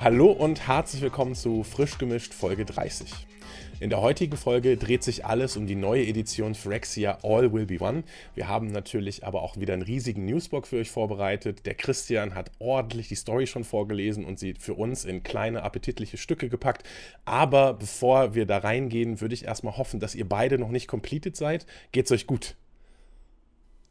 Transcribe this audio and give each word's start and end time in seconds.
Hallo 0.00 0.30
und 0.30 0.68
herzlich 0.68 1.02
willkommen 1.02 1.34
zu 1.34 1.64
Frisch 1.64 1.98
gemischt 1.98 2.32
Folge 2.32 2.64
30. 2.64 3.12
In 3.80 3.90
der 3.90 4.00
heutigen 4.00 4.36
Folge 4.36 4.76
dreht 4.76 5.02
sich 5.02 5.24
alles 5.24 5.56
um 5.56 5.66
die 5.66 5.74
neue 5.74 6.06
Edition 6.06 6.54
Phyrexia 6.54 7.18
All 7.24 7.52
Will 7.52 7.66
Be 7.66 7.80
One. 7.80 8.04
Wir 8.36 8.46
haben 8.46 8.68
natürlich 8.68 9.26
aber 9.26 9.42
auch 9.42 9.56
wieder 9.56 9.72
einen 9.72 9.82
riesigen 9.82 10.24
Newsblock 10.24 10.68
für 10.68 10.76
euch 10.76 10.92
vorbereitet. 10.92 11.66
Der 11.66 11.74
Christian 11.74 12.36
hat 12.36 12.52
ordentlich 12.60 13.08
die 13.08 13.16
Story 13.16 13.48
schon 13.48 13.64
vorgelesen 13.64 14.24
und 14.24 14.38
sie 14.38 14.54
für 14.54 14.74
uns 14.74 15.04
in 15.04 15.24
kleine 15.24 15.64
appetitliche 15.64 16.16
Stücke 16.16 16.48
gepackt. 16.48 16.84
Aber 17.24 17.74
bevor 17.74 18.36
wir 18.36 18.46
da 18.46 18.58
reingehen, 18.58 19.20
würde 19.20 19.34
ich 19.34 19.46
erstmal 19.46 19.78
hoffen, 19.78 19.98
dass 19.98 20.14
ihr 20.14 20.28
beide 20.28 20.58
noch 20.58 20.70
nicht 20.70 20.86
completed 20.86 21.36
seid. 21.36 21.66
Geht's 21.90 22.12
euch 22.12 22.28
gut? 22.28 22.54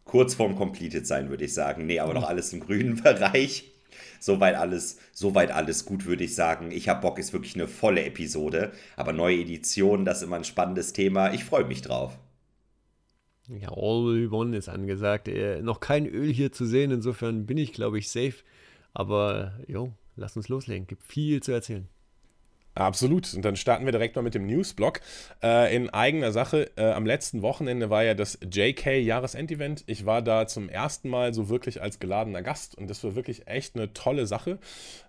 Kurz 0.06 0.36
vorm 0.36 0.56
completed 0.56 1.06
sein, 1.06 1.30
würde 1.30 1.44
ich 1.44 1.54
sagen. 1.54 1.86
Nee, 1.86 2.00
aber 2.00 2.14
noch 2.14 2.30
alles 2.30 2.54
im 2.54 2.62
grünen 2.62 2.96
Bereich. 3.04 3.74
Soweit 4.20 4.56
alles, 4.56 4.98
soweit 5.12 5.52
alles 5.52 5.86
gut, 5.86 6.06
würde 6.06 6.24
ich 6.24 6.36
sagen. 6.36 6.72
Ich 6.72 6.90
habe 6.90 7.02
Bock, 7.02 7.20
ist 7.20 7.34
wirklich 7.34 7.56
eine 7.56 7.68
volle 7.68 8.04
Episode. 8.04 8.72
Aber 8.96 9.14
neue 9.14 9.38
Edition, 9.38 10.06
das 10.06 10.18
ist 10.18 10.24
immer 10.24 10.38
ein 10.38 10.44
spannendes 10.44 10.94
Thema. 10.94 11.34
Ich 11.34 11.44
freue 11.44 11.66
mich 11.66 11.82
drauf. 11.82 12.18
Ja, 13.48 13.70
All 13.70 14.28
One 14.32 14.58
ist 14.58 14.68
angesagt. 14.70 15.28
Äh, 15.28 15.62
noch 15.62 15.80
kein 15.80 16.06
Öl 16.06 16.32
hier 16.34 16.52
zu 16.52 16.66
sehen, 16.66 16.92
insofern 16.92 17.46
bin 17.46 17.58
ich, 17.58 17.74
glaube 17.74 17.98
ich, 17.98 18.10
safe. 18.10 18.36
Aber 18.94 19.54
jo, 19.68 19.94
lass 20.16 20.36
uns 20.36 20.50
loslegen. 20.50 20.88
Gibt 20.88 21.04
viel 21.04 21.42
zu 21.42 21.52
erzählen. 21.52 21.88
Absolut. 22.78 23.34
Und 23.34 23.44
dann 23.44 23.56
starten 23.56 23.86
wir 23.86 23.92
direkt 23.92 24.16
mal 24.16 24.22
mit 24.22 24.36
dem 24.36 24.46
Newsblock. 24.46 25.02
Äh, 25.42 25.76
in 25.76 25.90
eigener 25.90 26.32
Sache, 26.32 26.70
äh, 26.76 26.92
am 26.92 27.08
letzten 27.08 27.42
Wochenende 27.42 27.90
war 27.90 28.04
ja 28.04 28.14
das 28.14 28.38
JK-Jahresendevent. 28.42 29.84
Ich 29.88 30.06
war 30.06 30.22
da 30.22 30.46
zum 30.46 30.70
ersten 30.70 31.10
Mal 31.10 31.34
so 31.34 31.50
wirklich 31.50 31.82
als 31.82 32.00
geladener 32.00 32.44
Gast 32.44 32.78
und 32.78 32.88
das 32.88 33.04
war 33.04 33.16
wirklich 33.16 33.48
echt 33.48 33.76
eine 33.76 33.94
tolle 33.94 34.28
Sache. 34.28 34.60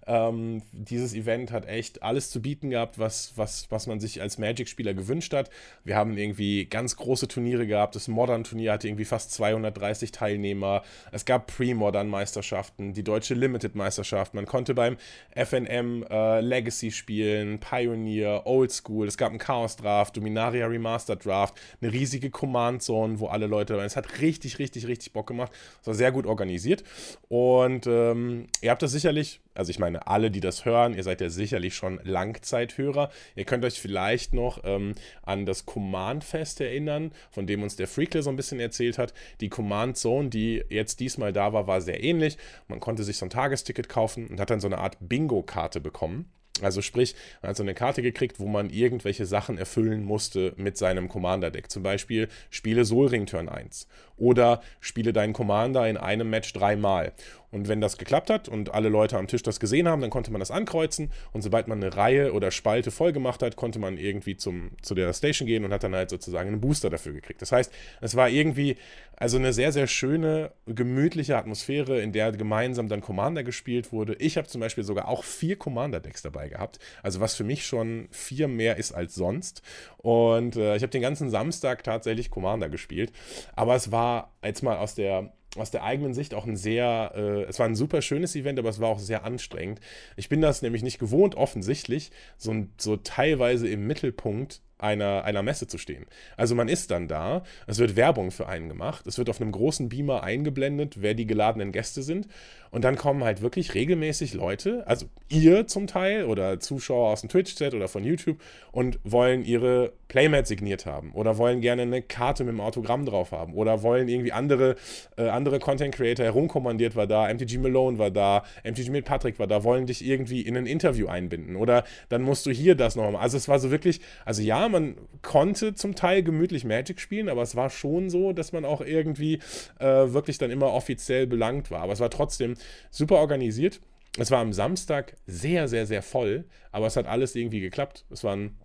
Ähm, 0.09 0.63
dieses 0.73 1.13
Event 1.13 1.53
hat 1.53 1.67
echt 1.67 2.03
alles 2.03 2.31
zu 2.31 2.41
bieten 2.41 2.71
gehabt, 2.71 2.99
was, 2.99 3.35
was, 3.37 3.71
was 3.71 3.87
man 3.87 4.01
sich 4.01 4.23
als 4.23 4.39
Magic-Spieler 4.39 4.95
gewünscht 4.95 5.35
hat. 5.35 5.51
Wir 5.85 5.97
haben 5.97 6.17
irgendwie 6.17 6.65
ganz 6.65 6.97
große 6.97 7.29
Turniere 7.29 7.67
gehabt. 7.67 7.95
Das 7.95 8.09
Modern-Turnier 8.09 8.73
hatte 8.73 8.89
irgendwie 8.89 9.05
fast 9.05 9.33
230 9.33 10.11
Teilnehmer. 10.11 10.83
Es 11.13 11.27
gab 11.27 11.47
Pre-Modern-Meisterschaften, 11.49 12.95
die 12.95 13.05
deutsche 13.05 13.35
Limited-Meisterschaft. 13.35 14.33
Man 14.33 14.47
konnte 14.47 14.75
beim 14.75 14.97
FNM 15.35 16.05
äh, 16.09 16.41
Legacy 16.41 16.91
spielen, 16.91 17.61
Pioneer, 17.61 18.47
Old 18.47 18.73
School. 18.73 19.07
Es 19.07 19.19
gab 19.19 19.29
einen 19.29 19.39
Chaos 19.39 19.77
Draft, 19.77 20.17
Dominaria 20.17 20.67
Remastered 20.67 21.25
Draft, 21.25 21.55
eine 21.83 21.93
riesige 21.93 22.31
Command 22.31 22.83
Zone, 22.83 23.21
wo 23.21 23.27
alle 23.27 23.47
Leute 23.47 23.77
waren. 23.77 23.85
Es 23.85 23.97
hat 23.97 24.23
richtig, 24.23 24.59
richtig, 24.59 24.87
richtig 24.87 25.13
Bock 25.13 25.27
gemacht. 25.27 25.53
Es 25.83 25.87
war 25.87 25.95
sehr 25.95 26.13
gut 26.13 26.25
organisiert. 26.25 26.83
Und 27.29 27.87
ähm, 27.87 28.47
ihr 28.63 28.71
habt 28.71 28.81
das 28.81 28.93
sicherlich 28.93 29.41
also 29.59 29.71
ich 29.71 29.81
meine, 29.81 30.07
alle, 30.07 30.31
die 30.31 30.39
das 30.39 30.65
hören, 30.65 30.95
ihr 30.95 31.03
seid 31.03 31.21
ja 31.21 31.31
sicherlich 31.31 31.75
schon 31.75 31.99
Langzeithörer. 32.05 33.11
Ihr 33.35 33.45
könnt 33.45 33.65
euch 33.65 33.81
vielleicht 33.81 34.33
noch 34.33 34.63
ähm, 34.63 34.95
an 35.23 35.47
das 35.47 35.67
Command-Fest 35.67 36.61
erinnern, 36.61 37.11
von 37.33 37.49
dem 37.49 37.65
uns 37.65 37.75
der 37.75 37.89
Freakler 37.89 38.23
so 38.23 38.31
ein 38.31 38.37
bisschen 38.37 38.61
erzählt 38.61 38.99
hat. 38.99 39.13
Die 39.41 39.49
Command 39.49 39.97
Zone, 39.97 40.29
die 40.29 40.63
jetzt 40.69 41.01
diesmal 41.01 41.33
da 41.33 41.53
war, 41.53 41.67
war 41.67 41.81
sehr 41.81 42.05
ähnlich. 42.05 42.39
Man 42.69 42.79
konnte 42.79 43.03
sich 43.03 43.17
so 43.17 43.27
ein 43.27 43.31
Tagesticket 43.31 43.89
kaufen 43.89 44.29
und 44.29 44.39
hat 44.39 44.51
dann 44.51 44.61
so 44.61 44.69
eine 44.69 44.79
Art 44.79 44.97
Bingo-Karte 45.01 45.81
bekommen. 45.81 46.31
Also 46.63 46.81
sprich, 46.83 47.15
man 47.43 47.51
hat 47.51 47.57
so 47.57 47.63
eine 47.63 47.75
Karte 47.75 48.03
gekriegt, 48.03 48.41
wo 48.41 48.47
man 48.47 48.71
irgendwelche 48.71 49.27
Sachen 49.27 49.59
erfüllen 49.59 50.05
musste 50.05 50.55
mit 50.57 50.77
seinem 50.77 51.09
Commander-Deck. 51.09 51.71
Zum 51.71 51.83
Beispiel 51.83 52.29
spiele 52.51 52.85
Solring 52.85 53.27
Turn 53.27 53.49
1 53.49 53.89
oder 54.19 54.61
spiele 54.81 55.13
deinen 55.13 55.33
Commander 55.33 55.89
in 55.89 55.97
einem 55.97 56.31
Match 56.31 56.53
dreimal. 56.53 57.13
Und 57.51 57.67
wenn 57.67 57.81
das 57.81 57.97
geklappt 57.97 58.29
hat 58.29 58.49
und 58.49 58.75
alle 58.75 58.91
Leute 58.91 59.17
am 59.17 59.27
Tisch 59.27 59.43
das 59.43 59.59
gesehen 59.59 59.89
haben, 59.89 60.03
dann 60.03 60.11
konnte 60.11 60.31
man 60.31 60.41
das 60.41 60.51
ankreuzen. 60.51 61.11
Und 61.33 61.41
sobald 61.41 61.67
man 61.67 61.83
eine 61.83 61.97
Reihe 61.97 62.35
oder 62.35 62.51
Spalte 62.51 62.91
voll 62.91 63.13
gemacht 63.13 63.43
hat, 63.43 63.57
konnte 63.57 63.79
man 63.79 63.97
irgendwie 63.97 64.37
zum, 64.37 64.73
zu 64.83 64.95
der 64.95 65.13
Station 65.15 65.47
gehen 65.47 65.65
und 65.65 65.73
hat 65.73 65.83
dann 65.83 65.95
halt 65.95 66.11
sozusagen 66.11 66.49
einen 66.49 66.61
Booster 66.61 66.91
dafür 66.91 67.15
gekriegt. 67.15 67.41
Das 67.41 67.53
heißt, 67.53 67.73
es 68.03 68.17
war 68.17 68.29
irgendwie 68.29 68.77
also 69.21 69.37
eine 69.37 69.53
sehr, 69.53 69.73
sehr 69.73 69.89
schöne, 69.89 70.53
gemütliche 70.67 71.37
Atmosphäre, 71.37 72.01
in 72.01 72.13
der 72.13 72.31
gemeinsam 72.33 72.89
dann 72.89 73.01
Commander 73.01 73.43
gespielt 73.43 73.93
wurde. 73.93 74.15
Ich 74.15 74.37
habe 74.37 74.47
zum 74.47 74.61
Beispiel 74.61 74.85
sogar 74.85 75.09
auch 75.09 75.25
vier 75.25 75.57
Commander-Decks 75.57 76.23
dabei 76.23 76.49
gehabt. 76.49 76.79
Also 77.03 77.19
was 77.19 77.35
für 77.35 77.43
mich 77.45 77.67
schon 77.67 78.09
vier 78.13 78.47
mehr 78.47 78.77
ist 78.77 78.93
als 78.93 79.17
sonst. 79.17 79.63
Und 79.97 80.55
äh, 80.55 80.77
ich 80.77 80.83
habe 80.83 80.91
den 80.91 81.03
ganzen 81.03 81.31
Samstag 81.31 81.83
tatsächlich 81.83 82.31
Commander 82.31 82.69
gespielt. 82.69 83.11
Aber 83.57 83.75
es 83.75 83.91
war 83.91 84.08
jetzt 84.43 84.63
mal 84.63 84.77
aus 84.79 84.95
der 84.95 85.33
aus 85.57 85.71
der 85.71 85.83
eigenen 85.83 86.15
Sicht 86.15 86.35
auch 86.35 86.47
ein 86.47 86.57
sehr, 86.57 87.13
äh, 87.15 87.43
es 87.45 87.59
war 87.59 87.67
ein 87.67 87.75
super 87.75 88.03
schönes 88.03 88.37
Event, 88.37 88.59
aber 88.59 88.69
es 88.69 88.81
war 88.81 88.89
auch 88.91 88.99
sehr 88.99 89.25
anstrengend. 89.25 89.81
Ich 90.17 90.29
bin 90.29 90.41
das 90.41 90.63
nämlich 90.63 90.83
nicht 90.83 90.99
gewohnt, 90.99 91.35
offensichtlich, 91.37 92.11
so, 92.37 92.67
so 92.77 92.97
teilweise 92.97 93.67
im 93.67 93.87
Mittelpunkt 93.87 94.61
einer, 94.79 95.25
einer 95.25 95.43
Messe 95.43 95.67
zu 95.67 95.79
stehen. 95.79 96.07
Also 96.37 96.55
man 96.55 96.69
ist 96.69 96.91
dann 96.91 97.09
da, 97.09 97.43
es 97.67 97.79
wird 97.79 97.97
Werbung 97.97 98.31
für 98.31 98.49
einen 98.49 98.69
gemacht, 98.69 99.07
es 99.07 99.19
wird 99.19 99.29
auf 99.29 99.41
einem 99.41 99.53
großen 99.53 99.89
Beamer 99.89 100.23
eingeblendet, 100.23 101.03
wer 101.03 101.15
die 101.15 101.27
geladenen 101.27 101.73
Gäste 101.73 102.03
sind 102.03 102.29
und 102.71 102.85
dann 102.85 102.97
kommen 102.97 103.25
halt 103.25 103.41
wirklich 103.41 103.75
regelmäßig 103.75 104.35
Leute, 104.35 104.87
also 104.87 105.07
ihr 105.29 105.67
zum 105.67 105.87
Teil 105.87 106.25
oder 106.25 106.61
Zuschauer 106.61 107.11
aus 107.11 107.23
dem 107.23 107.31
Twitch-Chat 107.31 107.75
oder 107.75 107.89
von 107.89 108.05
YouTube 108.05 108.39
und 108.73 108.99
wollen 109.05 109.45
ihre 109.45 109.93
Playmat 110.09 110.47
signiert 110.47 110.87
haben 110.87 111.13
oder 111.13 111.39
wollen 111.39 111.61
gerne 111.61 111.83
eine 111.83 112.03
Karte 112.03 112.45
mit 112.45 112.53
einem 112.53 112.61
Autogramm 112.61 113.07
drauf 113.07 113.33
haben 113.33 113.55
oder 113.55 113.83
wollen 113.83 114.09
irgendwie 114.09 114.33
andere, 114.33 114.77
äh, 115.17 115.29
andere 115.29 115.59
Content-Creator 115.59 116.25
herumkommandiert 116.25 116.97
war 116.97 117.07
da, 117.07 117.33
MTG 117.33 117.59
Malone 117.59 117.99
war 117.99 118.11
da, 118.11 118.45
MTG 118.65 118.91
mit 118.91 119.05
Patrick 119.05 119.39
war 119.39 119.47
da, 119.47 119.65
wollen 119.65 119.87
dich 119.87 120.05
irgendwie 120.07 120.43
in 120.43 120.57
ein 120.57 120.67
Interview 120.67 121.09
einbinden 121.09 121.57
oder 121.57 121.85
dann 122.09 122.23
musst 122.23 122.47
du 122.47 122.51
hier 122.51 122.75
das 122.75 122.97
nochmal. 122.97 123.23
Also 123.23 123.37
es 123.37 123.49
war 123.49 123.59
so 123.59 123.71
wirklich, 123.71 124.01
also 124.25 124.43
ja, 124.43 124.68
man 124.69 124.97
konnte 125.23 125.75
zum 125.75 125.95
Teil 125.95 126.23
gemütlich 126.23 126.65
Magic 126.65 127.01
spielen, 127.01 127.29
aber 127.29 127.43
es 127.43 127.57
war 127.57 127.71
schon 127.71 128.11
so, 128.11 128.33
dass 128.33 128.53
man 128.53 128.65
auch 128.65 128.81
irgendwie 128.81 129.41
äh, 129.79 130.13
wirklich 130.13 130.39
dann 130.39 130.51
immer 130.51 130.73
offiziell 130.73 131.27
belangt 131.27 131.71
war. 131.71 131.81
Aber 131.81 131.93
es 131.93 132.01
war 132.01 132.11
trotzdem 132.11 132.55
super 132.91 133.17
organisiert. 133.17 133.81
Es 134.19 134.31
war 134.31 134.41
am 134.41 134.53
Samstag 134.53 135.17
sehr, 135.27 135.69
sehr, 135.69 135.87
sehr 135.87 136.03
voll, 136.03 136.45
aber 136.73 136.87
es 136.87 136.97
hat 136.97 137.07
alles 137.07 137.35
irgendwie 137.37 137.61
geklappt. 137.61 138.05
Es 138.11 138.25
war, 138.25 138.35
ein, 138.35 138.59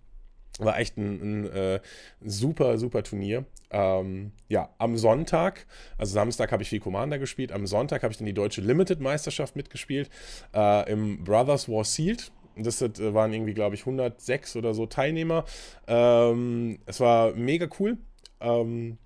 war 0.58 0.78
echt 0.78 0.96
ein, 0.96 1.44
ein 1.44 1.50
äh, 1.50 1.80
super, 2.24 2.78
super 2.78 3.02
Turnier. 3.02 3.44
Ähm, 3.70 4.32
ja, 4.48 4.70
am 4.78 4.96
Sonntag, 4.96 5.66
also 5.98 6.12
Samstag 6.12 6.52
habe 6.52 6.62
ich 6.62 6.68
viel 6.68 6.80
Commander 6.80 7.18
gespielt, 7.18 7.52
am 7.52 7.66
Sonntag 7.66 8.02
habe 8.02 8.12
ich 8.12 8.18
dann 8.18 8.26
die 8.26 8.34
deutsche 8.34 8.60
Limited-Meisterschaft 8.60 9.56
mitgespielt 9.56 10.10
äh, 10.54 10.90
im 10.90 11.24
Brothers 11.24 11.68
War 11.68 11.84
Sealed. 11.84 12.30
Das 12.56 12.80
äh, 12.82 13.14
waren 13.14 13.32
irgendwie, 13.32 13.54
glaube 13.54 13.74
ich, 13.74 13.82
106 13.82 14.56
oder 14.56 14.74
so 14.74 14.86
Teilnehmer. 14.86 15.44
Ähm, 15.86 16.78
es 16.86 17.00
war 17.00 17.32
mega 17.34 17.66
cool. 17.78 17.98
Ähm, 18.40 18.98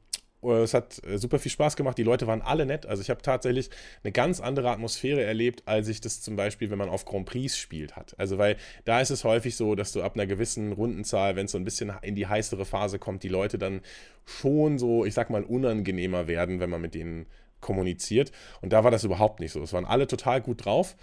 es 0.43 0.73
hat 0.73 1.03
äh, 1.05 1.19
super 1.19 1.39
viel 1.39 1.51
Spaß 1.51 1.75
gemacht. 1.77 1.99
Die 1.99 2.05
Leute 2.05 2.27
waren 2.27 2.43
alle 2.43 2.65
nett. 2.65 2.87
Also 2.87 3.03
ich 3.03 3.11
habe 3.11 3.23
tatsächlich 3.23 3.71
eine 4.05 4.13
ganz 4.13 4.41
andere 4.41 4.71
Atmosphäre 4.71 5.23
erlebt, 5.23 5.63
als 5.67 5.89
ich 5.89 6.01
das 6.01 6.21
zum 6.21 6.37
Beispiel, 6.37 6.71
wenn 6.71 6.79
man 6.79 6.89
auf 6.89 7.05
Grand 7.05 7.27
Prix 7.27 7.57
spielt, 7.57 7.97
hat. 7.97 8.15
Also 8.19 8.39
weil 8.39 8.57
da 8.85 9.01
ist 9.01 9.11
es 9.11 9.25
häufig 9.25 9.57
so, 9.57 9.75
dass 9.75 9.93
du 9.93 10.03
ab 10.03 10.15
einer 10.15 10.27
gewissen 10.27 10.73
Rundenzahl, 10.73 11.35
wenn 11.35 11.47
es 11.47 11.53
so 11.53 11.59
ein 11.59 11.65
bisschen 11.65 11.93
in 12.03 12.15
die 12.15 12.27
heißere 12.27 12.65
Phase 12.65 12.99
kommt, 12.99 13.25
die 13.25 13.29
Leute 13.29 13.59
dann 13.59 13.81
schon 14.25 14.79
so, 14.79 15.05
ich 15.05 15.15
sag 15.15 15.31
mal, 15.31 15.43
unangenehmer 15.43 16.29
werden, 16.29 16.61
wenn 16.61 16.71
man 16.71 16.81
mit 16.81 16.95
denen 16.95 17.27
kommuniziert. 17.61 18.31
Und 18.61 18.73
da 18.73 18.85
war 18.85 18.93
das 18.93 19.03
überhaupt 19.03 19.41
nicht 19.41 19.53
so. 19.53 19.61
Es 19.63 19.73
waren 19.73 19.87
alle 19.87 20.07
total 20.07 20.41
gut 20.41 20.65
drauf. 20.65 20.97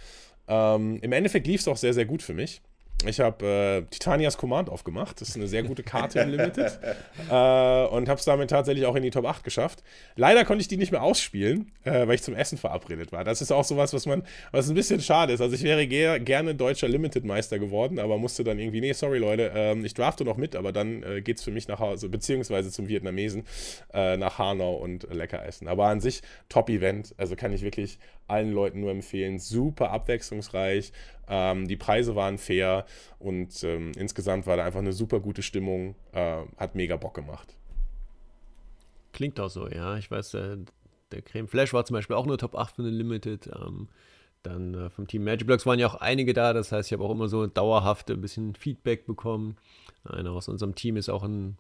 Ähm, 0.48 1.00
Im 1.02 1.12
Endeffekt 1.12 1.48
lief 1.48 1.62
es 1.62 1.68
auch 1.68 1.78
sehr, 1.78 1.94
sehr 1.94 2.06
gut 2.06 2.22
für 2.22 2.34
mich. 2.34 2.62
Ich 3.06 3.20
habe 3.20 3.46
äh, 3.46 3.82
Titanias 3.92 4.38
Command 4.38 4.70
aufgemacht. 4.70 5.20
Das 5.20 5.30
ist 5.30 5.36
eine 5.36 5.48
sehr 5.48 5.64
gute 5.64 5.84
Karte 5.84 6.20
im 6.22 6.30
Limited. 6.30 6.80
äh, 7.30 7.86
und 7.88 8.10
habe 8.10 8.20
es 8.20 8.26
damit 8.26 8.50
tatsächlich 8.50 8.86
auch 8.86 8.96
in 8.96 9.04
die 9.04 9.12
Top 9.12 9.26
8 9.26 9.44
geschafft. 9.44 9.84
Leider 10.16 10.46
konnte 10.46 10.62
ich 10.62 10.70
die 10.70 10.78
nicht 10.78 10.92
mehr 10.92 11.04
ausspielen, 11.04 11.72
äh, 11.84 12.08
weil 12.08 12.16
ich 12.16 12.24
zum 12.24 12.36
Essen 12.36 12.58
verabredet 12.58 13.12
war. 13.12 13.24
Das 13.24 13.42
ist 13.42 13.52
auch 13.52 13.66
sowas, 13.66 13.94
was 13.94 14.06
man, 14.06 14.24
was 14.52 14.70
ein 14.70 14.76
bisschen 14.76 15.02
schade 15.02 15.34
ist. 15.34 15.42
Also 15.42 15.56
ich 15.56 15.64
wäre 15.64 15.86
ger 15.88 16.20
gerne 16.20 16.56
deutscher 16.56 16.88
Limited-Meister 16.88 17.60
geworden, 17.60 18.00
aber 18.00 18.18
musste 18.18 18.44
dann 18.44 18.58
irgendwie, 18.58 18.82
nee, 18.82 18.94
sorry 18.94 19.20
Leute, 19.20 19.52
ähm, 19.54 19.86
ich 19.86 19.94
drafte 19.94 20.24
noch 20.24 20.38
mit, 20.38 20.56
aber 20.56 20.72
dann 20.72 21.04
äh, 21.04 21.22
geht 21.22 21.38
es 21.38 21.44
für 21.44 21.52
mich 21.52 21.68
nach 21.68 21.80
Hause, 21.80 22.10
beziehungsweise 22.10 22.72
zum 22.72 22.88
Vietnamesen 22.88 23.44
äh, 23.94 24.18
nach 24.18 24.40
Hanau 24.40 24.76
und 24.76 25.08
lecker 25.14 25.46
essen. 25.46 25.68
Aber 25.68 25.88
an 25.88 26.00
sich 26.00 26.22
Top-Event. 26.50 27.14
Also 27.18 27.36
kann 27.36 27.54
ich 27.54 27.62
wirklich 27.62 28.00
allen 28.28 28.52
Leuten 28.52 28.82
nur 28.82 28.92
empfehlen. 28.92 29.40
Super 29.40 29.92
abwechslungsreich. 29.92 30.92
Ähm, 31.28 31.68
die 31.68 31.78
Preise 31.78 32.16
waren 32.16 32.38
fair 32.38 32.86
und 33.20 33.64
ähm, 33.64 33.92
insgesamt 33.98 34.48
war 34.48 34.58
da 34.58 34.66
einfach 34.66 34.80
eine 34.80 34.94
super 34.94 35.20
gute 35.20 35.42
Stimmung. 35.42 35.96
Äh, 36.12 36.44
hat 36.58 36.76
mega 36.76 36.98
Bock 36.98 37.14
gemacht. 37.16 37.56
Klingt 39.14 39.40
auch 39.40 39.50
so, 39.50 39.68
ja. 39.68 39.98
Ich 39.98 40.12
weiß, 40.12 40.34
äh, 40.36 40.58
der 41.12 41.22
Creme 41.22 41.48
Flash 41.48 41.74
war 41.74 41.86
zum 41.86 41.96
Beispiel 41.96 42.16
auch 42.16 42.26
nur 42.26 42.38
Top 42.38 42.56
8 42.56 42.76
für 42.76 42.82
eine 42.82 42.92
Limited. 42.92 43.48
Ähm, 43.48 43.88
dann 44.44 44.74
äh, 44.74 44.90
vom 44.90 45.08
Team 45.08 45.24
Magic 45.24 45.48
Blocks 45.48 45.66
waren 45.66 45.80
ja 45.80 45.88
auch 45.88 45.96
einige 45.96 46.34
da. 46.34 46.54
Das 46.54 46.72
heißt, 46.72 46.90
ich 46.90 46.94
habe 46.94 47.04
auch 47.04 47.12
immer 47.12 47.28
so 47.28 47.48
dauerhaft 47.48 48.12
ein 48.12 48.22
bisschen 48.22 48.56
Feedback 48.56 49.06
bekommen. 49.06 49.58
Einer 50.04 50.32
aus 50.32 50.48
unserem 50.48 50.76
Team 50.76 50.98
ist 50.98 51.10
auch 51.10 51.24
ein 51.24 51.58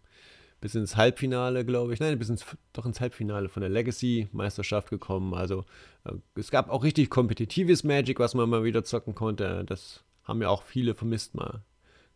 bis 0.65 0.73
ins 0.73 0.97
Halbfinale, 0.97 1.63
glaube 1.63 1.93
ich. 1.93 1.99
Nein, 1.99 2.17
bis 2.17 2.29
ins, 2.29 2.43
doch 2.73 2.87
ins 2.87 2.99
Halbfinale 2.99 3.49
von 3.49 3.61
der 3.61 3.69
Legacy-Meisterschaft 3.69 4.89
gekommen. 4.89 5.35
Also 5.35 5.63
äh, 6.05 6.13
es 6.33 6.49
gab 6.49 6.71
auch 6.71 6.83
richtig 6.83 7.11
kompetitives 7.11 7.83
Magic, 7.83 8.17
was 8.17 8.33
man 8.33 8.49
mal 8.49 8.63
wieder 8.63 8.83
zocken 8.83 9.13
konnte. 9.13 9.63
Das 9.63 10.03
haben 10.23 10.41
ja 10.41 10.49
auch 10.49 10.63
viele 10.63 10.95
vermisst, 10.95 11.35
mal 11.35 11.61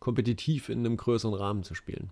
kompetitiv 0.00 0.68
in 0.68 0.80
einem 0.80 0.96
größeren 0.96 1.32
Rahmen 1.32 1.62
zu 1.62 1.76
spielen. 1.76 2.10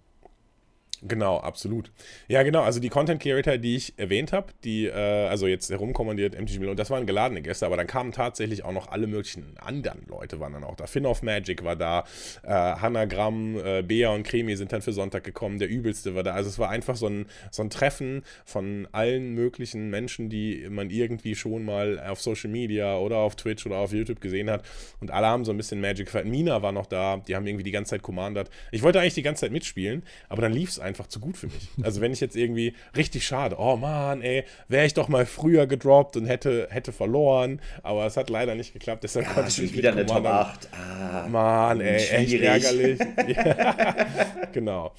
Genau, 1.02 1.38
absolut. 1.38 1.92
Ja, 2.26 2.42
genau. 2.42 2.62
Also 2.62 2.80
die 2.80 2.88
Content 2.88 3.22
Creator, 3.22 3.56
die 3.56 3.76
ich 3.76 3.98
erwähnt 3.98 4.32
habe, 4.32 4.48
die, 4.64 4.86
äh, 4.86 4.92
also 4.92 5.46
jetzt 5.46 5.70
herumkommandiert, 5.70 6.38
MTG 6.38 6.58
Mill, 6.58 6.70
und 6.70 6.78
das 6.78 6.90
waren 6.90 7.06
geladene 7.06 7.40
Gäste, 7.40 7.66
aber 7.66 7.76
dann 7.76 7.86
kamen 7.86 8.10
tatsächlich 8.10 8.64
auch 8.64 8.72
noch 8.72 8.88
alle 8.88 9.06
möglichen 9.06 9.56
anderen 9.58 10.04
Leute, 10.08 10.40
waren 10.40 10.52
dann 10.52 10.64
auch 10.64 10.74
da. 10.74 10.86
Finn 10.86 11.06
of 11.06 11.22
Magic 11.22 11.62
war 11.62 11.76
da, 11.76 12.04
äh, 12.42 12.48
Hanagramm, 12.50 13.58
äh, 13.64 13.82
Bea 13.82 14.10
und 14.10 14.24
Kremi 14.24 14.56
sind 14.56 14.72
dann 14.72 14.82
für 14.82 14.92
Sonntag 14.92 15.22
gekommen, 15.22 15.60
der 15.60 15.68
Übelste 15.68 16.16
war 16.16 16.24
da. 16.24 16.32
Also 16.32 16.48
es 16.48 16.58
war 16.58 16.68
einfach 16.68 16.96
so 16.96 17.06
ein, 17.06 17.26
so 17.52 17.62
ein 17.62 17.70
Treffen 17.70 18.22
von 18.44 18.88
allen 18.90 19.34
möglichen 19.34 19.90
Menschen, 19.90 20.30
die 20.30 20.66
man 20.68 20.90
irgendwie 20.90 21.36
schon 21.36 21.64
mal 21.64 22.00
auf 22.00 22.20
Social 22.20 22.50
Media 22.50 22.98
oder 22.98 23.18
auf 23.18 23.36
Twitch 23.36 23.66
oder 23.66 23.76
auf 23.76 23.92
YouTube 23.92 24.20
gesehen 24.20 24.50
hat. 24.50 24.64
Und 25.00 25.12
alle 25.12 25.28
haben 25.28 25.44
so 25.44 25.52
ein 25.52 25.56
bisschen 25.56 25.80
Magic 25.80 26.06
gefeiert. 26.06 26.26
Mina 26.26 26.60
war 26.62 26.72
noch 26.72 26.86
da, 26.86 27.18
die 27.18 27.36
haben 27.36 27.46
irgendwie 27.46 27.64
die 27.64 27.70
ganze 27.70 27.90
Zeit 27.90 28.02
commandert. 28.02 28.50
Ich 28.72 28.82
wollte 28.82 28.98
eigentlich 28.98 29.14
die 29.14 29.22
ganze 29.22 29.42
Zeit 29.42 29.52
mitspielen, 29.52 30.02
aber 30.28 30.42
dann 30.42 30.52
lief 30.52 30.70
es 30.70 30.80
einfach 30.80 30.87
zu 30.94 31.20
gut 31.20 31.36
für 31.36 31.46
mich. 31.46 31.68
Also 31.82 32.00
wenn 32.00 32.12
ich 32.12 32.20
jetzt 32.20 32.36
irgendwie 32.36 32.74
richtig 32.96 33.26
schade, 33.26 33.56
oh 33.58 33.76
Mann, 33.76 34.22
ey, 34.22 34.44
wäre 34.68 34.86
ich 34.86 34.94
doch 34.94 35.08
mal 35.08 35.26
früher 35.26 35.66
gedroppt 35.66 36.16
und 36.16 36.26
hätte, 36.26 36.68
hätte 36.70 36.92
verloren, 36.92 37.60
aber 37.82 38.06
es 38.06 38.16
hat 38.16 38.30
leider 38.30 38.54
nicht 38.54 38.72
geklappt, 38.72 39.04
deshalb 39.04 39.26
Ja, 39.26 39.32
konnte 39.32 39.50
ich 39.50 39.58
nicht 39.58 39.74
wieder 39.76 39.92
eine. 39.92 40.06
Top 40.06 40.24
8. 40.24 40.68
Ah, 40.72 41.26
Mann, 41.28 41.80
ey, 41.80 41.96
echt 41.96 42.30
schwierig. 42.30 42.46
ärgerlich. 42.46 42.98
ja, 43.36 44.06
genau. 44.52 44.92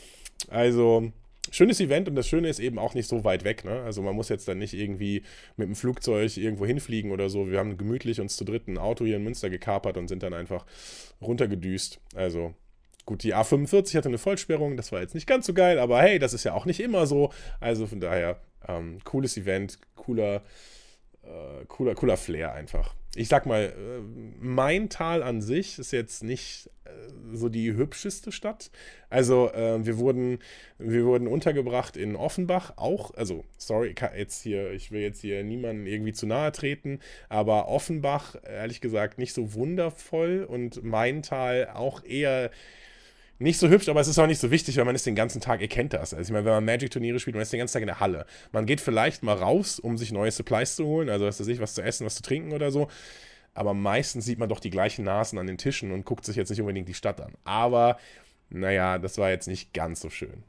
Also, 0.49 1.11
schönes 1.51 1.79
Event 1.79 2.07
und 2.07 2.15
das 2.15 2.27
Schöne 2.27 2.47
ist 2.47 2.59
eben 2.59 2.79
auch 2.79 2.93
nicht 2.93 3.07
so 3.07 3.23
weit 3.23 3.43
weg. 3.43 3.65
Ne? 3.65 3.81
Also 3.81 4.01
man 4.01 4.15
muss 4.15 4.29
jetzt 4.29 4.47
dann 4.47 4.59
nicht 4.59 4.73
irgendwie 4.73 5.23
mit 5.57 5.67
dem 5.67 5.75
Flugzeug 5.75 6.35
irgendwo 6.37 6.65
hinfliegen 6.65 7.11
oder 7.11 7.29
so. 7.29 7.49
Wir 7.49 7.59
haben 7.59 7.77
gemütlich 7.77 8.21
uns 8.21 8.35
zu 8.35 8.45
dritt 8.45 8.67
ein 8.67 8.77
Auto 8.77 9.05
hier 9.05 9.17
in 9.17 9.23
Münster 9.23 9.49
gekapert 9.49 9.97
und 9.97 10.07
sind 10.07 10.23
dann 10.23 10.33
einfach 10.33 10.65
runtergedüst. 11.21 11.99
Also 12.15 12.53
gut, 13.09 13.23
die 13.23 13.33
A45 13.33 13.97
hatte 13.97 14.07
eine 14.07 14.19
Vollsperrung, 14.19 14.77
das 14.77 14.91
war 14.91 15.01
jetzt 15.01 15.15
nicht 15.15 15.25
ganz 15.25 15.47
so 15.47 15.55
geil, 15.55 15.79
aber 15.79 15.99
hey, 15.99 16.19
das 16.19 16.33
ist 16.33 16.43
ja 16.43 16.53
auch 16.53 16.65
nicht 16.65 16.79
immer 16.79 17.07
so. 17.07 17.33
Also 17.59 17.87
von 17.87 17.99
daher, 17.99 18.39
ähm, 18.67 18.99
cooles 19.03 19.35
Event, 19.35 19.79
cooler, 19.95 20.43
äh, 21.23 21.65
cooler, 21.67 21.95
cooler 21.95 22.17
Flair 22.17 22.53
einfach. 22.53 22.93
Ich 23.15 23.27
sag 23.27 23.47
mal, 23.47 23.63
äh, 23.63 24.01
mein 24.39 24.89
Tal 24.89 25.23
an 25.23 25.41
sich 25.41 25.79
ist 25.79 25.91
jetzt 25.91 26.21
nicht 26.23 26.69
äh, 26.85 26.89
so 27.33 27.49
die 27.49 27.73
hübscheste 27.73 28.31
Stadt. 28.31 28.69
Also 29.09 29.51
äh, 29.53 29.83
wir 29.83 29.97
wurden, 29.97 30.37
wir 30.77 31.03
wurden 31.05 31.27
untergebracht 31.27 31.97
in 31.97 32.15
Offenbach, 32.15 32.73
auch, 32.75 33.15
also 33.15 33.43
sorry, 33.57 33.95
jetzt 34.15 34.43
hier, 34.43 34.71
ich 34.71 34.91
will 34.91 35.01
jetzt 35.01 35.21
hier 35.21 35.43
niemanden 35.43 35.87
irgendwie 35.87 36.13
zu 36.13 36.27
nahe 36.27 36.51
treten, 36.51 36.99
aber 37.27 37.69
Offenbach, 37.69 38.35
ehrlich 38.47 38.81
gesagt, 38.81 39.17
nicht 39.17 39.33
so 39.33 39.55
wundervoll 39.55 40.45
und 40.47 40.83
mein 40.83 41.23
Tal 41.23 41.71
auch 41.73 42.03
eher 42.03 42.51
nicht 43.39 43.57
so 43.57 43.69
hübsch, 43.69 43.87
aber 43.87 44.01
es 44.01 44.07
ist 44.07 44.19
auch 44.19 44.27
nicht 44.27 44.39
so 44.39 44.51
wichtig, 44.51 44.77
weil 44.77 44.85
man 44.85 44.95
ist 44.95 45.05
den 45.05 45.15
ganzen 45.15 45.39
Tag, 45.39 45.61
ihr 45.61 45.69
kennt 45.69 45.93
das. 45.93 46.13
Also 46.13 46.29
ich 46.29 46.33
meine, 46.33 46.45
wenn 46.45 46.53
man 46.53 46.65
Magic-Turniere 46.65 47.19
spielt, 47.19 47.35
man 47.35 47.41
ist 47.41 47.53
den 47.53 47.59
ganzen 47.59 47.73
Tag 47.73 47.81
in 47.81 47.87
der 47.87 47.99
Halle. 48.01 48.25
Man 48.51 48.65
geht 48.65 48.81
vielleicht 48.81 49.23
mal 49.23 49.35
raus, 49.35 49.79
um 49.79 49.97
sich 49.97 50.11
neue 50.11 50.31
Supplies 50.31 50.75
zu 50.75 50.85
holen, 50.85 51.09
also 51.09 51.25
was 51.25 51.39
weiß 51.39 51.47
ich, 51.47 51.61
was 51.61 51.73
zu 51.73 51.81
essen, 51.81 52.05
was 52.05 52.15
zu 52.15 52.21
trinken 52.21 52.51
oder 52.51 52.69
so. 52.71 52.89
Aber 53.53 53.73
meistens 53.73 54.25
sieht 54.25 54.39
man 54.39 54.49
doch 54.49 54.59
die 54.59 54.69
gleichen 54.69 55.05
Nasen 55.05 55.39
an 55.39 55.47
den 55.47 55.57
Tischen 55.57 55.91
und 55.91 56.05
guckt 56.05 56.25
sich 56.25 56.35
jetzt 56.35 56.49
nicht 56.49 56.61
unbedingt 56.61 56.87
die 56.87 56.93
Stadt 56.93 57.21
an. 57.21 57.33
Aber, 57.45 57.97
naja, 58.49 58.97
das 58.99 59.17
war 59.17 59.29
jetzt 59.29 59.47
nicht 59.47 59.73
ganz 59.73 60.01
so 60.01 60.09
schön. 60.09 60.43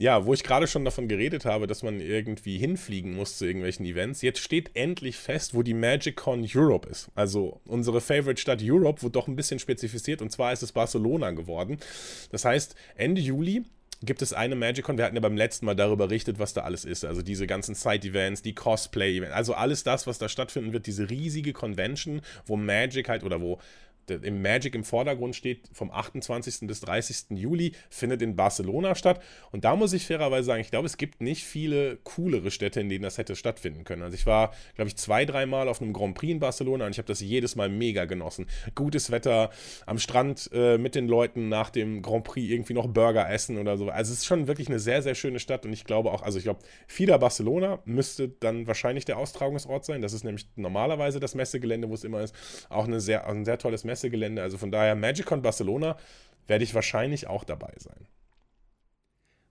Ja, 0.00 0.24
wo 0.24 0.32
ich 0.32 0.42
gerade 0.42 0.66
schon 0.66 0.86
davon 0.86 1.08
geredet 1.08 1.44
habe, 1.44 1.66
dass 1.66 1.82
man 1.82 2.00
irgendwie 2.00 2.56
hinfliegen 2.56 3.14
muss 3.14 3.36
zu 3.36 3.44
irgendwelchen 3.44 3.84
Events. 3.84 4.22
Jetzt 4.22 4.38
steht 4.38 4.70
endlich 4.72 5.18
fest, 5.18 5.52
wo 5.52 5.62
die 5.62 5.74
MagicCon 5.74 6.48
Europe 6.54 6.88
ist. 6.88 7.10
Also 7.14 7.60
unsere 7.66 8.00
Favorite 8.00 8.40
Stadt 8.40 8.62
Europe 8.62 9.02
wurde 9.02 9.12
doch 9.12 9.28
ein 9.28 9.36
bisschen 9.36 9.58
spezifiziert 9.58 10.22
und 10.22 10.32
zwar 10.32 10.54
ist 10.54 10.62
es 10.62 10.72
Barcelona 10.72 11.32
geworden. 11.32 11.76
Das 12.32 12.46
heißt, 12.46 12.76
Ende 12.96 13.20
Juli 13.20 13.66
gibt 14.02 14.22
es 14.22 14.32
eine 14.32 14.56
MagicCon. 14.56 14.96
Wir 14.96 15.04
hatten 15.04 15.16
ja 15.16 15.20
beim 15.20 15.36
letzten 15.36 15.66
Mal 15.66 15.76
darüber 15.76 16.06
berichtet, 16.06 16.38
was 16.38 16.54
da 16.54 16.62
alles 16.62 16.86
ist. 16.86 17.04
Also 17.04 17.20
diese 17.20 17.46
ganzen 17.46 17.74
Side-Events, 17.74 18.40
die 18.40 18.54
Cosplay-Events, 18.54 19.34
also 19.34 19.52
alles 19.52 19.84
das, 19.84 20.06
was 20.06 20.16
da 20.16 20.30
stattfinden 20.30 20.72
wird, 20.72 20.86
diese 20.86 21.10
riesige 21.10 21.52
Convention, 21.52 22.22
wo 22.46 22.56
Magic 22.56 23.10
halt 23.10 23.22
oder 23.22 23.42
wo 23.42 23.60
im 24.14 24.42
Magic 24.42 24.74
im 24.74 24.84
Vordergrund 24.84 25.36
steht, 25.36 25.68
vom 25.72 25.90
28. 25.90 26.66
bis 26.66 26.80
30. 26.80 27.38
Juli, 27.38 27.72
findet 27.88 28.22
in 28.22 28.36
Barcelona 28.36 28.94
statt. 28.94 29.22
Und 29.52 29.64
da 29.64 29.76
muss 29.76 29.92
ich 29.92 30.06
fairerweise 30.06 30.46
sagen, 30.46 30.60
ich 30.60 30.70
glaube, 30.70 30.86
es 30.86 30.96
gibt 30.96 31.20
nicht 31.20 31.44
viele 31.44 31.98
coolere 32.04 32.50
Städte, 32.50 32.80
in 32.80 32.88
denen 32.88 33.02
das 33.02 33.18
hätte 33.18 33.36
stattfinden 33.36 33.84
können. 33.84 34.02
Also 34.02 34.14
ich 34.14 34.26
war, 34.26 34.52
glaube 34.74 34.88
ich, 34.88 34.96
zwei, 34.96 35.24
dreimal 35.24 35.68
auf 35.68 35.80
einem 35.80 35.92
Grand 35.92 36.14
Prix 36.14 36.32
in 36.32 36.40
Barcelona 36.40 36.86
und 36.86 36.92
ich 36.92 36.98
habe 36.98 37.08
das 37.08 37.20
jedes 37.20 37.56
Mal 37.56 37.68
mega 37.68 38.04
genossen. 38.04 38.46
Gutes 38.74 39.10
Wetter, 39.10 39.50
am 39.86 39.98
Strand 39.98 40.50
äh, 40.52 40.78
mit 40.78 40.94
den 40.94 41.08
Leuten 41.08 41.48
nach 41.48 41.70
dem 41.70 42.02
Grand 42.02 42.24
Prix 42.24 42.50
irgendwie 42.50 42.74
noch 42.74 42.86
Burger 42.88 43.30
essen 43.30 43.58
oder 43.58 43.76
so. 43.76 43.88
Also 43.90 44.12
es 44.12 44.20
ist 44.20 44.26
schon 44.26 44.46
wirklich 44.46 44.68
eine 44.68 44.78
sehr, 44.78 45.02
sehr 45.02 45.14
schöne 45.14 45.38
Stadt 45.38 45.64
und 45.64 45.72
ich 45.72 45.84
glaube 45.84 46.12
auch, 46.12 46.22
also 46.22 46.38
ich 46.38 46.44
glaube, 46.44 46.60
FIDA 46.86 47.18
Barcelona 47.18 47.80
müsste 47.84 48.28
dann 48.28 48.66
wahrscheinlich 48.66 49.04
der 49.04 49.18
Austragungsort 49.18 49.84
sein. 49.84 50.02
Das 50.02 50.12
ist 50.12 50.24
nämlich 50.24 50.46
normalerweise 50.56 51.20
das 51.20 51.34
Messegelände, 51.34 51.88
wo 51.88 51.94
es 51.94 52.04
immer 52.04 52.20
ist. 52.20 52.34
Auch 52.68 52.86
eine 52.86 53.00
sehr, 53.00 53.26
ein 53.26 53.44
sehr 53.44 53.58
tolles 53.58 53.84
Messegelände. 53.84 53.99
Also 54.38 54.58
von 54.58 54.70
daher, 54.70 54.94
MagicCon 54.94 55.42
Barcelona 55.42 55.96
werde 56.46 56.64
ich 56.64 56.74
wahrscheinlich 56.74 57.26
auch 57.26 57.44
dabei 57.44 57.72
sein. 57.78 58.06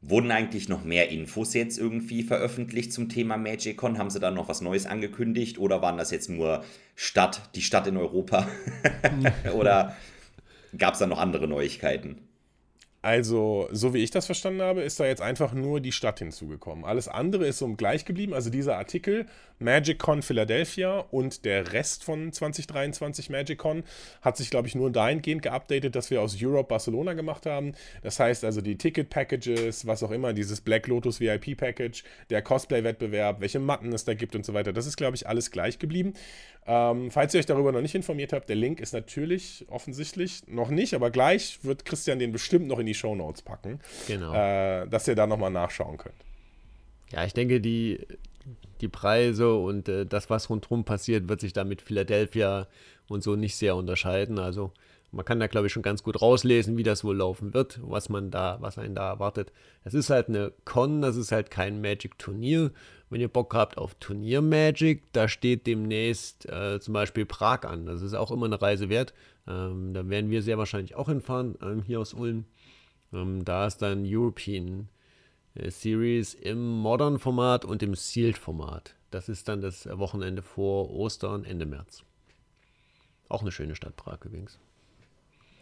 Wurden 0.01 0.31
eigentlich 0.31 0.69
noch 0.69 0.86
mehr 0.86 1.10
Infos 1.10 1.54
jetzt 1.54 1.78
irgendwie 1.78 2.24
veröffentlicht 2.24 2.94
zum 2.94 3.10
Thema 3.10 3.36
MagicCon? 3.36 3.98
Haben 3.98 4.10
sie 4.10 4.22
da 4.22 4.31
noch 4.31 4.48
was 4.48 4.62
Neues 4.62 4.86
angekündigt 4.86 5.57
oder 5.57 5.81
waren 5.81 5.98
das 5.98 6.12
jetzt 6.12 6.30
nur 6.30 6.63
Stadt, 6.96 7.42
die 7.56 7.62
Stadt 7.62 7.86
in 7.88 7.98
Europa? 7.98 8.48
oder 9.54 9.98
gab 10.78 10.94
es 10.94 11.00
da 11.00 11.07
noch 11.07 11.19
andere 11.19 11.50
Neuigkeiten? 11.50 12.29
Also, 13.01 13.69
so 13.72 13.94
wie 13.94 14.04
ich 14.04 14.12
das 14.12 14.25
verstanden 14.25 14.62
habe, 14.62 14.81
ist 14.81 15.00
da 15.00 15.06
jetzt 15.06 15.22
einfach 15.22 15.54
nur 15.54 15.80
die 15.80 15.94
Stadt 15.94 16.19
hinzugekommen. 16.19 16.84
Alles 16.84 17.07
andere 17.07 17.48
ist 17.48 17.60
so 17.60 17.74
gleich 17.75 18.04
geblieben. 18.04 18.34
Also 18.34 18.50
dieser 18.50 18.78
Artikel, 18.78 19.25
MagicCon 19.60 20.22
Philadelphia 20.22 21.00
und 21.12 21.46
der 21.46 21.72
Rest 21.72 22.04
von 22.04 22.34
2023 22.34 23.30
MagicCon 23.30 23.84
hat 24.22 24.36
sich, 24.36 24.50
glaube 24.50 24.68
ich, 24.68 24.75
nur 24.75 24.92
dahingehend 24.92 25.44
geupdatet, 25.44 25.96
dass 25.96 26.12
wir 26.12 26.22
aus 26.22 26.38
Europe 26.42 26.68
Barcelona 26.68 27.13
gemacht 27.13 27.46
haben. 27.46 27.72
Das 28.04 28.19
heißt 28.19 28.44
also 28.44 28.60
die 28.60 28.78
Ticket-Packages, 28.78 29.88
was 29.88 30.04
auch 30.04 30.12
immer, 30.12 30.34
dieses 30.34 30.60
Black 30.60 30.88
Lotus 30.88 31.22
VIP-Package, 31.22 32.04
der 32.30 32.42
Cosplay-Wettbewerb, 32.42 33.40
welche 33.40 33.59
Matten 33.59 33.94
es 33.94 34.04
da 34.04 34.14
gibt 34.14 34.35
und 34.35 34.45
so 34.45 34.54
weiter. 34.54 34.73
Das 34.73 34.85
ist, 34.85 34.97
glaube 34.97 35.16
ich, 35.16 35.26
alles 35.26 35.52
gleich 35.52 35.80
geblieben. 35.80 36.14
Ähm, 36.71 37.09
falls 37.09 37.33
ihr 37.33 37.40
euch 37.40 37.47
darüber 37.47 37.71
noch 37.71 37.81
nicht 37.81 37.95
informiert 37.95 38.31
habt, 38.31 38.47
der 38.47 38.56
Link 38.56 38.80
ist 38.80 38.94
natürlich 38.94 39.66
offensichtlich 39.69 40.44
noch 40.47 40.69
nicht, 40.69 40.94
aber 40.94 41.09
gleich 41.09 41.57
wird 41.64 41.83
Christian 41.83 42.19
den 42.19 42.31
bestimmt 42.31 42.68
noch 42.68 42.78
in 42.78 42.85
die 42.85 42.94
Show 42.94 43.16
Notes 43.16 43.42
packen, 43.42 43.80
Genau. 44.07 44.31
äh, 44.35 44.88
dass 44.88 45.07
ihr 45.07 45.16
da 45.16 45.26
nochmal 45.26 45.49
nachschauen 45.49 45.97
könnt. 45.97 46.14
Ja, 47.11 47.26
ich 47.26 47.33
denke, 47.33 47.59
die, 47.59 48.06
die 48.81 48.88
Preise 48.88 49.56
und 49.56 49.90
äh, 49.90 50.06
das, 50.06 50.30
was 50.30 50.52
rundherum 50.52 50.83
passiert, 50.85 51.28
wird 51.28 51.42
sich 51.42 51.54
da 51.54 51.64
mit 51.64 51.81
Philadelphia 51.81 52.68
und 53.07 53.23
so 53.23 53.35
nicht 53.35 53.56
sehr 53.56 53.76
unterscheiden. 53.76 54.38
Also 54.38 54.71
man 55.11 55.25
kann 55.25 55.39
da, 55.39 55.47
glaube 55.47 55.68
ich, 55.68 55.73
schon 55.73 55.81
ganz 55.83 56.04
gut 56.04 56.21
rauslesen, 56.21 56.78
wie 56.78 56.83
das 56.83 57.04
wohl 57.04 57.18
laufen 57.18 57.54
wird, 57.54 57.80
was 57.81 58.09
man 58.09 58.30
da, 58.30 58.57
was 58.61 58.78
einen 58.78 58.95
da 58.95 59.09
erwartet. 59.09 59.51
Es 59.83 59.94
ist 59.94 60.09
halt 60.09 60.30
eine 60.30 60.54
Con, 60.66 61.01
das 61.01 61.16
ist 61.16 61.31
halt 61.31 61.49
kein 61.49 61.81
Magic-Turnier. 61.81 62.71
Wenn 63.09 63.21
ihr 63.21 63.28
Bock 63.28 63.56
habt 63.56 63.78
auf 63.78 63.95
Turnier-Magic, 63.95 65.11
da 65.13 65.28
steht 65.28 65.66
demnächst 65.66 66.47
äh, 66.47 66.80
zum 66.80 66.94
Beispiel 66.94 67.25
Prag 67.25 67.63
an. 67.63 67.87
Das 67.87 68.04
ist 68.04 68.13
auch 68.13 68.30
immer 68.30 68.45
eine 68.45 68.61
Reise 68.61 68.89
wert. 68.89 69.13
Ähm, 69.47 69.94
da 69.94 70.07
werden 70.07 70.30
wir 70.30 70.44
sehr 70.44 70.59
wahrscheinlich 70.59 70.95
auch 70.95 71.09
hinfahren, 71.09 71.57
ähm, 71.61 71.81
hier 71.81 71.99
aus 71.99 72.13
Ulm. 72.13 72.45
Ähm, 73.11 73.44
da 73.44 73.66
ist 73.66 73.81
dann 73.81 74.04
European 74.06 74.89
äh, 75.56 75.71
Series 75.71 76.35
im 76.35 76.78
Modern-Format 76.78 77.66
und 77.66 77.81
im 77.81 77.95
Sealed-Format. 77.95 78.95
Das 79.09 79.28
ist 79.28 79.47
dann 79.47 79.61
das 79.61 79.87
Wochenende 79.87 80.44
vor 80.44 80.92
Ostern, 80.92 81.45
Ende 81.45 81.66
März. 81.66 82.04
Auch 83.28 83.42
eine 83.42 83.51
schöne 83.51 83.75
Stadt, 83.75 83.95
Prag 83.95 84.23
übrigens. 84.23 84.59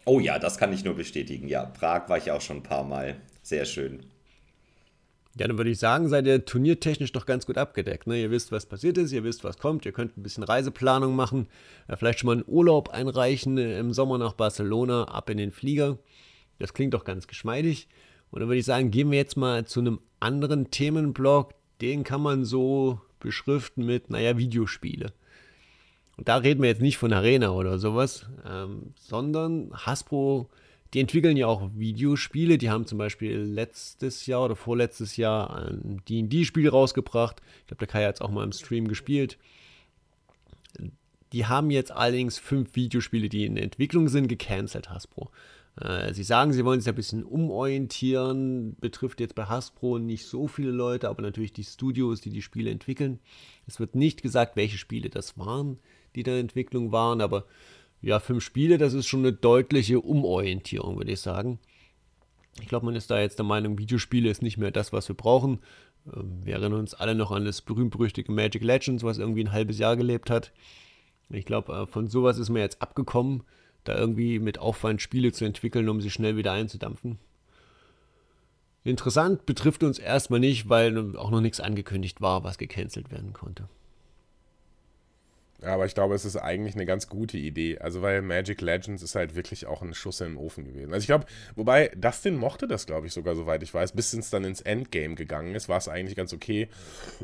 Oh 0.08 0.20
ja, 0.20 0.38
das 0.38 0.56
kann 0.56 0.72
ich 0.72 0.84
nur 0.84 0.94
bestätigen. 0.94 1.48
Ja, 1.48 1.66
Prag 1.66 2.08
war 2.08 2.16
ich 2.16 2.30
auch 2.30 2.40
schon 2.40 2.56
ein 2.56 2.62
paar 2.62 2.82
Mal. 2.82 3.16
Sehr 3.42 3.66
schön. 3.66 4.06
Ja, 5.38 5.46
dann 5.46 5.58
würde 5.58 5.68
ich 5.68 5.78
sagen, 5.78 6.08
seid 6.08 6.26
ihr 6.26 6.46
turniertechnisch 6.46 7.12
doch 7.12 7.26
ganz 7.26 7.44
gut 7.44 7.58
abgedeckt. 7.58 8.06
Ne? 8.06 8.22
Ihr 8.22 8.30
wisst, 8.30 8.50
was 8.50 8.64
passiert 8.64 8.96
ist, 8.96 9.12
ihr 9.12 9.22
wisst, 9.22 9.44
was 9.44 9.58
kommt, 9.58 9.84
ihr 9.84 9.92
könnt 9.92 10.16
ein 10.16 10.22
bisschen 10.22 10.44
Reiseplanung 10.44 11.14
machen, 11.14 11.46
äh, 11.88 11.96
vielleicht 11.96 12.20
schon 12.20 12.28
mal 12.28 12.32
einen 12.32 12.44
Urlaub 12.46 12.88
einreichen 12.88 13.58
äh, 13.58 13.78
im 13.78 13.92
Sommer 13.92 14.16
nach 14.16 14.32
Barcelona, 14.32 15.04
ab 15.04 15.28
in 15.28 15.36
den 15.36 15.52
Flieger. 15.52 15.98
Das 16.58 16.72
klingt 16.72 16.94
doch 16.94 17.04
ganz 17.04 17.26
geschmeidig. 17.26 17.86
Und 18.30 18.40
dann 18.40 18.48
würde 18.48 18.60
ich 18.60 18.64
sagen, 18.64 18.90
gehen 18.90 19.10
wir 19.10 19.18
jetzt 19.18 19.36
mal 19.36 19.66
zu 19.66 19.80
einem 19.80 20.00
anderen 20.20 20.70
Themenblock. 20.70 21.52
Den 21.82 22.02
kann 22.02 22.22
man 22.22 22.46
so 22.46 22.98
beschriften 23.20 23.84
mit, 23.84 24.08
naja, 24.08 24.38
Videospiele. 24.38 25.12
Und 26.18 26.26
da 26.26 26.36
reden 26.36 26.62
wir 26.62 26.68
jetzt 26.68 26.82
nicht 26.82 26.98
von 26.98 27.12
Arena 27.12 27.52
oder 27.52 27.78
sowas, 27.78 28.26
ähm, 28.44 28.92
sondern 28.96 29.70
Hasbro, 29.72 30.50
die 30.92 30.98
entwickeln 30.98 31.36
ja 31.36 31.46
auch 31.46 31.70
Videospiele. 31.76 32.58
Die 32.58 32.70
haben 32.70 32.86
zum 32.86 32.98
Beispiel 32.98 33.36
letztes 33.38 34.26
Jahr 34.26 34.44
oder 34.44 34.56
vorletztes 34.56 35.16
Jahr 35.16 35.56
ein 35.56 36.02
D&D-Spiel 36.08 36.68
rausgebracht. 36.68 37.40
Ich 37.60 37.66
glaube, 37.68 37.78
der 37.78 37.86
Kai 37.86 38.04
hat 38.04 38.16
es 38.16 38.20
auch 38.20 38.32
mal 38.32 38.42
im 38.42 38.50
Stream 38.50 38.88
gespielt. 38.88 39.38
Die 41.32 41.46
haben 41.46 41.70
jetzt 41.70 41.92
allerdings 41.92 42.38
fünf 42.38 42.74
Videospiele, 42.74 43.28
die 43.28 43.44
in 43.44 43.56
Entwicklung 43.56 44.08
sind, 44.08 44.26
gecancelt, 44.26 44.90
Hasbro. 44.90 45.30
Äh, 45.80 46.14
sie 46.14 46.24
sagen, 46.24 46.52
sie 46.52 46.64
wollen 46.64 46.80
sich 46.80 46.88
ein 46.88 46.96
bisschen 46.96 47.22
umorientieren, 47.22 48.74
betrifft 48.80 49.20
jetzt 49.20 49.36
bei 49.36 49.44
Hasbro 49.44 50.00
nicht 50.00 50.26
so 50.26 50.48
viele 50.48 50.72
Leute, 50.72 51.10
aber 51.10 51.22
natürlich 51.22 51.52
die 51.52 51.62
Studios, 51.62 52.20
die 52.22 52.30
die 52.30 52.42
Spiele 52.42 52.72
entwickeln. 52.72 53.20
Es 53.68 53.78
wird 53.78 53.94
nicht 53.94 54.20
gesagt, 54.20 54.56
welche 54.56 54.78
Spiele 54.78 55.10
das 55.10 55.38
waren, 55.38 55.78
die 56.14 56.22
da 56.22 56.32
in 56.32 56.40
Entwicklung 56.40 56.92
waren, 56.92 57.20
aber 57.20 57.44
ja, 58.00 58.20
fünf 58.20 58.44
Spiele, 58.44 58.78
das 58.78 58.94
ist 58.94 59.06
schon 59.06 59.20
eine 59.20 59.32
deutliche 59.32 60.00
Umorientierung, 60.00 60.96
würde 60.96 61.12
ich 61.12 61.20
sagen. 61.20 61.58
Ich 62.60 62.68
glaube, 62.68 62.86
man 62.86 62.96
ist 62.96 63.10
da 63.10 63.20
jetzt 63.20 63.38
der 63.38 63.46
Meinung, 63.46 63.78
Videospiele 63.78 64.30
ist 64.30 64.42
nicht 64.42 64.56
mehr 64.56 64.70
das, 64.70 64.92
was 64.92 65.08
wir 65.08 65.16
brauchen. 65.16 65.60
Ähm, 66.14 66.40
wir 66.44 66.54
erinnern 66.54 66.74
uns 66.74 66.94
alle 66.94 67.14
noch 67.14 67.32
an 67.32 67.44
das 67.44 67.62
berühmt-berüchtigte 67.62 68.32
Magic 68.32 68.62
Legends, 68.62 69.02
was 69.02 69.18
irgendwie 69.18 69.44
ein 69.44 69.52
halbes 69.52 69.78
Jahr 69.78 69.96
gelebt 69.96 70.30
hat. 70.30 70.52
Ich 71.30 71.44
glaube, 71.44 71.72
äh, 71.72 71.86
von 71.86 72.08
sowas 72.08 72.38
ist 72.38 72.50
man 72.50 72.62
jetzt 72.62 72.80
abgekommen, 72.80 73.42
da 73.84 73.96
irgendwie 73.96 74.38
mit 74.38 74.58
Aufwand 74.58 75.02
Spiele 75.02 75.32
zu 75.32 75.44
entwickeln, 75.44 75.88
um 75.88 76.00
sie 76.00 76.10
schnell 76.10 76.36
wieder 76.36 76.52
einzudampfen. 76.52 77.18
Interessant 78.84 79.44
betrifft 79.44 79.82
uns 79.82 79.98
erstmal 79.98 80.40
nicht, 80.40 80.68
weil 80.68 81.16
auch 81.16 81.30
noch 81.30 81.40
nichts 81.40 81.60
angekündigt 81.60 82.20
war, 82.20 82.44
was 82.44 82.58
gecancelt 82.58 83.10
werden 83.10 83.32
konnte. 83.32 83.68
Aber 85.62 85.86
ich 85.86 85.94
glaube, 85.94 86.14
es 86.14 86.24
ist 86.24 86.36
eigentlich 86.36 86.76
eine 86.76 86.86
ganz 86.86 87.08
gute 87.08 87.36
Idee. 87.36 87.78
Also, 87.78 88.00
weil 88.00 88.22
Magic 88.22 88.60
Legends 88.60 89.02
ist 89.02 89.16
halt 89.16 89.34
wirklich 89.34 89.66
auch 89.66 89.82
ein 89.82 89.92
Schuss 89.92 90.20
im 90.20 90.38
Ofen 90.38 90.64
gewesen. 90.64 90.92
Also, 90.92 91.02
ich 91.02 91.08
glaube, 91.08 91.26
wobei 91.56 91.90
Dustin 91.96 92.36
mochte 92.36 92.68
das, 92.68 92.86
glaube 92.86 93.08
ich, 93.08 93.12
sogar, 93.12 93.34
soweit 93.34 93.62
ich 93.62 93.74
weiß, 93.74 93.92
bis 93.92 94.12
es 94.12 94.30
dann 94.30 94.44
ins 94.44 94.60
Endgame 94.60 95.16
gegangen 95.16 95.54
ist, 95.54 95.68
war 95.68 95.78
es 95.78 95.88
eigentlich 95.88 96.16
ganz 96.16 96.32
okay. 96.32 96.68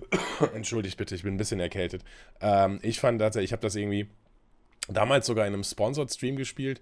Entschuldigt 0.54 0.96
bitte, 0.96 1.14
ich 1.14 1.22
bin 1.22 1.34
ein 1.34 1.38
bisschen 1.38 1.60
erkältet. 1.60 2.02
Ähm, 2.40 2.80
ich 2.82 2.98
fand 2.98 3.20
tatsächlich, 3.20 3.50
ich 3.50 3.52
habe 3.52 3.62
das 3.62 3.76
irgendwie 3.76 4.08
damals 4.88 5.26
sogar 5.26 5.46
in 5.46 5.54
einem 5.54 5.64
Sponsored 5.64 6.12
Stream 6.12 6.36
gespielt 6.36 6.80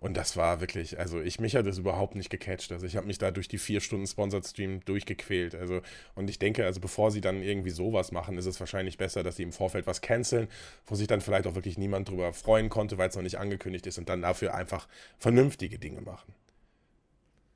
und 0.00 0.16
das 0.16 0.34
war 0.34 0.62
wirklich, 0.62 0.98
also 0.98 1.20
ich, 1.20 1.40
mich 1.40 1.54
hat 1.54 1.66
das 1.66 1.76
überhaupt 1.76 2.14
nicht 2.14 2.30
gecatcht. 2.30 2.72
Also 2.72 2.86
ich 2.86 2.96
habe 2.96 3.06
mich 3.06 3.18
da 3.18 3.30
durch 3.30 3.48
die 3.48 3.58
vier 3.58 3.82
Stunden 3.82 4.06
Sponsored 4.06 4.46
Stream 4.46 4.80
durchgequält. 4.86 5.54
Also, 5.54 5.82
und 6.14 6.30
ich 6.30 6.38
denke, 6.38 6.64
also 6.64 6.80
bevor 6.80 7.10
sie 7.10 7.20
dann 7.20 7.42
irgendwie 7.42 7.68
sowas 7.68 8.10
machen, 8.10 8.38
ist 8.38 8.46
es 8.46 8.58
wahrscheinlich 8.60 8.96
besser, 8.96 9.22
dass 9.22 9.36
sie 9.36 9.42
im 9.42 9.52
Vorfeld 9.52 9.86
was 9.86 10.00
canceln, 10.00 10.48
wo 10.86 10.94
sich 10.94 11.06
dann 11.06 11.20
vielleicht 11.20 11.46
auch 11.46 11.54
wirklich 11.54 11.76
niemand 11.76 12.08
drüber 12.08 12.32
freuen 12.32 12.70
konnte, 12.70 12.96
weil 12.96 13.10
es 13.10 13.14
noch 13.14 13.22
nicht 13.22 13.38
angekündigt 13.38 13.86
ist 13.86 13.98
und 13.98 14.08
dann 14.08 14.22
dafür 14.22 14.54
einfach 14.54 14.88
vernünftige 15.18 15.78
Dinge 15.78 16.00
machen. 16.00 16.32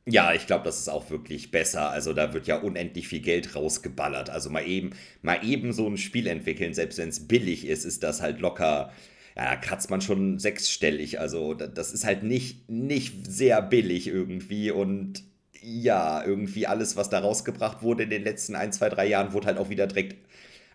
Ja, 0.07 0.35
ich 0.35 0.47
glaube, 0.47 0.65
das 0.65 0.79
ist 0.79 0.89
auch 0.91 1.09
wirklich 1.09 1.51
besser. 1.51 1.89
Also 1.89 2.13
da 2.13 2.35
wird 2.35 2.47
ja 2.47 2.59
unendlich 2.59 3.09
viel 3.09 3.21
Geld 3.21 3.57
rausgeballert. 3.57 4.29
Also 4.29 4.51
mal 4.51 4.67
eben, 4.67 4.91
mal 5.23 5.43
eben 5.43 5.73
so 5.73 5.89
ein 5.89 5.97
Spiel 5.97 6.27
entwickeln, 6.27 6.75
selbst 6.75 6.99
wenn 6.99 7.09
es 7.09 7.27
billig 7.27 7.67
ist, 7.67 7.87
ist 7.87 8.03
das 8.03 8.21
halt 8.21 8.39
locker 8.41 8.93
ja, 9.37 9.45
da 9.47 9.57
kratzt 9.57 9.91
man 9.91 10.01
schon 10.01 10.39
sechsstellig. 10.39 11.21
Also 11.21 11.55
das 11.55 11.93
ist 11.93 12.05
halt 12.05 12.23
nicht, 12.23 12.69
nicht 12.71 13.27
sehr 13.27 13.61
billig 13.63 14.07
irgendwie 14.07 14.71
und 14.71 15.25
ja, 15.61 16.23
irgendwie 16.25 16.67
alles, 16.67 16.97
was 16.97 17.09
da 17.09 17.21
rausgebracht 17.21 17.83
wurde 17.83 18.05
in 18.05 18.11
den 18.11 18.23
letzten 18.23 18.55
ein, 18.55 18.73
zwei, 18.73 18.91
drei 18.91 19.07
Jahren, 19.07 19.33
wurde 19.33 19.47
halt 19.47 19.59
auch 19.59 19.71
wieder 19.71 19.87
direkt 19.87 20.17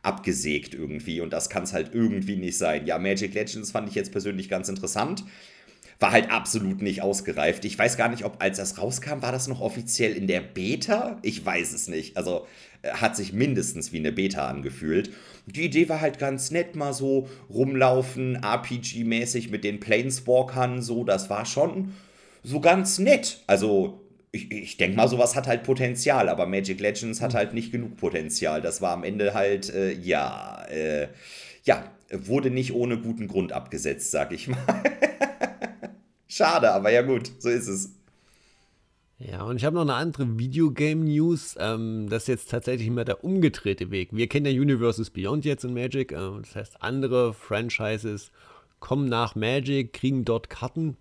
abgesägt 0.02 0.74
irgendwie 0.74 1.22
und 1.22 1.32
das 1.32 1.50
kann 1.50 1.64
es 1.64 1.74
halt 1.74 1.94
irgendwie 1.94 2.38
nicht 2.38 2.58
sein. 2.58 2.86
Ja, 2.86 2.98
Magic 2.98 3.34
Legends 3.34 3.72
fand 3.72 3.90
ich 3.90 3.96
jetzt 3.96 4.12
persönlich 4.12 4.50
ganz 4.50 4.70
interessant. 4.70 5.24
War 6.00 6.12
halt 6.12 6.32
absolut 6.32 6.82
nicht 6.82 7.02
ausgereift. 7.02 7.66
Ich 7.66 7.78
weiß 7.78 7.98
gar 7.98 8.08
nicht, 8.08 8.24
ob 8.24 8.42
als 8.42 8.58
das 8.58 8.78
rauskam, 8.78 9.22
war 9.22 9.34
das 9.34 9.48
noch 9.48 9.60
offiziell 9.60 10.14
in 10.14 10.28
der 10.28 10.40
Beta? 10.40 11.20
Ich 11.24 11.46
weiß 11.46 11.74
es 11.74 11.90
nicht. 11.90 12.16
Also 12.16 12.48
äh, 12.82 12.92
hat 12.92 13.16
sich 13.16 13.34
mindestens 13.34 13.92
wie 13.92 13.98
eine 13.98 14.12
Beta 14.12 14.48
angefühlt. 14.48 15.12
Die 15.46 15.66
Idee 15.66 15.90
war 15.90 16.02
halt 16.02 16.20
ganz 16.20 16.52
nett, 16.52 16.76
mal 16.76 16.94
so 16.94 17.28
rumlaufen, 17.50 18.38
RPG-mäßig 18.38 19.50
mit 19.50 19.64
den 19.64 19.80
Planeswalkern, 19.80 20.82
so, 20.82 21.04
das 21.04 21.30
war 21.30 21.46
schon 21.46 21.94
so 22.44 22.60
ganz 22.60 23.00
nett. 23.00 23.42
Also, 23.48 24.02
ich, 24.32 24.52
ich 24.52 24.78
denke 24.78 24.96
mal, 24.96 25.08
sowas 25.08 25.36
hat 25.36 25.48
halt 25.48 25.64
Potenzial, 25.64 26.30
aber 26.30 26.46
Magic 26.46 26.80
Legends 26.80 27.20
hat 27.20 27.34
halt 27.34 27.54
nicht 27.54 27.72
genug 27.72 27.98
Potenzial. 27.98 28.62
Das 28.62 28.82
war 28.82 28.94
am 28.94 29.04
Ende 29.04 29.34
halt, 29.34 29.74
äh, 29.74 29.92
ja, 29.92 30.64
äh, 30.70 31.08
ja, 31.64 31.84
wurde 32.12 32.52
nicht 32.52 32.74
ohne 32.74 32.98
guten 33.00 33.28
Grund 33.28 33.52
abgesetzt, 33.52 34.12
sag 34.12 34.32
ich 34.32 34.48
mal. 34.48 34.58
Schade, 36.40 36.72
aber 36.72 36.90
ja 36.90 37.02
gut, 37.02 37.34
so 37.40 37.50
ist 37.50 37.68
es. 37.68 37.94
Ja, 39.18 39.44
und 39.44 39.58
ich 39.58 39.66
habe 39.66 39.76
noch 39.76 39.82
eine 39.82 39.96
andere 39.96 40.40
Videogame-News. 40.40 41.58
Ähm, 41.60 42.08
das 42.10 42.24
ist 42.24 42.30
jetzt 42.30 42.50
tatsächlich 42.50 42.88
immer 42.88 43.04
der 43.04 43.26
umgedrehte 43.26 43.92
Weg. 43.92 44.12
Wir 44.14 44.28
kennen 44.28 44.46
ja 44.46 44.54
Universes 44.54 45.10
Beyond 45.10 45.44
jetzt 45.44 45.66
in 45.66 45.74
Magic. 45.74 46.14
Äh, 46.14 46.40
das 46.42 46.56
heißt, 46.56 46.82
andere 46.82 47.34
Franchises 47.34 48.32
kommen 48.80 49.10
nach 49.10 49.36
Magic, 49.36 49.92
kriegen 49.92 50.24
dort 50.24 50.50
Karten. 50.50 50.96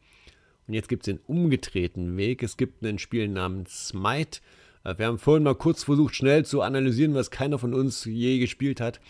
Und 0.66 0.74
jetzt 0.74 0.88
gibt 0.88 1.04
es 1.04 1.14
den 1.14 1.20
umgedrehten 1.28 2.16
Weg. 2.16 2.42
Es 2.42 2.56
gibt 2.56 2.82
ein 2.82 2.98
Spiel 2.98 3.28
namens 3.28 3.90
Smite. 3.90 4.40
Äh, 4.82 4.98
wir 4.98 5.06
haben 5.06 5.20
vorhin 5.20 5.44
mal 5.44 5.54
kurz 5.54 5.84
versucht, 5.84 6.16
schnell 6.16 6.44
zu 6.44 6.62
analysieren, 6.62 7.14
was 7.14 7.30
keiner 7.30 7.60
von 7.60 7.74
uns 7.74 8.04
je 8.04 8.40
gespielt 8.40 8.80
hat. 8.80 9.00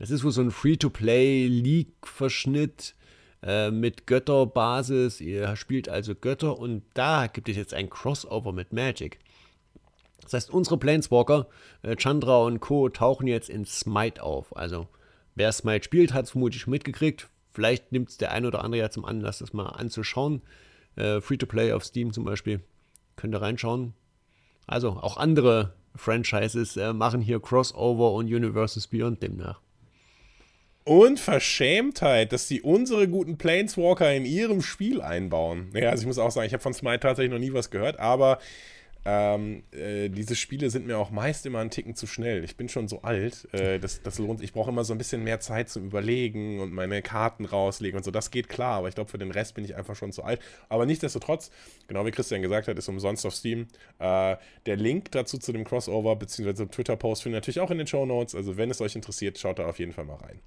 Es 0.00 0.10
ist 0.10 0.24
wohl 0.24 0.32
so 0.32 0.40
ein 0.40 0.50
Free-to-Play-League-Verschnitt 0.50 2.96
äh, 3.42 3.70
mit 3.70 4.06
Götterbasis. 4.06 5.20
Ihr 5.20 5.56
spielt 5.56 5.88
also 5.88 6.14
Götter 6.14 6.58
und 6.58 6.82
da 6.94 7.26
gibt 7.26 7.48
es 7.48 7.56
jetzt 7.56 7.74
ein 7.74 7.90
Crossover 7.90 8.52
mit 8.52 8.72
Magic. 8.72 9.18
Das 10.22 10.32
heißt, 10.32 10.50
unsere 10.50 10.76
Planeswalker, 10.76 11.46
äh, 11.82 11.96
Chandra 11.96 12.38
und 12.38 12.60
Co., 12.60 12.88
tauchen 12.88 13.26
jetzt 13.26 13.48
in 13.48 13.64
Smite 13.64 14.22
auf. 14.22 14.56
Also, 14.56 14.88
wer 15.34 15.52
Smite 15.52 15.84
spielt, 15.84 16.12
hat 16.12 16.24
es 16.24 16.32
vermutlich 16.32 16.66
mitgekriegt. 16.66 17.28
Vielleicht 17.52 17.92
nimmt 17.92 18.10
es 18.10 18.16
der 18.16 18.32
ein 18.32 18.44
oder 18.44 18.64
andere 18.64 18.80
ja 18.82 18.90
zum 18.90 19.04
Anlass, 19.04 19.38
das 19.38 19.52
mal 19.52 19.66
anzuschauen. 19.66 20.42
Äh, 20.96 21.20
Free-to-Play 21.20 21.72
auf 21.72 21.84
Steam 21.84 22.12
zum 22.12 22.24
Beispiel. 22.24 22.60
Könnt 23.14 23.34
ihr 23.34 23.42
reinschauen. 23.42 23.94
Also, 24.66 24.90
auch 24.90 25.16
andere 25.16 25.74
Franchises 25.94 26.76
äh, 26.76 26.92
machen 26.92 27.20
hier 27.20 27.40
Crossover 27.40 28.12
und 28.12 28.26
Universes 28.26 28.88
Beyond 28.88 29.22
demnach. 29.22 29.60
Unverschämtheit, 30.86 32.32
dass 32.32 32.46
sie 32.46 32.62
unsere 32.62 33.08
guten 33.08 33.38
Planeswalker 33.38 34.14
in 34.14 34.24
ihrem 34.24 34.62
Spiel 34.62 35.02
einbauen. 35.02 35.70
Ja, 35.74 35.90
also 35.90 36.02
ich 36.02 36.06
muss 36.06 36.18
auch 36.18 36.30
sagen, 36.30 36.46
ich 36.46 36.52
habe 36.52 36.62
von 36.62 36.74
Smite 36.74 37.00
tatsächlich 37.00 37.32
noch 37.32 37.40
nie 37.40 37.52
was 37.52 37.70
gehört, 37.70 37.98
aber 37.98 38.38
ähm, 39.04 39.62
äh, 39.72 40.08
diese 40.08 40.36
Spiele 40.36 40.70
sind 40.70 40.86
mir 40.86 40.98
auch 40.98 41.10
meist 41.10 41.44
immer 41.44 41.58
einen 41.58 41.70
Ticken 41.70 41.96
zu 41.96 42.06
schnell. 42.06 42.44
Ich 42.44 42.56
bin 42.56 42.68
schon 42.68 42.86
so 42.86 43.02
alt, 43.02 43.48
äh, 43.52 43.78
das, 43.80 44.02
das 44.02 44.18
lohnt 44.18 44.42
Ich 44.42 44.52
brauche 44.52 44.70
immer 44.70 44.84
so 44.84 44.94
ein 44.94 44.98
bisschen 44.98 45.24
mehr 45.24 45.38
Zeit 45.40 45.68
zum 45.68 45.86
Überlegen 45.86 46.60
und 46.60 46.72
meine 46.72 47.02
Karten 47.02 47.44
rauslegen 47.44 47.96
und 47.96 48.04
so. 48.04 48.12
Das 48.12 48.32
geht 48.32 48.48
klar, 48.48 48.78
aber 48.78 48.88
ich 48.88 48.94
glaube, 48.94 49.10
für 49.10 49.18
den 49.18 49.30
Rest 49.32 49.54
bin 49.54 49.64
ich 49.64 49.76
einfach 49.76 49.96
schon 49.96 50.10
zu 50.12 50.22
alt. 50.22 50.40
Aber 50.68 50.86
nichtsdestotrotz, 50.86 51.50
genau 51.86 52.04
wie 52.04 52.12
Christian 52.12 52.42
gesagt 52.42 52.66
hat, 52.66 52.78
ist 52.78 52.88
umsonst 52.88 53.24
auf 53.26 53.34
Steam. 53.34 53.68
Äh, 54.00 54.36
der 54.66 54.76
Link 54.76 55.12
dazu 55.12 55.38
zu 55.38 55.52
dem 55.52 55.64
Crossover 55.64 56.16
bzw. 56.16 56.54
zum 56.54 56.70
Twitter-Post 56.70 57.22
findet 57.22 57.36
ihr 57.36 57.40
natürlich 57.40 57.60
auch 57.60 57.70
in 57.70 57.78
den 57.78 57.86
Show 57.86 58.06
Notes. 58.06 58.34
Also, 58.34 58.56
wenn 58.56 58.70
es 58.72 58.80
euch 58.80 58.96
interessiert, 58.96 59.38
schaut 59.38 59.60
da 59.60 59.66
auf 59.66 59.78
jeden 59.78 59.92
Fall 59.92 60.04
mal 60.04 60.16
rein 60.16 60.40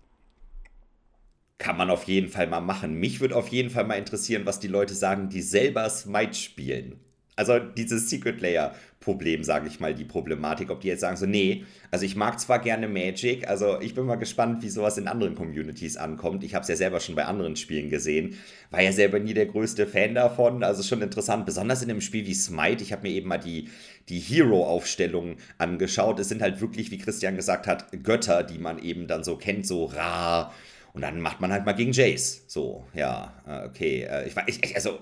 kann 1.59 1.77
man 1.77 1.89
auf 1.89 2.05
jeden 2.05 2.29
Fall 2.29 2.47
mal 2.47 2.61
machen. 2.61 2.95
Mich 2.95 3.19
würde 3.19 3.35
auf 3.35 3.49
jeden 3.49 3.69
Fall 3.69 3.83
mal 3.83 3.95
interessieren, 3.95 4.45
was 4.45 4.59
die 4.59 4.67
Leute 4.67 4.95
sagen, 4.95 5.29
die 5.29 5.41
selber 5.41 5.87
Smite 5.89 6.33
spielen. 6.33 6.99
Also 7.35 7.59
dieses 7.59 8.09
Secret 8.09 8.41
Layer 8.41 8.75
Problem, 8.99 9.45
sage 9.45 9.69
ich 9.69 9.79
mal, 9.79 9.95
die 9.95 10.03
Problematik, 10.03 10.69
ob 10.69 10.81
die 10.81 10.89
jetzt 10.89 10.99
sagen 10.99 11.15
so, 11.15 11.25
nee, 11.25 11.63
also 11.89 12.05
ich 12.05 12.17
mag 12.17 12.37
zwar 12.37 12.59
gerne 12.59 12.89
Magic, 12.89 13.47
also 13.47 13.79
ich 13.79 13.95
bin 13.95 14.05
mal 14.05 14.17
gespannt, 14.17 14.61
wie 14.61 14.69
sowas 14.69 14.97
in 14.97 15.07
anderen 15.07 15.35
Communities 15.35 15.95
ankommt. 15.95 16.43
Ich 16.43 16.53
habe 16.53 16.63
es 16.63 16.67
ja 16.67 16.75
selber 16.75 16.99
schon 16.99 17.15
bei 17.15 17.23
anderen 17.23 17.55
Spielen 17.55 17.89
gesehen, 17.89 18.35
war 18.71 18.81
ja 18.81 18.91
selber 18.91 19.19
nie 19.19 19.33
der 19.33 19.45
größte 19.45 19.87
Fan 19.87 20.15
davon, 20.15 20.63
also 20.63 20.83
schon 20.83 21.01
interessant, 21.01 21.45
besonders 21.45 21.81
in 21.81 21.89
einem 21.89 22.01
Spiel 22.01 22.25
wie 22.27 22.33
Smite. 22.33 22.83
Ich 22.83 22.91
habe 22.91 23.07
mir 23.07 23.13
eben 23.13 23.29
mal 23.29 23.37
die, 23.37 23.69
die 24.09 24.19
Hero-Aufstellung 24.19 25.37
angeschaut. 25.57 26.19
Es 26.19 26.27
sind 26.27 26.41
halt 26.41 26.59
wirklich, 26.59 26.91
wie 26.91 26.97
Christian 26.97 27.37
gesagt 27.37 27.67
hat, 27.67 28.03
Götter, 28.03 28.43
die 28.43 28.59
man 28.59 28.79
eben 28.79 29.07
dann 29.07 29.23
so 29.23 29.37
kennt, 29.37 29.65
so 29.65 29.85
rar, 29.85 30.53
und 30.93 31.01
dann 31.01 31.21
macht 31.21 31.41
man 31.41 31.51
halt 31.51 31.65
mal 31.65 31.73
gegen 31.73 31.91
Jace. 31.91 32.43
So, 32.47 32.85
ja, 32.93 33.33
äh, 33.47 33.67
okay. 33.67 34.01
Äh, 34.03 34.27
ich, 34.27 34.35
ich, 34.63 34.75
also, 34.75 34.99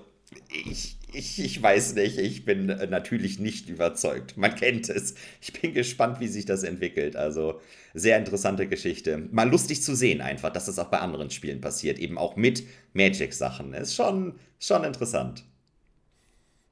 ich, 0.50 0.96
ich, 1.12 1.38
ich 1.38 1.62
weiß 1.62 1.94
nicht. 1.94 2.18
Ich 2.18 2.44
bin 2.44 2.68
äh, 2.68 2.86
natürlich 2.86 3.38
nicht 3.38 3.68
überzeugt. 3.68 4.36
Man 4.36 4.54
kennt 4.54 4.88
es. 4.88 5.14
Ich 5.40 5.52
bin 5.52 5.72
gespannt, 5.72 6.20
wie 6.20 6.28
sich 6.28 6.44
das 6.44 6.62
entwickelt. 6.62 7.16
Also, 7.16 7.60
sehr 7.94 8.18
interessante 8.18 8.68
Geschichte. 8.68 9.28
Mal 9.30 9.48
lustig 9.48 9.82
zu 9.82 9.94
sehen, 9.94 10.20
einfach, 10.20 10.52
dass 10.52 10.66
das 10.66 10.78
auch 10.78 10.88
bei 10.90 10.98
anderen 10.98 11.30
Spielen 11.30 11.60
passiert. 11.60 11.98
Eben 11.98 12.18
auch 12.18 12.36
mit 12.36 12.64
Magic-Sachen. 12.92 13.72
Ist 13.74 13.94
schon, 13.94 14.38
schon 14.58 14.84
interessant. 14.84 15.44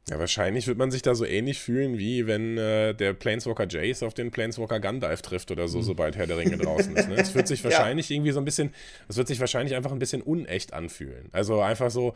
Ja, 0.09 0.21
wahrscheinlich 0.21 0.69
wird 0.69 0.79
man 0.79 0.93
sich 0.93 1.03
da 1.03 1.17
so 1.17 1.25
ähnlich 1.25 1.59
fühlen, 1.59 1.99
wie 1.99 2.29
wenn 2.29 2.57
äh, 2.59 2.95
der 2.95 3.13
Planeswalker 3.13 3.67
Jace 3.69 4.05
auf 4.05 4.15
den 4.15 4.31
Planeswalker 4.31 4.79
Gandalf 4.79 5.21
trifft 5.21 5.51
oder 5.51 5.67
so, 5.67 5.79
mhm. 5.79 5.83
sobald 5.83 6.17
Herr 6.17 6.29
der 6.29 6.39
Ringe 6.39 6.59
draußen 6.59 6.95
ist. 6.95 7.09
Ne? 7.09 7.17
Es 7.19 7.35
wird 7.35 7.49
sich 7.49 7.65
wahrscheinlich 7.65 8.09
ja. 8.09 8.15
irgendwie 8.15 8.31
so 8.31 8.39
ein 8.39 8.45
bisschen, 8.45 8.73
es 9.09 9.17
wird 9.17 9.27
sich 9.27 9.41
wahrscheinlich 9.41 9.75
einfach 9.75 9.91
ein 9.91 9.99
bisschen 9.99 10.23
unecht 10.23 10.75
anfühlen. 10.75 11.29
Also 11.33 11.61
einfach 11.61 11.91
so, 11.91 12.15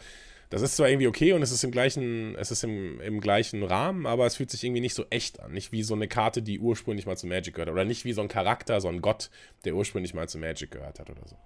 das 0.51 0.63
ist 0.63 0.77
zwar 0.77 0.89
irgendwie 0.89 1.09
okay 1.09 1.33
und 1.33 1.43
es 1.43 1.51
ist 1.51 1.65
im 1.65 1.73
gleichen, 1.73 2.37
es 2.37 2.53
ist 2.53 2.63
im, 2.63 3.01
im 3.01 3.21
gleichen 3.21 3.65
Rahmen, 3.65 4.07
aber 4.07 4.25
es 4.25 4.37
fühlt 4.37 4.53
sich 4.53 4.63
irgendwie 4.63 4.83
nicht 4.83 4.95
so 4.95 5.05
echt 5.11 5.41
an. 5.41 5.51
Nicht 5.51 5.73
wie 5.73 5.83
so 5.83 5.95
eine 5.95 6.07
Karte, 6.07 6.43
die 6.43 6.61
ursprünglich 6.61 7.07
mal 7.07 7.17
zu 7.17 7.27
Magic 7.27 7.55
gehört. 7.55 7.71
Oder 7.71 7.85
nicht 7.85 8.05
wie 8.05 8.13
so 8.13 8.21
ein 8.21 8.29
Charakter, 8.29 8.81
so 8.81 8.87
ein 8.87 9.01
Gott, 9.01 9.31
der 9.65 9.75
ursprünglich 9.75 10.15
mal 10.15 10.29
zu 10.29 10.39
Magic 10.39 10.71
gehört 10.71 11.01
hat 11.01 11.11
oder 11.11 11.27
so. 11.27 11.37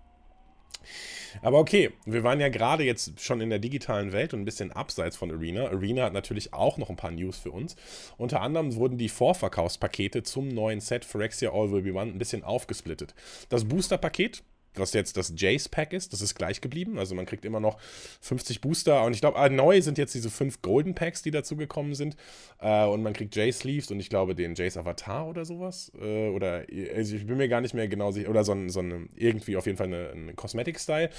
Aber 1.43 1.59
okay, 1.59 1.91
wir 2.05 2.23
waren 2.23 2.41
ja 2.41 2.49
gerade 2.49 2.85
jetzt 2.85 3.21
schon 3.21 3.41
in 3.41 3.51
der 3.51 3.59
digitalen 3.59 4.13
Welt 4.13 4.35
und 4.35 4.41
ein 4.41 4.45
bisschen 4.45 4.73
abseits 4.73 5.17
von 5.17 5.31
Arena. 5.31 5.67
Arena 5.67 6.05
hat 6.05 6.13
natürlich 6.13 6.53
auch 6.53 6.79
noch 6.79 6.91
ein 6.91 6.97
paar 6.97 7.11
News 7.11 7.39
für 7.39 7.51
uns. 7.51 7.77
Unter 8.17 8.41
anderem 8.41 8.75
wurden 8.77 8.99
die 8.99 9.09
Vorverkaufspakete 9.09 10.23
zum 10.23 10.49
neuen 10.49 10.81
Set 10.81 11.05
Phyrexia 11.05 11.51
All 11.53 11.73
Will 11.73 11.83
Be 11.83 11.93
One 11.93 12.13
ein 12.13 12.19
bisschen 12.19 12.45
aufgesplittet. 12.45 13.15
Das 13.49 13.65
Booster-Paket 13.65 14.43
was 14.79 14.93
jetzt 14.93 15.17
das 15.17 15.33
Jace 15.37 15.69
Pack 15.69 15.93
ist, 15.93 16.13
das 16.13 16.21
ist 16.21 16.35
gleich 16.35 16.61
geblieben. 16.61 16.99
Also 16.99 17.15
man 17.15 17.27
kriegt 17.27 17.45
immer 17.45 17.61
noch 17.61 17.79
50 18.21 18.61
Booster. 18.61 19.05
Und 19.05 19.15
ich 19.15 19.21
glaube, 19.21 19.39
ah, 19.39 19.49
neu 19.49 19.81
sind 19.81 19.99
jetzt 19.99 20.15
diese 20.15 20.31
fünf 20.31 20.63
Golden 20.63 20.95
Packs, 20.95 21.23
die 21.23 21.31
dazugekommen 21.31 21.95
sind. 21.95 22.17
Äh, 22.61 22.85
und 22.85 23.03
man 23.03 23.13
kriegt 23.13 23.37
Jace 23.37 23.59
Sleeves 23.61 23.91
und 23.91 24.01
ich 24.01 24.09
glaube 24.09 24.35
den 24.35 24.55
Jace 24.55 24.77
Avatar 24.77 25.29
oder 25.29 25.45
sowas. 25.45 25.93
Äh, 26.01 26.29
oder 26.29 26.65
also 26.95 27.17
ich 27.17 27.27
bin 27.27 27.37
mir 27.37 27.49
gar 27.49 27.61
nicht 27.61 27.75
mehr 27.75 27.89
genau 27.89 28.11
sicher. 28.11 28.31
Oder 28.31 28.45
so 28.45 28.55
so 28.69 28.81
ein 28.81 29.09
irgendwie 29.17 29.57
auf 29.57 29.67
jeden 29.67 29.79
Fall 29.79 29.93
ein 29.93 30.37
Cosmetic-Style. 30.37 31.11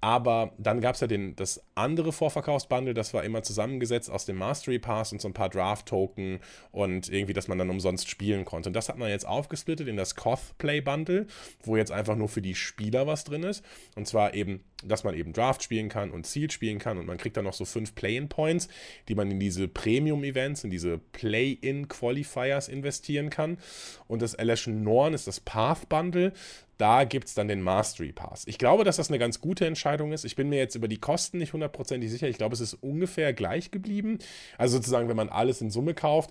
Aber 0.00 0.52
dann 0.58 0.80
gab 0.80 0.94
es 0.94 1.00
ja 1.00 1.06
den, 1.06 1.34
das 1.36 1.60
andere 1.74 2.12
Vorverkaufsbundle, 2.12 2.94
das 2.94 3.12
war 3.12 3.24
immer 3.24 3.42
zusammengesetzt 3.42 4.10
aus 4.10 4.24
dem 4.24 4.36
Mastery 4.36 4.78
Pass 4.78 5.12
und 5.12 5.20
so 5.20 5.28
ein 5.28 5.34
paar 5.34 5.48
Draft-Token 5.48 6.38
und 6.70 7.08
irgendwie, 7.08 7.32
dass 7.32 7.48
man 7.48 7.58
dann 7.58 7.70
umsonst 7.70 8.08
spielen 8.08 8.44
konnte. 8.44 8.68
Und 8.68 8.74
das 8.74 8.88
hat 8.88 8.98
man 8.98 9.08
jetzt 9.08 9.26
aufgesplittet 9.26 9.88
in 9.88 9.96
das 9.96 10.14
Cosplay-Bundle, 10.14 11.26
wo 11.64 11.76
jetzt 11.76 11.92
einfach 11.92 12.14
nur 12.14 12.28
für 12.28 12.42
die 12.42 12.54
Spieler 12.54 12.95
was 13.04 13.24
drin 13.24 13.42
ist. 13.42 13.64
Und 13.96 14.06
zwar 14.06 14.34
eben, 14.34 14.62
dass 14.84 15.02
man 15.02 15.14
eben 15.14 15.32
Draft 15.32 15.62
spielen 15.62 15.88
kann 15.88 16.10
und 16.10 16.26
Sealed 16.26 16.52
spielen 16.52 16.78
kann. 16.78 16.98
Und 16.98 17.06
man 17.06 17.18
kriegt 17.18 17.36
dann 17.36 17.44
noch 17.44 17.54
so 17.54 17.64
fünf 17.64 17.94
Play-In-Points, 17.96 18.68
die 19.08 19.16
man 19.16 19.30
in 19.30 19.40
diese 19.40 19.66
Premium-Events, 19.66 20.64
in 20.64 20.70
diese 20.70 20.98
Play-In-Qualifiers 20.98 22.68
investieren 22.68 23.30
kann. 23.30 23.58
Und 24.06 24.22
das 24.22 24.34
Election 24.34 24.84
Norn 24.84 25.14
ist 25.14 25.26
das 25.26 25.40
Path-Bundle. 25.40 26.32
Da 26.78 27.04
gibt 27.04 27.28
es 27.28 27.34
dann 27.34 27.48
den 27.48 27.62
Mastery 27.62 28.12
Pass. 28.12 28.46
Ich 28.46 28.58
glaube, 28.58 28.84
dass 28.84 28.96
das 28.96 29.08
eine 29.08 29.18
ganz 29.18 29.40
gute 29.40 29.66
Entscheidung 29.66 30.12
ist. 30.12 30.24
Ich 30.24 30.36
bin 30.36 30.48
mir 30.50 30.58
jetzt 30.58 30.74
über 30.74 30.88
die 30.88 31.00
Kosten 31.00 31.38
nicht 31.38 31.54
hundertprozentig 31.54 32.10
sicher. 32.10 32.28
Ich 32.28 32.36
glaube, 32.36 32.54
es 32.54 32.60
ist 32.60 32.74
ungefähr 32.74 33.32
gleich 33.32 33.70
geblieben. 33.70 34.18
Also 34.58 34.76
sozusagen, 34.76 35.08
wenn 35.08 35.16
man 35.16 35.30
alles 35.30 35.60
in 35.62 35.70
Summe 35.70 35.94
kauft. 35.94 36.30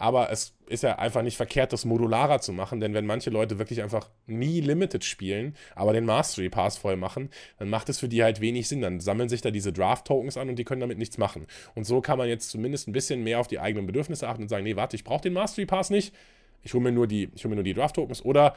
Aber 0.00 0.30
es 0.30 0.54
ist 0.68 0.84
ja 0.84 0.96
einfach 0.96 1.22
nicht 1.22 1.36
verkehrt, 1.36 1.72
das 1.72 1.84
modularer 1.84 2.40
zu 2.40 2.52
machen, 2.52 2.78
denn 2.78 2.94
wenn 2.94 3.04
manche 3.04 3.30
Leute 3.30 3.58
wirklich 3.58 3.82
einfach 3.82 4.08
nie 4.26 4.60
Limited 4.60 5.04
spielen, 5.04 5.56
aber 5.74 5.92
den 5.92 6.04
Mastery 6.04 6.48
Pass 6.48 6.78
voll 6.78 6.94
machen, 6.94 7.30
dann 7.58 7.68
macht 7.68 7.88
es 7.88 7.98
für 7.98 8.08
die 8.08 8.22
halt 8.22 8.40
wenig 8.40 8.68
Sinn. 8.68 8.80
Dann 8.80 9.00
sammeln 9.00 9.28
sich 9.28 9.40
da 9.40 9.50
diese 9.50 9.72
Draft-Tokens 9.72 10.36
an 10.36 10.48
und 10.48 10.56
die 10.56 10.62
können 10.62 10.80
damit 10.80 10.98
nichts 10.98 11.18
machen. 11.18 11.48
Und 11.74 11.84
so 11.84 12.00
kann 12.00 12.16
man 12.16 12.28
jetzt 12.28 12.50
zumindest 12.50 12.86
ein 12.86 12.92
bisschen 12.92 13.24
mehr 13.24 13.40
auf 13.40 13.48
die 13.48 13.58
eigenen 13.58 13.86
Bedürfnisse 13.86 14.28
achten 14.28 14.42
und 14.42 14.48
sagen, 14.48 14.62
nee, 14.62 14.76
warte, 14.76 14.94
ich 14.94 15.02
brauche 15.02 15.22
den 15.22 15.32
Mastery 15.32 15.66
Pass 15.66 15.90
nicht. 15.90 16.14
Ich 16.62 16.74
hole 16.74 16.84
mir 16.84 16.92
nur 16.92 17.08
die, 17.08 17.26
die 17.26 17.74
Draft-Tokens 17.74 18.24
oder 18.24 18.54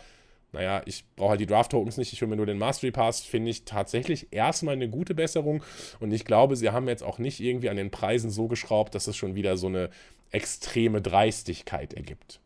naja, 0.53 0.83
ich 0.85 1.05
brauche 1.15 1.31
halt 1.31 1.39
die 1.39 1.45
Draft-Tokens 1.47 1.97
nicht, 1.97 2.13
ich 2.13 2.21
hole 2.21 2.29
mir 2.29 2.35
nur 2.35 2.45
den 2.45 2.57
Mastery 2.57 2.91
Pass, 2.91 3.21
finde 3.21 3.49
ich 3.49 3.63
tatsächlich 3.63 4.27
erstmal 4.31 4.75
eine 4.75 4.89
gute 4.89 5.15
Besserung. 5.15 5.63
Und 5.99 6.11
ich 6.11 6.25
glaube, 6.25 6.55
sie 6.55 6.69
haben 6.69 6.87
jetzt 6.87 7.03
auch 7.03 7.19
nicht 7.19 7.39
irgendwie 7.39 7.69
an 7.69 7.77
den 7.77 7.89
Preisen 7.89 8.29
so 8.29 8.47
geschraubt, 8.47 8.93
dass 8.93 9.07
es 9.07 9.15
schon 9.15 9.33
wieder 9.33 9.57
so 9.57 9.67
eine 9.67 9.89
extreme 10.31 11.01
Dreistigkeit 11.01 11.93
ergibt. 11.93 12.39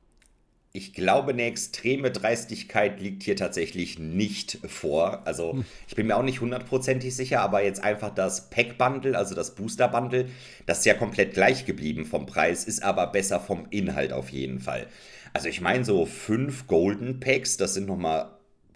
Ich 0.73 0.93
glaube, 0.93 1.31
eine 1.31 1.45
extreme 1.45 2.11
Dreistigkeit 2.11 2.99
liegt 2.99 3.23
hier 3.23 3.37
tatsächlich 3.37 3.97
nicht 3.97 4.59
vor. 4.67 5.25
Also, 5.25 5.53
hm. 5.53 5.65
ich 5.87 5.95
bin 5.95 6.07
mir 6.07 6.17
auch 6.17 6.23
nicht 6.23 6.41
hundertprozentig 6.41 7.15
sicher, 7.15 7.39
aber 7.39 7.63
jetzt 7.63 7.81
einfach 7.81 8.13
das 8.13 8.49
Pack-Bundle, 8.49 9.17
also 9.17 9.35
das 9.35 9.55
Booster-Bundle, 9.55 10.27
das 10.65 10.79
ist 10.79 10.85
ja 10.85 10.93
komplett 10.93 11.33
gleich 11.33 11.65
geblieben 11.65 12.05
vom 12.05 12.25
Preis, 12.25 12.65
ist 12.65 12.83
aber 12.83 13.07
besser 13.07 13.39
vom 13.39 13.67
Inhalt 13.69 14.11
auf 14.11 14.29
jeden 14.29 14.59
Fall. 14.59 14.87
Also 15.31 15.47
ich 15.47 15.61
meine, 15.61 15.85
so 15.85 16.05
fünf 16.05 16.67
Golden 16.67 17.21
Packs, 17.21 17.55
das 17.55 17.73
sind 17.73 17.87
nochmal 17.87 18.31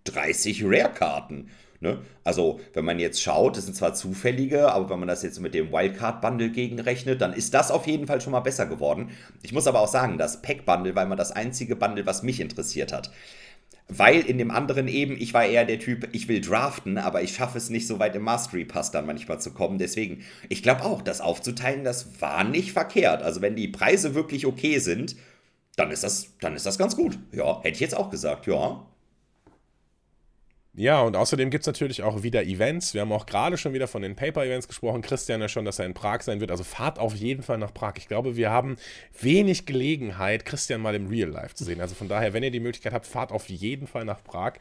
30 0.05 0.63
Rare-Karten. 0.63 1.49
Ne? 1.81 2.01
Also, 2.23 2.59
wenn 2.73 2.83
man 2.83 2.99
jetzt 2.99 3.21
schaut, 3.21 3.55
das 3.55 3.65
sind 3.65 3.75
zwar 3.75 3.93
zufällige, 3.93 4.71
aber 4.71 4.89
wenn 4.89 4.99
man 4.99 5.07
das 5.07 5.23
jetzt 5.23 5.39
mit 5.39 5.53
dem 5.53 5.71
Wildcard-Bundle 5.71 6.49
gegenrechnet, 6.49 7.21
dann 7.21 7.33
ist 7.33 7.53
das 7.53 7.71
auf 7.71 7.87
jeden 7.87 8.07
Fall 8.07 8.19
schon 8.19 8.31
mal 8.31 8.41
besser 8.41 8.65
geworden. 8.65 9.11
Ich 9.43 9.53
muss 9.53 9.67
aber 9.67 9.79
auch 9.79 9.87
sagen, 9.87 10.17
das 10.17 10.41
Pack-Bundle 10.41 10.95
war 10.95 11.03
immer 11.03 11.15
das 11.15 11.31
einzige 11.31 11.75
Bundle, 11.75 12.05
was 12.05 12.23
mich 12.23 12.41
interessiert 12.41 12.91
hat. 12.91 13.11
Weil 13.87 14.21
in 14.21 14.37
dem 14.37 14.51
anderen 14.51 14.87
eben, 14.87 15.15
ich 15.19 15.33
war 15.33 15.45
eher 15.45 15.65
der 15.65 15.79
Typ, 15.79 16.09
ich 16.11 16.27
will 16.27 16.41
draften, 16.41 16.97
aber 16.97 17.23
ich 17.23 17.33
schaffe 17.33 17.57
es 17.57 17.69
nicht 17.71 17.87
so 17.87 17.97
weit 17.97 18.15
im 18.15 18.21
Mastery 18.21 18.65
Pass 18.65 18.91
dann 18.91 19.07
manchmal 19.07 19.41
zu 19.41 19.51
kommen. 19.51 19.79
Deswegen, 19.79 20.23
ich 20.47 20.61
glaube 20.61 20.83
auch, 20.83 21.01
das 21.01 21.21
aufzuteilen, 21.21 21.83
das 21.83 22.21
war 22.21 22.43
nicht 22.43 22.71
verkehrt. 22.73 23.23
Also 23.23 23.41
wenn 23.41 23.55
die 23.55 23.67
Preise 23.67 24.13
wirklich 24.13 24.45
okay 24.45 24.77
sind 24.79 25.15
dann 25.79 25.91
ist 25.91 26.03
das, 26.03 26.37
dann 26.41 26.55
ist 26.55 26.65
das 26.65 26.77
ganz 26.77 26.95
gut. 26.95 27.17
Ja, 27.31 27.59
hätte 27.59 27.69
ich 27.69 27.79
jetzt 27.79 27.95
auch 27.95 28.09
gesagt, 28.09 28.47
ja. 28.47 28.85
Ja, 30.75 31.01
und 31.01 31.15
außerdem 31.15 31.49
gibt 31.49 31.63
es 31.63 31.67
natürlich 31.67 32.03
auch 32.03 32.21
wieder 32.21 32.43
Events. 32.43 32.93
Wir 32.93 33.01
haben 33.01 33.11
auch 33.11 33.25
gerade 33.25 33.57
schon 33.57 33.73
wieder 33.73 33.87
von 33.87 34.01
den 34.03 34.15
Paper-Events 34.15 34.67
gesprochen. 34.67 35.01
Christian 35.01 35.41
ja 35.41 35.49
schon, 35.49 35.65
dass 35.65 35.79
er 35.79 35.85
in 35.85 35.95
Prag 35.95 36.21
sein 36.21 36.39
wird. 36.39 36.51
Also 36.51 36.63
fahrt 36.63 36.99
auf 36.99 37.15
jeden 37.15 37.41
Fall 37.41 37.57
nach 37.57 37.73
Prag. 37.73 37.93
Ich 37.97 38.07
glaube, 38.07 38.35
wir 38.35 38.51
haben 38.51 38.77
wenig 39.19 39.65
Gelegenheit, 39.65 40.45
Christian 40.45 40.79
mal 40.81 40.93
im 40.93 41.07
Real 41.07 41.29
Life 41.29 41.55
zu 41.55 41.63
sehen. 41.63 41.81
Also 41.81 41.95
von 41.95 42.07
daher, 42.07 42.33
wenn 42.33 42.43
ihr 42.43 42.51
die 42.51 42.59
Möglichkeit 42.59 42.93
habt, 42.93 43.07
fahrt 43.07 43.31
auf 43.31 43.49
jeden 43.49 43.87
Fall 43.87 44.05
nach 44.05 44.23
Prag. 44.23 44.53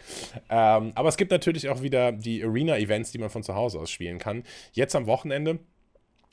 Ähm, 0.48 0.92
aber 0.94 1.08
es 1.10 1.18
gibt 1.18 1.30
natürlich 1.30 1.68
auch 1.68 1.82
wieder 1.82 2.10
die 2.10 2.42
Arena-Events, 2.42 3.12
die 3.12 3.18
man 3.18 3.30
von 3.30 3.42
zu 3.42 3.54
Hause 3.54 3.78
aus 3.78 3.90
spielen 3.90 4.18
kann. 4.18 4.44
Jetzt 4.72 4.96
am 4.96 5.06
Wochenende 5.06 5.60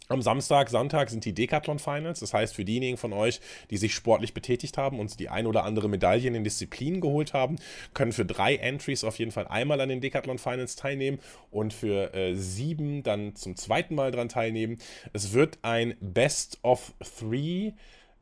am 0.10 0.22
Samstag, 0.22 0.70
Sonntag 0.70 1.10
sind 1.10 1.26
die 1.26 1.34
Decathlon 1.34 1.80
Finals. 1.80 2.20
Das 2.20 2.34
heißt, 2.34 2.56
für 2.56 2.66
diejenigen 2.66 2.98
von 2.98 3.14
euch, 3.14 3.40
die 3.70 3.78
sich 3.78 3.94
sportlich 3.94 4.34
betätigt 4.34 4.78
haben 4.78 5.00
und 5.00 5.20
die 5.20 5.30
ein 5.30 5.48
oder 5.48 5.64
andere 5.64 5.90
Medaille 5.90 6.28
in 6.28 6.34
den 6.34 6.44
Disziplinen 6.44 7.02
geholt 7.02 7.34
haben, 7.34 7.58
können 7.94 8.12
für 8.12 8.26
drei 8.26 8.56
Entries 8.56 9.04
auf 9.04 9.18
jeden 9.18 9.32
Fall 9.32 9.48
einmal 9.48 9.82
an 9.82 9.90
den 9.90 10.02
Decathlon 10.02 10.38
Finals 10.38 10.76
teilnehmen 10.76 11.20
und 11.52 11.74
für 11.74 12.14
äh, 12.14 12.36
sieben 12.36 13.04
dann 13.04 13.36
zum 13.36 13.56
zweiten 13.56 13.96
Mal 13.96 14.12
dran 14.12 14.30
teilnehmen. 14.30 14.78
Es 15.14 15.34
wird 15.34 15.60
ein 15.62 15.96
Best 16.00 16.60
of 16.62 16.94
Three 17.20 17.74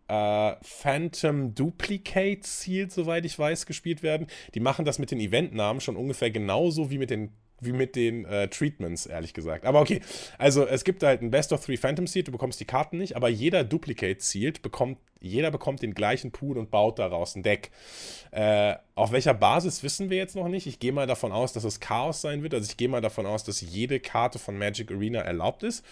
äh, 0.07 0.55
Phantom 0.61 1.55
Duplicate 1.55 2.41
Ziel, 2.41 2.89
soweit 2.89 3.25
ich 3.25 3.37
weiß, 3.37 3.65
gespielt 3.65 4.03
werden. 4.03 4.27
Die 4.53 4.59
machen 4.59 4.85
das 4.85 4.99
mit 4.99 5.11
den 5.11 5.19
Eventnamen 5.19 5.81
schon 5.81 5.95
ungefähr 5.95 6.31
genauso 6.31 6.91
wie 6.91 6.97
mit 6.97 7.09
den 7.09 7.31
wie 7.65 7.71
mit 7.71 7.95
den 7.95 8.25
äh, 8.25 8.47
Treatments, 8.47 9.05
ehrlich 9.05 9.33
gesagt. 9.33 9.65
Aber 9.65 9.81
okay, 9.81 10.01
also 10.37 10.65
es 10.65 10.83
gibt 10.83 11.03
halt 11.03 11.21
ein 11.21 11.31
Best 11.31 11.53
of 11.53 11.65
Three 11.65 11.77
Phantom 11.77 12.07
Seed, 12.07 12.27
du 12.27 12.31
bekommst 12.31 12.59
die 12.59 12.65
Karten 12.65 12.97
nicht, 12.97 13.15
aber 13.15 13.29
jeder 13.29 13.63
Duplicate 13.63 14.21
Seed 14.21 14.61
bekommt, 14.61 14.97
jeder 15.19 15.51
bekommt 15.51 15.81
den 15.81 15.93
gleichen 15.93 16.31
Pool 16.31 16.57
und 16.57 16.69
baut 16.69 16.99
daraus 16.99 17.35
ein 17.35 17.43
Deck. 17.43 17.71
Äh, 18.31 18.75
auf 18.95 19.11
welcher 19.11 19.33
Basis 19.33 19.83
wissen 19.83 20.09
wir 20.09 20.17
jetzt 20.17 20.35
noch 20.35 20.47
nicht. 20.47 20.67
Ich 20.67 20.79
gehe 20.79 20.91
mal 20.91 21.07
davon 21.07 21.31
aus, 21.31 21.53
dass 21.53 21.63
es 21.63 21.79
Chaos 21.79 22.21
sein 22.21 22.43
wird. 22.43 22.53
Also 22.53 22.69
ich 22.69 22.77
gehe 22.77 22.89
mal 22.89 23.01
davon 23.01 23.25
aus, 23.25 23.43
dass 23.43 23.61
jede 23.61 23.99
Karte 23.99 24.37
von 24.37 24.57
Magic 24.57 24.91
Arena 24.91 25.21
erlaubt 25.21 25.63
ist. 25.63 25.83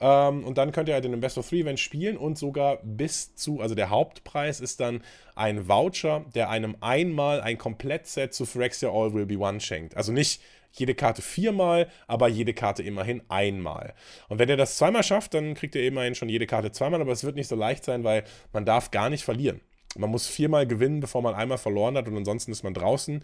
Ähm, 0.00 0.44
und 0.44 0.58
dann 0.58 0.72
könnt 0.72 0.88
ihr 0.88 0.94
halt 0.94 1.04
in 1.04 1.12
einem 1.12 1.20
Best 1.20 1.38
of 1.38 1.48
Three 1.48 1.60
Event 1.60 1.80
spielen 1.80 2.16
und 2.16 2.36
sogar 2.36 2.78
bis 2.82 3.34
zu, 3.34 3.60
also 3.60 3.74
der 3.74 3.90
Hauptpreis 3.90 4.60
ist 4.60 4.80
dann 4.80 5.02
ein 5.34 5.68
Voucher, 5.68 6.24
der 6.34 6.50
einem 6.50 6.76
einmal 6.80 7.40
ein 7.40 7.56
Komplettset 7.56 8.34
zu 8.34 8.44
Phyrexia 8.44 8.90
All 8.90 9.14
Will 9.14 9.26
Be 9.26 9.38
One 9.38 9.60
schenkt. 9.60 9.96
Also 9.96 10.12
nicht 10.12 10.40
jede 10.78 10.94
Karte 10.94 11.22
viermal, 11.22 11.88
aber 12.06 12.28
jede 12.28 12.54
Karte 12.54 12.82
immerhin 12.82 13.22
einmal. 13.28 13.94
Und 14.28 14.38
wenn 14.38 14.48
ihr 14.48 14.56
das 14.56 14.76
zweimal 14.76 15.02
schafft, 15.02 15.34
dann 15.34 15.54
kriegt 15.54 15.74
ihr 15.74 15.86
immerhin 15.86 16.14
schon 16.14 16.28
jede 16.28 16.46
Karte 16.46 16.72
zweimal, 16.72 17.00
aber 17.00 17.12
es 17.12 17.24
wird 17.24 17.36
nicht 17.36 17.48
so 17.48 17.56
leicht 17.56 17.84
sein, 17.84 18.04
weil 18.04 18.24
man 18.52 18.64
darf 18.64 18.90
gar 18.90 19.10
nicht 19.10 19.24
verlieren. 19.24 19.60
Man 19.98 20.10
muss 20.10 20.26
viermal 20.26 20.66
gewinnen, 20.66 21.00
bevor 21.00 21.22
man 21.22 21.34
einmal 21.34 21.58
verloren 21.58 21.96
hat 21.96 22.06
und 22.08 22.16
ansonsten 22.16 22.52
ist 22.52 22.62
man 22.62 22.74
draußen. 22.74 23.22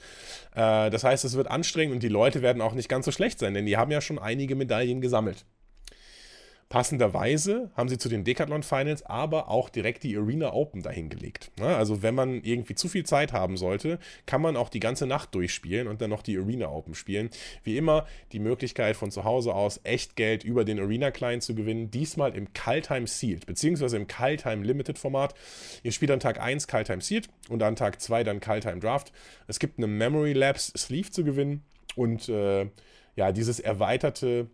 Äh, 0.54 0.90
das 0.90 1.04
heißt, 1.04 1.24
es 1.24 1.34
wird 1.34 1.50
anstrengend 1.50 1.94
und 1.94 2.02
die 2.02 2.08
Leute 2.08 2.42
werden 2.42 2.62
auch 2.62 2.74
nicht 2.74 2.88
ganz 2.88 3.04
so 3.04 3.12
schlecht 3.12 3.38
sein, 3.38 3.54
denn 3.54 3.66
die 3.66 3.76
haben 3.76 3.90
ja 3.90 4.00
schon 4.00 4.18
einige 4.18 4.54
Medaillen 4.56 5.00
gesammelt. 5.00 5.44
Passenderweise 6.72 7.70
haben 7.76 7.90
sie 7.90 7.98
zu 7.98 8.08
den 8.08 8.24
Decathlon 8.24 8.62
Finals 8.62 9.02
aber 9.02 9.50
auch 9.50 9.68
direkt 9.68 10.04
die 10.04 10.16
Arena 10.16 10.54
Open 10.54 10.82
dahingelegt. 10.82 11.50
Ne? 11.60 11.66
Also 11.66 12.02
wenn 12.02 12.14
man 12.14 12.42
irgendwie 12.44 12.74
zu 12.74 12.88
viel 12.88 13.04
Zeit 13.04 13.34
haben 13.34 13.58
sollte, 13.58 13.98
kann 14.24 14.40
man 14.40 14.56
auch 14.56 14.70
die 14.70 14.80
ganze 14.80 15.06
Nacht 15.06 15.34
durchspielen 15.34 15.86
und 15.86 16.00
dann 16.00 16.08
noch 16.08 16.22
die 16.22 16.38
Arena 16.38 16.70
Open 16.70 16.94
spielen. 16.94 17.28
Wie 17.62 17.76
immer 17.76 18.06
die 18.32 18.38
Möglichkeit 18.38 18.96
von 18.96 19.10
zu 19.10 19.24
Hause 19.24 19.54
aus 19.54 19.80
echt 19.84 20.16
Geld 20.16 20.44
über 20.44 20.64
den 20.64 20.80
Arena 20.80 21.10
Client 21.10 21.42
zu 21.42 21.54
gewinnen. 21.54 21.90
Diesmal 21.90 22.34
im 22.34 22.54
Kaltheim 22.54 23.06
Sealed, 23.06 23.44
beziehungsweise 23.44 23.98
im 23.98 24.06
Kaltheim 24.06 24.62
Limited 24.62 24.98
Format. 24.98 25.34
Ihr 25.82 25.92
spielt 25.92 26.10
an 26.10 26.20
Tag 26.20 26.40
1 26.40 26.68
Kaltheim 26.68 27.02
Sealed 27.02 27.28
und 27.50 27.62
an 27.62 27.76
Tag 27.76 28.00
2 28.00 28.24
dann 28.24 28.40
Kaltheim 28.40 28.80
Draft. 28.80 29.12
Es 29.46 29.58
gibt 29.58 29.76
eine 29.76 29.88
Memory 29.88 30.32
Labs 30.32 30.72
Sleeve 30.74 31.10
zu 31.10 31.22
gewinnen 31.22 31.64
und 31.96 32.30
äh, 32.30 32.70
ja, 33.14 33.30
dieses 33.30 33.60
erweiterte 33.60 34.48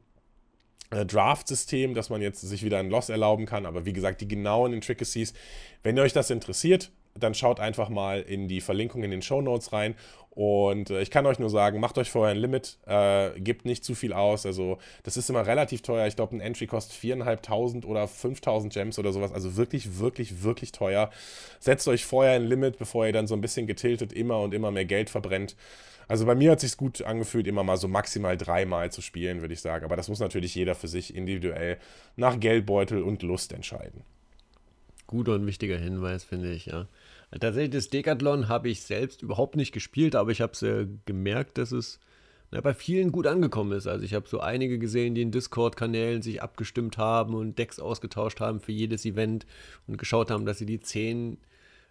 Draft-System, 0.91 1.95
dass 1.95 2.11
man 2.11 2.23
jetzt 2.23 2.41
sich 2.41 2.63
wieder 2.63 2.79
ein 2.79 2.91
Loss 2.91 3.09
erlauben 3.09 3.47
kann. 3.47 3.67
Aber 3.67 3.85
wie 3.85 3.93
gesagt, 3.93 4.21
die 4.21 4.29
genauen 4.29 4.73
Intricacies, 4.73 5.35
wenn 5.83 5.99
euch 5.99 6.13
das 6.13 6.31
interessiert, 6.31 6.91
dann 7.15 7.35
schaut 7.35 7.61
einfach 7.61 7.89
mal 7.89 8.21
in 8.21 8.49
die 8.49 8.61
Verlinkung 8.61 9.03
in 9.03 9.11
den 9.11 9.23
Show 9.23 9.41
Notes 9.41 9.73
rein. 9.73 9.95
Und 10.31 10.91
äh, 10.91 11.03
ich 11.03 11.11
kann 11.11 11.27
euch 11.27 11.41
nur 11.41 11.51
sagen, 11.51 11.81
macht 11.81 11.99
euch 11.99 12.11
vorher 12.11 12.33
ein 12.33 12.41
Limit, 12.41 12.79
äh, 12.87 13.31
gebt 13.41 13.65
nicht 13.65 13.85
zu 13.85 13.97
viel 13.97 14.13
aus. 14.13 14.47
Also, 14.47 14.79
das 15.03 15.17
ist 15.17 15.29
immer 15.29 15.45
relativ 15.47 15.83
teuer. 15.83 16.07
Ich 16.07 16.15
glaube, 16.15 16.37
ein 16.37 16.41
Entry 16.41 16.69
kostet 16.69 16.97
4.500 16.97 17.85
oder 17.85 18.05
5.000 18.05 18.73
Gems 18.73 18.99
oder 19.01 19.13
sowas. 19.13 19.33
Also 19.33 19.57
wirklich, 19.57 19.99
wirklich, 19.99 20.45
wirklich 20.45 20.71
teuer. 20.71 21.11
Setzt 21.59 21.89
euch 21.89 22.05
vorher 22.05 22.35
ein 22.35 22.45
Limit, 22.45 22.79
bevor 22.79 23.07
ihr 23.07 23.13
dann 23.13 23.27
so 23.27 23.35
ein 23.35 23.41
bisschen 23.41 23.67
getiltet 23.67 24.13
immer 24.13 24.41
und 24.41 24.55
immer 24.55 24.71
mehr 24.71 24.85
Geld 24.85 25.11
verbrennt. 25.11 25.57
Also 26.09 26.25
bei 26.25 26.35
mir 26.35 26.51
hat 26.53 26.63
es 26.63 26.71
sich 26.71 26.79
gut 26.79 27.03
angefühlt, 27.03 27.47
immer 27.47 27.63
mal 27.63 27.77
so 27.77 27.87
maximal 27.87 28.37
dreimal 28.37 28.91
zu 28.91 29.03
spielen, 29.03 29.43
würde 29.43 29.55
ich 29.55 29.61
sagen. 29.61 29.85
Aber 29.85 29.95
das 29.95 30.09
muss 30.09 30.21
natürlich 30.21 30.55
jeder 30.55 30.75
für 30.75 30.89
sich 30.89 31.15
individuell 31.15 31.79
nach 32.17 32.41
Geldbeutel 32.41 33.03
und 33.03 33.23
Lust 33.23 33.53
entscheiden. 33.53 34.03
Guter 35.07 35.35
und 35.35 35.47
wichtiger 35.47 35.79
Hinweis, 35.79 36.25
finde 36.25 36.53
ich, 36.53 36.67
ja. 36.67 36.89
Tatsächlich, 37.31 37.71
das 37.71 37.91
Decathlon 37.91 38.49
habe 38.49 38.71
ich 38.71 38.83
selbst 38.83 39.23
überhaupt 39.23 39.57
nicht 39.57 39.73
gespielt, 39.73 40.17
aber 40.17 40.31
ich 40.31 40.41
habe 40.41 40.53
es 40.53 40.63
äh, 40.63 40.87
gemerkt, 41.05 41.59
dass 41.59 41.73
es 41.73 42.01
na, 42.51 42.63
bei 42.63 42.73
vielen 42.73 43.13
gut 43.13 43.27
angekommen 43.27 43.73
ist. 43.73 43.87
Also 43.87 44.05
ich 44.05 44.15
habe 44.15 44.29
so 44.29 44.41
einige 44.41 44.79
gesehen, 44.79 45.15
die 45.15 45.23
in 45.23 45.31
Discord-Kanälen 45.31 46.23
sich 46.23 46.43
abgestimmt 46.43 46.97
haben 46.97 47.35
und 47.35 47.59
Decks 47.59 47.79
ausgetauscht 47.79 48.41
haben 48.41 48.61
für 48.61 48.73
jedes 48.73 49.05
Event 49.05 49.47
und 49.87 49.99
geschaut 49.99 50.31
haben, 50.31 50.47
dass 50.47 50.59
sie 50.59 50.67
die 50.67 50.81
zehn 50.81 51.39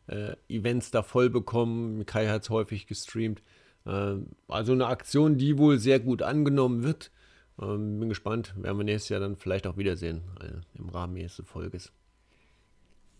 äh, 0.07 0.35
Events 0.49 0.89
da 0.89 1.03
voll 1.03 1.29
bekommen. 1.29 2.05
Kai 2.07 2.27
hat 2.27 2.43
es 2.43 2.49
häufig 2.49 2.87
gestreamt. 2.87 3.43
Ähm, 3.87 4.27
also 4.47 4.73
eine 4.73 4.87
Aktion, 4.87 5.37
die 5.37 5.57
wohl 5.57 5.79
sehr 5.79 5.99
gut 5.99 6.21
angenommen 6.21 6.83
wird. 6.83 7.11
Ähm, 7.61 7.99
bin 7.99 8.09
gespannt, 8.09 8.53
werden 8.57 8.77
wir 8.77 8.83
nächstes 8.83 9.09
Jahr 9.09 9.19
dann 9.19 9.35
vielleicht 9.35 9.65
auch 9.65 9.77
wiedersehen 9.77 10.21
äh, 10.41 10.79
im 10.79 10.89
Rahmen 10.89 11.13
nächsten 11.13 11.45
Folges. 11.45 11.91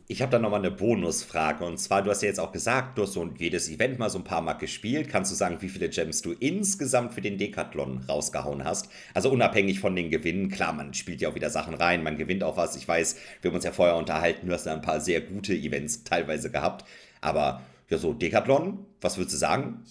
Ich 0.10 0.21
habe 0.21 0.32
da 0.32 0.39
nochmal 0.39 0.60
eine 0.60 0.71
Bonusfrage. 0.71 1.65
Und 1.65 1.80
zwar, 1.80 2.01
du 2.01 2.10
hast 2.10 2.21
ja 2.21 2.30
jetzt 2.30 2.39
auch 2.39 2.53
gesagt, 2.53 2.97
du 2.97 3.01
hast 3.01 3.13
so 3.13 3.30
jedes 3.38 3.69
Event 3.69 3.99
mal 3.99 4.10
so 4.10 4.19
ein 4.19 4.23
paar 4.23 4.41
Mal 4.41 4.53
gespielt. 4.53 5.10
Kannst 5.10 5.32
du 5.32 5.36
sagen, 5.36 5.58
wie 5.60 5.67
viele 5.67 5.89
Gems 5.89 6.21
du 6.21 6.32
insgesamt 6.32 7.13
für 7.13 7.19
den 7.19 7.38
Decathlon 7.38 8.06
rausgehauen 8.08 8.63
hast? 8.63 8.89
Also 9.13 9.30
unabhängig 9.30 9.82
von 9.82 9.97
den 9.97 10.10
Gewinnen. 10.10 10.47
Klar, 10.47 10.71
man 10.71 10.93
spielt 10.93 11.19
ja 11.19 11.27
auch 11.27 11.36
wieder 11.36 11.49
Sachen 11.49 11.73
rein, 11.73 12.03
man 12.03 12.17
gewinnt 12.17 12.43
auch 12.45 12.56
was. 12.56 12.77
Ich 12.77 12.88
weiß, 12.88 13.17
wir 13.41 13.51
haben 13.51 13.56
uns 13.56 13.65
ja 13.65 13.73
vorher 13.73 13.97
unterhalten, 13.97 14.47
du 14.47 14.53
hast 14.53 14.65
da 14.65 14.73
ein 14.73 14.82
paar 14.82 15.01
sehr 15.01 15.19
gute 15.19 15.53
Events 15.53 16.06
teilweise 16.06 16.51
gehabt. 16.51 16.86
Aber 17.19 17.62
ja, 17.89 17.97
so 17.97 18.13
Decathlon, 18.13 18.86
was 19.01 19.17
würdest 19.17 19.34
du 19.34 19.39
sagen? 19.39 19.84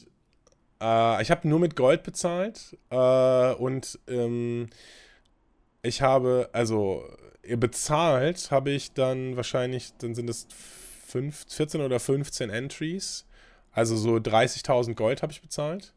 Äh, 0.81 1.23
ich 1.23 1.31
habe 1.31 1.49
nur 1.49 1.59
mit 1.59 1.77
Gold 1.77 2.03
bezahlt 2.03 2.77
äh, 2.91 3.53
und 3.55 3.99
ähm, 4.09 4.69
ich 5.83 6.03
habe, 6.03 6.51
also 6.53 7.05
bezahlt 7.57 8.51
habe 8.51 8.71
ich 8.71 8.93
dann 8.93 9.37
wahrscheinlich, 9.37 9.93
dann 9.99 10.15
sind 10.15 10.29
es 10.29 10.49
14 11.07 11.81
oder 11.81 12.01
15 12.01 12.51
Entries. 12.51 13.25
Also 13.73 13.97
so 13.97 14.15
30.000 14.17 14.95
Gold 14.95 15.23
habe 15.23 15.33
ich 15.33 15.43
bezahlt. 15.43 15.93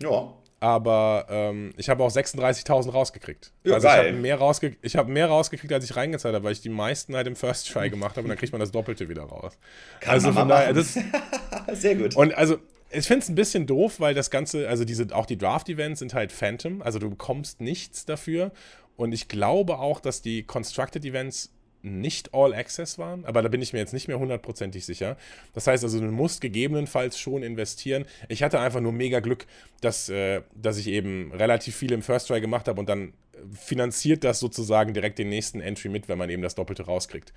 Ja. 0.00 0.34
Aber 0.60 1.26
ähm, 1.28 1.72
ich 1.76 1.88
habe 1.88 2.04
auch 2.04 2.10
36.000 2.10 2.92
rausgekriegt. 2.92 3.52
Ja, 3.64 3.74
also 3.74 3.88
geil. 3.88 4.00
ich 4.00 4.12
habe 4.12 4.20
mehr, 4.20 4.36
rausge 4.38 4.76
hab 4.84 5.08
mehr 5.08 5.26
rausgekriegt, 5.26 5.72
als 5.72 5.84
ich 5.84 5.96
reingezahlt 5.96 6.36
habe, 6.36 6.44
weil 6.44 6.52
ich 6.52 6.60
die 6.60 6.68
meisten 6.68 7.16
halt 7.16 7.26
im 7.26 7.34
First 7.34 7.68
Try 7.68 7.90
gemacht 7.90 8.12
habe 8.12 8.26
und 8.26 8.28
dann 8.28 8.38
kriegt 8.38 8.52
man 8.52 8.60
das 8.60 8.70
Doppelte 8.70 9.08
wieder 9.08 9.24
raus. 9.24 9.58
Kann 9.98 10.12
also 10.12 10.32
von 10.32 10.48
daher, 10.48 10.72
das, 10.72 10.96
Sehr 11.72 11.96
gut. 11.96 12.14
und 12.14 12.34
also, 12.34 12.58
ich 12.92 13.06
finde 13.06 13.22
es 13.22 13.28
ein 13.28 13.34
bisschen 13.34 13.66
doof, 13.66 14.00
weil 14.00 14.14
das 14.14 14.30
Ganze, 14.30 14.68
also 14.68 14.84
diese, 14.84 15.14
auch 15.14 15.26
die 15.26 15.38
Draft-Events 15.38 16.00
sind 16.00 16.14
halt 16.14 16.32
Phantom, 16.32 16.82
also 16.82 16.98
du 16.98 17.10
bekommst 17.10 17.60
nichts 17.60 18.04
dafür. 18.04 18.52
Und 18.96 19.12
ich 19.12 19.28
glaube 19.28 19.78
auch, 19.78 20.00
dass 20.00 20.22
die 20.22 20.42
Constructed 20.42 21.04
Events 21.04 21.50
nicht 21.82 22.32
All 22.32 22.54
Access 22.54 22.98
waren, 22.98 23.24
aber 23.24 23.42
da 23.42 23.48
bin 23.48 23.60
ich 23.60 23.72
mir 23.72 23.80
jetzt 23.80 23.92
nicht 23.92 24.06
mehr 24.06 24.18
hundertprozentig 24.18 24.84
sicher. 24.84 25.16
Das 25.52 25.66
heißt 25.66 25.82
also, 25.82 25.98
du 25.98 26.06
musst 26.06 26.40
gegebenenfalls 26.40 27.18
schon 27.18 27.42
investieren. 27.42 28.04
Ich 28.28 28.42
hatte 28.42 28.60
einfach 28.60 28.80
nur 28.80 28.92
mega 28.92 29.20
Glück, 29.20 29.46
dass, 29.80 30.08
äh, 30.08 30.42
dass 30.54 30.76
ich 30.78 30.86
eben 30.88 31.32
relativ 31.32 31.74
viel 31.74 31.92
im 31.92 32.02
First 32.02 32.28
Try 32.28 32.40
gemacht 32.40 32.68
habe 32.68 32.78
und 32.78 32.88
dann 32.88 33.12
finanziert 33.54 34.24
das 34.24 34.40
sozusagen 34.40 34.94
direkt 34.94 35.18
den 35.18 35.28
nächsten 35.28 35.60
Entry 35.60 35.88
mit, 35.88 36.08
wenn 36.08 36.18
man 36.18 36.30
eben 36.30 36.42
das 36.42 36.54
Doppelte 36.54 36.84
rauskriegt. 36.84 37.32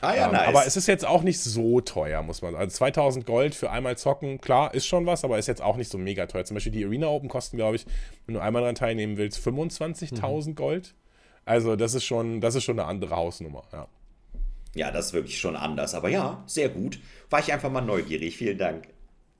Ah 0.00 0.14
ja, 0.14 0.26
Ähm, 0.26 0.32
nice. 0.32 0.48
Aber 0.48 0.66
es 0.66 0.76
ist 0.76 0.86
jetzt 0.86 1.06
auch 1.06 1.22
nicht 1.22 1.40
so 1.40 1.80
teuer, 1.80 2.22
muss 2.22 2.42
man 2.42 2.52
sagen. 2.52 2.62
Also 2.64 2.76
2000 2.76 3.26
Gold 3.26 3.54
für 3.54 3.70
einmal 3.70 3.96
zocken, 3.96 4.40
klar, 4.40 4.72
ist 4.74 4.86
schon 4.86 5.06
was, 5.06 5.24
aber 5.24 5.38
ist 5.38 5.48
jetzt 5.48 5.62
auch 5.62 5.76
nicht 5.76 5.90
so 5.90 5.98
mega 5.98 6.26
teuer. 6.26 6.44
Zum 6.44 6.54
Beispiel 6.54 6.72
die 6.72 6.84
Arena 6.84 7.08
Open 7.08 7.28
kosten, 7.28 7.56
glaube 7.56 7.76
ich, 7.76 7.86
wenn 8.26 8.34
du 8.34 8.40
einmal 8.40 8.62
daran 8.62 8.74
teilnehmen 8.74 9.16
willst, 9.16 9.46
25.000 9.46 10.54
Gold. 10.54 10.94
Also 11.44 11.76
das 11.76 11.94
ist 11.94 12.04
schon, 12.04 12.40
das 12.40 12.54
ist 12.54 12.64
schon 12.64 12.78
eine 12.78 12.88
andere 12.88 13.16
Hausnummer, 13.16 13.64
ja. 13.72 13.88
ja, 14.74 14.90
das 14.90 15.06
ist 15.06 15.12
wirklich 15.12 15.38
schon 15.38 15.56
anders. 15.56 15.94
Aber 15.94 16.08
ja, 16.08 16.42
sehr 16.46 16.68
gut. 16.68 17.00
War 17.30 17.40
ich 17.40 17.52
einfach 17.52 17.70
mal 17.70 17.80
neugierig. 17.80 18.36
Vielen 18.36 18.58
Dank. 18.58 18.88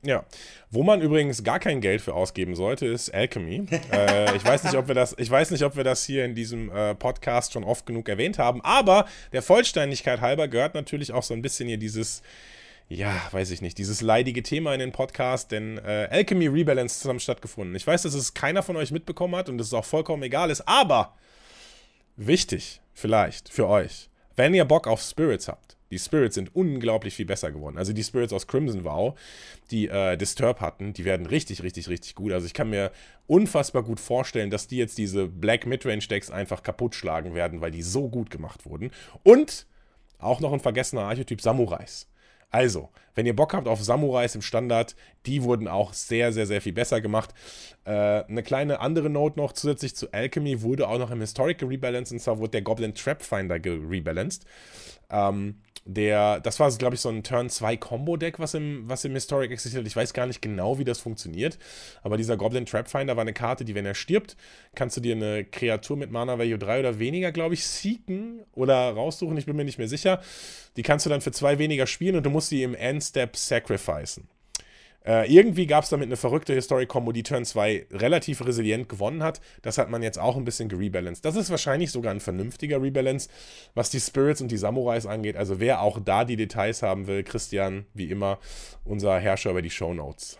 Ja, 0.04 0.24
wo 0.70 0.82
man 0.82 1.00
übrigens 1.00 1.44
gar 1.44 1.60
kein 1.60 1.80
Geld 1.80 2.00
für 2.00 2.14
ausgeben 2.14 2.56
sollte, 2.56 2.86
ist 2.86 3.14
Alchemy. 3.14 3.66
äh, 3.92 4.36
ich, 4.36 4.44
weiß 4.44 4.64
nicht, 4.64 4.74
ob 4.74 4.88
wir 4.88 4.96
das, 4.96 5.14
ich 5.16 5.30
weiß 5.30 5.52
nicht, 5.52 5.62
ob 5.62 5.76
wir 5.76 5.84
das 5.84 6.04
hier 6.04 6.24
in 6.24 6.34
diesem 6.34 6.72
äh, 6.72 6.96
Podcast 6.96 7.52
schon 7.52 7.62
oft 7.62 7.86
genug 7.86 8.08
erwähnt 8.08 8.36
haben, 8.36 8.60
aber 8.62 9.06
der 9.32 9.42
Vollständigkeit 9.42 10.20
halber 10.20 10.48
gehört 10.48 10.74
natürlich 10.74 11.12
auch 11.12 11.22
so 11.22 11.34
ein 11.34 11.42
bisschen 11.42 11.68
hier 11.68 11.78
dieses, 11.78 12.22
ja, 12.88 13.14
weiß 13.30 13.52
ich 13.52 13.62
nicht, 13.62 13.78
dieses 13.78 14.00
leidige 14.00 14.42
Thema 14.42 14.74
in 14.74 14.80
den 14.80 14.90
Podcast, 14.90 15.52
denn 15.52 15.78
äh, 15.78 16.08
Alchemy 16.10 16.48
Rebalance 16.48 16.98
zusammen 16.98 17.20
stattgefunden. 17.20 17.76
Ich 17.76 17.86
weiß, 17.86 18.02
dass 18.02 18.14
es 18.14 18.34
keiner 18.34 18.64
von 18.64 18.76
euch 18.76 18.90
mitbekommen 18.90 19.36
hat 19.36 19.48
und 19.48 19.60
es 19.60 19.72
auch 19.72 19.84
vollkommen 19.84 20.24
egal 20.24 20.50
ist, 20.50 20.66
aber 20.66 21.14
wichtig 22.16 22.80
vielleicht 22.92 23.50
für 23.50 23.68
euch, 23.68 24.10
wenn 24.34 24.52
ihr 24.52 24.64
Bock 24.64 24.88
auf 24.88 25.00
Spirits 25.00 25.46
habt. 25.46 25.76
Die 25.92 25.98
Spirits 25.98 26.36
sind 26.36 26.56
unglaublich 26.56 27.14
viel 27.14 27.26
besser 27.26 27.52
geworden. 27.52 27.76
Also 27.76 27.92
die 27.92 28.02
Spirits 28.02 28.32
aus 28.32 28.46
Crimson 28.46 28.82
Vow, 28.82 29.14
die 29.70 29.88
äh, 29.88 30.16
Disturb 30.16 30.60
hatten, 30.60 30.94
die 30.94 31.04
werden 31.04 31.26
richtig, 31.26 31.62
richtig, 31.62 31.90
richtig 31.90 32.14
gut. 32.14 32.32
Also 32.32 32.46
ich 32.46 32.54
kann 32.54 32.70
mir 32.70 32.92
unfassbar 33.26 33.82
gut 33.82 34.00
vorstellen, 34.00 34.48
dass 34.48 34.66
die 34.66 34.78
jetzt 34.78 34.96
diese 34.96 35.28
Black 35.28 35.66
Midrange 35.66 36.06
Decks 36.08 36.30
einfach 36.30 36.62
kaputt 36.62 36.94
schlagen 36.94 37.34
werden, 37.34 37.60
weil 37.60 37.70
die 37.70 37.82
so 37.82 38.08
gut 38.08 38.30
gemacht 38.30 38.64
wurden. 38.64 38.90
Und 39.22 39.66
auch 40.18 40.40
noch 40.40 40.54
ein 40.54 40.60
vergessener 40.60 41.02
Archetyp 41.02 41.42
Samurais. 41.42 42.08
Also, 42.50 42.90
wenn 43.14 43.26
ihr 43.26 43.36
Bock 43.36 43.54
habt 43.54 43.68
auf 43.68 43.82
Samurais 43.82 44.34
im 44.34 44.42
Standard, 44.42 44.94
die 45.26 45.42
wurden 45.42 45.68
auch 45.68 45.92
sehr, 45.92 46.32
sehr, 46.32 46.46
sehr 46.46 46.60
viel 46.60 46.72
besser 46.72 47.00
gemacht. 47.00 47.34
Äh, 47.84 47.90
eine 47.90 48.42
kleine 48.42 48.80
andere 48.80 49.10
Note 49.10 49.38
noch 49.38 49.52
zusätzlich 49.52 49.94
zu 49.94 50.12
Alchemy 50.12 50.62
wurde 50.62 50.88
auch 50.88 50.98
noch 50.98 51.10
im 51.10 51.20
Historic 51.20 51.58
gerebalanced 51.58 52.12
und 52.12 52.20
zwar 52.20 52.38
wurde 52.38 52.52
der 52.52 52.62
Goblin 52.62 52.94
Trapfinder 52.94 53.58
gerebalanced. 53.58 54.44
Ähm, 55.10 55.56
der, 55.84 56.40
das 56.40 56.60
war, 56.60 56.70
glaube 56.72 56.94
ich, 56.94 57.00
so 57.00 57.08
ein 57.08 57.22
Turn 57.22 57.50
2 57.50 57.76
Combo-Deck, 57.76 58.38
was 58.38 58.54
im, 58.54 58.88
was 58.88 59.04
im 59.04 59.12
Historic 59.12 59.50
existiert. 59.50 59.86
Ich 59.86 59.96
weiß 59.96 60.12
gar 60.14 60.26
nicht 60.26 60.40
genau, 60.40 60.78
wie 60.78 60.84
das 60.84 60.98
funktioniert. 60.98 61.58
Aber 62.02 62.16
dieser 62.16 62.36
Goblin 62.36 62.66
Trapfinder 62.66 63.16
war 63.16 63.22
eine 63.22 63.32
Karte, 63.32 63.64
die, 63.64 63.74
wenn 63.74 63.86
er 63.86 63.94
stirbt, 63.94 64.36
kannst 64.74 64.96
du 64.96 65.00
dir 65.00 65.16
eine 65.16 65.44
Kreatur 65.44 65.96
mit 65.96 66.10
Mana 66.10 66.38
Value 66.38 66.58
3 66.58 66.80
oder 66.80 66.98
weniger, 66.98 67.32
glaube 67.32 67.54
ich, 67.54 67.66
seeken 67.66 68.44
oder 68.52 68.90
raussuchen. 68.92 69.36
Ich 69.36 69.46
bin 69.46 69.56
mir 69.56 69.64
nicht 69.64 69.78
mehr 69.78 69.88
sicher. 69.88 70.20
Die 70.76 70.82
kannst 70.82 71.04
du 71.04 71.10
dann 71.10 71.20
für 71.20 71.32
zwei 71.32 71.58
weniger 71.58 71.86
spielen 71.86 72.16
und 72.16 72.24
du 72.24 72.30
musst 72.30 72.48
sie 72.48 72.62
im 72.62 72.74
Endstep 72.74 73.36
sacrificen. 73.36 74.28
Äh, 75.04 75.32
irgendwie 75.32 75.66
gab 75.66 75.84
es 75.84 75.90
damit 75.90 76.06
eine 76.06 76.16
verrückte 76.16 76.54
Historic-Combo, 76.54 77.12
die 77.12 77.22
Turn 77.22 77.44
2 77.44 77.86
relativ 77.92 78.44
resilient 78.44 78.88
gewonnen 78.88 79.22
hat. 79.22 79.40
Das 79.62 79.78
hat 79.78 79.90
man 79.90 80.02
jetzt 80.02 80.18
auch 80.18 80.36
ein 80.36 80.44
bisschen 80.44 80.68
gerebalanced. 80.68 81.24
Das 81.24 81.36
ist 81.36 81.50
wahrscheinlich 81.50 81.90
sogar 81.90 82.12
ein 82.12 82.20
vernünftiger 82.20 82.80
Rebalance, 82.80 83.28
was 83.74 83.90
die 83.90 84.00
Spirits 84.00 84.40
und 84.40 84.50
die 84.50 84.56
Samurais 84.56 85.06
angeht. 85.06 85.36
Also 85.36 85.58
wer 85.58 85.82
auch 85.82 85.98
da 86.04 86.24
die 86.24 86.36
Details 86.36 86.82
haben 86.82 87.06
will, 87.06 87.24
Christian, 87.24 87.86
wie 87.94 88.10
immer, 88.10 88.38
unser 88.84 89.18
Herrscher 89.18 89.50
über 89.50 89.62
die 89.62 89.70
Show 89.70 89.92
Notes. 89.92 90.38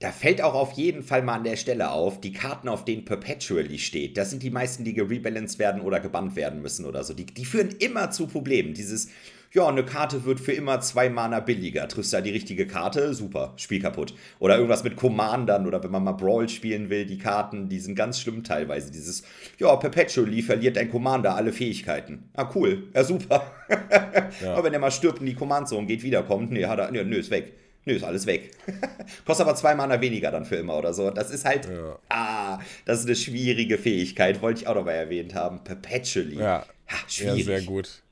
Da 0.00 0.10
fällt 0.10 0.42
auch 0.42 0.54
auf 0.54 0.72
jeden 0.72 1.04
Fall 1.04 1.22
mal 1.22 1.36
an 1.36 1.44
der 1.44 1.54
Stelle 1.54 1.92
auf, 1.92 2.20
die 2.20 2.32
Karten, 2.32 2.68
auf 2.68 2.84
denen 2.84 3.04
Perpetually 3.04 3.78
steht, 3.78 4.16
das 4.16 4.30
sind 4.30 4.42
die 4.42 4.50
meisten, 4.50 4.82
die 4.82 4.94
gerebalanced 4.94 5.60
werden 5.60 5.80
oder 5.80 6.00
gebannt 6.00 6.34
werden 6.34 6.60
müssen 6.60 6.86
oder 6.86 7.04
so. 7.04 7.14
Die, 7.14 7.24
die 7.24 7.44
führen 7.44 7.68
immer 7.78 8.10
zu 8.10 8.26
Problemen. 8.26 8.74
Dieses, 8.74 9.10
ja, 9.52 9.66
eine 9.68 9.84
Karte 9.84 10.24
wird 10.24 10.40
für 10.40 10.52
immer 10.52 10.80
zwei 10.80 11.10
Mana 11.10 11.40
billiger. 11.40 11.86
Triffst 11.88 12.12
du 12.12 12.16
da 12.16 12.20
die 12.22 12.30
richtige 12.30 12.66
Karte? 12.66 13.12
Super, 13.14 13.52
Spiel 13.56 13.80
kaputt. 13.82 14.14
Oder 14.38 14.56
irgendwas 14.56 14.82
mit 14.82 14.96
Commandern 14.96 15.66
oder 15.66 15.82
wenn 15.84 15.90
man 15.90 16.02
mal 16.04 16.12
Brawl 16.12 16.48
spielen 16.48 16.88
will, 16.90 17.04
die 17.06 17.18
Karten, 17.18 17.68
die 17.68 17.78
sind 17.80 17.94
ganz 17.94 18.18
schlimm 18.20 18.44
teilweise. 18.44 18.90
Dieses, 18.90 19.22
ja, 19.58 19.76
Perpetually 19.76 20.42
verliert 20.42 20.76
dein 20.76 20.90
Commander 20.90 21.36
alle 21.36 21.52
Fähigkeiten. 21.52 22.30
Ah, 22.34 22.50
cool, 22.54 22.84
ja, 22.94 23.04
super. 23.04 23.50
Ja. 24.42 24.54
Aber 24.54 24.64
wenn 24.64 24.72
er 24.72 24.78
mal 24.78 24.90
stirbt 24.90 25.20
und 25.20 25.26
die 25.26 25.34
Command 25.34 25.68
Zone 25.68 25.86
geht, 25.86 26.02
wiederkommt, 26.02 26.50
nee, 26.50 26.64
hat 26.64 26.78
er, 26.78 26.90
nee, 26.90 27.04
nö, 27.04 27.16
ist 27.16 27.30
weg. 27.30 27.52
Nö, 27.84 27.94
ist 27.94 28.04
alles 28.04 28.26
weg. 28.26 28.52
Kostet 29.26 29.46
aber 29.46 29.56
zwei 29.56 29.74
Mana 29.74 30.00
weniger 30.00 30.30
dann 30.30 30.44
für 30.44 30.56
immer 30.56 30.78
oder 30.78 30.94
so. 30.94 31.10
Das 31.10 31.30
ist 31.30 31.44
halt, 31.44 31.66
Ja. 31.68 31.98
ah, 32.10 32.58
das 32.84 33.00
ist 33.00 33.06
eine 33.06 33.16
schwierige 33.16 33.76
Fähigkeit, 33.76 34.40
wollte 34.40 34.62
ich 34.62 34.66
auch 34.68 34.82
mal 34.84 34.92
erwähnt 34.92 35.34
haben. 35.34 35.62
Perpetually. 35.64 36.36
Ja, 36.38 36.64
Ha, 36.64 36.64
ja 36.88 36.96
schwierig. 37.08 37.44
sehr 37.44 37.62
gut. 37.62 38.02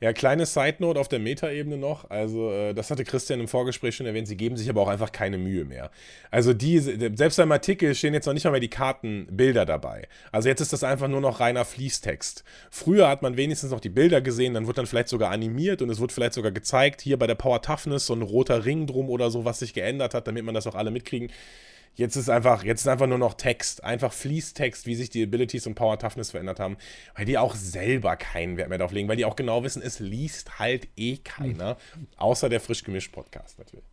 Ja, 0.00 0.12
kleine 0.12 0.44
Side-Note 0.44 0.98
auf 0.98 1.08
der 1.08 1.18
Meta-Ebene 1.18 1.76
noch. 1.76 2.10
Also, 2.10 2.52
äh, 2.52 2.74
das 2.74 2.90
hatte 2.90 3.04
Christian 3.04 3.40
im 3.40 3.48
Vorgespräch 3.48 3.94
schon 3.94 4.06
erwähnt. 4.06 4.28
Sie 4.28 4.36
geben 4.36 4.56
sich 4.56 4.68
aber 4.68 4.80
auch 4.80 4.88
einfach 4.88 5.12
keine 5.12 5.38
Mühe 5.38 5.64
mehr. 5.64 5.90
Also, 6.30 6.52
die, 6.52 6.78
selbst 6.78 7.36
beim 7.36 7.52
Artikel 7.52 7.94
stehen 7.94 8.14
jetzt 8.14 8.26
noch 8.26 8.34
nicht 8.34 8.44
mal 8.44 8.50
mehr 8.50 8.60
die 8.60 8.68
Kartenbilder 8.68 9.64
dabei. 9.64 10.08
Also, 10.32 10.48
jetzt 10.48 10.60
ist 10.60 10.72
das 10.72 10.84
einfach 10.84 11.08
nur 11.08 11.20
noch 11.20 11.40
reiner 11.40 11.64
Fließtext. 11.64 12.44
Früher 12.70 13.08
hat 13.08 13.22
man 13.22 13.36
wenigstens 13.36 13.70
noch 13.70 13.80
die 13.80 13.88
Bilder 13.88 14.20
gesehen, 14.20 14.54
dann 14.54 14.66
wird 14.66 14.78
dann 14.78 14.86
vielleicht 14.86 15.08
sogar 15.08 15.30
animiert 15.30 15.80
und 15.82 15.90
es 15.90 16.00
wird 16.00 16.12
vielleicht 16.12 16.34
sogar 16.34 16.52
gezeigt, 16.52 17.00
hier 17.00 17.18
bei 17.18 17.26
der 17.26 17.36
Power 17.36 17.62
Toughness 17.62 18.06
so 18.06 18.14
ein 18.14 18.22
roter 18.22 18.64
Ring 18.64 18.86
drum 18.86 19.08
oder 19.08 19.30
so, 19.30 19.44
was 19.44 19.60
sich 19.60 19.74
geändert 19.74 20.14
hat, 20.14 20.26
damit 20.26 20.44
man 20.44 20.54
das 20.54 20.66
auch 20.66 20.74
alle 20.74 20.90
mitkriegen. 20.90 21.30
Jetzt 21.96 22.16
ist 22.16 22.28
einfach, 22.28 22.64
jetzt 22.64 22.80
ist 22.80 22.88
einfach 22.88 23.06
nur 23.06 23.18
noch 23.18 23.34
Text, 23.34 23.84
einfach 23.84 24.12
Fließtext, 24.12 24.86
wie 24.86 24.96
sich 24.96 25.10
die 25.10 25.22
Abilities 25.22 25.66
und 25.66 25.74
Power 25.74 25.98
Toughness 25.98 26.32
verändert 26.32 26.58
haben, 26.58 26.76
weil 27.14 27.24
die 27.24 27.38
auch 27.38 27.54
selber 27.54 28.16
keinen 28.16 28.56
Wert 28.56 28.68
mehr 28.68 28.78
drauf 28.78 28.92
legen, 28.92 29.08
weil 29.08 29.16
die 29.16 29.24
auch 29.24 29.36
genau 29.36 29.62
wissen, 29.62 29.80
es 29.80 30.00
liest 30.00 30.58
halt 30.58 30.88
eh 30.96 31.18
keiner, 31.18 31.76
außer 32.16 32.48
der 32.48 32.60
frisch 32.60 32.82
gemischt 32.82 33.12
Podcast 33.12 33.58
natürlich. 33.58 33.84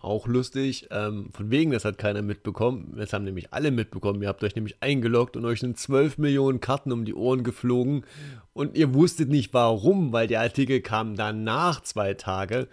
Auch 0.00 0.26
lustig, 0.26 0.88
ähm, 0.90 1.30
von 1.32 1.50
wegen, 1.50 1.70
das 1.70 1.84
hat 1.84 1.96
keiner 1.96 2.20
mitbekommen. 2.20 2.94
Das 2.96 3.12
haben 3.12 3.24
nämlich 3.24 3.52
alle 3.52 3.70
mitbekommen. 3.70 4.20
Ihr 4.20 4.28
habt 4.28 4.42
euch 4.42 4.56
nämlich 4.56 4.82
eingeloggt 4.82 5.36
und 5.36 5.44
euch 5.44 5.60
sind 5.60 5.78
12 5.78 6.18
Millionen 6.18 6.60
Karten 6.60 6.90
um 6.90 7.04
die 7.04 7.14
Ohren 7.14 7.44
geflogen 7.44 8.04
und 8.52 8.76
ihr 8.76 8.94
wusstet 8.94 9.28
nicht 9.28 9.54
warum, 9.54 10.12
weil 10.12 10.26
der 10.26 10.40
Artikel 10.40 10.80
kam 10.80 11.14
danach 11.14 11.82
zwei 11.82 12.14
Tage. 12.14 12.66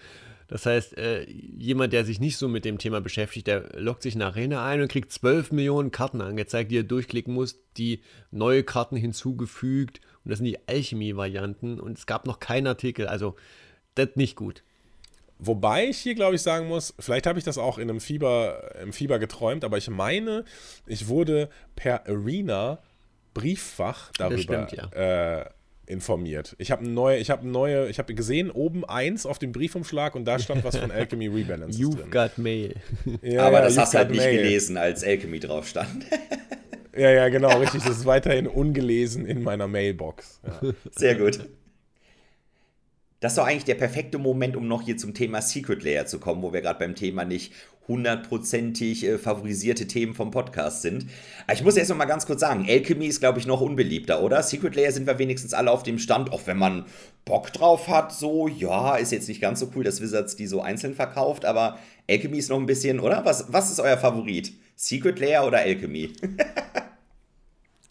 Das 0.47 0.65
heißt, 0.65 0.97
äh, 0.97 1.29
jemand, 1.29 1.93
der 1.93 2.05
sich 2.05 2.19
nicht 2.19 2.37
so 2.37 2.47
mit 2.47 2.65
dem 2.65 2.77
Thema 2.77 3.01
beschäftigt, 3.01 3.47
der 3.47 3.79
loggt 3.79 4.03
sich 4.03 4.15
in 4.15 4.21
Arena 4.21 4.65
ein 4.65 4.81
und 4.81 4.91
kriegt 4.91 5.11
12 5.11 5.51
Millionen 5.51 5.91
Karten 5.91 6.21
angezeigt, 6.21 6.71
die 6.71 6.77
er 6.77 6.83
durchklicken 6.83 7.33
muss, 7.33 7.59
die 7.77 8.01
neue 8.31 8.63
Karten 8.63 8.95
hinzugefügt. 8.95 10.01
Und 10.23 10.31
das 10.31 10.39
sind 10.39 10.45
die 10.45 10.67
Alchemie-Varianten. 10.67 11.79
Und 11.79 11.97
es 11.97 12.05
gab 12.05 12.25
noch 12.25 12.39
keinen 12.39 12.67
Artikel. 12.67 13.07
Also, 13.07 13.35
das 13.95 14.09
ist 14.09 14.17
nicht 14.17 14.35
gut. 14.35 14.63
Wobei 15.39 15.87
ich 15.87 15.97
hier, 15.97 16.15
glaube 16.15 16.35
ich, 16.35 16.41
sagen 16.41 16.67
muss, 16.67 16.93
vielleicht 16.99 17.27
habe 17.27 17.37
ich 17.37 17.45
das 17.45 17.57
auch 17.57 17.77
in 17.77 17.89
einem 17.89 17.99
Fieber, 17.99 18.75
im 18.81 18.93
Fieber 18.93 19.19
geträumt, 19.19 19.65
aber 19.65 19.77
ich 19.77 19.89
meine, 19.89 20.45
ich 20.85 21.07
wurde 21.07 21.49
per 21.75 22.07
Arena 22.07 22.79
Brieffach 23.33 24.11
darüber 24.17 24.67
stimmt, 24.67 24.71
ja. 24.71 25.41
äh, 25.41 25.49
informiert. 25.93 26.55
Ich 26.57 26.71
habe 26.71 26.85
neue, 26.87 27.17
ich 27.19 27.29
habe 27.29 27.47
neue, 27.47 27.87
ich 27.89 27.99
habe 27.99 28.13
gesehen 28.13 28.51
oben 28.51 28.83
eins 28.83 29.25
auf 29.25 29.39
dem 29.39 29.51
Briefumschlag 29.53 30.15
und 30.15 30.25
da 30.25 30.39
stand 30.39 30.63
was 30.65 30.75
von 30.77 30.91
Alchemy 30.91 31.27
Rebalance 31.27 31.79
You've 31.79 31.95
drin. 31.95 32.11
got 32.11 32.37
mail. 32.37 32.75
Ja, 33.21 33.43
Aber 33.47 33.59
ja, 33.59 33.65
das 33.65 33.77
hast 33.77 33.93
du 33.93 33.99
halt 33.99 34.09
nicht 34.11 34.19
mail. 34.19 34.43
gelesen, 34.43 34.75
als 34.75 35.03
Alchemy 35.03 35.39
drauf 35.39 35.67
stand. 35.67 36.05
ja, 36.97 37.09
ja, 37.11 37.29
genau, 37.29 37.57
richtig. 37.59 37.83
Das 37.83 37.97
ist 37.97 38.05
weiterhin 38.05 38.47
ungelesen 38.47 39.25
in 39.25 39.43
meiner 39.43 39.67
Mailbox. 39.67 40.41
Ja. 40.45 40.71
Sehr 40.91 41.15
gut. 41.15 41.39
Das 43.19 43.31
ist 43.31 43.37
doch 43.37 43.45
eigentlich 43.47 43.63
der 43.63 43.75
perfekte 43.75 44.17
Moment, 44.17 44.57
um 44.57 44.67
noch 44.67 44.81
hier 44.81 44.97
zum 44.97 45.13
Thema 45.13 45.41
Secret 45.41 45.81
Layer 45.83 46.05
zu 46.05 46.19
kommen, 46.19 46.41
wo 46.43 46.51
wir 46.51 46.59
gerade 46.59 46.79
beim 46.79 46.93
Thema 46.93 47.23
nicht 47.23 47.53
hundertprozentig 47.87 49.05
äh, 49.05 49.17
favorisierte 49.17 49.87
Themen 49.87 50.13
vom 50.13 50.31
Podcast 50.31 50.81
sind. 50.81 51.05
Aber 51.45 51.53
ich 51.53 51.63
muss 51.63 51.75
erst 51.75 51.89
noch 51.89 51.97
mal 51.97 52.05
ganz 52.05 52.25
kurz 52.25 52.39
sagen, 52.41 52.65
Alchemy 52.67 53.07
ist, 53.07 53.19
glaube 53.19 53.39
ich, 53.39 53.47
noch 53.47 53.61
unbeliebter, 53.61 54.21
oder? 54.23 54.41
Secret 54.43 54.75
Layer 54.75 54.91
sind 54.91 55.07
wir 55.07 55.19
wenigstens 55.19 55.53
alle 55.53 55.71
auf 55.71 55.83
dem 55.83 55.99
Stand, 55.99 56.31
auch 56.31 56.45
wenn 56.45 56.57
man 56.57 56.85
Bock 57.25 57.51
drauf 57.51 57.87
hat, 57.87 58.13
so, 58.13 58.47
ja, 58.47 58.95
ist 58.95 59.11
jetzt 59.11 59.27
nicht 59.27 59.41
ganz 59.41 59.59
so 59.59 59.69
cool, 59.75 59.83
dass 59.83 60.01
Wizards 60.01 60.35
die 60.35 60.47
so 60.47 60.61
einzeln 60.61 60.95
verkauft, 60.95 61.45
aber 61.45 61.77
Alchemy 62.09 62.37
ist 62.37 62.49
noch 62.49 62.59
ein 62.59 62.65
bisschen, 62.65 62.99
oder? 62.99 63.23
Was, 63.25 63.51
was 63.51 63.71
ist 63.71 63.79
euer 63.79 63.97
Favorit? 63.97 64.53
Secret 64.75 65.19
Layer 65.19 65.45
oder 65.45 65.59
Alchemy? 65.59 66.13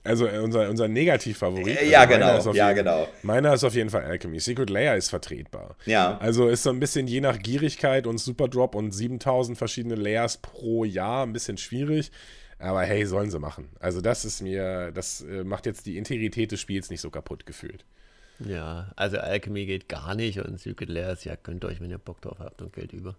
Also 0.04 0.26
äh, 0.26 0.38
unser, 0.38 0.68
unser 0.68 0.88
Negativfavorit. 0.88 1.80
Äh, 1.80 1.90
ja, 1.90 2.00
also 2.00 2.12
genau. 2.12 2.54
Ja, 2.54 2.68
jeden, 2.68 2.84
genau. 2.84 3.08
Meiner 3.22 3.54
ist 3.54 3.64
auf 3.64 3.74
jeden 3.74 3.90
Fall 3.90 4.02
Alchemy. 4.04 4.40
Secret 4.40 4.70
Layer 4.70 4.96
ist 4.96 5.10
vertretbar. 5.10 5.76
Ja. 5.86 6.18
Also 6.18 6.48
ist 6.48 6.64
so 6.64 6.70
ein 6.70 6.80
bisschen 6.80 7.06
je 7.06 7.20
nach 7.20 7.38
Gierigkeit 7.38 8.06
und 8.06 8.18
Superdrop 8.18 8.74
und 8.74 8.92
7000 8.92 9.56
verschiedene 9.56 9.94
Layers 9.94 10.38
pro 10.38 10.84
Jahr 10.84 11.24
ein 11.24 11.32
bisschen 11.32 11.56
schwierig. 11.56 12.10
Aber 12.58 12.82
hey, 12.82 13.06
sollen 13.06 13.30
sie 13.30 13.38
machen. 13.38 13.68
Also 13.80 14.00
das 14.00 14.24
ist 14.24 14.40
mir, 14.40 14.92
das 14.92 15.20
äh, 15.22 15.44
macht 15.44 15.66
jetzt 15.66 15.86
die 15.86 15.96
Integrität 15.98 16.52
des 16.52 16.60
Spiels 16.60 16.90
nicht 16.90 17.00
so 17.00 17.10
kaputt 17.10 17.46
gefühlt. 17.46 17.84
Ja, 18.38 18.92
also 18.96 19.18
Alchemy 19.18 19.66
geht 19.66 19.88
gar 19.88 20.14
nicht 20.14 20.40
und 20.40 20.58
Secret 20.58 20.88
Layers, 20.88 21.24
ja, 21.24 21.36
könnt 21.36 21.64
ihr 21.64 21.68
euch, 21.68 21.80
wenn 21.80 21.90
ihr 21.90 21.98
Bock 21.98 22.20
drauf 22.20 22.38
habt 22.40 22.62
und 22.62 22.72
Geld 22.72 22.92
über. 22.92 23.16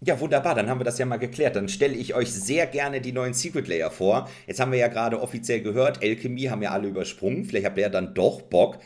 Ja, 0.00 0.20
wunderbar, 0.20 0.54
dann 0.54 0.70
haben 0.70 0.78
wir 0.78 0.84
das 0.84 0.98
ja 0.98 1.06
mal 1.06 1.16
geklärt. 1.16 1.56
Dann 1.56 1.68
stelle 1.68 1.96
ich 1.96 2.14
euch 2.14 2.32
sehr 2.32 2.68
gerne 2.68 3.00
die 3.00 3.10
neuen 3.10 3.34
Secret 3.34 3.66
Layer 3.66 3.90
vor. 3.90 4.30
Jetzt 4.46 4.60
haben 4.60 4.70
wir 4.70 4.78
ja 4.78 4.86
gerade 4.86 5.20
offiziell 5.20 5.60
gehört, 5.60 6.04
Alchemy 6.04 6.42
haben 6.42 6.62
ja 6.62 6.70
alle 6.70 6.86
übersprungen. 6.86 7.44
Vielleicht 7.44 7.66
habt 7.66 7.78
ihr 7.78 7.82
ja 7.82 7.88
dann 7.88 8.14
doch 8.14 8.42
Bock, 8.42 8.78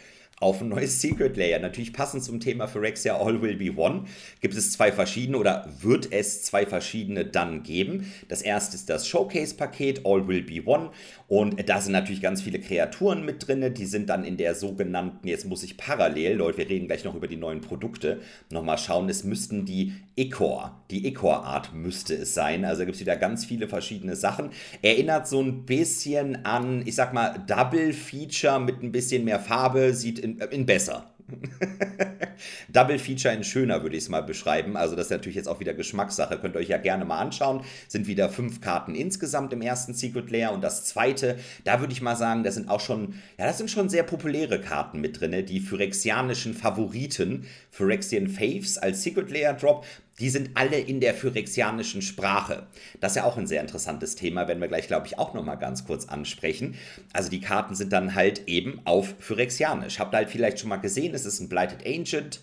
auf 0.43 0.61
ein 0.61 0.69
neues 0.69 1.01
Secret 1.01 1.37
Layer. 1.37 1.61
Natürlich 1.61 1.93
passend 1.93 2.25
zum 2.25 2.41
Thema 2.41 2.67
Phyrexia 2.67 3.17
All 3.17 3.41
Will 3.41 3.57
Be 3.57 3.77
One 3.77 4.05
gibt 4.41 4.55
es 4.55 4.73
zwei 4.73 4.91
verschiedene 4.91 5.39
oder 5.39 5.69
wird 5.81 6.13
es 6.13 6.43
zwei 6.43 6.67
verschiedene 6.67 7.25
dann 7.25 7.63
geben. 7.63 8.13
Das 8.29 8.43
erste 8.43 8.77
ist 8.77 8.91
das 8.91 9.07
Showcase-Paket 9.07 10.05
All 10.05 10.27
Will 10.27 10.43
Be 10.43 10.67
One 10.67 10.91
und 11.29 11.69
da 11.69 11.81
sind 11.81 11.93
natürlich 11.93 12.21
ganz 12.21 12.43
viele 12.43 12.59
Kreaturen 12.59 13.25
mit 13.25 13.47
drin. 13.47 13.73
Die 13.73 13.87
sind 13.87 14.11
dann 14.11 14.25
in 14.25 14.37
der 14.37 14.57
sogenannten, 14.57 15.29
jetzt 15.29 15.47
muss 15.47 15.63
ich 15.63 15.77
parallel, 15.77 16.37
Leute, 16.37 16.59
wir 16.59 16.69
reden 16.69 16.89
gleich 16.89 17.05
noch 17.05 17.15
über 17.15 17.29
die 17.29 17.37
neuen 17.37 17.61
Produkte, 17.61 18.21
nochmal 18.51 18.79
schauen. 18.79 19.09
Es 19.09 19.23
müssten 19.23 19.65
die 19.65 19.95
Ecor, 20.17 20.83
die 20.91 21.07
Ecor-Art 21.07 21.73
müsste 21.75 22.15
es 22.15 22.35
sein. 22.35 22.65
Also 22.65 22.85
gibt 22.85 22.97
es 22.97 23.01
wieder 23.01 23.17
ganz 23.17 23.45
viele 23.45 23.69
verschiedene 23.69 24.15
Sachen. 24.15 24.51
Erinnert 24.83 25.27
so 25.27 25.41
ein 25.41 25.65
bisschen 25.65 26.45
an, 26.45 26.83
ich 26.87 26.95
sag 26.95 27.15
mal, 27.15 27.43
Double 27.47 27.93
Feature 27.93 28.61
mit 28.61 28.83
ein 28.83 28.93
bisschen 28.93 29.25
mehr 29.25 29.41
Farbe, 29.41 29.95
sieht 29.95 30.19
in, 30.19 30.41
äh, 30.41 30.47
in 30.47 30.67
besser. 30.67 31.12
Double 32.73 32.99
Feature 32.99 33.35
in 33.35 33.45
schöner 33.45 33.83
würde 33.83 33.97
ich 33.97 34.05
es 34.05 34.09
mal 34.09 34.23
beschreiben. 34.23 34.77
Also 34.77 34.97
das 34.97 35.07
ist 35.07 35.11
natürlich 35.11 35.37
jetzt 35.37 35.49
auch 35.49 35.61
wieder 35.61 35.75
Geschmackssache. 35.75 36.39
Könnt 36.39 36.57
ihr 36.57 36.61
euch 36.61 36.69
ja 36.69 36.79
gerne 36.79 37.05
mal 37.05 37.19
anschauen. 37.19 37.63
Sind 37.89 38.07
wieder 38.07 38.29
fünf 38.29 38.61
Karten 38.61 38.95
insgesamt 38.95 39.53
im 39.53 39.63
ersten 39.63 39.95
Secret 39.95 40.31
Layer 40.31 40.53
und 40.53 40.63
das 40.63 40.85
zweite, 40.85 41.39
da 41.65 41.81
würde 41.81 41.93
ich 41.93 42.03
mal 42.03 42.17
sagen, 42.17 42.45
das 42.45 42.55
sind 42.55 42.69
auch 42.69 42.81
schon, 42.81 43.15
ja, 43.39 43.47
das 43.47 43.59
sind 43.59 43.71
schon 43.71 43.89
sehr 43.89 44.03
populäre 44.03 44.61
Karten 44.61 45.01
mit 45.01 45.21
drin. 45.21 45.47
Die 45.47 45.61
phyrexianischen 45.61 46.55
Favoriten, 46.55 47.47
Phyrexian 47.71 48.29
Faves 48.29 48.79
als 48.79 49.03
Secret 49.03 49.31
Layer 49.31 49.55
Drop. 49.55 49.85
Die 50.23 50.31
sind 50.31 50.51
alle 50.55 50.79
in 50.79 51.01
der 51.01 51.15
phyrexianischen 51.15 52.01
Sprache. 52.01 52.69
Das 53.01 53.13
ist 53.13 53.17
ja 53.17 53.25
auch 53.25 53.37
ein 53.37 53.49
sehr 53.49 53.61
interessantes 53.61 54.15
Thema, 54.15 54.47
werden 54.47 54.61
wir 54.61 54.69
gleich, 54.69 54.87
glaube 54.87 55.09
ich, 55.09 55.19
auch 55.19 55.35
nochmal 55.35 55.59
ganz 55.59 55.85
kurz 55.85 56.07
ansprechen. 56.07 56.77
Also 57.13 57.29
die 57.29 57.41
Karten 57.41 57.75
sind 57.75 57.93
dann 57.93 58.15
halt 58.15 58.47
eben 58.47 58.81
auf 58.85 59.17
phyrexianisch. 59.19 59.99
Habt 59.99 60.15
ihr 60.15 60.19
halt 60.19 60.31
vielleicht 60.31 60.61
schon 60.61 60.69
mal 60.69 60.77
gesehen, 60.77 61.13
es 61.13 61.27
ist 61.27 61.41
ein 61.41 61.49
Blighted 61.49 61.85
Ancient. 61.85 62.41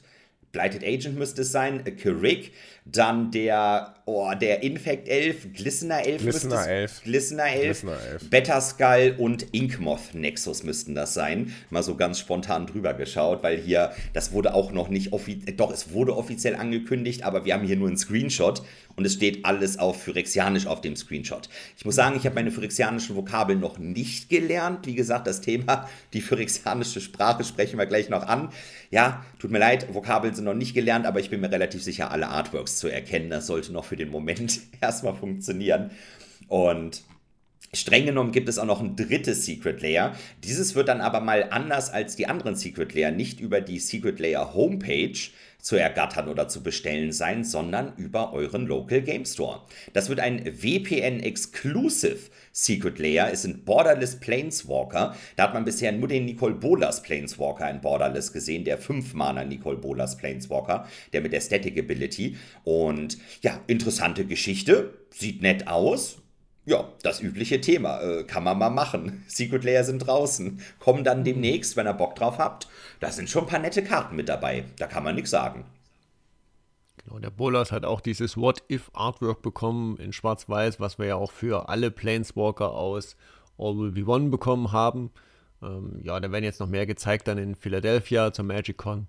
Blighted 0.51 0.83
Agent 0.83 1.17
müsste 1.17 1.43
es 1.43 1.53
sein, 1.53 1.85
Kirik, 1.95 2.51
dann 2.91 3.31
der, 3.31 3.95
oh, 4.05 4.31
der 4.39 4.63
Infect 4.63 5.07
Elf, 5.07 5.53
Glistener 5.53 6.05
Elf, 6.05 6.21
Glistener 6.21 6.67
Elf, 6.67 7.03
Glistener 7.03 7.47
Elf, 7.47 7.81
Glistener 7.81 7.97
Elf. 8.11 8.29
Beta 8.29 8.61
Skull 8.61 9.15
und 9.17 9.53
Inkmoth 9.53 10.13
Nexus 10.13 10.63
müssten 10.63 10.95
das 10.95 11.13
sein. 11.13 11.53
Mal 11.69 11.83
so 11.83 11.95
ganz 11.95 12.19
spontan 12.19 12.65
drüber 12.65 12.93
geschaut, 12.93 13.43
weil 13.43 13.57
hier, 13.57 13.91
das 14.13 14.31
wurde 14.31 14.53
auch 14.53 14.71
noch 14.71 14.89
nicht 14.89 15.13
offiziell, 15.13 15.55
doch, 15.55 15.71
es 15.71 15.91
wurde 15.91 16.15
offiziell 16.15 16.55
angekündigt, 16.55 17.23
aber 17.23 17.45
wir 17.45 17.53
haben 17.53 17.65
hier 17.65 17.75
nur 17.75 17.87
einen 17.87 17.97
Screenshot 17.97 18.63
und 18.95 19.05
es 19.05 19.13
steht 19.13 19.45
alles 19.45 19.79
auf 19.79 20.03
Phyrexianisch 20.03 20.67
auf 20.67 20.81
dem 20.81 20.95
Screenshot. 20.95 21.47
Ich 21.77 21.85
muss 21.85 21.95
sagen, 21.95 22.17
ich 22.17 22.25
habe 22.25 22.35
meine 22.35 22.51
phyrexianischen 22.51 23.15
Vokabeln 23.15 23.59
noch 23.59 23.77
nicht 23.77 24.29
gelernt. 24.29 24.85
Wie 24.87 24.95
gesagt, 24.95 25.27
das 25.27 25.41
Thema, 25.41 25.87
die 26.13 26.21
phyrexianische 26.21 26.99
Sprache 26.99 27.43
sprechen 27.43 27.77
wir 27.77 27.85
gleich 27.85 28.09
noch 28.09 28.27
an. 28.27 28.49
Ja, 28.91 29.23
tut 29.37 29.51
mir 29.51 29.59
leid, 29.59 29.93
Vokabeln 29.93 30.33
sind 30.33 30.45
noch 30.45 30.55
nicht 30.55 30.73
gelernt, 30.73 31.05
aber 31.05 31.19
ich 31.19 31.29
bin 31.29 31.41
mir 31.41 31.51
relativ 31.51 31.83
sicher, 31.83 32.11
alle 32.11 32.27
Artworks 32.27 32.78
zu 32.79 32.87
erkennen. 32.87 33.29
Das 33.29 33.47
sollte 33.47 33.71
noch 33.71 33.85
für 33.85 33.95
den 33.95 34.09
Moment 34.09 34.59
erstmal 34.81 35.15
funktionieren. 35.15 35.91
Und 36.47 37.03
Streng 37.71 38.07
genommen 38.07 38.31
gibt 38.31 38.49
es 38.49 38.57
auch 38.57 38.65
noch 38.65 38.81
ein 38.81 38.95
drittes 38.95 39.45
Secret 39.45 39.81
Layer. 39.81 40.15
Dieses 40.43 40.73
wird 40.73 40.87
dann 40.87 41.01
aber 41.01 41.19
mal 41.19 41.49
anders 41.51 41.91
als 41.91 42.15
die 42.15 42.25
anderen 42.25 42.55
Secret 42.55 42.95
Layer 42.95 43.11
nicht 43.11 43.39
über 43.39 43.61
die 43.61 43.79
Secret 43.79 44.19
Layer 44.19 44.55
Homepage 44.55 45.19
zu 45.61 45.75
ergattern 45.75 46.29
oder 46.29 46.47
zu 46.47 46.63
bestellen 46.63 47.11
sein, 47.11 47.43
sondern 47.43 47.93
über 47.97 48.33
euren 48.33 48.65
Local 48.65 49.01
Game 49.01 49.25
Store. 49.25 49.61
Das 49.93 50.09
wird 50.09 50.19
ein 50.19 50.55
VPN 50.55 51.19
Exclusive 51.19 52.31
Secret 52.61 52.99
Layer, 52.99 53.29
ist 53.29 53.45
ein 53.45 53.63
Borderless 53.63 54.19
Planeswalker. 54.19 55.15
Da 55.37 55.43
hat 55.43 55.53
man 55.53 55.63
bisher 55.63 55.93
nur 55.93 56.09
den 56.09 56.25
Nicole 56.25 56.55
Bolas 56.55 57.01
Planeswalker 57.01 57.69
in 57.69 57.79
Borderless 57.79 58.33
gesehen, 58.33 58.65
der 58.65 58.81
5-Mana 58.81 59.45
Nicole 59.45 59.77
Bolas 59.77 60.17
Planeswalker, 60.17 60.85
der 61.13 61.21
mit 61.21 61.31
der 61.31 61.39
Static 61.39 61.79
Ability. 61.79 62.35
Und 62.65 63.17
ja, 63.41 63.61
interessante 63.67 64.25
Geschichte, 64.25 64.93
sieht 65.09 65.41
nett 65.41 65.69
aus, 65.69 66.17
ja, 66.65 66.91
das 67.01 67.21
übliche 67.21 67.61
Thema. 67.61 68.01
Äh, 68.01 68.23
kann 68.25 68.43
man 68.43 68.59
mal 68.59 68.69
machen. 68.69 69.23
Secret 69.27 69.63
Layer 69.63 69.85
sind 69.85 69.99
draußen. 69.99 70.61
Kommen 70.79 71.05
dann 71.05 71.23
demnächst, 71.23 71.77
wenn 71.77 71.87
ihr 71.87 71.93
Bock 71.93 72.15
drauf 72.15 72.39
habt. 72.39 72.67
Da 72.99 73.09
sind 73.09 73.29
schon 73.29 73.45
ein 73.45 73.49
paar 73.49 73.59
nette 73.59 73.83
Karten 73.83 74.17
mit 74.17 74.27
dabei. 74.27 74.65
Da 74.77 74.87
kann 74.87 75.05
man 75.05 75.15
nichts 75.15 75.31
sagen. 75.31 75.63
Genau, 77.09 77.19
der 77.19 77.31
Bolas 77.31 77.71
hat 77.71 77.85
auch 77.85 78.01
dieses 78.01 78.37
What-If-Artwork 78.37 79.41
bekommen 79.41 79.97
in 79.97 80.13
Schwarz-Weiß, 80.13 80.79
was 80.79 80.99
wir 80.99 81.07
ja 81.07 81.15
auch 81.15 81.31
für 81.31 81.67
alle 81.67 81.89
Planeswalker 81.89 82.71
aus 82.71 83.17
All 83.57 83.75
Will 83.77 83.91
Be 83.91 84.05
One 84.05 84.29
bekommen 84.29 84.71
haben. 84.71 85.09
Ähm, 85.63 85.99
ja, 86.03 86.19
da 86.19 86.31
werden 86.31 86.43
jetzt 86.43 86.59
noch 86.59 86.67
mehr 86.67 86.85
gezeigt 86.85 87.27
dann 87.27 87.39
in 87.39 87.55
Philadelphia 87.55 88.31
zur 88.31 88.45
MagicCon. 88.45 89.07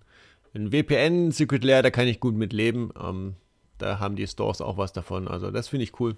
Ein 0.55 0.71
VPN 0.71 1.31
Secret 1.31 1.63
Lair, 1.63 1.83
da 1.83 1.91
kann 1.91 2.09
ich 2.09 2.21
gut 2.21 2.35
mit 2.35 2.55
leben. 2.55 2.91
Ähm, 2.99 3.35
da 3.77 3.99
haben 3.99 4.17
die 4.17 4.27
Stores 4.27 4.63
auch 4.63 4.79
was 4.79 4.95
davon. 4.95 5.29
Also 5.29 5.51
das 5.51 5.69
finde 5.69 5.85
ich 5.85 6.01
cool. 6.01 6.17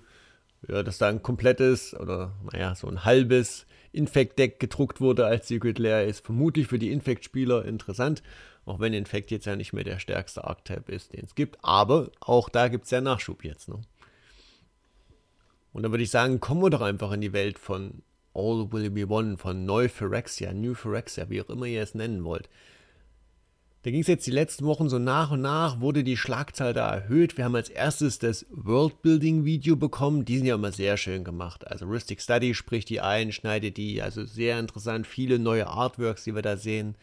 Ja, 0.68 0.85
dass 0.85 0.99
da 0.99 1.09
ein 1.09 1.23
komplettes 1.23 1.99
oder 1.99 2.33
naja, 2.53 2.77
so 2.77 2.87
ein 2.87 3.05
halbes 3.05 3.66
Infect-Deck 3.90 4.61
gedruckt 4.61 5.01
wurde 5.01 5.27
als 5.27 5.49
Secret 5.49 5.81
Lair, 5.81 6.07
ist 6.07 6.25
vermutlich 6.25 6.68
für 6.68 6.79
die 6.79 6.92
Infect-Spieler 6.92 7.64
interessant. 7.64 8.23
Auch 8.64 8.79
wenn 8.79 8.92
Infect 8.92 9.31
jetzt 9.31 9.46
ja 9.46 9.57
nicht 9.57 9.72
mehr 9.72 9.85
der 9.85 9.98
stärkste 9.98 10.44
Archetype 10.44 10.92
ist, 10.92 11.12
den 11.12 11.25
es 11.25 11.35
gibt. 11.35 11.59
Aber 11.62 12.11
auch 12.20 12.48
da 12.48 12.68
gibt 12.68 12.85
es 12.85 12.90
ja 12.90 13.01
Nachschub 13.01 13.44
jetzt. 13.44 13.68
Ne? 13.68 13.81
Und 15.72 15.83
dann 15.83 15.92
würde 15.92 16.05
ich 16.05 16.11
sagen, 16.11 16.40
kommen 16.40 16.62
wir 16.62 16.70
doch 16.70 16.81
einfach 16.81 17.12
in 17.12 17.20
die 17.20 17.33
Welt 17.33 17.59
von 17.59 18.03
All 18.35 18.72
Will 18.72 18.90
Be 18.90 19.09
One, 19.09 19.37
von 19.37 19.64
Neu 19.64 19.88
Phyrexia, 19.88 20.53
New 20.53 20.75
Phyrexia, 20.75 21.29
wie 21.29 21.42
auch 21.42 21.51
immer 21.51 21.66
ihr 21.66 21.83
es 21.83 21.94
nennen 21.94 22.25
wollt. 22.25 22.48
Da 23.83 23.90
ging 23.90 24.01
es 24.01 24.07
jetzt 24.07 24.27
die 24.29 24.33
letzten 24.33 24.64
Wochen 24.64 24.88
so 24.88 25.01
nach 25.01 25.33
und 25.33 25.40
nach, 25.40 25.81
wurde 25.81 26.05
die 26.05 26.16
Schlagzahl 26.16 26.72
da 26.72 26.94
erhöht. 26.94 27.37
Wir 27.37 27.44
haben 27.44 27.57
als 27.57 27.68
erstes 27.68 28.20
das 28.20 28.46
Worldbuilding-Video 28.51 29.75
bekommen. 29.75 30.25
Die 30.25 30.37
sind 30.37 30.46
ja 30.46 30.55
immer 30.55 30.70
sehr 30.70 30.96
schön 30.96 31.25
gemacht. 31.25 31.66
Also 31.66 31.87
Rustic 31.87 32.22
Study 32.22 32.55
spricht 32.55 32.90
die 32.90 33.01
ein, 33.01 33.33
schneidet 33.33 33.77
die. 33.77 34.01
Also 34.01 34.25
sehr 34.25 34.61
interessant, 34.61 35.09
viele 35.09 35.40
neue 35.40 35.66
Artworks, 35.66 36.22
die 36.22 36.35
wir 36.35 36.42
da 36.42 36.57
sehen. 36.57 36.94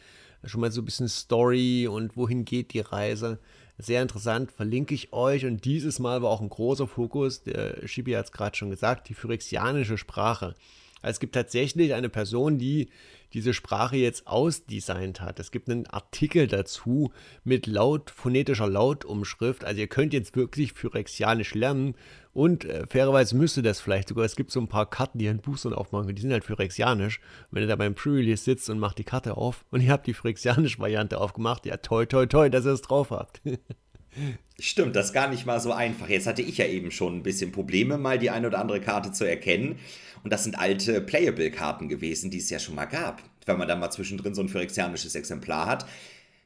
Schon 0.43 0.61
mal 0.61 0.71
so 0.71 0.81
ein 0.81 0.85
bisschen 0.85 1.09
Story 1.09 1.87
und 1.87 2.15
wohin 2.15 2.45
geht 2.45 2.73
die 2.73 2.79
Reise. 2.79 3.39
Sehr 3.77 4.01
interessant, 4.01 4.51
verlinke 4.51 4.93
ich 4.93 5.13
euch. 5.13 5.45
Und 5.45 5.65
dieses 5.65 5.99
Mal 5.99 6.21
war 6.21 6.29
auch 6.29 6.41
ein 6.41 6.49
großer 6.49 6.87
Fokus, 6.87 7.43
der 7.43 7.87
Shibi 7.87 8.11
hat 8.11 8.25
es 8.25 8.31
gerade 8.31 8.55
schon 8.57 8.69
gesagt, 8.69 9.09
die 9.09 9.13
phyrexianische 9.13 9.97
Sprache. 9.97 10.55
Also 11.01 11.11
es 11.11 11.19
gibt 11.19 11.35
tatsächlich 11.35 11.93
eine 11.93 12.09
Person, 12.09 12.57
die 12.57 12.89
diese 13.33 13.53
Sprache 13.53 13.95
jetzt 13.95 14.27
ausdesignt 14.27 15.21
hat. 15.21 15.39
Es 15.39 15.51
gibt 15.51 15.69
einen 15.69 15.85
Artikel 15.87 16.47
dazu 16.47 17.11
mit 17.43 17.67
laut, 17.67 18.09
phonetischer 18.09 18.67
Lautumschrift. 18.67 19.63
Also 19.63 19.79
ihr 19.81 19.87
könnt 19.87 20.13
jetzt 20.13 20.35
wirklich 20.35 20.73
Phyrexianisch 20.73 21.53
lernen 21.53 21.95
und 22.33 22.65
äh, 22.65 22.85
fairerweise 22.87 23.35
müsste 23.35 23.61
das 23.61 23.79
vielleicht 23.79 24.09
sogar. 24.09 24.25
Es 24.25 24.35
gibt 24.35 24.51
so 24.51 24.59
ein 24.59 24.67
paar 24.67 24.89
Karten, 24.89 25.19
die 25.19 25.25
ihr 25.25 25.31
in 25.31 25.41
Boostern 25.41 25.73
aufmachen 25.73 26.13
die 26.13 26.21
sind 26.21 26.31
halt 26.31 26.43
Phyrexianisch. 26.43 27.21
wenn 27.51 27.63
ihr 27.63 27.67
da 27.67 27.75
beim 27.75 27.95
Pre-Release 27.95 28.43
sitzt 28.43 28.69
und 28.69 28.79
macht 28.79 28.97
die 28.97 29.03
Karte 29.03 29.37
auf 29.37 29.65
und 29.69 29.81
ihr 29.83 29.91
habt 29.91 30.07
die 30.07 30.13
Phyrexianische 30.13 30.79
Variante 30.79 31.19
aufgemacht, 31.19 31.65
ja 31.65 31.77
toi 31.77 32.05
toi 32.05 32.25
toi, 32.25 32.49
dass 32.49 32.65
ihr 32.65 32.71
es 32.71 32.81
drauf 32.81 33.11
habt. 33.11 33.41
Stimmt, 34.59 34.95
das 34.95 35.07
ist 35.07 35.13
gar 35.13 35.29
nicht 35.29 35.45
mal 35.45 35.59
so 35.59 35.71
einfach. 35.71 36.09
Jetzt 36.09 36.27
hatte 36.27 36.41
ich 36.41 36.57
ja 36.57 36.65
eben 36.65 36.91
schon 36.91 37.17
ein 37.17 37.23
bisschen 37.23 37.51
Probleme, 37.51 37.97
mal 37.97 38.19
die 38.19 38.29
eine 38.29 38.47
oder 38.47 38.59
andere 38.59 38.81
Karte 38.81 39.11
zu 39.13 39.23
erkennen. 39.23 39.79
Und 40.23 40.31
das 40.31 40.43
sind 40.43 40.57
alte 40.57 41.01
Playable-Karten 41.01 41.89
gewesen, 41.89 42.31
die 42.31 42.39
es 42.39 42.49
ja 42.49 42.59
schon 42.59 42.75
mal 42.75 42.85
gab. 42.85 43.23
Wenn 43.45 43.57
man 43.57 43.67
dann 43.67 43.79
mal 43.79 43.91
zwischendrin 43.91 44.35
so 44.35 44.41
ein 44.41 44.49
phyrexianisches 44.49 45.15
Exemplar 45.15 45.65
hat. 45.65 45.85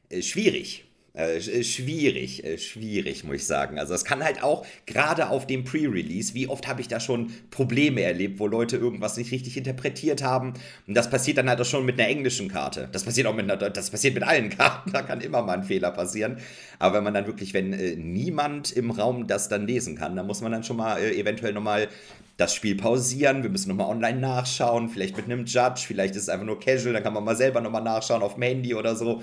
Äh, 0.08 0.22
schwierig. 0.22 0.84
Äh, 1.16 1.36
äh, 1.36 1.62
schwierig, 1.62 2.42
äh, 2.44 2.58
schwierig, 2.58 3.22
muss 3.22 3.36
ich 3.36 3.46
sagen. 3.46 3.78
Also 3.78 3.94
es 3.94 4.04
kann 4.04 4.24
halt 4.24 4.42
auch, 4.42 4.66
gerade 4.84 5.28
auf 5.28 5.46
dem 5.46 5.62
Pre-Release, 5.62 6.34
wie 6.34 6.48
oft 6.48 6.66
habe 6.66 6.80
ich 6.80 6.88
da 6.88 6.98
schon 6.98 7.32
Probleme 7.52 8.02
erlebt, 8.02 8.40
wo 8.40 8.48
Leute 8.48 8.78
irgendwas 8.78 9.16
nicht 9.16 9.30
richtig 9.30 9.56
interpretiert 9.56 10.24
haben. 10.24 10.54
Und 10.88 10.94
das 10.94 11.08
passiert 11.08 11.38
dann 11.38 11.48
halt 11.48 11.60
auch 11.60 11.66
schon 11.66 11.86
mit 11.86 12.00
einer 12.00 12.08
englischen 12.08 12.48
Karte. 12.48 12.88
Das 12.90 13.04
passiert 13.04 13.28
auch 13.28 13.34
mit 13.34 13.48
einer, 13.48 13.56
das 13.56 13.90
passiert 13.90 14.14
mit 14.14 14.24
allen 14.24 14.50
Karten, 14.56 14.90
da 14.90 15.02
kann 15.02 15.20
immer 15.20 15.42
mal 15.42 15.58
ein 15.58 15.62
Fehler 15.62 15.92
passieren. 15.92 16.38
Aber 16.80 16.96
wenn 16.96 17.04
man 17.04 17.14
dann 17.14 17.28
wirklich, 17.28 17.54
wenn 17.54 17.72
äh, 17.72 17.94
niemand 17.94 18.72
im 18.72 18.90
Raum 18.90 19.28
das 19.28 19.48
dann 19.48 19.68
lesen 19.68 19.94
kann, 19.96 20.16
dann 20.16 20.26
muss 20.26 20.40
man 20.40 20.50
dann 20.50 20.64
schon 20.64 20.78
mal 20.78 20.98
äh, 20.98 21.14
eventuell 21.16 21.52
nochmal 21.52 21.86
das 22.38 22.52
Spiel 22.56 22.74
pausieren, 22.76 23.44
wir 23.44 23.50
müssen 23.50 23.68
nochmal 23.68 23.86
online 23.86 24.18
nachschauen, 24.18 24.88
vielleicht 24.88 25.16
mit 25.16 25.26
einem 25.26 25.44
Judge, 25.44 25.84
vielleicht 25.86 26.16
ist 26.16 26.22
es 26.22 26.28
einfach 26.28 26.44
nur 26.44 26.58
casual, 26.58 26.92
dann 26.92 27.04
kann 27.04 27.14
man 27.14 27.22
mal 27.22 27.36
selber 27.36 27.60
nochmal 27.60 27.84
nachschauen 27.84 28.22
auf 28.22 28.34
dem 28.34 28.42
Handy 28.42 28.74
oder 28.74 28.96
so. 28.96 29.22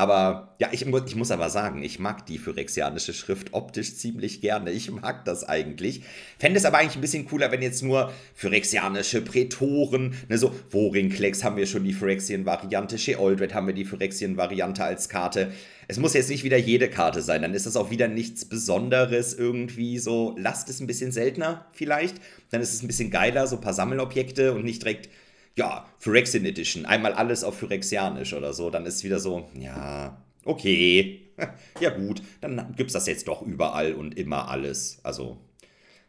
Aber 0.00 0.54
ja, 0.58 0.70
ich, 0.72 0.86
ich 0.86 1.14
muss 1.14 1.30
aber 1.30 1.50
sagen, 1.50 1.82
ich 1.82 1.98
mag 1.98 2.24
die 2.24 2.38
phyrexianische 2.38 3.12
Schrift 3.12 3.52
optisch 3.52 3.96
ziemlich 3.96 4.40
gerne. 4.40 4.70
Ich 4.70 4.90
mag 4.90 5.26
das 5.26 5.46
eigentlich. 5.46 6.00
Fände 6.38 6.58
es 6.58 6.64
aber 6.64 6.78
eigentlich 6.78 6.94
ein 6.94 7.02
bisschen 7.02 7.26
cooler, 7.26 7.52
wenn 7.52 7.60
jetzt 7.60 7.82
nur 7.82 8.10
phyrexianische 8.34 9.20
Prätoren, 9.20 10.14
ne, 10.30 10.38
so 10.38 10.54
Vorinklex 10.70 11.44
haben 11.44 11.58
wir 11.58 11.66
schon 11.66 11.84
die 11.84 11.92
Phyrexian-Variante, 11.92 12.96
Sheoldred 12.96 13.52
haben 13.52 13.66
wir 13.66 13.74
die 13.74 13.84
Phyrexian-Variante 13.84 14.82
als 14.82 15.10
Karte. 15.10 15.52
Es 15.86 15.98
muss 15.98 16.14
jetzt 16.14 16.30
nicht 16.30 16.44
wieder 16.44 16.56
jede 16.56 16.88
Karte 16.88 17.20
sein, 17.20 17.42
dann 17.42 17.52
ist 17.52 17.66
das 17.66 17.76
auch 17.76 17.90
wieder 17.90 18.08
nichts 18.08 18.46
Besonderes 18.46 19.34
irgendwie 19.34 19.98
so. 19.98 20.34
Lasst 20.38 20.70
es 20.70 20.80
ein 20.80 20.86
bisschen 20.86 21.12
seltener 21.12 21.66
vielleicht, 21.72 22.16
dann 22.48 22.62
ist 22.62 22.72
es 22.72 22.82
ein 22.82 22.86
bisschen 22.86 23.10
geiler, 23.10 23.46
so 23.46 23.56
ein 23.56 23.60
paar 23.60 23.74
Sammelobjekte 23.74 24.54
und 24.54 24.64
nicht 24.64 24.80
direkt 24.82 25.10
ja, 25.56 25.86
Phyrexian 25.98 26.44
Edition, 26.44 26.86
einmal 26.86 27.12
alles 27.12 27.44
auf 27.44 27.58
Phyrexianisch 27.58 28.34
oder 28.34 28.52
so, 28.52 28.70
dann 28.70 28.86
ist 28.86 29.04
wieder 29.04 29.20
so, 29.20 29.48
ja, 29.54 30.22
okay, 30.44 31.32
ja 31.80 31.90
gut, 31.90 32.22
dann 32.40 32.74
gibt 32.76 32.88
es 32.88 32.94
das 32.94 33.06
jetzt 33.06 33.28
doch 33.28 33.42
überall 33.42 33.94
und 33.94 34.16
immer 34.16 34.48
alles. 34.48 35.00
Also, 35.02 35.38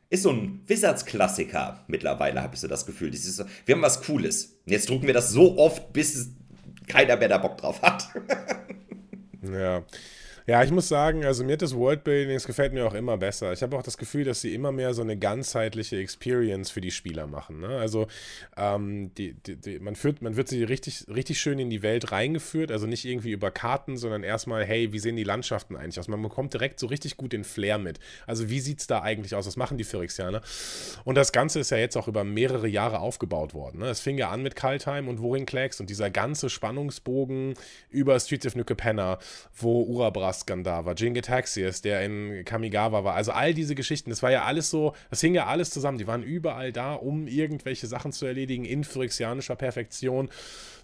ist 0.10 0.24
so 0.24 0.32
ein 0.32 0.62
Wizards-Klassiker 0.68 1.86
mittlerweile, 1.88 2.42
habe 2.42 2.54
ich 2.54 2.60
so 2.60 2.68
das 2.68 2.86
Gefühl. 2.86 3.16
So, 3.16 3.46
wir 3.66 3.76
haben 3.76 3.82
was 3.82 4.04
Cooles. 4.04 4.60
Jetzt 4.66 4.90
drucken 4.90 5.08
wir 5.08 5.14
das 5.14 5.32
so 5.32 5.58
oft, 5.58 5.94
bis 5.94 6.32
keiner 6.88 7.16
mehr 7.16 7.30
da 7.30 7.38
Bock 7.38 7.58
drauf 7.58 7.82
hat. 7.82 8.10
ja. 9.42 9.84
Ja, 10.48 10.64
ich 10.64 10.72
muss 10.72 10.88
sagen, 10.88 11.24
also 11.24 11.44
mir 11.44 11.54
hat 11.54 11.62
das 11.62 11.76
Worldbuilding, 11.76 12.34
das 12.34 12.48
gefällt 12.48 12.74
mir 12.74 12.86
auch 12.86 12.94
immer 12.94 13.18
besser. 13.18 13.54
Ich 13.54 13.62
habe 13.62 13.78
auch 13.78 13.84
das 13.84 13.98
Gefühl, 13.98 14.24
dass 14.24 14.42
sie 14.42 14.54
immer 14.56 14.72
mehr 14.72 14.94
so 14.94 15.02
eine 15.02 15.18
ganzheitliche 15.18 15.98
Experience 15.98 16.72
für 16.72 16.82
die 16.82 16.92
Spieler 16.92 17.28
machen. 17.28 17.60
Ne? 17.60 17.78
Also 17.78 18.08
ähm, 18.58 19.14
die, 19.16 19.34
die, 19.34 19.56
die, 19.56 19.80
man, 19.80 19.96
führt, 19.96 20.22
man 20.22 20.36
wird 20.36 20.48
sie 20.48 20.64
richtig, 20.64 21.06
richtig 21.08 21.40
schön 21.40 21.60
in 21.60 21.70
die 21.70 21.84
Welt 21.84 22.12
reingeführt, 22.12 22.72
also 22.72 22.88
nicht 22.88 23.06
irgendwie 23.06 23.32
über 23.32 23.52
Karten, 23.52 23.98
sondern 23.98 24.24
erstmal, 24.24 24.66
hey, 24.66 24.92
wie 24.92 25.00
sehen 25.00 25.16
die 25.16 25.24
Landschaften 25.24 25.76
eigentlich 25.76 26.00
aus? 26.00 26.08
Man 26.08 26.22
bekommt 26.22 26.54
direkt 26.54 26.80
so 26.80 26.88
richtig 26.88 27.18
gut 27.18 27.34
den 27.34 27.44
Flair 27.44 27.78
mit. 27.78 28.00
Also 28.26 28.50
wie 28.50 28.60
sieht 28.60 28.80
es 28.80 28.88
da 28.88 29.02
eigentlich 29.02 29.36
aus? 29.36 29.46
Was 29.46 29.58
machen 29.58 29.78
die 29.78 29.84
Phyrexianer? 29.84 30.42
Und 31.06 31.16
das 31.16 31.32
Ganze 31.32 31.60
ist 31.60 31.70
ja 31.70 31.78
jetzt 31.78 31.96
auch 31.96 32.08
über 32.08 32.24
mehrere 32.24 32.68
Jahre 32.68 33.00
aufgebaut 33.00 33.54
worden. 33.54 33.80
Ne? 33.80 33.88
Es 33.88 34.00
fing 34.00 34.18
ja 34.18 34.30
an 34.30 34.42
mit 34.42 34.56
Kaltheim 34.56 35.08
und 35.08 35.22
Worinklex 35.22 35.80
und 35.80 35.90
dieser 35.90 36.10
ganze 36.10 36.50
Spannungsbogen 36.50 37.54
über 37.90 38.20
Streets 38.20 38.48
of 38.48 38.56
Nuke 38.56 38.76
Penna, 38.76 39.20
wo 39.56 39.84
Urabras 39.84 40.41
Last 40.42 40.48
Gandharva, 40.48 40.94
Jingitaxias, 40.94 41.82
der 41.82 42.04
in 42.04 42.44
Kamigawa 42.46 43.04
war. 43.04 43.16
Also 43.16 43.32
all 43.32 43.54
diese 43.54 43.76
Geschichten, 43.76 44.10
das 44.10 44.24
war 44.24 44.32
ja 44.32 44.44
alles 44.44 44.70
so, 44.70 44.94
das 45.10 45.22
hing 45.22 45.36
ja 45.36 45.46
alles 45.46 45.70
zusammen. 45.70 45.98
Die 45.98 46.08
waren 46.08 46.24
überall 46.24 46.72
da, 46.72 46.94
um 46.94 47.28
irgendwelche 47.28 47.88
Sachen 47.88 48.12
zu 48.12 48.26
erledigen 48.26 48.66
in 48.66 48.84
phyrexianischer 48.84 49.56
Perfektion. 49.56 50.30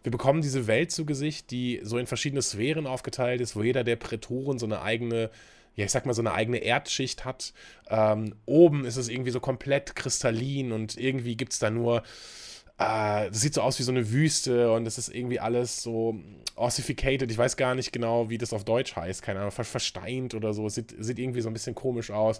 Wir 0.04 0.12
bekommen 0.12 0.41
diese 0.41 0.67
Welt 0.67 0.91
zu 0.91 1.06
Gesicht, 1.06 1.52
die 1.52 1.80
so 1.84 1.98
in 1.98 2.06
verschiedene 2.06 2.41
Sphären 2.41 2.86
aufgeteilt 2.86 3.41
ist, 3.41 3.56
wo 3.56 3.63
jeder 3.63 3.84
der 3.84 3.96
Prätoren 3.96 4.60
so 4.60 4.65
eine 4.65 4.82
eigene 4.82 5.30
ja, 5.76 5.86
ich 5.86 5.91
sag 5.91 6.08
mal, 6.08 6.15
so 6.15 6.24
eine 6.24 6.34
eigene 6.34 6.58
Erdschicht 6.58 7.24
hat. 7.24 7.54
Ähm, 7.88 8.34
oben 8.48 8.84
ist 8.84 8.98
es 8.98 9.10
irgendwie 9.10 9.30
so 9.30 9.39
komplett 9.39 9.96
kristallin 9.96 10.72
und 10.72 10.98
irgendwie 10.98 11.38
gibt 11.38 11.54
es 11.54 11.60
da 11.60 11.70
nur 11.70 12.02
äh, 12.80 13.30
das 13.30 13.42
sieht 13.42 13.56
so 13.56 13.62
aus 13.62 13.80
wie 13.80 13.84
so 13.84 13.92
eine 13.92 14.12
Wüste 14.12 14.72
und 14.72 14.86
es 14.86 14.98
ist 14.98 15.10
irgendwie 15.10 15.40
alles 15.40 15.82
so 15.82 16.20
ossificated. 16.56 17.30
Ich 17.32 17.38
weiß 17.38 17.58
gar 17.58 17.76
nicht 17.76 17.92
genau, 17.92 18.30
wie 18.30 18.38
das 18.38 18.54
auf 18.54 18.63
Deutsch 18.63 18.96
heißt. 18.96 19.22
Keine 19.22 19.40
Ahnung, 19.40 19.52
versteint 19.52 20.36
oder 20.36 20.54
so. 20.54 20.68
Es 20.68 20.76
sieht, 20.76 20.96
sieht 21.00 21.20
irgendwie 21.20 21.42
so 21.42 21.50
ein 21.50 21.54
bisschen 21.54 21.76
komisch 21.76 22.12
aus. 22.12 22.40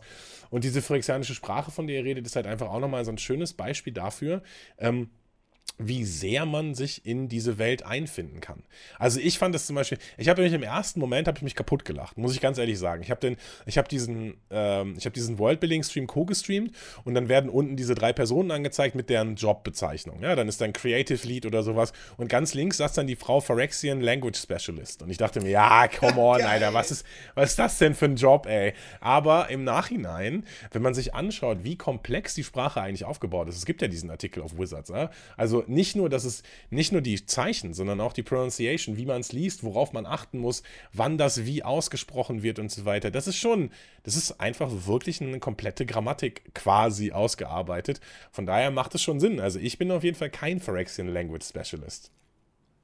Und 0.50 0.64
diese 0.64 0.82
phyrexianische 0.82 1.34
Sprache, 1.34 1.72
von 1.72 1.88
der 1.88 1.98
ihr 1.98 2.04
redet, 2.04 2.26
ist 2.26 2.36
halt 2.36 2.48
einfach 2.48 2.70
auch 2.70 2.80
nochmal 2.80 3.04
so 3.06 3.12
ein 3.12 3.18
schönes 3.18 3.54
Beispiel 3.54 3.94
dafür, 3.94 4.44
ähm, 4.78 5.10
wie 5.80 6.06
sehr 6.06 6.46
man 6.46 6.74
sich 6.74 7.06
in 7.06 7.30
diese 7.30 7.60
Welt 7.60 7.86
einfinden 7.86 8.42
kann. 8.42 8.64
Also 8.98 9.20
ich 9.20 9.38
fand 9.38 9.54
das 9.54 9.68
zum 9.68 9.76
Beispiel, 9.76 10.00
ich 10.18 10.28
habe 10.28 10.42
mich 10.42 10.54
im 10.54 10.64
ersten 10.64 11.00
Moment 11.00 11.28
habe 11.28 11.38
ich 11.38 11.44
mich 11.44 11.54
kaputt 11.54 11.86
gelacht, 11.86 12.18
muss 12.18 12.34
ich 12.34 12.42
ganz 12.42 12.58
ehrlich 12.58 12.80
sagen. 12.80 13.04
Ich 13.04 13.12
habe 13.12 13.22
den, 13.22 13.38
ich 13.68 13.78
habe 13.78 13.88
diesen, 13.88 14.38
ähm, 14.50 14.96
ich 14.98 15.06
habe 15.06 15.14
diesen 15.14 15.38
Worldbuilding-Stream 15.38 16.08
co-gestreamt 16.08 16.72
und 17.04 17.14
dann 17.14 17.30
werden 17.30 17.50
unten 17.50 17.76
diese 17.76 17.94
drei 17.94 18.12
Personen 18.12 18.50
angezeigt 18.50 18.96
mit 18.96 19.10
deren 19.10 19.36
Jobbezeichnung. 19.36 20.24
Ja, 20.24 20.36
dann 20.36 20.48
ist 20.48 20.62
dann 20.62 20.74
Creative 20.74 21.28
Lead 21.28 21.46
oder 21.46 21.62
sowas 21.62 21.94
und 22.18 22.28
ganz 22.28 22.56
links 22.56 22.78
saß 22.78 22.94
dann 22.94 23.06
die 23.06 23.16
Frau 23.16 23.40
Phyrexian 23.40 24.02
Language 24.02 24.38
Specialist 24.38 25.04
und 25.04 25.12
ich 25.12 25.18
dachte 25.18 25.42
mir, 25.42 25.52
ja, 25.52 25.88
come 25.88 26.20
on, 26.20 26.42
Alter, 26.42 26.74
was 26.74 26.90
ist, 26.90 27.06
was 27.36 27.52
ist 27.52 27.60
das 27.60 27.78
denn 27.78 27.94
für 27.94 28.06
ein 28.06 28.16
Job, 28.16 28.48
ey? 28.48 28.74
Aber 29.00 29.50
im 29.50 29.64
Nachhinein, 29.64 30.44
wenn 30.72 30.82
man 30.82 30.96
sich 30.96 31.14
anschaut, 31.14 31.60
wie 31.62 31.76
komplex 31.76 32.34
die 32.34 32.44
Sprache 32.44 32.82
eigentlich 32.82 33.06
aufgebaut 33.06 33.48
ist, 33.48 33.58
es 33.58 33.66
gibt 33.66 33.84
ja 33.84 33.88
diesen 33.88 34.10
Artikel 34.10 34.42
auf 34.42 34.58
Wizards, 34.58 34.90
ja? 34.90 35.12
also 35.36 35.57
nicht 35.68 35.96
nur, 35.96 36.10
dass 36.10 36.26
es 36.26 36.44
nicht 36.70 36.92
nur 36.92 37.02
die 37.02 37.26
Zeichen, 37.26 37.74
sondern 37.74 38.02
auch 38.02 38.14
die 38.14 38.24
Pronunciation, 38.24 38.98
wie 38.98 39.06
man 39.06 39.22
es 39.22 39.32
liest, 39.32 39.64
worauf 39.64 39.94
man 39.94 40.06
achten 40.06 40.40
muss, 40.40 40.64
wann 40.94 41.18
das 41.18 41.46
wie 41.46 41.64
ausgesprochen 41.64 42.44
wird 42.44 42.60
und 42.60 42.72
so 42.72 42.86
weiter. 42.86 43.12
Das 43.12 43.28
ist 43.28 43.38
schon, 43.38 43.72
das 44.04 44.16
ist 44.16 44.40
einfach 44.40 44.72
wirklich 44.86 45.22
eine 45.22 45.40
komplette 45.40 45.86
Grammatik 45.86 46.54
quasi 46.54 47.12
ausgearbeitet. 47.12 48.00
Von 48.32 48.46
daher 48.46 48.72
macht 48.72 48.96
es 48.96 49.02
schon 49.02 49.20
Sinn. 49.20 49.40
Also 49.40 49.60
ich 49.60 49.78
bin 49.78 49.92
auf 49.92 50.04
jeden 50.04 50.18
Fall 50.18 50.30
kein 50.30 50.60
Phyrexian 50.60 51.08
Language 51.08 51.46
Specialist. 51.46 52.12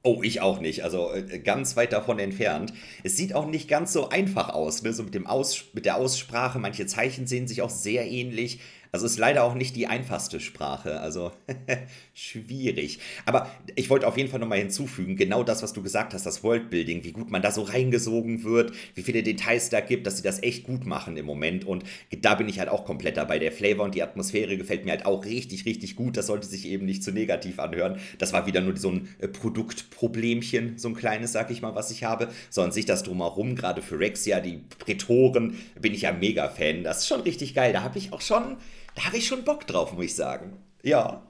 Oh, 0.06 0.20
ich 0.22 0.42
auch 0.42 0.60
nicht. 0.60 0.84
Also 0.84 1.14
äh, 1.14 1.38
ganz 1.38 1.76
weit 1.76 1.94
davon 1.94 2.18
entfernt. 2.18 2.74
Es 3.04 3.16
sieht 3.16 3.34
auch 3.34 3.46
nicht 3.46 3.68
ganz 3.68 3.90
so 3.90 4.10
einfach 4.10 4.50
aus, 4.50 4.82
ne? 4.82 4.92
so 4.92 5.02
mit, 5.02 5.14
dem 5.14 5.26
aus 5.26 5.64
mit 5.72 5.86
der 5.86 5.96
Aussprache. 5.96 6.58
Manche 6.58 6.84
Zeichen 6.84 7.26
sehen 7.26 7.48
sich 7.48 7.62
auch 7.62 7.70
sehr 7.70 8.06
ähnlich. 8.06 8.60
Also 8.92 9.06
ist 9.06 9.18
leider 9.18 9.44
auch 9.44 9.54
nicht 9.54 9.74
die 9.76 9.86
einfachste 9.86 10.40
Sprache. 10.40 11.00
Also 11.00 11.32
schwierig. 12.14 12.98
Aber 13.26 13.50
ich 13.74 13.90
wollte 13.90 14.06
auf 14.06 14.16
jeden 14.16 14.30
Fall 14.30 14.40
nochmal 14.40 14.58
hinzufügen, 14.58 15.16
genau 15.16 15.42
das, 15.42 15.62
was 15.62 15.72
du 15.72 15.82
gesagt 15.82 16.14
hast, 16.14 16.24
das 16.24 16.42
Worldbuilding, 16.42 17.04
wie 17.04 17.12
gut 17.12 17.30
man 17.30 17.42
da 17.42 17.50
so 17.50 17.62
reingesogen 17.62 18.44
wird, 18.44 18.72
wie 18.94 19.02
viele 19.02 19.22
Details 19.22 19.70
da 19.70 19.80
gibt, 19.80 20.06
dass 20.06 20.16
sie 20.16 20.22
das 20.22 20.42
echt 20.42 20.64
gut 20.64 20.86
machen 20.86 21.16
im 21.16 21.26
Moment. 21.26 21.64
Und 21.64 21.84
da 22.20 22.34
bin 22.34 22.48
ich 22.48 22.58
halt 22.58 22.68
auch 22.68 22.84
komplett 22.84 23.16
dabei. 23.16 23.38
Der 23.38 23.52
Flavor 23.52 23.84
und 23.84 23.94
die 23.94 24.02
Atmosphäre 24.02 24.56
gefällt 24.56 24.84
mir 24.84 24.92
halt 24.92 25.06
auch 25.06 25.24
richtig, 25.24 25.66
richtig 25.66 25.96
gut. 25.96 26.16
Das 26.16 26.26
sollte 26.26 26.46
sich 26.46 26.66
eben 26.66 26.86
nicht 26.86 27.02
zu 27.02 27.12
negativ 27.12 27.58
anhören. 27.58 27.98
Das 28.18 28.32
war 28.32 28.46
wieder 28.46 28.60
nur 28.60 28.76
so 28.76 28.90
ein 28.90 29.08
äh, 29.18 29.28
Produktproblemchen, 29.28 30.78
so 30.78 30.88
ein 30.88 30.94
kleines, 30.94 31.32
sag 31.32 31.50
ich 31.50 31.62
mal, 31.62 31.74
was 31.74 31.90
ich 31.90 32.04
habe. 32.04 32.28
Sondern 32.50 32.72
sich 32.72 32.86
das 32.86 33.02
drumherum, 33.02 33.56
gerade 33.56 33.82
für 33.82 33.98
Rexia, 33.98 34.40
die 34.40 34.60
Prätoren, 34.78 35.58
bin 35.80 35.94
ich 35.94 36.02
ja 36.02 36.12
mega 36.12 36.48
Fan. 36.48 36.84
Das 36.84 36.98
ist 36.98 37.08
schon 37.08 37.20
richtig 37.20 37.54
geil. 37.54 37.72
Da 37.72 37.82
habe 37.82 37.98
ich 37.98 38.12
auch 38.12 38.20
schon 38.20 38.56
da 38.94 39.06
habe 39.06 39.16
ich 39.16 39.26
schon 39.26 39.44
Bock 39.44 39.66
drauf, 39.66 39.92
muss 39.92 40.04
ich 40.04 40.14
sagen. 40.14 40.56
Ja. 40.82 41.22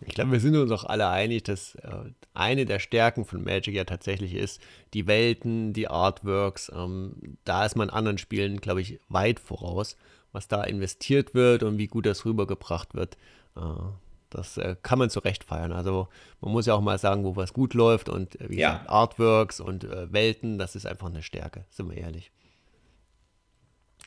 Ich 0.00 0.14
glaube, 0.14 0.32
wir 0.32 0.40
sind 0.40 0.56
uns 0.56 0.70
auch 0.72 0.84
alle 0.84 1.08
einig, 1.08 1.44
dass 1.44 1.74
äh, 1.76 2.10
eine 2.34 2.66
der 2.66 2.78
Stärken 2.78 3.24
von 3.24 3.42
Magic 3.42 3.74
ja 3.74 3.84
tatsächlich 3.84 4.34
ist, 4.34 4.60
die 4.92 5.06
Welten, 5.06 5.72
die 5.72 5.88
Artworks. 5.88 6.70
Ähm, 6.74 7.38
da 7.44 7.64
ist 7.64 7.76
man 7.76 7.88
anderen 7.88 8.18
Spielen, 8.18 8.60
glaube 8.60 8.82
ich, 8.82 9.00
weit 9.08 9.40
voraus, 9.40 9.96
was 10.32 10.48
da 10.48 10.62
investiert 10.64 11.34
wird 11.34 11.62
und 11.62 11.78
wie 11.78 11.86
gut 11.86 12.04
das 12.04 12.24
rübergebracht 12.26 12.94
wird. 12.94 13.16
Äh, 13.56 13.60
das 14.30 14.58
äh, 14.58 14.76
kann 14.82 14.98
man 14.98 15.08
zu 15.08 15.20
Recht 15.20 15.44
feiern. 15.44 15.72
Also 15.72 16.08
man 16.40 16.52
muss 16.52 16.66
ja 16.66 16.74
auch 16.74 16.80
mal 16.80 16.98
sagen, 16.98 17.24
wo 17.24 17.36
was 17.36 17.52
gut 17.52 17.74
läuft 17.74 18.08
und 18.08 18.38
äh, 18.40 18.50
wie 18.50 18.58
ja. 18.58 18.72
gesagt, 18.72 18.90
Artworks 18.90 19.60
und 19.60 19.84
äh, 19.84 20.12
Welten, 20.12 20.58
das 20.58 20.76
ist 20.76 20.86
einfach 20.86 21.08
eine 21.08 21.22
Stärke, 21.22 21.64
sind 21.70 21.90
wir 21.90 21.96
ehrlich. 21.96 22.30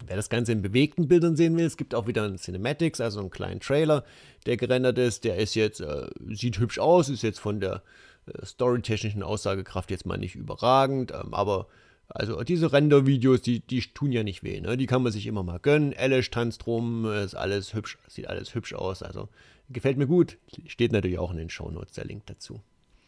Wer 0.05 0.15
das 0.15 0.29
Ganze 0.29 0.51
in 0.51 0.61
bewegten 0.61 1.07
Bildern 1.07 1.35
sehen 1.35 1.57
will, 1.57 1.65
es 1.65 1.77
gibt 1.77 1.93
auch 1.93 2.07
wieder 2.07 2.23
einen 2.23 2.37
Cinematics, 2.37 3.01
also 3.01 3.19
einen 3.19 3.31
kleinen 3.31 3.59
Trailer, 3.59 4.05
der 4.45 4.57
gerendert 4.57 4.97
ist. 4.97 5.23
Der 5.23 5.37
ist 5.37 5.55
jetzt, 5.55 5.81
äh, 5.81 6.07
sieht 6.29 6.59
hübsch 6.59 6.79
aus, 6.79 7.09
ist 7.09 7.23
jetzt 7.23 7.39
von 7.39 7.59
der 7.59 7.81
äh, 8.27 8.45
storytechnischen 8.45 9.23
Aussagekraft 9.23 9.91
jetzt 9.91 10.05
mal 10.05 10.17
nicht 10.17 10.35
überragend, 10.35 11.11
ähm, 11.11 11.33
aber 11.33 11.67
also 12.09 12.43
diese 12.43 12.73
Render-Videos, 12.73 13.41
die, 13.41 13.59
die 13.59 13.81
tun 13.81 14.11
ja 14.11 14.23
nicht 14.23 14.43
weh, 14.43 14.59
ne? 14.61 14.77
Die 14.77 14.87
kann 14.87 15.03
man 15.03 15.11
sich 15.11 15.27
immer 15.27 15.43
mal 15.43 15.59
gönnen. 15.59 15.93
Alice 15.95 16.31
tanzt 16.31 16.65
rum, 16.65 17.05
ist 17.05 17.35
alles 17.35 17.75
hübsch, 17.75 17.99
sieht 18.07 18.27
alles 18.27 18.55
hübsch 18.55 18.73
aus. 18.73 19.03
Also 19.03 19.29
gefällt 19.69 19.97
mir 19.97 20.07
gut. 20.07 20.37
Steht 20.65 20.91
natürlich 20.91 21.19
auch 21.19 21.29
in 21.29 21.37
den 21.37 21.51
Shownotes 21.51 21.93
der 21.93 22.05
Link 22.05 22.25
dazu. 22.25 22.61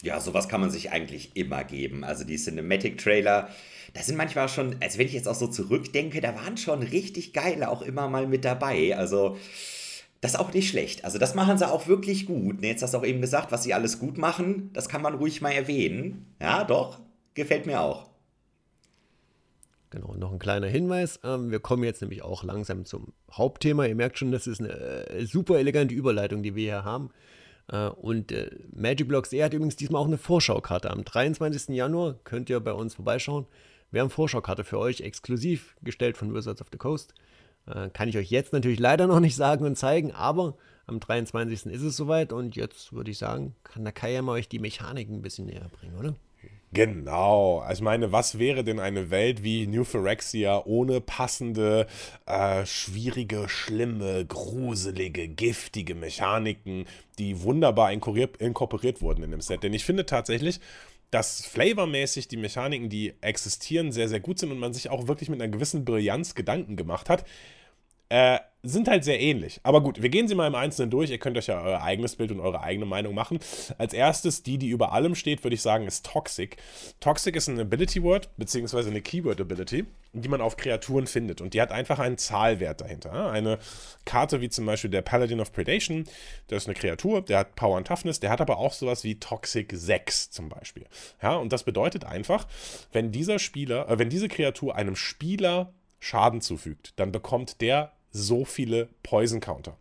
Ja, 0.03 0.19
sowas 0.19 0.47
kann 0.49 0.61
man 0.61 0.69
sich 0.71 0.91
eigentlich 0.91 1.36
immer 1.36 1.63
geben. 1.63 2.03
Also 2.03 2.23
die 2.23 2.38
Cinematic-Trailer, 2.38 3.49
da 3.93 4.01
sind 4.01 4.17
manchmal 4.17 4.49
schon, 4.49 4.75
also 4.79 4.97
wenn 4.97 5.07
ich 5.07 5.13
jetzt 5.13 5.27
auch 5.27 5.36
so 5.36 5.47
zurückdenke, 5.47 6.21
da 6.21 6.36
waren 6.36 6.57
schon 6.57 6.82
richtig 6.84 7.34
geile 7.34 7.69
auch 7.69 7.82
immer 7.82 8.07
mal 8.07 8.27
mit 8.27 8.45
dabei. 8.45 8.95
Also 8.95 9.38
das 10.22 10.34
ist 10.34 10.39
auch 10.39 10.53
nicht 10.53 10.69
schlecht. 10.69 11.03
Also 11.03 11.17
das 11.17 11.36
machen 11.36 11.57
sie 11.57 11.67
auch 11.67 11.88
wirklich 11.88 12.28
gut. 12.28 12.61
Jetzt 12.61 12.84
hast 12.84 12.93
du 12.93 12.99
auch 12.99 13.05
eben 13.05 13.22
gesagt, 13.22 13.51
was 13.51 13.63
sie 13.63 13.74
alles 13.74 13.99
gut 13.99 14.17
machen, 14.17 14.69
das 14.74 14.88
kann 14.88 15.01
man 15.01 15.15
ruhig 15.15 15.41
mal 15.41 15.51
erwähnen. 15.51 16.28
Ja, 16.39 16.63
doch, 16.63 16.99
gefällt 17.34 17.65
mir 17.65 17.82
auch. 17.82 18.11
Genau, 19.89 20.13
noch 20.13 20.32
ein 20.32 20.39
kleiner 20.39 20.67
Hinweis. 20.67 21.19
Ähm, 21.24 21.51
wir 21.51 21.59
kommen 21.59 21.84
jetzt 21.84 22.01
nämlich 22.01 22.22
auch 22.22 22.43
langsam 22.43 22.86
zum 22.86 23.13
Hauptthema. 23.32 23.86
Ihr 23.86 23.95
merkt 23.95 24.17
schon, 24.17 24.32
das 24.32 24.47
ist 24.47 24.61
eine 24.61 24.69
äh, 24.69 25.26
super 25.26 25.59
elegante 25.59 25.93
Überleitung, 25.93 26.43
die 26.43 26.55
wir 26.55 26.63
hier 26.63 26.86
haben. 26.86 27.09
Äh, 27.67 27.88
und 27.88 28.32
äh, 28.32 28.51
Magic 28.74 29.07
Blocks 29.07 29.34
er 29.34 29.45
hat 29.45 29.53
übrigens 29.53 29.76
diesmal 29.76 30.01
auch 30.01 30.07
eine 30.07 30.17
Vorschaukarte. 30.17 30.91
Am 30.91 31.03
23. 31.03 31.76
Januar 31.76 32.15
könnt 32.24 32.49
ihr 32.49 32.59
bei 32.59 32.72
uns 32.72 32.93
vorbeischauen. 32.93 33.47
Wir 33.91 34.01
haben 34.01 34.09
Vorschaukarte 34.09 34.63
für 34.63 34.80
euch 34.80 35.01
exklusiv 35.01 35.76
gestellt 35.82 36.15
von 36.15 36.34
Wizards 36.34 36.61
of 36.61 36.67
the 36.72 36.78
Coast. 36.78 37.13
Äh, 37.68 37.89
kann 37.89 38.09
ich 38.09 38.18
euch 38.18 38.30
jetzt 38.30 38.53
natürlich 38.53 38.80
leider 38.80 39.07
noch 39.07 39.20
nicht 39.20 39.36
sagen 39.36 39.66
und 39.66 39.76
zeigen, 39.76 40.12
aber 40.12 40.55
am 40.88 40.99
23. 40.99 41.68
ist 41.68 41.82
es 41.82 41.95
soweit 41.95 42.34
und 42.34 42.55
jetzt 42.55 42.93
würde 42.93 43.12
ich 43.12 43.18
sagen, 43.18 43.55
kann 43.64 43.84
der 43.84 43.93
Kai 43.93 44.14
ja 44.14 44.22
mal 44.22 44.34
euch 44.34 44.49
die 44.49 44.59
Mechaniken 44.59 45.16
ein 45.16 45.22
bisschen 45.22 45.45
näher 45.45 45.70
bringen, 45.80 45.97
oder? 45.97 46.16
Genau. 46.74 47.59
Also 47.59 47.82
ich 47.82 47.84
meine, 47.84 48.14
was 48.14 48.39
wäre 48.39 48.64
denn 48.64 48.80
eine 48.80 49.09
Welt 49.09 49.43
wie 49.43 49.68
New 49.68 49.84
Phyrexia 49.84 50.64
ohne 50.66 51.01
passende, 51.01 51.86
äh, 52.26 52.66
schwierige, 52.66 53.49
schlimme, 53.49 54.26
gruselige, 54.26 55.28
giftige 55.28 55.95
Mechaniken, 55.95 56.86
die 57.20 57.43
wunderbar 57.43 57.91
inkorporiert 57.91 59.01
wurden 59.01 59.24
in 59.24 59.32
dem 59.32 59.41
Set? 59.41 59.64
Denn 59.64 59.74
ich 59.74 59.84
finde 59.84 60.05
tatsächlich, 60.05 60.62
dass 61.12 61.45
flavormäßig 61.45 62.28
die 62.30 62.38
Mechaniken, 62.38 62.89
die 62.89 63.14
existieren, 63.22 63.91
sehr, 63.91 64.07
sehr 64.07 64.22
gut 64.22 64.39
sind 64.39 64.51
und 64.51 64.59
man 64.59 64.74
sich 64.74 64.89
auch 64.89 65.07
wirklich 65.07 65.30
mit 65.30 65.41
einer 65.41 65.51
gewissen 65.51 65.86
Brillanz 65.86 66.36
Gedanken 66.36 66.78
gemacht 66.78 67.09
hat. 67.09 67.26
Äh, 68.09 68.39
sind 68.64 68.88
halt 68.88 69.03
sehr 69.03 69.20
ähnlich. 69.20 69.59
Aber 69.64 69.82
gut, 69.82 70.01
wir 70.01 70.09
gehen 70.09 70.28
sie 70.28 70.36
mal 70.36 70.47
im 70.47 70.55
Einzelnen 70.55 70.91
durch. 70.91 71.09
Ihr 71.09 71.18
könnt 71.18 71.38
euch 71.38 71.47
ja 71.47 71.62
euer 71.62 71.82
eigenes 71.82 72.16
Bild 72.16 72.32
und 72.32 72.39
eure 72.39 72.62
eigene 72.62 72.86
Meinung 72.86 73.16
machen. 73.16 73.39
Als 73.78 73.93
erstes, 73.93 74.43
die, 74.43 74.57
die 74.57 74.70
über 74.70 74.91
allem 74.91 75.16
steht, 75.16 75.43
würde 75.43 75.55
ich 75.55 75.62
sagen, 75.62 75.88
ist 75.88 76.05
Toxic. 76.05 76.57
Toxic 76.99 77.36
ist 77.36 77.47
ein 77.47 77.59
Ability-Word, 77.59 78.30
beziehungsweise 78.38 78.89
eine 78.89 79.01
Keyword-Ability, 79.01 79.86
die 80.14 80.30
man 80.30 80.41
auf 80.41 80.57
Kreaturen 80.57 81.07
findet. 81.07 81.41
Und 81.41 81.53
die 81.53 81.62
hat 81.62 81.72
einfach 81.72 81.97
einen 81.97 82.20
Zahlwert 82.20 82.82
dahinter. 82.82 83.32
Eine 83.32 83.57
Karte 84.05 84.41
wie 84.41 84.49
zum 84.49 84.68
Beispiel 84.68 84.91
der 84.91 85.01
Paladin 85.01 85.39
of 85.39 85.51
Predation, 85.51 86.05
das 86.47 86.64
ist 86.64 86.68
eine 86.68 86.76
Kreatur, 86.76 87.22
der 87.22 87.39
hat 87.39 87.55
Power 87.55 87.78
und 87.78 87.88
Toughness, 87.88 88.20
der 88.20 88.30
hat 88.30 88.41
aber 88.41 88.57
auch 88.59 88.74
sowas 88.74 89.03
wie 89.03 89.20
Toxic 89.20 89.72
6 89.74 90.30
zum 90.30 90.49
Beispiel. 90.49 90.86
Ja, 91.22 91.36
und 91.36 91.51
das 91.51 91.64
bedeutet 91.64 92.05
einfach, 92.05 92.47
wenn 92.91 93.12
dieser 93.12 93.39
Spieler, 93.39 93.89
äh, 93.89 93.97
wenn 93.97 94.09
diese 94.09 94.28
Kreatur 94.28 94.76
einem 94.76 94.95
Spieler 94.95 95.74
Schaden 95.99 96.41
zufügt, 96.41 96.93
dann 96.99 97.12
bekommt 97.12 97.62
der 97.62 97.91
so 98.12 98.45
viele 98.45 98.89
Poison 99.03 99.39
Counter. 99.39 99.78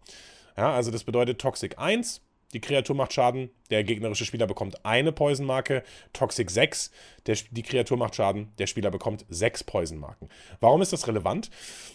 Ja, 0.57 0.73
also 0.73 0.91
das 0.91 1.05
bedeutet 1.05 1.41
Toxic 1.41 1.79
1, 1.79 2.21
die 2.53 2.61
Kreatur 2.61 2.97
macht 2.97 3.13
Schaden, 3.13 3.51
der 3.71 3.85
gegnerische 3.85 4.25
Spieler 4.25 4.49
bekommt 4.49 4.85
eine 4.85 5.13
Poison-Marke. 5.13 5.85
Toxic 6.13 6.51
6, 6.51 6.91
der, 7.27 7.37
die 7.51 7.63
Kreatur 7.63 7.97
macht 7.97 8.17
Schaden, 8.17 8.49
der 8.59 8.67
Spieler 8.67 8.91
bekommt 8.91 9.25
sechs 9.29 9.63
Poison-Marken. 9.63 10.29
Warum 10.59 10.83
ist 10.83 10.93
das 10.93 11.07
relevant? 11.07 11.51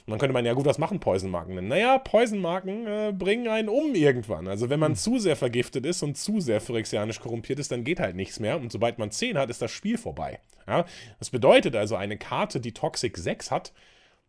Man 0.06 0.18
könnte 0.18 0.32
meinen, 0.32 0.46
ja 0.46 0.54
gut, 0.54 0.66
was 0.66 0.78
machen 0.78 1.02
Poison-Marken 1.02 1.58
denn? 1.58 1.68
Naja, 1.68 1.98
Poison-Marken 1.98 2.88
äh, 2.88 3.14
bringen 3.14 3.50
einen 3.50 3.68
um 3.68 3.94
irgendwann. 3.96 4.48
Also 4.48 4.70
wenn 4.70 4.80
man 4.80 4.94
hm. 4.94 4.98
zu 4.98 5.20
sehr 5.20 5.36
vergiftet 5.36 5.86
ist 5.86 6.02
und 6.04 6.18
zu 6.18 6.40
sehr 6.40 6.62
phyrexianisch 6.62 7.20
korrumpiert 7.20 7.60
ist, 7.60 7.72
dann 7.72 7.84
geht 7.84 8.00
halt 8.00 8.16
nichts 8.16 8.40
mehr. 8.40 8.56
Und 8.58 8.72
sobald 8.72 8.98
man 8.98 9.12
10 9.12 9.38
hat, 9.38 9.50
ist 9.50 9.62
das 9.62 9.72
Spiel 9.72 9.98
vorbei. 9.98 10.40
Ja? 10.68 10.86
Das 11.20 11.32
bedeutet 11.32 11.76
also, 11.76 11.98
eine 11.98 12.18
Karte, 12.18 12.62
die 12.62 12.74
Toxic 12.74 13.18
6 13.18 13.52
hat, 13.52 13.74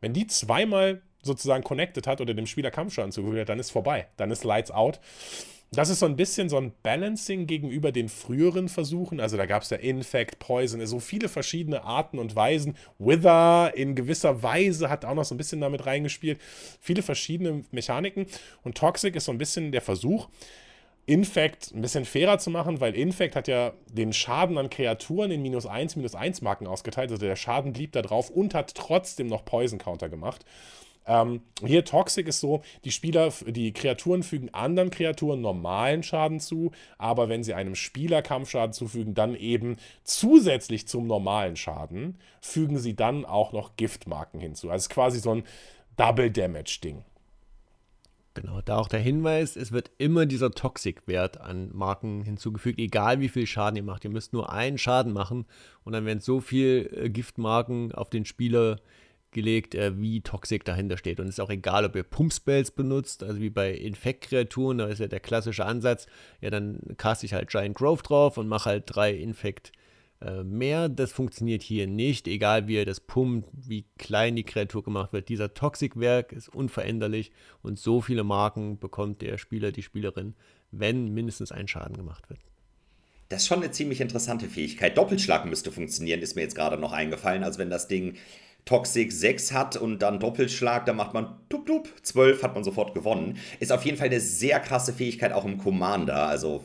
wenn 0.00 0.12
die 0.12 0.26
zweimal 0.26 1.02
sozusagen 1.26 1.64
connected 1.64 2.06
hat 2.06 2.20
oder 2.20 2.34
dem 2.34 2.46
Spieler 2.46 2.70
Kampfschaden 2.70 3.12
zugefügt 3.12 3.40
hat, 3.40 3.48
dann 3.48 3.58
ist 3.58 3.70
vorbei. 3.70 4.06
Dann 4.16 4.30
ist 4.30 4.44
Lights 4.44 4.70
out. 4.70 5.00
Das 5.72 5.88
ist 5.88 5.98
so 5.98 6.06
ein 6.06 6.16
bisschen 6.16 6.48
so 6.48 6.58
ein 6.58 6.72
Balancing 6.82 7.46
gegenüber 7.46 7.90
den 7.90 8.08
früheren 8.08 8.68
Versuchen. 8.68 9.18
Also 9.18 9.36
da 9.36 9.46
gab 9.46 9.62
es 9.62 9.70
ja 9.70 9.76
Infect, 9.76 10.38
Poison, 10.38 10.84
so 10.86 11.00
viele 11.00 11.28
verschiedene 11.28 11.82
Arten 11.82 12.18
und 12.18 12.36
Weisen. 12.36 12.76
Wither 12.98 13.72
in 13.74 13.96
gewisser 13.96 14.42
Weise 14.42 14.88
hat 14.88 15.04
auch 15.04 15.14
noch 15.14 15.24
so 15.24 15.34
ein 15.34 15.38
bisschen 15.38 15.60
damit 15.60 15.84
reingespielt. 15.84 16.40
Viele 16.80 17.02
verschiedene 17.02 17.64
Mechaniken. 17.72 18.26
Und 18.62 18.78
Toxic 18.78 19.16
ist 19.16 19.24
so 19.24 19.32
ein 19.32 19.38
bisschen 19.38 19.72
der 19.72 19.82
Versuch, 19.82 20.28
Infect 21.06 21.72
ein 21.72 21.82
bisschen 21.82 22.04
fairer 22.04 22.38
zu 22.38 22.50
machen, 22.50 22.80
weil 22.80 22.94
Infect 22.96 23.36
hat 23.36 23.46
ja 23.46 23.72
den 23.92 24.12
Schaden 24.12 24.58
an 24.58 24.70
Kreaturen 24.70 25.30
in 25.30 25.40
minus 25.40 25.64
1, 25.64 25.94
minus 25.96 26.14
1 26.14 26.42
Marken 26.42 26.66
ausgeteilt. 26.66 27.10
Also 27.10 27.24
der 27.24 27.36
Schaden 27.36 27.72
blieb 27.72 27.92
da 27.92 28.02
drauf 28.02 28.28
und 28.28 28.54
hat 28.54 28.74
trotzdem 28.74 29.28
noch 29.28 29.44
Poison 29.44 29.78
Counter 29.78 30.08
gemacht. 30.08 30.44
Ähm, 31.07 31.42
hier 31.64 31.84
Toxic 31.84 32.26
ist 32.26 32.40
so, 32.40 32.62
die 32.84 32.90
Spieler, 32.90 33.32
die 33.46 33.72
Kreaturen 33.72 34.22
fügen 34.22 34.52
anderen 34.52 34.90
Kreaturen 34.90 35.40
normalen 35.40 36.02
Schaden 36.02 36.40
zu, 36.40 36.72
aber 36.98 37.28
wenn 37.28 37.44
sie 37.44 37.54
einem 37.54 37.76
Spieler 37.76 38.22
Kampfschaden 38.22 38.72
zufügen, 38.72 39.14
dann 39.14 39.36
eben 39.36 39.76
zusätzlich 40.02 40.88
zum 40.88 41.07
normalen 41.07 41.57
Schaden, 41.57 42.18
fügen 42.40 42.78
sie 42.78 42.96
dann 42.96 43.24
auch 43.24 43.52
noch 43.52 43.76
Giftmarken 43.76 44.40
hinzu. 44.40 44.70
Also 44.70 44.88
quasi 44.88 45.20
so 45.20 45.32
ein 45.32 45.44
Double 45.96 46.30
Damage 46.30 46.80
Ding. 46.82 47.04
Genau, 48.34 48.61
da 48.61 48.76
auch 48.76 48.88
der 48.88 49.00
Hinweis, 49.00 49.57
es 49.57 49.72
wird 49.72 49.90
immer 49.96 50.26
dieser 50.26 50.50
Toxic-Wert 50.50 51.40
an 51.40 51.70
Marken 51.72 52.22
hinzugefügt, 52.22 52.78
egal 52.78 53.20
wie 53.20 53.30
viel 53.30 53.46
Schaden 53.46 53.76
ihr 53.76 53.82
macht. 53.82 54.04
Ihr 54.04 54.11
müsst 54.11 54.34
nur 54.34 54.52
einen 54.52 54.76
Schaden 54.76 55.14
machen 55.14 55.46
und 55.84 55.94
dann 55.94 56.04
werden 56.04 56.20
so 56.20 56.42
viel 56.42 56.90
äh, 56.92 57.09
Giftmarken 57.09 57.92
auf 57.92 58.11
den 58.11 58.26
Spieler 58.26 58.78
gelegt, 59.30 59.74
äh, 59.74 59.98
wie 60.00 60.20
Toxic 60.20 60.64
dahinter 60.64 60.96
steht. 60.96 61.20
Und 61.20 61.26
es 61.26 61.34
ist 61.34 61.40
auch 61.40 61.50
egal, 61.50 61.84
ob 61.84 61.96
ihr 61.96 62.02
Pumpspells 62.02 62.70
benutzt, 62.70 63.22
also 63.22 63.40
wie 63.40 63.50
bei 63.50 63.72
Infekt-Kreaturen, 63.72 64.78
da 64.78 64.86
ist 64.86 65.00
ja 65.00 65.08
der 65.08 65.20
klassische 65.20 65.64
Ansatz, 65.64 66.06
ja, 66.40 66.50
dann 66.50 66.80
cast 66.96 67.24
ich 67.24 67.34
halt 67.34 67.50
Giant 67.50 67.76
Growth 67.76 68.08
drauf 68.08 68.38
und 68.38 68.48
mache 68.48 68.70
halt 68.70 68.84
drei 68.86 69.14
Infekt 69.14 69.72
äh, 70.20 70.42
mehr. 70.42 70.88
Das 70.88 71.12
funktioniert 71.12 71.62
hier 71.62 71.86
nicht, 71.86 72.26
egal 72.26 72.68
wie 72.68 72.76
er 72.76 72.86
das 72.86 73.00
pumpt, 73.00 73.48
wie 73.52 73.84
klein 73.98 74.36
die 74.36 74.44
Kreatur 74.44 74.82
gemacht 74.82 75.12
wird. 75.12 75.28
Dieser 75.28 75.52
Toxic-Werk 75.52 76.32
ist 76.32 76.48
unveränderlich 76.48 77.32
und 77.62 77.78
so 77.78 78.00
viele 78.00 78.24
Marken 78.24 78.78
bekommt 78.78 79.20
der 79.20 79.36
Spieler, 79.36 79.72
die 79.72 79.82
Spielerin, 79.82 80.34
wenn 80.70 81.12
mindestens 81.12 81.52
ein 81.52 81.68
Schaden 81.68 81.96
gemacht 81.96 82.30
wird. 82.30 82.40
Das 83.28 83.42
ist 83.42 83.48
schon 83.48 83.62
eine 83.62 83.72
ziemlich 83.72 84.00
interessante 84.00 84.48
Fähigkeit. 84.48 84.96
Doppelschlag 84.96 85.46
müsste 85.46 85.72
funktionieren, 85.72 86.22
ist 86.22 86.36
mir 86.36 86.42
jetzt 86.42 86.54
gerade 86.54 86.78
noch 86.78 86.92
eingefallen. 86.92 87.42
Also 87.42 87.58
wenn 87.58 87.70
das 87.70 87.88
Ding 87.88 88.14
Toxic 88.66 89.12
6 89.12 89.52
hat 89.52 89.76
und 89.76 90.00
dann 90.00 90.20
Doppelschlag, 90.20 90.84
da 90.84 90.92
macht 90.92 91.14
man 91.14 91.38
tup 91.48 91.66
tup, 91.66 91.88
12 92.02 92.42
hat 92.42 92.54
man 92.54 92.64
sofort 92.64 92.94
gewonnen. 92.94 93.38
Ist 93.60 93.72
auf 93.72 93.84
jeden 93.84 93.96
Fall 93.96 94.08
eine 94.08 94.20
sehr 94.20 94.60
krasse 94.60 94.92
Fähigkeit 94.92 95.32
auch 95.32 95.44
im 95.46 95.56
Commander, 95.56 96.26
also 96.26 96.62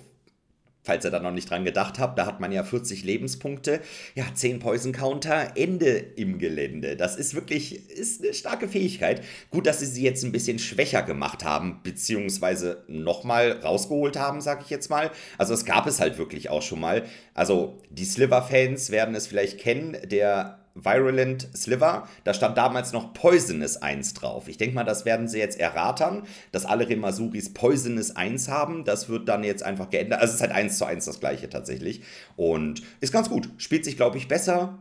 falls 0.83 1.05
ihr 1.05 1.11
da 1.11 1.19
noch 1.19 1.31
nicht 1.31 1.49
dran 1.49 1.63
gedacht 1.63 1.99
habt, 1.99 2.17
da 2.17 2.25
hat 2.25 2.39
man 2.39 2.51
ja 2.51 2.63
40 2.63 3.03
Lebenspunkte, 3.03 3.81
ja, 4.15 4.25
10 4.33 4.59
Poison 4.59 4.91
Counter, 4.93 5.55
Ende 5.55 5.89
im 5.89 6.39
Gelände. 6.39 6.95
Das 6.95 7.15
ist 7.15 7.35
wirklich, 7.35 7.89
ist 7.89 8.23
eine 8.23 8.33
starke 8.33 8.67
Fähigkeit. 8.67 9.21
Gut, 9.51 9.67
dass 9.67 9.79
sie 9.79 9.85
sie 9.85 10.03
jetzt 10.03 10.23
ein 10.23 10.31
bisschen 10.31 10.59
schwächer 10.59 11.03
gemacht 11.03 11.43
haben, 11.43 11.81
beziehungsweise 11.83 12.83
nochmal 12.87 13.59
rausgeholt 13.63 14.17
haben, 14.17 14.41
sag 14.41 14.63
ich 14.63 14.69
jetzt 14.69 14.89
mal. 14.89 15.11
Also 15.37 15.53
es 15.53 15.65
gab 15.65 15.85
es 15.85 15.99
halt 15.99 16.17
wirklich 16.17 16.49
auch 16.49 16.63
schon 16.63 16.79
mal. 16.79 17.03
Also 17.33 17.79
die 17.89 18.05
Sliver-Fans 18.05 18.89
werden 18.89 19.13
es 19.13 19.27
vielleicht 19.27 19.59
kennen, 19.59 19.97
der 20.05 20.60
Virulent 20.75 21.47
Sliver. 21.55 22.07
Da 22.23 22.33
stand 22.33 22.57
damals 22.57 22.93
noch 22.93 23.13
Poisonous 23.13 23.77
1 23.77 24.13
drauf. 24.13 24.47
Ich 24.47 24.57
denke 24.57 24.75
mal, 24.75 24.83
das 24.83 25.05
werden 25.05 25.27
sie 25.27 25.39
jetzt 25.39 25.59
erratern, 25.59 26.23
dass 26.51 26.65
alle 26.65 26.87
Remasuris 26.87 27.53
Poisonous 27.53 28.15
1 28.15 28.47
haben. 28.47 28.85
Das 28.85 29.09
wird 29.09 29.27
dann 29.27 29.43
jetzt 29.43 29.63
einfach 29.63 29.89
geändert. 29.89 30.21
Also 30.21 30.31
es 30.31 30.35
ist 30.35 30.41
halt 30.41 30.51
1 30.51 30.77
zu 30.77 30.85
1 30.85 31.05
das 31.05 31.19
gleiche 31.19 31.49
tatsächlich. 31.49 32.01
Und 32.35 32.81
ist 32.99 33.13
ganz 33.13 33.29
gut. 33.29 33.49
Spielt 33.57 33.85
sich, 33.85 33.97
glaube 33.97 34.17
ich, 34.17 34.27
besser. 34.27 34.79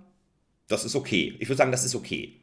Das 0.68 0.84
ist 0.84 0.94
okay. 0.94 1.34
Ich 1.40 1.48
würde 1.48 1.58
sagen, 1.58 1.72
das 1.72 1.84
ist 1.84 1.94
okay. 1.94 2.36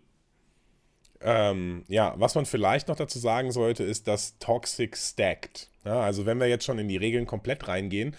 Ähm, 1.21 1.83
ja, 1.87 2.13
was 2.17 2.35
man 2.35 2.45
vielleicht 2.45 2.89
noch 2.89 2.95
dazu 2.95 3.17
sagen 3.17 3.51
sollte, 3.51 3.83
ist, 3.83 4.07
dass 4.07 4.37
Toxic 4.39 4.95
stackt. 4.95 5.69
Ja, 5.83 6.01
also 6.01 6.25
wenn 6.25 6.37
wir 6.37 6.47
jetzt 6.47 6.65
schon 6.65 6.79
in 6.79 6.89
die 6.89 6.97
Regeln 6.97 7.25
komplett 7.25 7.67
reingehen, 7.67 8.15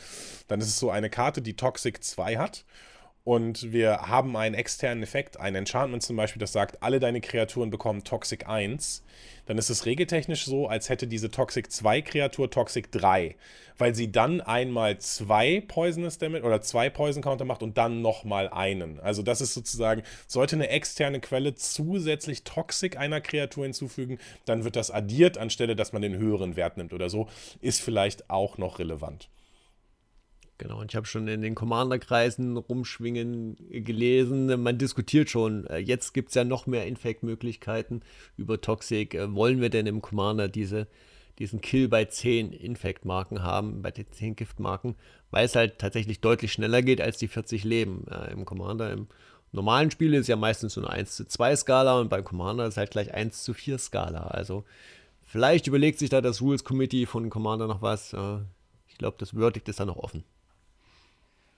dann 0.49 0.61
ist 0.61 0.69
es 0.69 0.79
so 0.79 0.91
eine 0.91 1.11
Karte, 1.11 1.43
die 1.43 1.55
Toxic 1.55 2.03
2 2.03 2.39
hat 2.39 2.65
und 3.29 3.75
wir 3.75 4.09
haben 4.09 4.35
einen 4.39 4.55
externen 4.55 5.03
Effekt, 5.03 5.39
ein 5.39 5.55
Enchantment 5.55 6.03
zum 6.03 6.17
Beispiel, 6.17 6.41
das 6.41 6.55
sagt, 6.55 6.83
alle 6.83 6.99
deine 6.99 7.21
Kreaturen 7.21 7.69
bekommen 7.69 8.03
Toxic 8.03 8.49
1, 8.49 9.03
dann 9.45 9.59
ist 9.59 9.69
es 9.69 9.85
regeltechnisch 9.85 10.47
so, 10.47 10.67
als 10.67 10.89
hätte 10.89 11.07
diese 11.07 11.31
Toxic 11.31 11.71
2 11.71 12.01
Kreatur 12.01 12.51
Toxic 12.51 12.91
3, 12.91 13.37
weil 13.77 13.95
sie 13.95 14.11
dann 14.11 14.41
einmal 14.41 14.97
zwei 14.97 15.63
Poisonous 15.69 16.17
Damage 16.17 16.43
oder 16.43 16.63
zwei 16.63 16.89
Poison 16.89 17.23
Counter 17.23 17.45
macht 17.45 17.63
und 17.63 17.77
dann 17.77 18.01
nochmal 18.01 18.49
einen. 18.49 18.99
Also 18.99 19.23
das 19.23 19.43
ist 19.43 19.53
sozusagen, 19.53 20.05
sollte 20.27 20.57
eine 20.57 20.71
externe 20.71 21.21
Quelle 21.21 21.55
zusätzlich 21.55 22.45
Toxic 22.45 22.97
einer 22.97 23.21
Kreatur 23.21 23.65
hinzufügen, 23.65 24.19
dann 24.47 24.65
wird 24.65 24.75
das 24.75 24.91
addiert, 24.91 25.37
anstelle 25.37 25.77
dass 25.77 25.93
man 25.93 26.01
den 26.01 26.17
höheren 26.17 26.57
Wert 26.57 26.79
nimmt 26.79 26.95
oder 26.95 27.11
so, 27.11 27.29
ist 27.61 27.83
vielleicht 27.83 28.31
auch 28.31 28.57
noch 28.57 28.79
relevant. 28.79 29.29
Genau, 30.59 30.81
und 30.81 30.91
ich 30.91 30.97
habe 30.97 31.07
schon 31.07 31.29
in 31.29 31.41
den 31.41 31.55
Commander-Kreisen 31.55 32.57
rumschwingen 32.57 33.57
gelesen, 33.71 34.61
man 34.61 34.77
diskutiert 34.77 35.31
schon, 35.31 35.65
äh, 35.69 35.79
jetzt 35.79 36.15
gibt 36.15 36.31
es 36.31 36.35
ja 36.35 36.43
noch 36.43 36.67
mehr 36.67 36.85
Infect-Möglichkeiten 36.87 38.03
über 38.37 38.61
Toxic. 38.61 39.15
Äh, 39.15 39.33
wollen 39.35 39.61
wir 39.61 39.71
denn 39.71 39.87
im 39.87 40.03
Commander 40.03 40.49
diese, 40.49 40.89
diesen 41.39 41.61
Kill 41.61 41.87
bei 41.87 42.07
10 42.07 42.53
Infect-Marken 42.53 43.45
haben, 43.45 43.83
bei 43.83 43.93
den 43.93 44.11
10 44.11 44.35
Gift-Marken, 44.35 44.97
weil 45.31 45.45
es 45.45 45.55
halt 45.55 45.79
tatsächlich 45.79 46.21
deutlich 46.21 46.53
schneller 46.53 46.83
geht 46.83 47.01
als 47.01 47.19
die 47.19 47.29
40 47.29 47.63
Leben 47.63 48.07
äh, 48.11 48.33
im 48.33 48.45
Commander. 48.45 48.93
Im 48.93 49.07
normalen 49.53 49.93
Spiel 49.93 50.13
ist 50.13 50.27
ja 50.27 50.35
meistens 50.35 50.75
so 50.75 50.81
eine 50.81 50.91
1 50.91 51.15
zu 51.15 51.25
2 51.25 51.55
Skala 51.55 52.01
und 52.01 52.09
beim 52.09 52.25
Commander 52.25 52.67
ist 52.67 52.77
halt 52.77 52.91
gleich 52.91 53.15
1 53.15 53.45
zu 53.45 53.55
4 53.55 53.79
Skala. 53.79 54.27
Also 54.27 54.65
vielleicht 55.25 55.69
überlegt 55.69 56.01
sich 56.01 56.11
da 56.11 56.21
das 56.21 56.41
Rules 56.41 56.65
Committee 56.65 57.07
von 57.07 57.31
Commander 57.31 57.69
noch 57.69 57.81
was. 57.81 58.13
Äh, 58.13 58.39
ich 58.89 58.99
glaube, 58.99 59.19
das 59.21 59.31
Verdict 59.31 59.69
ist 59.69 59.79
da 59.79 59.85
noch 59.85 59.99
offen. 59.99 60.25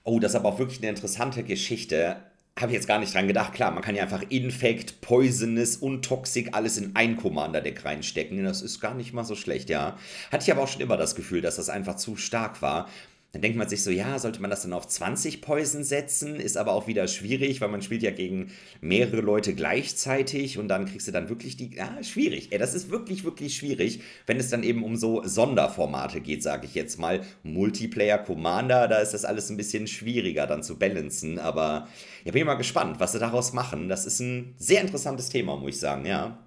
Oh, 0.03 0.19
das 0.19 0.31
ist 0.31 0.35
aber 0.35 0.49
auch 0.49 0.59
wirklich 0.59 0.79
eine 0.79 0.89
interessante 0.89 1.43
Geschichte. 1.43 2.17
Habe 2.59 2.71
ich 2.71 2.75
jetzt 2.75 2.87
gar 2.87 2.99
nicht 2.99 3.13
dran 3.13 3.27
gedacht. 3.27 3.53
Klar, 3.53 3.71
man 3.71 3.83
kann 3.83 3.95
ja 3.95 4.03
einfach 4.03 4.23
Infect, 4.29 5.01
Poisonous 5.01 5.77
und 5.77 6.03
Toxic 6.03 6.49
alles 6.53 6.77
in 6.77 6.95
ein 6.95 7.15
Commander-Deck 7.17 7.85
reinstecken. 7.85 8.43
Das 8.43 8.61
ist 8.61 8.81
gar 8.81 8.93
nicht 8.93 9.13
mal 9.13 9.23
so 9.23 9.35
schlecht, 9.35 9.69
ja. 9.69 9.97
Hatte 10.31 10.43
ich 10.43 10.51
aber 10.51 10.63
auch 10.63 10.67
schon 10.67 10.81
immer 10.81 10.97
das 10.97 11.15
Gefühl, 11.15 11.41
dass 11.41 11.55
das 11.55 11.69
einfach 11.69 11.95
zu 11.95 12.17
stark 12.17 12.61
war. 12.61 12.89
Dann 13.33 13.41
denkt 13.41 13.57
man 13.57 13.69
sich 13.69 13.81
so, 13.81 13.91
ja, 13.91 14.19
sollte 14.19 14.41
man 14.41 14.49
das 14.49 14.63
dann 14.63 14.73
auf 14.73 14.87
20 14.87 15.41
Poison 15.41 15.85
setzen? 15.85 16.35
Ist 16.35 16.57
aber 16.57 16.73
auch 16.73 16.87
wieder 16.87 17.07
schwierig, 17.07 17.61
weil 17.61 17.69
man 17.69 17.81
spielt 17.81 18.03
ja 18.03 18.11
gegen 18.11 18.51
mehrere 18.81 19.21
Leute 19.21 19.55
gleichzeitig 19.55 20.57
und 20.57 20.67
dann 20.67 20.85
kriegst 20.85 21.07
du 21.07 21.13
dann 21.13 21.29
wirklich 21.29 21.55
die. 21.55 21.73
Ja, 21.73 22.03
schwierig. 22.03 22.51
Ey, 22.51 22.57
das 22.57 22.73
ist 22.73 22.89
wirklich, 22.89 23.23
wirklich 23.23 23.55
schwierig, 23.55 24.01
wenn 24.25 24.37
es 24.37 24.49
dann 24.49 24.63
eben 24.63 24.83
um 24.83 24.97
so 24.97 25.21
Sonderformate 25.23 26.19
geht, 26.19 26.43
sage 26.43 26.65
ich 26.65 26.75
jetzt 26.75 26.99
mal. 26.99 27.21
Multiplayer 27.43 28.17
Commander, 28.17 28.89
da 28.89 28.97
ist 28.97 29.13
das 29.13 29.23
alles 29.23 29.49
ein 29.49 29.55
bisschen 29.55 29.87
schwieriger 29.87 30.45
dann 30.45 30.61
zu 30.61 30.77
balancen. 30.77 31.39
Aber 31.39 31.87
ja, 32.25 32.33
bin 32.33 32.41
ich 32.41 32.45
mal 32.45 32.55
gespannt, 32.55 32.99
was 32.99 33.13
sie 33.13 33.19
daraus 33.19 33.53
machen. 33.53 33.87
Das 33.87 34.05
ist 34.05 34.19
ein 34.19 34.55
sehr 34.57 34.81
interessantes 34.81 35.29
Thema, 35.29 35.55
muss 35.55 35.75
ich 35.75 35.79
sagen, 35.79 36.05
ja. 36.05 36.37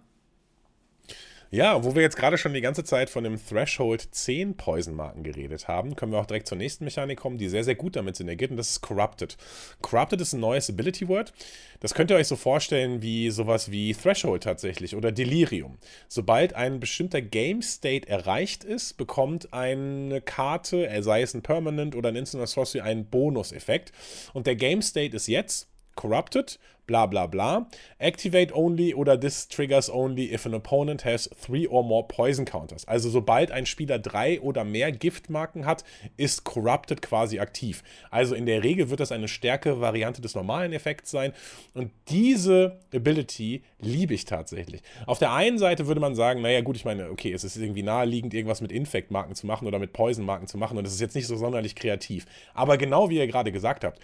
Ja, 1.55 1.85
wo 1.85 1.95
wir 1.95 2.03
jetzt 2.03 2.17
gerade 2.17 2.37
schon 2.37 2.53
die 2.53 2.61
ganze 2.61 2.83
Zeit 2.83 3.09
von 3.09 3.23
dem 3.23 3.39
Threshold 3.39 4.09
10 4.11 4.57
Poison-Marken 4.57 5.23
geredet 5.23 5.69
haben, 5.69 5.95
können 5.95 6.11
wir 6.11 6.19
auch 6.19 6.27
direkt 6.27 6.49
zur 6.49 6.59
nächsten 6.59 6.83
Mechanik 6.83 7.17
kommen, 7.17 7.39
die 7.39 7.49
sehr, 7.49 7.63
sehr 7.63 7.77
gut 7.77 7.95
damit 7.95 8.17
synergiert 8.17 8.51
und 8.51 8.57
das 8.57 8.71
ist 8.71 8.81
Corrupted. 8.81 9.37
Corrupted 9.81 10.21
ist 10.21 10.33
ein 10.33 10.41
neues 10.41 10.69
Ability-Word. 10.69 11.33
Das 11.79 11.95
könnt 11.95 12.11
ihr 12.11 12.17
euch 12.17 12.27
so 12.27 12.35
vorstellen 12.35 13.03
wie 13.03 13.31
sowas 13.31 13.71
wie 13.71 13.95
Threshold 13.95 14.43
tatsächlich 14.43 14.97
oder 14.97 15.13
Delirium. 15.13 15.79
Sobald 16.09 16.55
ein 16.55 16.81
bestimmter 16.81 17.23
Game-State 17.23 18.09
erreicht 18.09 18.65
ist, 18.65 18.97
bekommt 18.97 19.53
eine 19.53 20.23
Karte, 20.23 20.91
sei 21.05 21.23
es 21.23 21.35
ein 21.35 21.43
Permanent 21.43 21.95
oder 21.95 22.09
ein 22.09 22.17
Instant 22.17 22.41
or 22.41 22.49
Sorcery, 22.49 22.81
einen 22.81 23.07
Bonus-Effekt. 23.07 23.93
Und 24.33 24.49
der 24.49 24.57
Game-State 24.57 25.15
ist 25.15 25.29
jetzt 25.29 25.69
Corrupted 25.95 26.59
bla 26.87 27.07
bla 27.07 27.27
bla. 27.27 27.67
Activate 27.99 28.53
only 28.55 28.95
oder 28.95 29.19
this 29.19 29.49
triggers 29.49 29.89
only 29.89 30.33
if 30.33 30.47
an 30.47 30.55
opponent 30.55 31.05
has 31.05 31.29
three 31.37 31.67
or 31.67 31.83
more 31.83 32.07
poison 32.07 32.45
counters. 32.45 32.87
Also 32.87 33.09
sobald 33.09 33.51
ein 33.51 33.67
Spieler 33.67 33.99
drei 33.99 34.41
oder 34.41 34.65
mehr 34.65 34.93
Giftmarken 34.93 35.67
hat, 35.67 35.85
ist 36.17 36.45
Corrupted 36.45 37.03
quasi 37.03 37.39
aktiv. 37.39 37.83
Also 38.11 38.35
in 38.35 38.47
der 38.47 38.63
Regel 38.63 38.91
wird 38.91 39.01
das 39.01 39.13
eine 39.13 39.29
stärkere 39.29 39.81
Variante 39.81 40.21
des 40.21 40.35
normalen 40.35 40.73
Effekts 40.73 41.11
sein. 41.11 41.33
Und 41.73 41.91
diese 42.09 42.81
Ability 42.95 43.63
liebe 43.81 44.15
ich 44.15 44.25
tatsächlich. 44.25 44.83
Auf 45.07 45.19
der 45.19 45.33
einen 45.33 45.59
Seite 45.59 45.87
würde 45.87 46.01
man 46.01 46.15
sagen, 46.15 46.43
naja 46.43 46.61
gut, 46.61 46.77
ich 46.77 46.85
meine, 46.85 47.11
okay, 47.11 47.33
es 47.33 47.45
ist 47.45 47.57
irgendwie 47.57 47.83
naheliegend, 47.83 48.35
irgendwas 48.35 48.61
mit 48.61 48.73
Infect-Marken 48.73 49.35
zu 49.35 49.47
machen 49.47 49.67
oder 49.67 49.79
mit 49.79 49.93
Poison-Marken 49.93 50.47
zu 50.47 50.59
machen 50.59 50.77
und 50.77 50.87
es 50.87 50.95
ist 50.95 51.01
jetzt 51.01 51.15
nicht 51.15 51.27
so 51.27 51.37
sonderlich 51.37 51.75
kreativ. 51.75 52.27
Aber 52.53 52.77
genau 52.77 53.09
wie 53.11 53.19
ihr 53.19 53.27
gerade 53.27 53.53
gesagt 53.53 53.85
habt, 53.85 54.01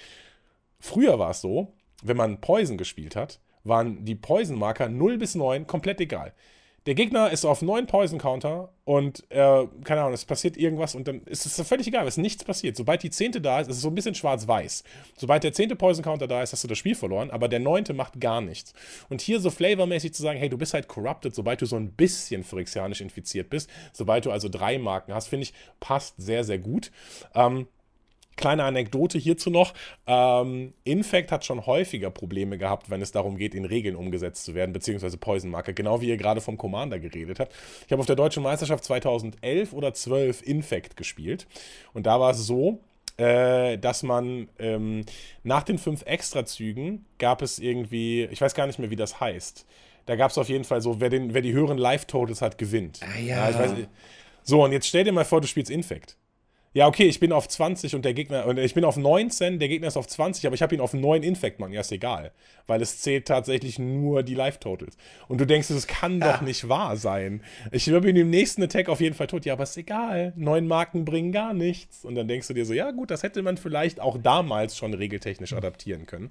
früher 0.79 1.19
war 1.19 1.31
es 1.31 1.41
so, 1.41 1.73
wenn 2.03 2.17
man 2.17 2.41
Poison 2.41 2.77
gespielt 2.77 3.17
hat, 3.17 3.41
waren 3.65 4.05
die 4.05 4.15
Poison-Marker 4.15 4.89
0 4.89 5.19
bis 5.19 5.35
9 5.35 5.67
komplett 5.67 6.01
egal. 6.01 6.33
Der 6.87 6.95
Gegner 6.95 7.31
ist 7.31 7.45
auf 7.45 7.61
9 7.61 7.87
Poison-Counter 7.87 8.73
und, 8.85 9.31
äh, 9.31 9.67
keine 9.85 10.01
Ahnung, 10.01 10.15
es 10.15 10.25
passiert 10.25 10.57
irgendwas 10.57 10.95
und 10.95 11.07
dann 11.07 11.21
ist 11.25 11.45
es 11.45 11.69
völlig 11.69 11.87
egal, 11.87 12.07
es 12.07 12.15
ist 12.15 12.23
nichts 12.23 12.43
passiert. 12.43 12.75
Sobald 12.75 13.03
die 13.03 13.11
10. 13.11 13.33
da 13.43 13.61
ist, 13.61 13.69
ist 13.69 13.77
es 13.77 13.83
so 13.83 13.89
ein 13.89 13.95
bisschen 13.95 14.15
schwarz-weiß. 14.15 14.83
Sobald 15.19 15.45
der 15.45 15.53
10. 15.53 15.77
Poison-Counter 15.77 16.27
da 16.27 16.43
ist, 16.43 16.55
hast 16.55 16.65
du 16.65 16.69
das 16.69 16.79
Spiel 16.79 16.95
verloren, 16.95 17.31
aber 17.31 17.49
der 17.49 17.61
9. 17.61 17.85
macht 17.93 18.19
gar 18.19 18.41
nichts. 18.41 18.73
Und 19.11 19.21
hier 19.21 19.41
so 19.41 19.51
flavormäßig 19.51 20.15
zu 20.15 20.23
sagen, 20.23 20.39
hey, 20.39 20.49
du 20.49 20.57
bist 20.57 20.73
halt 20.73 20.89
corrupted, 20.89 21.35
sobald 21.35 21.61
du 21.61 21.67
so 21.67 21.77
ein 21.77 21.93
bisschen 21.93 22.45
phyrexianisch 22.45 23.03
infiziert 23.03 23.51
bist, 23.51 23.69
sobald 23.93 24.25
du 24.25 24.31
also 24.31 24.49
drei 24.49 24.79
Marken 24.79 25.13
hast, 25.13 25.29
finde 25.29 25.43
ich, 25.43 25.55
passt 25.81 26.15
sehr, 26.17 26.45
sehr 26.45 26.59
gut. 26.59 26.93
Ähm, 27.35 27.67
Kleine 28.37 28.65
Anekdote 28.65 29.19
hierzu 29.19 29.51
noch. 29.51 29.75
Ähm, 30.07 30.73
Infect 30.85 31.31
hat 31.31 31.45
schon 31.45 31.67
häufiger 31.67 32.11
Probleme 32.11 32.57
gehabt, 32.59 32.89
wenn 32.89 33.03
es 33.03 33.13
darum 33.13 33.37
geht, 33.37 33.55
in 33.55 33.65
Regeln 33.65 33.97
umgesetzt 33.97 34.45
zu 34.45 34.55
werden, 34.55 34.73
beziehungsweise 34.73 35.19
Poison 35.19 35.51
Marker, 35.51 35.73
genau 35.73 36.01
wie 36.01 36.09
ihr 36.09 36.17
gerade 36.17 36.41
vom 36.41 36.57
Commander 36.57 36.99
geredet 36.99 37.39
habt. 37.41 37.55
Ich 37.87 37.93
habe 37.93 38.01
auf 38.01 38.07
der 38.07 38.17
Deutschen 38.17 38.43
Meisterschaft 38.43 38.85
2011 38.85 39.73
oder 39.73 39.93
12 39.93 40.43
Infect 40.43 40.97
gespielt. 40.97 41.47
Und 41.93 42.07
da 42.07 42.19
war 42.19 42.31
es 42.31 42.47
so, 42.47 42.81
äh, 43.21 43.77
dass 43.77 44.03
man 44.03 44.49
ähm, 44.59 45.05
nach 45.43 45.63
den 45.63 45.77
fünf 45.77 46.03
Extrazügen 46.07 47.05
gab 47.19 47.43
es 47.43 47.59
irgendwie, 47.59 48.25
ich 48.31 48.41
weiß 48.41 48.55
gar 48.55 48.67
nicht 48.67 48.79
mehr, 48.79 48.91
wie 48.91 48.97
das 48.97 49.21
heißt. 49.21 49.67
Da 50.07 50.17
gab 50.17 50.31
es 50.31 50.39
auf 50.39 50.49
jeden 50.49 50.65
Fall 50.65 50.81
so, 50.81 51.01
wer, 51.01 51.11
den, 51.11 51.35
wer 51.35 51.43
die 51.43 51.53
höheren 51.53 51.77
Life-Totals 51.77 52.41
hat, 52.41 52.57
gewinnt. 52.57 53.01
Ah 53.03 53.19
ja. 53.19 53.51
ja 53.51 53.59
weiß, 53.59 53.73
so, 54.43 54.65
und 54.65 54.73
jetzt 54.73 54.87
stell 54.87 55.05
dir 55.05 55.13
mal 55.13 55.25
vor, 55.25 55.41
du 55.41 55.47
spielst 55.47 55.71
Infect. 55.71 56.17
Ja, 56.73 56.87
okay, 56.87 57.07
ich 57.07 57.19
bin 57.19 57.33
auf 57.33 57.49
20 57.49 57.97
und 57.97 58.05
der 58.05 58.15
Gegner, 58.15 58.47
und 58.47 58.57
ich 58.57 58.75
bin 58.75 58.85
auf 58.85 58.97
19, 58.97 59.59
der 59.59 59.69
Gegner 59.69 59.89
ist 59.89 59.97
auf 59.97 60.07
20, 60.07 60.47
aber 60.47 60.55
ich 60.55 60.63
habe 60.63 60.73
ihn 60.73 60.81
auf 60.81 60.95
9 60.95 61.25
Infect, 61.25 61.59
Mann. 61.59 61.73
Ja, 61.73 61.81
ist 61.81 61.91
egal. 61.91 62.31
Weil 62.69 62.81
es 62.81 63.01
zählt 63.01 63.27
tatsächlich 63.27 63.81
nur 63.81 64.23
die 64.23 64.37
Life-Totals. 64.37 64.97
Und 65.27 65.41
du 65.41 65.47
denkst, 65.47 65.67
das 65.67 65.89
kann 65.89 66.21
ja. 66.21 66.31
doch 66.33 66.43
nicht 66.43 66.69
wahr 66.69 66.97
sein. 66.97 67.43
Ich 67.73 67.87
bin 67.87 68.15
im 68.15 68.31
nächsten 68.31 68.63
Attack 68.63 68.89
auf 68.89 69.01
jeden 69.01 69.17
Fall 69.17 69.27
tot. 69.27 69.45
Ja, 69.47 69.55
aber 69.55 69.65
ist 69.65 69.77
egal. 69.77 70.33
Neun 70.37 70.69
Marken 70.69 71.05
bringen 71.05 71.33
gar 71.33 71.55
nichts. 71.55 72.05
Und 72.05 72.15
dann 72.15 72.29
denkst 72.29 72.47
du 72.47 72.55
dir 72.55 72.65
so, 72.65 72.73
ja, 72.73 72.93
gut, 72.93 73.11
das 73.11 73.25
hätte 73.25 73.43
man 73.43 73.57
vielleicht 73.57 73.99
auch 73.99 74.17
damals 74.17 74.77
schon 74.77 74.95
regeltechnisch 74.95 75.53
adaptieren 75.53 76.07
können. 76.07 76.31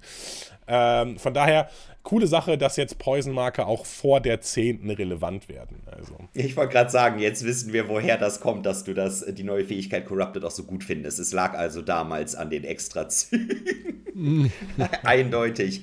Ähm, 0.70 1.18
von 1.18 1.34
daher, 1.34 1.68
coole 2.02 2.26
Sache, 2.26 2.56
dass 2.56 2.76
jetzt 2.76 2.98
Poison-Marker 2.98 3.66
auch 3.66 3.84
vor 3.84 4.20
der 4.20 4.40
10. 4.40 4.88
relevant 4.90 5.48
werden. 5.48 5.82
Also. 5.86 6.14
Ich 6.32 6.56
wollte 6.56 6.72
gerade 6.72 6.90
sagen, 6.90 7.18
jetzt 7.18 7.44
wissen 7.44 7.72
wir, 7.72 7.88
woher 7.88 8.16
das 8.16 8.40
kommt, 8.40 8.64
dass 8.66 8.84
du 8.84 8.94
das, 8.94 9.24
die 9.26 9.42
neue 9.42 9.64
Fähigkeit 9.64 10.06
Corrupt 10.06 10.20
Corrupted 10.20 10.44
auch 10.44 10.50
so 10.50 10.64
gut 10.64 10.84
findest. 10.84 11.18
Es 11.18 11.32
lag 11.32 11.54
also 11.54 11.82
damals 11.82 12.34
an 12.34 12.50
den 12.50 12.64
Extrazügen. 12.64 14.52
Eindeutig. 15.02 15.82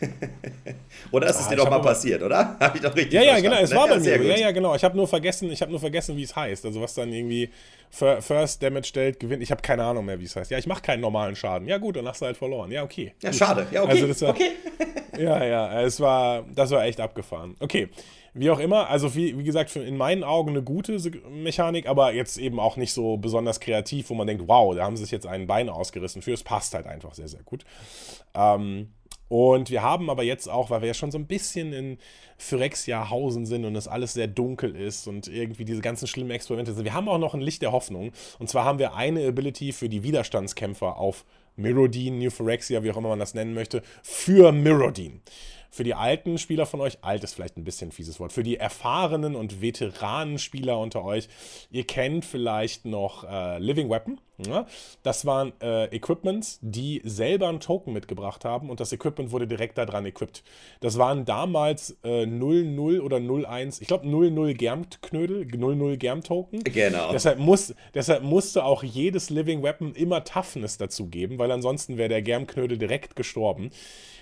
oder 1.10 1.28
ist 1.28 1.40
es 1.40 1.46
ah, 1.46 1.50
dir 1.50 1.56
doch 1.56 1.70
mal 1.70 1.80
passiert, 1.80 2.22
oder? 2.22 2.56
Habe 2.60 2.76
ich 2.76 2.82
doch 2.82 2.94
richtig 2.94 3.14
Ja, 3.14 3.22
ja, 3.22 3.40
genau, 3.40 3.56
es 3.56 3.74
war 3.74 3.88
bei 3.88 3.98
mir. 3.98 4.22
Ja, 4.22 4.36
ja, 4.36 4.50
genau. 4.52 4.74
Ich 4.76 4.84
habe 4.84 4.96
nur 4.96 5.08
vergessen, 5.08 5.50
ich 5.50 5.60
habe 5.60 5.72
nur 5.72 5.80
vergessen, 5.80 6.16
wie 6.16 6.22
es 6.22 6.36
heißt. 6.36 6.64
Also 6.64 6.80
was 6.80 6.94
dann 6.94 7.12
irgendwie 7.12 7.50
First 7.90 8.62
Damage 8.62 8.86
stellt, 8.86 9.20
gewinnt. 9.20 9.42
Ich 9.42 9.50
habe 9.50 9.62
keine 9.62 9.84
Ahnung 9.84 10.04
mehr, 10.04 10.20
wie 10.20 10.24
es 10.24 10.36
heißt. 10.36 10.50
Ja, 10.50 10.58
ich 10.58 10.66
mache 10.66 10.82
keinen 10.82 11.00
normalen 11.00 11.36
Schaden. 11.36 11.66
Ja, 11.68 11.78
gut, 11.78 11.96
dann 11.96 12.06
hast 12.06 12.20
du 12.20 12.26
halt 12.26 12.36
verloren. 12.36 12.70
Ja, 12.70 12.82
okay. 12.82 13.14
Ja, 13.22 13.32
schade. 13.32 13.66
Ja, 13.70 13.82
okay. 13.82 14.02
Also 14.02 14.26
war, 14.26 14.30
okay. 14.30 14.50
ja, 15.18 15.44
ja, 15.44 15.82
es 15.82 16.00
war, 16.00 16.44
das 16.54 16.70
war 16.70 16.84
echt 16.84 17.00
abgefahren. 17.00 17.56
Okay. 17.60 17.88
Wie 18.34 18.50
auch 18.50 18.60
immer, 18.60 18.88
also 18.88 19.14
wie, 19.16 19.36
wie 19.38 19.42
gesagt, 19.42 19.74
in 19.74 19.96
meinen 19.96 20.22
Augen 20.22 20.50
eine 20.50 20.62
gute 20.62 20.96
Mechanik, 21.28 21.88
aber 21.88 22.12
jetzt 22.12 22.38
eben 22.38 22.60
auch 22.60 22.76
nicht 22.76 22.92
so 22.92 23.16
besonders 23.16 23.58
kreativ, 23.58 24.10
wo 24.10 24.14
man 24.14 24.26
denkt, 24.26 24.46
wow, 24.46 24.74
da 24.76 24.84
haben 24.84 24.96
sie 24.96 25.02
sich 25.02 25.10
jetzt 25.10 25.26
ein 25.26 25.46
Bein 25.46 25.68
ausgerissen 25.68 26.22
für. 26.22 26.32
Es 26.32 26.44
passt 26.44 26.74
halt 26.74 26.86
einfach 26.86 27.14
sehr, 27.14 27.26
sehr 27.26 27.42
gut. 27.42 27.64
Ähm, 28.34 28.92
und 29.28 29.70
wir 29.70 29.82
haben 29.82 30.08
aber 30.10 30.22
jetzt 30.22 30.48
auch, 30.48 30.70
weil 30.70 30.80
wir 30.80 30.88
ja 30.88 30.94
schon 30.94 31.10
so 31.10 31.18
ein 31.18 31.26
bisschen 31.26 31.72
in 31.72 31.98
Phyrexia-Hausen 32.38 33.46
sind 33.46 33.64
und 33.64 33.76
es 33.76 33.88
alles 33.88 34.14
sehr 34.14 34.26
dunkel 34.26 34.74
ist 34.74 35.06
und 35.06 35.28
irgendwie 35.28 35.64
diese 35.64 35.82
ganzen 35.82 36.06
schlimmen 36.06 36.30
Experimente 36.30 36.72
sind, 36.72 36.84
wir 36.84 36.94
haben 36.94 37.08
auch 37.08 37.18
noch 37.18 37.34
ein 37.34 37.40
Licht 37.40 37.62
der 37.62 37.72
Hoffnung. 37.72 38.12
Und 38.38 38.48
zwar 38.48 38.64
haben 38.64 38.78
wir 38.78 38.94
eine 38.94 39.26
Ability 39.26 39.72
für 39.72 39.88
die 39.88 40.02
Widerstandskämpfer 40.02 40.96
auf 40.96 41.24
Mirrodin, 41.56 42.18
New 42.18 42.30
Phyrexia, 42.30 42.82
wie 42.82 42.90
auch 42.90 42.96
immer 42.96 43.10
man 43.10 43.18
das 43.18 43.34
nennen 43.34 43.52
möchte, 43.52 43.82
für 44.02 44.52
Mirrodin. 44.52 45.20
Für 45.70 45.84
die 45.84 45.94
alten 45.94 46.38
Spieler 46.38 46.66
von 46.66 46.80
euch, 46.80 46.98
alt 47.02 47.22
ist 47.24 47.34
vielleicht 47.34 47.56
ein 47.56 47.64
bisschen 47.64 47.88
ein 47.88 47.92
fieses 47.92 48.18
Wort, 48.20 48.32
für 48.32 48.42
die 48.42 48.56
erfahrenen 48.56 49.36
und 49.36 49.60
veteranen 49.60 50.38
Spieler 50.38 50.78
unter 50.78 51.04
euch, 51.04 51.28
ihr 51.70 51.84
kennt 51.84 52.24
vielleicht 52.24 52.84
noch 52.84 53.24
äh, 53.24 53.58
Living 53.58 53.90
Weapon. 53.90 54.20
Ja? 54.38 54.66
Das 55.02 55.26
waren 55.26 55.52
äh, 55.60 55.94
Equipments, 55.94 56.58
die 56.62 57.02
selber 57.04 57.48
einen 57.48 57.60
Token 57.60 57.92
mitgebracht 57.92 58.44
haben 58.44 58.70
und 58.70 58.80
das 58.80 58.92
Equipment 58.92 59.32
wurde 59.32 59.46
direkt 59.46 59.78
daran 59.78 60.06
equipped. 60.06 60.42
Das 60.80 60.96
waren 60.96 61.24
damals 61.24 61.98
äh, 62.04 62.24
00 62.24 63.00
oder 63.00 63.18
01, 63.18 63.80
ich 63.80 63.88
glaube 63.88 64.06
00 64.06 64.54
Germknödel, 64.54 65.46
00 65.46 65.96
Germ-Token. 65.96 66.64
Genau. 66.64 67.12
Deshalb, 67.12 67.38
muss, 67.38 67.74
deshalb 67.94 68.22
musste 68.22 68.64
auch 68.64 68.82
jedes 68.82 69.30
Living 69.30 69.62
Weapon 69.62 69.94
immer 69.94 70.24
Toughness 70.24 70.78
dazu 70.78 71.08
geben, 71.08 71.38
weil 71.38 71.50
ansonsten 71.50 71.98
wäre 71.98 72.08
der 72.08 72.22
Germknödel 72.22 72.78
direkt 72.78 73.16
gestorben. 73.16 73.70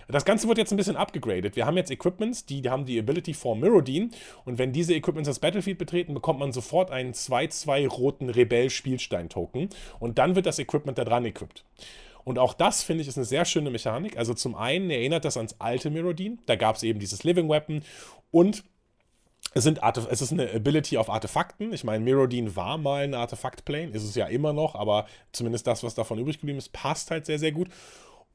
Das 0.08 0.24
Ganze 0.24 0.46
wird 0.48 0.58
jetzt 0.58 0.72
ein 0.72 0.76
bisschen 0.76 0.96
abgegradet. 0.96 1.56
Wir 1.56 1.66
haben 1.66 1.76
jetzt 1.76 1.90
Equipments, 1.90 2.46
die 2.46 2.68
haben 2.68 2.86
die 2.86 2.98
Ability 2.98 3.34
for 3.34 3.56
Mirrodin. 3.56 4.12
Und 4.44 4.58
wenn 4.58 4.72
diese 4.72 4.94
Equipments 4.94 5.28
das 5.28 5.40
Battlefield 5.40 5.78
betreten, 5.78 6.14
bekommt 6.14 6.38
man 6.38 6.52
sofort 6.52 6.90
einen 6.90 7.12
2-2 7.12 7.88
roten 7.88 8.30
Rebell-Spielstein-Token. 8.30 9.68
Und 9.98 10.18
dann 10.18 10.36
wird 10.36 10.46
das 10.46 10.58
Equipment 10.58 10.98
da 10.98 11.04
dran 11.04 11.24
equipped. 11.24 11.64
Und 12.24 12.38
auch 12.38 12.54
das, 12.54 12.82
finde 12.82 13.02
ich, 13.02 13.08
ist 13.08 13.18
eine 13.18 13.24
sehr 13.24 13.44
schöne 13.44 13.70
Mechanik. 13.70 14.16
Also 14.16 14.34
zum 14.34 14.54
einen 14.56 14.90
erinnert 14.90 15.24
das 15.24 15.36
ans 15.36 15.56
alte 15.60 15.90
Mirrodin. 15.90 16.40
Da 16.46 16.56
gab 16.56 16.76
es 16.76 16.82
eben 16.82 16.98
dieses 16.98 17.22
Living 17.24 17.48
Weapon. 17.48 17.82
Und 18.30 18.64
es, 19.54 19.64
sind 19.64 19.80
es 19.82 20.20
ist 20.20 20.32
eine 20.32 20.52
Ability 20.52 20.98
auf 20.98 21.08
Artefakten. 21.08 21.72
Ich 21.72 21.84
meine, 21.84 22.04
Mirrodin 22.04 22.56
war 22.56 22.78
mal 22.78 23.04
ein 23.04 23.14
Artefakt-Plane, 23.14 23.92
ist 23.92 24.02
es 24.02 24.14
ja 24.14 24.26
immer 24.26 24.52
noch, 24.52 24.74
aber 24.74 25.06
zumindest 25.32 25.66
das, 25.66 25.82
was 25.82 25.94
davon 25.94 26.18
übrig 26.18 26.40
geblieben 26.40 26.58
ist, 26.58 26.72
passt 26.72 27.10
halt 27.10 27.26
sehr, 27.26 27.38
sehr 27.38 27.52
gut. 27.52 27.68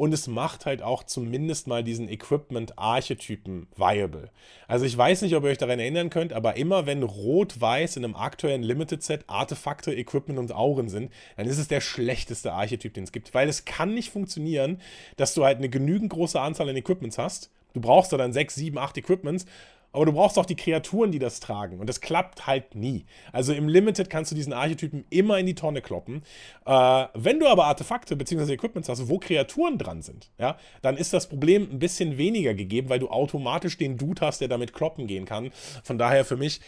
Und 0.02 0.16
es 0.16 0.26
macht 0.26 0.66
halt 0.66 0.82
auch 0.82 1.04
zumindest 1.04 1.68
mal 1.68 1.84
diesen 1.84 2.10
Equipment-Archetypen 2.10 3.68
viable. 3.76 4.32
Also 4.68 4.84
ich 4.84 4.98
weiß 4.98 5.22
nicht, 5.22 5.36
ob 5.36 5.44
ihr 5.44 5.52
euch 5.52 5.60
daran 5.60 5.78
erinnern 5.78 6.10
könnt, 6.10 6.34
aber 6.34 6.58
immer 6.58 6.88
wenn 6.88 7.04
Rot-Weiß 7.04 7.98
in 7.98 8.06
einem 8.06 8.16
aktuellen 8.16 8.64
Limited-Set 8.64 9.26
Artefakte, 9.28 9.94
Equipment 9.94 10.40
und 10.40 10.54
Auren 10.54 10.90
sind, 10.90 11.12
dann 11.38 11.46
ist 11.46 11.60
es 11.60 11.68
der 11.68 11.82
schlechteste 11.82 12.52
Archetyp, 12.52 12.96
den 12.96 13.04
es 13.04 13.12
gibt. 13.12 13.36
Weil 13.36 13.48
es 13.48 13.64
kann 13.64 13.94
nicht 13.94 14.10
funktionieren, 14.10 14.82
dass 15.18 15.36
du 15.36 15.46
halt 15.46 15.60
eine 15.60 15.70
genügend 15.70 16.10
große 16.10 16.42
Anzahl 16.42 16.68
an 16.68 16.78
Equipments 16.78 17.20
hast. 17.20 17.52
Du 17.74 17.80
brauchst 17.80 18.12
da 18.12 18.18
dann 18.18 18.34
6, 18.34 18.56
7, 18.56 18.80
8 18.80 18.98
Equipments 18.98 19.46
aber 19.94 20.06
du 20.06 20.14
brauchst 20.14 20.38
auch 20.38 20.46
die 20.46 20.56
Kreaturen, 20.56 21.12
die 21.12 21.20
das 21.20 21.40
tragen. 21.40 21.80
Und 21.80 21.88
das 21.88 22.02
klappt 22.02 22.48
halt 22.48 22.76
nie. 22.76 23.06
Also 23.32 23.54
im 23.54 23.68
Limited 23.68 24.10
kannst 24.10 24.32
du 24.32 24.36
diesen 24.36 24.54
Archetypen 24.54 25.06
immer 25.10 25.38
in 25.40 25.46
die 25.46 25.56
Tonne 25.56 25.82
kloppen. 25.82 26.24
Äh, 26.66 27.06
wenn 27.14 27.40
du 27.40 27.48
aber 27.48 27.66
Artefakte 27.66 28.16
bzw. 28.16 28.54
Equipments 28.54 28.90
hast, 28.90 29.10
wo 29.10 29.20
Kreaturen 29.20 29.78
dran 29.78 30.02
sind, 30.02 30.32
ja, 30.38 30.58
dann 30.82 30.98
ist 30.98 31.14
das 31.14 31.28
Problem 31.28 31.68
ein 31.72 31.80
bisschen 31.80 32.18
weniger 32.18 32.54
gegeben, 32.54 32.90
weil 32.90 33.00
du 33.00 33.10
automatisch 33.10 33.78
den 33.78 33.98
Dude 33.98 34.22
hast, 34.26 34.42
der 34.42 34.48
damit 34.48 34.74
kloppen 34.74 35.08
gehen 35.08 35.26
kann. 35.26 35.52
Von 35.84 35.98
daher 35.98 36.26
für 36.26 36.38
mich 36.38 36.62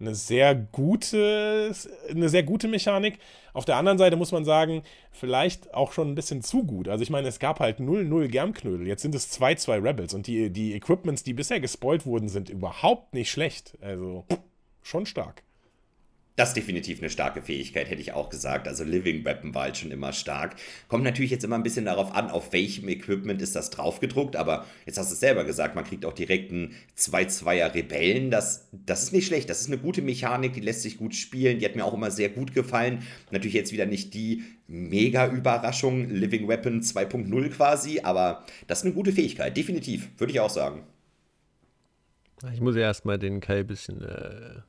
eine 0.00 0.14
sehr 0.14 0.54
gute, 0.54 1.72
eine 2.08 2.28
sehr 2.28 2.42
gute 2.42 2.68
Mechanik. 2.68 3.18
Auf 3.52 3.64
der 3.64 3.76
anderen 3.76 3.98
Seite 3.98 4.16
muss 4.16 4.32
man 4.32 4.44
sagen, 4.44 4.82
vielleicht 5.10 5.74
auch 5.74 5.92
schon 5.92 6.08
ein 6.08 6.14
bisschen 6.14 6.42
zu 6.42 6.64
gut. 6.64 6.88
Also 6.88 7.02
ich 7.02 7.10
meine, 7.10 7.28
es 7.28 7.38
gab 7.38 7.60
halt 7.60 7.80
0-0 7.80 8.28
Germknödel, 8.28 8.86
jetzt 8.86 9.02
sind 9.02 9.14
es 9.14 9.32
2-2 9.40 9.82
Rebels 9.82 10.14
und 10.14 10.26
die, 10.26 10.50
die 10.50 10.74
Equipments, 10.74 11.24
die 11.24 11.34
bisher 11.34 11.60
gespoilt 11.60 12.06
wurden, 12.06 12.28
sind 12.28 12.48
überhaupt 12.48 13.14
nicht 13.14 13.30
schlecht. 13.30 13.76
Also 13.80 14.24
schon 14.82 15.06
stark. 15.06 15.42
Das 16.38 16.50
ist 16.50 16.56
definitiv 16.56 17.00
eine 17.00 17.10
starke 17.10 17.42
Fähigkeit, 17.42 17.90
hätte 17.90 18.00
ich 18.00 18.12
auch 18.12 18.28
gesagt. 18.28 18.68
Also 18.68 18.84
Living 18.84 19.24
Weapon 19.24 19.56
war 19.56 19.64
halt 19.64 19.76
schon 19.76 19.90
immer 19.90 20.12
stark. 20.12 20.54
Kommt 20.86 21.02
natürlich 21.02 21.32
jetzt 21.32 21.42
immer 21.42 21.56
ein 21.56 21.64
bisschen 21.64 21.86
darauf 21.86 22.14
an, 22.14 22.30
auf 22.30 22.52
welchem 22.52 22.88
Equipment 22.88 23.42
ist 23.42 23.56
das 23.56 23.70
draufgedruckt, 23.70 24.36
aber 24.36 24.64
jetzt 24.86 24.98
hast 24.98 25.10
du 25.10 25.14
es 25.14 25.20
selber 25.20 25.42
gesagt, 25.42 25.74
man 25.74 25.82
kriegt 25.82 26.04
auch 26.04 26.12
direkt 26.12 26.52
einen 26.52 26.76
2-2er 26.96 27.74
Rebellen. 27.74 28.30
Das, 28.30 28.68
das 28.70 29.02
ist 29.02 29.12
nicht 29.12 29.26
schlecht. 29.26 29.50
Das 29.50 29.62
ist 29.62 29.66
eine 29.66 29.78
gute 29.78 30.00
Mechanik, 30.00 30.52
die 30.52 30.60
lässt 30.60 30.82
sich 30.82 30.96
gut 30.96 31.16
spielen. 31.16 31.58
Die 31.58 31.64
hat 31.64 31.74
mir 31.74 31.84
auch 31.84 31.94
immer 31.94 32.12
sehr 32.12 32.28
gut 32.28 32.54
gefallen. 32.54 33.02
Natürlich 33.32 33.54
jetzt 33.54 33.72
wieder 33.72 33.86
nicht 33.86 34.14
die 34.14 34.44
Mega-Überraschung, 34.68 36.08
Living 36.08 36.46
Weapon 36.46 36.82
2.0 36.82 37.48
quasi, 37.48 37.98
aber 38.04 38.44
das 38.68 38.78
ist 38.78 38.84
eine 38.84 38.94
gute 38.94 39.10
Fähigkeit, 39.10 39.56
definitiv, 39.56 40.08
würde 40.18 40.32
ich 40.32 40.38
auch 40.38 40.50
sagen. 40.50 40.84
Ich 42.52 42.60
muss 42.60 42.76
ja 42.76 42.82
erstmal 42.82 43.18
den 43.18 43.40
Kai 43.40 43.58
ein 43.58 43.66
bisschen 43.66 44.02
äh 44.02 44.60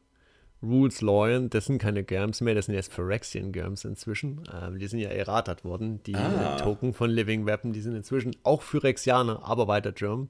Rules 0.62 1.01
Lawen, 1.01 1.49
das 1.49 1.66
sind 1.66 1.78
keine 1.78 2.03
Germs 2.03 2.41
mehr, 2.41 2.53
das 2.53 2.66
sind 2.66 2.76
erst 2.76 2.91
Phyrexian 2.91 3.51
Germs 3.51 3.86
inzwischen. 3.86 4.43
Ähm, 4.53 4.78
die 4.78 4.88
sind 4.88 4.99
ja 4.99 5.10
erratet 5.10 5.64
worden. 5.64 6.03
Die 6.03 6.16
ah. 6.16 6.57
Token 6.57 6.93
von 6.93 7.10
Living 7.10 7.45
Weapon, 7.45 7.72
die 7.72 7.82
sind 7.82 7.95
inzwischen 7.95 8.36
auch 8.43 8.62
Phyrexianer, 8.62 9.41
aber 9.43 9.68
weiter 9.68 9.93
Germ. 9.93 10.30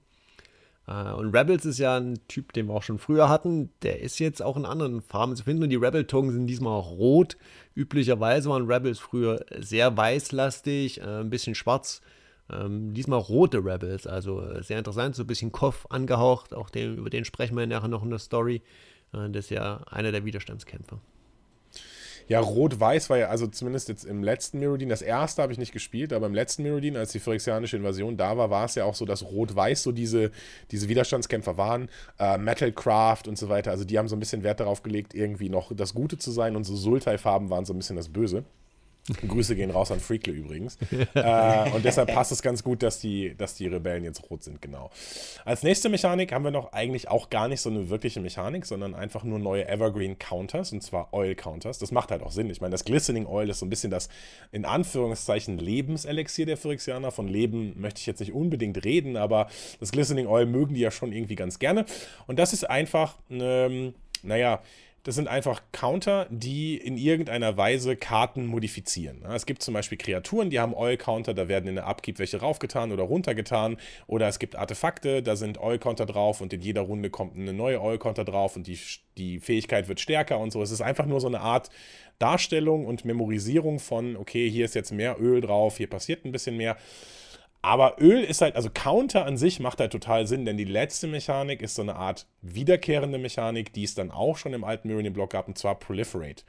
Äh, 0.88 1.14
und 1.14 1.36
Rebels 1.36 1.66
ist 1.66 1.80
ja 1.80 1.98
ein 1.98 2.20
Typ, 2.28 2.54
den 2.54 2.68
wir 2.68 2.74
auch 2.74 2.84
schon 2.84 3.00
früher 3.00 3.30
hatten. 3.30 3.70
Der 3.82 4.02
ist 4.02 4.20
jetzt 4.20 4.42
auch 4.42 4.58
in 4.58 4.66
anderen 4.66 5.02
Farben 5.02 5.36
zu 5.36 5.44
finden 5.44 5.64
und 5.64 5.70
die 5.70 5.76
Rebel-Token 5.76 6.32
sind 6.32 6.48
diesmal 6.48 6.74
auch 6.74 6.92
rot. 6.92 7.38
Üblicherweise 7.76 8.50
waren 8.50 8.72
Rebels 8.72 9.00
früher 9.00 9.46
sehr 9.58 9.96
weißlastig, 9.96 11.02
äh, 11.02 11.22
ein 11.22 11.30
bisschen 11.30 11.56
schwarz. 11.56 12.02
Ähm, 12.52 12.96
diesmal 12.96 13.20
rote 13.20 13.60
Rebels, 13.64 14.08
also 14.08 14.42
äh, 14.42 14.64
sehr 14.64 14.80
interessant, 14.80 15.16
so 15.16 15.24
ein 15.24 15.28
bisschen 15.28 15.52
Kopf 15.52 15.86
angehaucht. 15.90 16.54
Auch 16.54 16.70
den, 16.70 16.98
über 16.98 17.12
den 17.12 17.26
sprechen 17.26 17.56
wir 17.56 17.68
nachher 17.68 17.88
noch 17.88 18.04
in 18.04 18.10
der 18.10 18.20
Story. 18.20 18.64
Äh, 19.14 19.30
das 19.30 19.46
ist 19.46 19.52
ja 19.52 19.82
einer 19.90 20.12
der 20.12 20.26
Widerstandskämpfer. 20.26 21.00
Ja, 22.30 22.40
Rot-Weiß 22.42 23.10
war 23.10 23.18
ja, 23.18 23.30
also 23.30 23.48
zumindest 23.48 23.90
jetzt 23.90 24.06
im 24.06 24.22
letzten 24.22 24.60
Mirrodin, 24.60 24.88
das 24.88 25.02
erste 25.02 25.42
habe 25.42 25.52
ich 25.52 25.58
nicht 25.58 25.72
gespielt, 25.72 26.14
aber 26.14 26.28
im 26.28 26.36
letzten 26.36 26.62
Mirrodin, 26.62 26.96
als 26.96 27.12
die 27.12 27.20
phyrexianische 27.20 27.76
Invasion 27.76 28.18
da 28.18 28.38
war, 28.38 28.52
war 28.52 28.66
es 28.66 28.76
ja 28.76 28.86
auch 28.86 28.94
so, 28.94 29.04
dass 29.04 29.24
Rot-Weiß 29.24 29.82
so 29.82 29.92
diese, 29.92 30.30
diese 30.70 30.90
Widerstandskämpfer 30.90 31.58
waren, 31.58 31.90
äh, 32.20 32.38
Metalcraft 32.38 33.24
und 33.28 33.36
so 33.36 33.50
weiter, 33.50 33.72
also 33.72 33.84
die 33.84 33.98
haben 33.98 34.08
so 34.08 34.16
ein 34.16 34.20
bisschen 34.20 34.44
Wert 34.44 34.60
darauf 34.60 34.84
gelegt, 34.84 35.16
irgendwie 35.16 35.50
noch 35.50 35.74
das 35.76 35.96
Gute 35.96 36.20
zu 36.20 36.30
sein 36.30 36.56
und 36.56 36.66
so 36.66 36.76
Sultai-Farben 36.76 37.50
waren 37.50 37.66
so 37.66 37.74
ein 37.74 37.80
bisschen 37.80 37.96
das 37.96 38.10
Böse. 38.10 38.44
Grüße 39.28 39.56
gehen 39.56 39.72
raus 39.72 39.92
an 39.92 40.00
Freakle 40.00 40.34
übrigens. 40.34 40.78
äh, 41.14 41.70
und 41.72 41.84
deshalb 41.86 42.14
passt 42.14 42.32
es 42.32 42.42
ganz 42.42 42.64
gut, 42.64 42.84
dass 42.84 43.00
die, 43.00 43.36
dass 43.36 43.56
die 43.56 43.68
Rebellen 43.68 44.04
jetzt 44.04 44.30
rot 44.30 44.44
sind, 44.44 44.62
genau. 44.62 44.90
Als 45.46 45.64
nächste 45.64 45.90
Mechanik 45.90 46.32
haben 46.32 46.44
wir 46.44 46.52
noch 46.52 46.74
eigentlich 46.74 47.10
auch 47.10 47.30
gar 47.30 47.48
nicht 47.48 47.62
so 47.62 47.70
eine 47.70 47.90
wirkliche 47.90 48.20
Mechanik, 48.20 48.66
sondern 48.66 48.96
einfach 48.96 49.24
nur 49.24 49.40
neue 49.40 49.68
Evergreen 49.68 50.18
Counters, 50.20 50.72
und 50.72 50.82
zwar 50.82 51.14
Oil 51.14 51.36
Counters. 51.36 51.80
Das 51.80 51.92
macht 51.92 52.12
halt 52.12 52.24
auch 52.24 52.32
Sinn. 52.32 52.50
Ich 52.50 52.62
meine, 52.62 52.72
das 52.72 52.86
Glistening 52.86 53.26
Oil 53.26 53.50
ist 53.50 53.60
so 53.60 53.66
ein 53.66 53.70
bisschen 53.70 53.92
das, 53.92 54.10
in 54.52 54.66
Anführungszeichen, 54.66 55.58
Lebenselixier 55.58 56.46
der 56.46 56.58
Phyrexianer. 56.58 57.12
Von 57.12 57.28
Leben 57.28 57.80
möchte 57.80 58.00
ich 58.00 58.06
jetzt 58.06 58.20
nicht 58.20 58.34
unbedingt 58.34 58.84
reden, 58.84 59.18
aber 59.18 59.48
das 59.80 59.92
Glistening 59.92 60.28
Oil 60.28 60.46
mögen 60.46 60.74
die 60.74 60.82
ja 60.82 60.92
schon 60.92 61.12
irgendwie 61.12 61.36
ganz 61.36 61.60
gerne. 61.60 61.86
Und 62.28 62.40
das 62.40 62.54
ist 62.54 62.70
einfach, 62.70 63.16
ähm, 63.30 63.94
naja, 64.24 64.62
das 65.04 65.16
sind 65.16 65.28
einfach 65.28 65.62
Counter, 65.72 66.28
die 66.30 66.78
in 66.78 66.98
irgendeiner 66.98 67.58
Weise 67.58 67.96
Karten 67.96 68.46
modifizieren. 68.46 69.24
Es 69.26 69.46
gibt 69.46 69.64
zum 69.64 69.74
Beispiel 69.74 69.98
Kreaturen, 69.98 70.50
die 70.50 70.60
haben 70.60 70.74
Oil-Counter, 70.74 71.34
da 71.34 71.48
werden 71.48 71.68
in 71.68 71.76
der 71.76 71.88
Upkeep 71.88 72.20
welche 72.20 72.40
raufgetan 72.40 72.92
oder 72.92 73.04
runtergetan. 73.04 73.78
Oder 74.08 74.28
es 74.28 74.40
gibt 74.40 74.56
Artefakte, 74.56 75.24
da 75.24 75.36
sind 75.36 75.60
Oil-Counter 75.60 76.06
drauf 76.06 76.42
und 76.42 76.54
in 76.54 76.62
jeder 76.62 76.82
Runde 76.82 77.10
kommt 77.10 77.36
eine 77.36 77.54
neue 77.54 77.82
Oil-Counter 77.82 78.26
drauf 78.26 78.56
und 78.56 78.68
die, 78.68 78.80
die 79.18 79.40
Fähigkeit 79.40 79.88
wird 79.88 80.00
stärker 80.00 80.40
und 80.40 80.52
so. 80.52 80.62
Es 80.62 80.72
ist 80.72 80.82
einfach 80.82 81.06
nur 81.06 81.22
so 81.22 81.28
eine 81.28 81.40
Art 81.40 81.70
Darstellung 82.20 82.86
und 82.86 83.06
Memorisierung 83.06 83.80
von, 83.80 84.18
okay, 84.18 84.50
hier 84.50 84.66
ist 84.66 84.76
jetzt 84.76 84.92
mehr 84.92 85.20
Öl 85.20 85.42
drauf, 85.42 85.78
hier 85.78 85.90
passiert 85.90 86.26
ein 86.26 86.32
bisschen 86.32 86.58
mehr. 86.58 86.78
Aber 87.62 87.96
Öl 88.00 88.24
ist 88.24 88.42
halt, 88.42 88.56
also 88.56 88.70
Counter 88.70 89.26
an 89.26 89.38
sich 89.38 89.60
macht 89.60 89.80
halt 89.80 89.92
total 89.92 90.28
Sinn, 90.28 90.46
denn 90.46 90.56
die 90.56 90.64
letzte 90.64 91.08
Mechanik 91.08 91.62
ist 91.62 91.76
so 91.76 91.82
eine 91.82 91.98
Art 91.98 92.26
wiederkehrende 92.42 93.18
Mechanik, 93.18 93.74
die 93.74 93.84
es 93.84 93.96
dann 93.96 94.12
auch 94.12 94.38
schon 94.38 94.54
im 94.54 94.64
alten 94.64 94.88
Meridian 94.88 95.14
Block 95.14 95.32
gab, 95.32 95.48
und 95.48 95.58
zwar 95.58 95.76
Proliferate. 95.76 96.44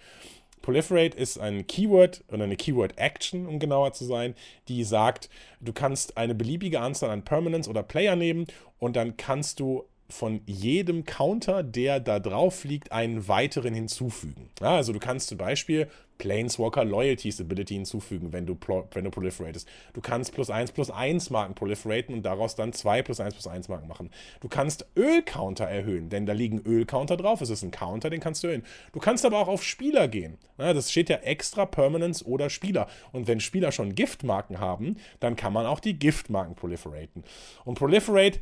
Proliferate 0.62 1.16
ist 1.16 1.38
ein 1.38 1.66
Keyword 1.66 2.22
oder 2.28 2.44
eine 2.44 2.56
Keyword-Action, 2.56 3.46
um 3.46 3.58
genauer 3.58 3.92
zu 3.92 4.04
sein, 4.04 4.34
die 4.68 4.84
sagt, 4.84 5.30
du 5.60 5.72
kannst 5.72 6.16
eine 6.16 6.34
beliebige 6.34 6.80
Anzahl 6.80 7.10
an 7.10 7.24
Permanents 7.24 7.66
oder 7.66 7.82
Player 7.82 8.14
nehmen 8.14 8.46
und 8.78 8.94
dann 8.94 9.16
kannst 9.16 9.58
du 9.58 9.84
von 10.10 10.40
jedem 10.46 11.04
Counter, 11.04 11.62
der 11.62 12.00
da 12.00 12.18
drauf 12.18 12.64
liegt, 12.64 12.92
einen 12.92 13.28
weiteren 13.28 13.74
hinzufügen. 13.74 14.50
Ja, 14.60 14.76
also 14.76 14.92
du 14.92 14.98
kannst 14.98 15.28
zum 15.28 15.38
Beispiel 15.38 15.88
Planeswalker 16.20 16.84
Loyalty 16.84 17.32
Ability 17.40 17.74
hinzufügen, 17.74 18.30
wenn 18.32 18.44
du, 18.44 18.54
wenn 18.92 19.04
du 19.04 19.10
proliferatest. 19.10 19.66
Du 19.94 20.02
kannst 20.02 20.34
plus 20.34 20.50
1 20.50 20.72
plus 20.72 20.90
1 20.90 21.30
Marken 21.30 21.54
proliferaten 21.54 22.14
und 22.14 22.22
daraus 22.22 22.54
dann 22.54 22.74
2 22.74 23.02
plus 23.02 23.20
1 23.20 23.34
plus 23.34 23.46
1 23.46 23.68
Marken 23.68 23.88
machen. 23.88 24.10
Du 24.40 24.48
kannst 24.48 24.84
Ölcounter 24.96 25.64
erhöhen, 25.64 26.10
denn 26.10 26.26
da 26.26 26.34
liegen 26.34 26.60
Ölcounter 26.60 27.16
drauf. 27.16 27.40
Es 27.40 27.48
ist 27.48 27.62
ein 27.62 27.70
Counter, 27.70 28.10
den 28.10 28.20
kannst 28.20 28.42
du 28.42 28.48
erhöhen. 28.48 28.64
Du 28.92 29.00
kannst 29.00 29.24
aber 29.24 29.38
auch 29.38 29.48
auf 29.48 29.64
Spieler 29.64 30.08
gehen. 30.08 30.36
Ja, 30.58 30.74
das 30.74 30.90
steht 30.90 31.08
ja 31.08 31.16
extra 31.16 31.64
Permanence 31.64 32.22
oder 32.22 32.50
Spieler. 32.50 32.86
Und 33.12 33.26
wenn 33.26 33.40
Spieler 33.40 33.72
schon 33.72 33.94
Giftmarken 33.94 34.60
haben, 34.60 34.98
dann 35.20 35.36
kann 35.36 35.54
man 35.54 35.64
auch 35.64 35.80
die 35.80 35.98
Giftmarken 35.98 36.54
proliferaten. 36.54 37.24
Und 37.64 37.78
Proliferate 37.78 38.40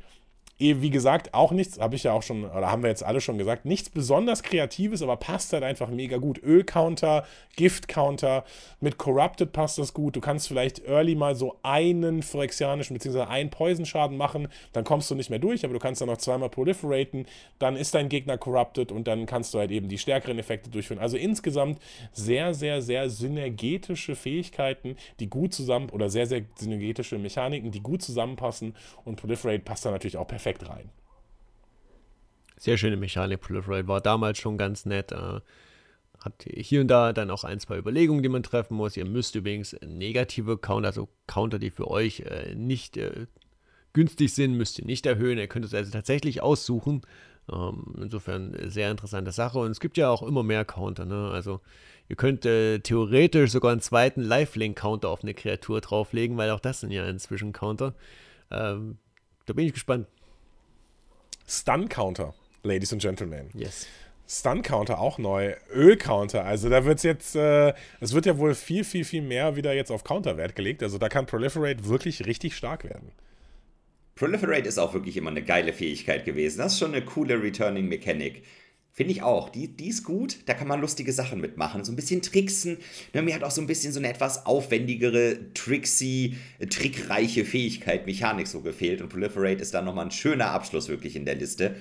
wie 0.59 0.91
gesagt, 0.91 1.35
auch 1.35 1.53
nichts, 1.53 1.79
habe 1.79 1.95
ich 1.95 2.03
ja 2.03 2.13
auch 2.13 2.23
schon, 2.23 2.45
oder 2.45 2.71
haben 2.71 2.83
wir 2.83 2.91
jetzt 2.91 3.05
alle 3.05 3.21
schon 3.21 3.39
gesagt, 3.39 3.65
nichts 3.65 3.91
besonders 3.91 4.43
Kreatives, 4.43 5.03
aber 5.03 5.17
passt 5.17 5.53
halt 5.53 5.63
einfach 5.63 5.89
mega 5.89 6.17
gut. 6.17 6.43
Öl-Counter, 6.43 7.25
Gift-Counter, 7.55 8.45
mit 8.81 8.99
Corrupted 8.99 9.53
passt 9.53 9.79
das 9.79 9.95
gut. 9.95 10.17
Du 10.17 10.21
kannst 10.21 10.49
vielleicht 10.49 10.85
early 10.85 11.15
mal 11.15 11.37
so 11.37 11.57
einen 11.63 12.23
phyrexianischen 12.23 12.95
bzw. 12.95 13.23
einen 13.23 13.51
Poison-Schaden 13.51 14.17
machen, 14.17 14.49
dann 14.73 14.83
kommst 14.83 15.09
du 15.11 15.15
nicht 15.15 15.31
mehr 15.31 15.39
durch, 15.39 15.65
aber 15.65 15.75
du 15.75 15.79
kannst 15.79 16.01
dann 16.01 16.09
noch 16.09 16.19
zweimal 16.19 16.49
proliferaten, 16.49 17.27
dann 17.61 17.77
ist 17.77 17.95
dein 17.95 18.09
Gegner 18.09 18.37
Corrupted 18.37 18.91
und 18.91 19.07
dann 19.07 19.27
kannst 19.27 19.55
du 19.55 19.61
halt 19.61 19.71
eben 19.71 19.89
die 19.89 19.99
stärkeren 19.99 20.41
Effekte 20.41 20.71
durchführen. 20.71 20.99
Also 20.99 21.17
insgesamt 21.17 21.81
sehr, 22.13 22.53
sehr, 22.53 22.83
sehr 22.83 23.11
synergetische 23.11 24.17
Fähigkeiten, 24.17 24.97
die 25.21 25.31
gut 25.31 25.55
zusammen, 25.55 25.91
oder 25.91 26.11
sehr, 26.11 26.27
sehr 26.27 26.43
synergetische 26.57 27.19
Mechaniken, 27.19 27.71
die 27.71 27.81
gut 27.81 28.03
zusammenpassen 28.03 28.75
und 29.05 29.17
Proliferate 29.17 29.61
passt 29.61 29.85
da 29.85 29.93
natürlich 29.93 30.17
auch 30.17 30.27
perfekt 30.27 30.48
perfekt 30.49 30.69
rein. 30.69 30.91
Sehr 32.57 32.77
schöne 32.77 32.97
Mechanik, 32.97 33.41
Proliferate 33.41 33.87
war 33.87 34.01
damals 34.01 34.39
schon 34.39 34.59
ganz 34.59 34.85
nett. 34.85 35.13
Äh, 35.13 35.41
hat 36.21 36.45
hier 36.45 36.81
und 36.81 36.89
da 36.89 37.13
dann 37.13 37.31
auch 37.31 37.45
ein, 37.45 37.61
zwei 37.61 37.79
Überlegungen, 37.79 38.25
die 38.25 38.29
man 38.29 38.43
treffen 38.43 38.77
muss. 38.77 38.97
Ihr 38.97 39.05
müsst 39.05 39.37
übrigens 39.37 39.77
negative 39.87 40.59
Counter, 40.59 40.89
also 40.89 41.09
Counter, 41.29 41.61
die 41.61 41.71
für 41.71 41.89
euch 41.89 42.21
äh, 42.21 42.57
nicht 42.57 42.97
äh, 42.97 43.27
günstig 43.93 44.35
sind, 44.35 44.55
müsst 44.55 44.81
ihr 44.81 44.85
nicht 44.85 45.07
erhöhen. 45.07 45.39
Ihr 45.39 45.47
könnt 45.47 45.65
es 45.65 45.75
also 45.75 45.93
tatsächlich 45.93 46.43
aussuchen. 46.43 47.03
Ähm, 47.51 47.95
insofern 48.03 48.57
sehr 48.69 48.91
interessante 48.91 49.31
Sache. 49.31 49.61
Und 49.61 49.71
es 49.71 49.79
gibt 49.79 49.97
ja 49.97 50.11
auch 50.11 50.23
immer 50.23 50.43
mehr 50.43 50.65
Counter. 50.65 51.05
Ne? 51.05 51.31
Also 51.31 51.61
ihr 52.09 52.17
könnt 52.17 52.45
äh, 52.45 52.81
theoretisch 52.81 53.53
sogar 53.53 53.71
einen 53.71 53.81
zweiten 53.81 54.23
Lifelink-Counter 54.23 55.09
auf 55.09 55.23
eine 55.23 55.35
Kreatur 55.35 55.81
drauflegen, 55.81 56.37
weil 56.37 56.51
auch 56.51 56.61
das 56.61 56.81
sind 56.81 56.91
ja 56.91 57.07
inzwischen 57.07 57.53
Counter. 57.53 57.95
Ähm, 58.51 58.99
da 59.47 59.53
bin 59.53 59.67
ich 59.67 59.73
gespannt. 59.73 60.09
Stun 61.49 61.89
Counter, 61.89 62.35
Ladies 62.63 62.93
and 62.93 63.01
Gentlemen. 63.01 63.51
Yes. 63.55 63.87
Stun 64.29 64.63
Counter 64.63 65.01
auch 65.01 65.17
neu, 65.17 65.55
Öl 65.73 65.97
Counter. 65.97 66.45
Also 66.45 66.69
da 66.69 66.85
wird 66.85 66.99
es 66.99 67.03
jetzt, 67.03 67.35
äh, 67.35 67.73
es 68.01 68.13
wird 68.13 68.27
ja 68.27 68.37
wohl 68.37 68.55
viel, 68.55 68.85
viel, 68.85 69.05
viel 69.05 69.23
mehr 69.23 69.57
wieder 69.57 69.73
jetzt 69.73 69.91
auf 69.91 70.05
Counterwert 70.05 70.55
gelegt. 70.55 70.83
Also 70.83 70.99
da 70.99 71.09
kann 71.09 71.25
Proliferate 71.25 71.89
wirklich 71.89 72.27
richtig 72.27 72.55
stark 72.55 72.85
werden. 72.85 73.13
Proliferate 74.17 74.69
ist 74.69 74.79
auch 74.79 74.93
wirklich 74.93 75.17
immer 75.17 75.31
eine 75.31 75.43
geile 75.43 75.73
Fähigkeit 75.73 76.27
gewesen. 76.27 76.59
Das 76.59 76.75
ist 76.75 76.81
schon 76.81 76.93
eine 76.93 77.05
coole 77.05 77.43
Returning 77.43 77.89
Mechanik. 77.89 78.43
Finde 78.93 79.13
ich 79.13 79.23
auch. 79.23 79.49
Die, 79.49 79.69
die 79.69 79.89
ist 79.89 80.03
gut, 80.03 80.39
da 80.47 80.55
kann 80.55 80.67
man 80.67 80.81
lustige 80.81 81.13
Sachen 81.13 81.41
mitmachen. 81.41 81.85
So 81.85 81.93
ein 81.93 81.97
bisschen 81.97 82.21
tricksen. 82.21 82.79
Ne, 83.15 83.23
mir 83.23 83.35
hat 83.35 83.45
auch 83.45 83.53
so 83.53 83.61
ein 83.61 83.69
bisschen 83.69 83.93
so 83.93 84.01
eine 84.01 84.09
etwas 84.09 84.45
aufwendigere, 84.45 85.53
tricksy, 85.55 86.37
trickreiche 86.69 87.45
Fähigkeit, 87.45 88.07
Mechanik 88.07 88.49
so 88.49 88.61
gefehlt. 88.61 89.01
Und 89.01 89.09
Proliferate 89.11 89.63
ist 89.63 89.73
da 89.73 89.83
nochmal 89.83 90.07
ein 90.07 90.11
schöner 90.11 90.51
Abschluss 90.51 90.89
wirklich 90.89 91.15
in 91.15 91.25
der 91.25 91.37
Liste. 91.37 91.77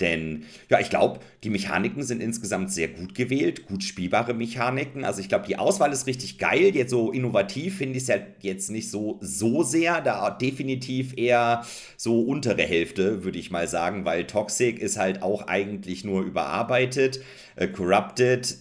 Denn 0.00 0.44
ja, 0.68 0.80
ich 0.80 0.90
glaube, 0.90 1.20
die 1.44 1.50
Mechaniken 1.50 2.02
sind 2.02 2.22
insgesamt 2.22 2.72
sehr 2.72 2.88
gut 2.88 3.14
gewählt, 3.14 3.66
gut 3.66 3.84
spielbare 3.84 4.34
Mechaniken. 4.34 5.04
Also 5.04 5.20
ich 5.20 5.28
glaube, 5.28 5.46
die 5.46 5.56
Auswahl 5.56 5.92
ist 5.92 6.06
richtig 6.06 6.38
geil. 6.38 6.74
Jetzt 6.74 6.90
so 6.90 7.12
innovativ 7.12 7.78
finde 7.78 7.96
ich 7.96 8.02
es 8.02 8.08
ja 8.08 8.16
jetzt 8.40 8.70
nicht 8.70 8.90
so, 8.90 9.18
so 9.20 9.62
sehr. 9.62 10.00
Da 10.00 10.30
definitiv 10.30 11.16
eher 11.16 11.64
so 11.96 12.20
untere 12.22 12.62
Hälfte, 12.62 13.24
würde 13.24 13.38
ich 13.38 13.50
mal 13.50 13.68
sagen, 13.68 14.04
weil 14.04 14.26
Toxic 14.26 14.78
ist 14.78 14.98
halt 14.98 15.22
auch 15.22 15.46
eigentlich 15.46 16.04
nur 16.04 16.22
überarbeitet. 16.22 17.20
Äh, 17.56 17.68
Corrupted 17.68 18.56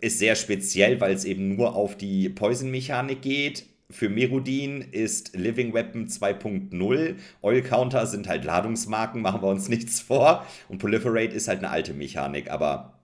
ist 0.00 0.18
sehr 0.18 0.34
speziell, 0.34 1.00
weil 1.00 1.14
es 1.14 1.24
eben 1.24 1.54
nur 1.56 1.76
auf 1.76 1.96
die 1.96 2.28
Poison-Mechanik 2.28 3.22
geht 3.22 3.71
für 3.92 4.08
Merodin 4.08 4.80
ist 4.80 5.36
Living 5.36 5.72
Weapon 5.74 6.08
2.0. 6.08 7.16
Oil 7.42 7.62
Counter 7.62 8.06
sind 8.06 8.28
halt 8.28 8.44
Ladungsmarken, 8.44 9.22
machen 9.22 9.42
wir 9.42 9.48
uns 9.48 9.68
nichts 9.70 10.00
vor. 10.00 10.46
Und 10.68 10.78
Proliferate 10.78 11.34
ist 11.34 11.48
halt 11.48 11.58
eine 11.58 11.70
alte 11.70 11.94
Mechanik, 11.94 12.50
aber 12.50 12.98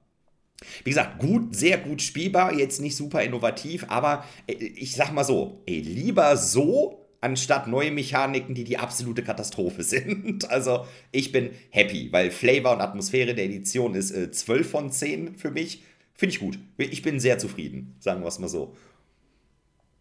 wie 0.83 0.91
gesagt, 0.91 1.21
gut, 1.21 1.55
sehr 1.55 1.79
gut 1.79 2.03
spielbar, 2.03 2.53
jetzt 2.53 2.81
nicht 2.81 2.97
super 2.97 3.23
innovativ, 3.23 3.85
aber 3.89 4.25
äh, 4.47 4.55
ich 4.55 4.95
sag 4.95 5.13
mal 5.13 5.25
so, 5.25 5.63
ey, 5.67 5.81
lieber 5.81 6.37
so 6.37 7.09
anstatt 7.21 7.67
neue 7.67 7.91
Mechaniken, 7.91 8.55
die 8.55 8.65
die 8.65 8.79
absolute 8.79 9.23
Katastrophe 9.23 9.83
sind. 9.85 10.51
Also 10.51 10.87
ich 11.13 11.33
bin 11.33 11.51
happy, 11.71 12.13
weil 12.13 12.31
Flavor 12.31 12.73
und 12.73 12.81
Atmosphäre 12.81 13.35
der 13.35 13.45
Edition 13.45 13.95
ist 13.95 14.11
äh, 14.11 14.31
12 14.31 14.71
von 14.71 14.91
10 14.91 15.37
für 15.37 15.51
mich. 15.51 15.83
Finde 16.15 16.35
ich 16.35 16.41
gut. 16.41 16.59
Ich 16.79 17.03
bin 17.03 17.21
sehr 17.21 17.39
zufrieden, 17.39 17.95
sagen 18.01 18.23
wir 18.23 18.29
es 18.29 18.41
mal 18.41 18.49
so. 18.49 18.75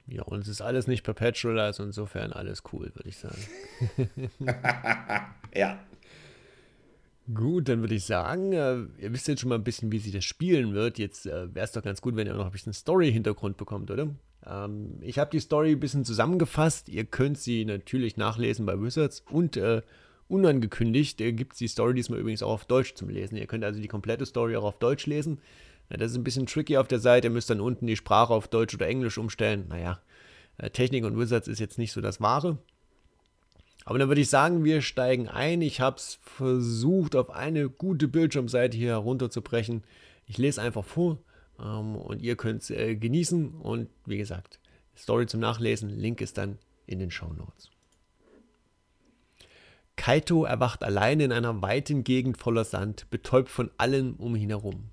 Ja, 0.07 0.23
und 0.23 0.41
es 0.41 0.47
ist 0.47 0.61
alles 0.61 0.87
nicht 0.87 1.03
perpetual, 1.03 1.59
also 1.59 1.83
insofern 1.83 2.31
alles 2.31 2.63
cool, 2.71 2.91
würde 2.95 3.09
ich 3.09 3.17
sagen. 3.17 3.41
ja. 5.53 5.79
Gut, 7.33 7.67
dann 7.67 7.81
würde 7.81 7.95
ich 7.95 8.05
sagen, 8.05 8.53
äh, 8.53 8.77
ihr 8.99 9.11
wisst 9.11 9.27
jetzt 9.27 9.41
schon 9.41 9.49
mal 9.49 9.55
ein 9.55 9.65
bisschen, 9.65 9.91
wie 9.91 9.99
sich 9.99 10.13
das 10.13 10.23
spielen 10.23 10.73
wird. 10.73 10.97
Jetzt 10.97 11.25
äh, 11.25 11.53
wäre 11.53 11.65
es 11.65 11.73
doch 11.73 11.83
ganz 11.83 12.01
gut, 12.01 12.15
wenn 12.15 12.25
ihr 12.25 12.33
noch 12.33 12.45
ein 12.45 12.51
bisschen 12.51 12.71
Story-Hintergrund 12.71 13.57
bekommt, 13.57 13.91
oder? 13.91 14.07
Ähm, 14.45 14.99
ich 15.01 15.19
habe 15.19 15.29
die 15.31 15.41
Story 15.41 15.71
ein 15.71 15.79
bisschen 15.81 16.05
zusammengefasst. 16.05 16.87
Ihr 16.87 17.03
könnt 17.03 17.37
sie 17.37 17.65
natürlich 17.65 18.15
nachlesen 18.15 18.65
bei 18.65 18.79
Wizards 18.79 19.23
und 19.29 19.57
äh, 19.57 19.81
unangekündigt 20.29 21.19
äh, 21.19 21.33
gibt 21.33 21.53
es 21.53 21.59
die 21.59 21.67
Story 21.67 21.93
diesmal 21.95 22.19
übrigens 22.19 22.43
auch 22.43 22.51
auf 22.51 22.65
Deutsch 22.65 22.95
zum 22.95 23.09
Lesen. 23.09 23.35
Ihr 23.35 23.47
könnt 23.47 23.65
also 23.65 23.81
die 23.81 23.87
komplette 23.89 24.25
Story 24.25 24.55
auch 24.55 24.63
auf 24.63 24.79
Deutsch 24.79 25.05
lesen. 25.05 25.39
Ja, 25.89 25.97
das 25.97 26.11
ist 26.11 26.17
ein 26.17 26.23
bisschen 26.23 26.47
tricky 26.47 26.77
auf 26.77 26.87
der 26.87 26.99
Seite. 26.99 27.27
Ihr 27.27 27.31
müsst 27.31 27.49
dann 27.49 27.61
unten 27.61 27.87
die 27.87 27.95
Sprache 27.95 28.33
auf 28.33 28.47
Deutsch 28.47 28.75
oder 28.75 28.87
Englisch 28.87 29.17
umstellen. 29.17 29.65
Naja, 29.69 30.01
äh, 30.57 30.69
Technik 30.69 31.05
und 31.05 31.17
Wizards 31.17 31.47
ist 31.47 31.59
jetzt 31.59 31.77
nicht 31.77 31.91
so 31.91 32.01
das 32.01 32.21
Wahre. 32.21 32.57
Aber 33.85 33.99
dann 33.99 34.09
würde 34.09 34.19
ich 34.19 34.29
sagen, 34.29 34.65
wir 34.65 34.81
steigen 34.81 35.29
ein. 35.29 35.61
Ich 35.61 35.79
habe 35.79 35.95
es 35.95 36.19
versucht, 36.21 37.15
auf 37.15 37.29
eine 37.29 37.69
gute 37.69 38.09
Bildschirmseite 38.09 38.75
hier 38.75 38.91
herunterzubrechen. 38.91 39.83
Ich 40.25 40.37
lese 40.37 40.61
einfach 40.61 40.83
vor 40.83 41.19
ähm, 41.57 41.95
und 41.95 42.21
ihr 42.21 42.35
könnt 42.35 42.63
es 42.63 42.69
äh, 42.69 42.95
genießen. 42.95 43.49
Und 43.51 43.89
wie 44.05 44.17
gesagt, 44.17 44.59
Story 44.97 45.25
zum 45.25 45.39
Nachlesen, 45.39 45.89
Link 45.89 46.19
ist 46.19 46.37
dann 46.37 46.57
in 46.85 46.99
den 46.99 47.11
Show 47.11 47.31
Notes. 47.31 47.71
Kaito 49.95 50.43
erwacht 50.43 50.83
allein 50.83 51.21
in 51.21 51.31
einer 51.31 51.61
weiten 51.61 52.03
Gegend 52.03 52.37
voller 52.37 52.65
Sand, 52.65 53.09
betäubt 53.09 53.49
von 53.49 53.71
allem 53.77 54.15
um 54.15 54.35
ihn 54.35 54.49
herum. 54.49 54.89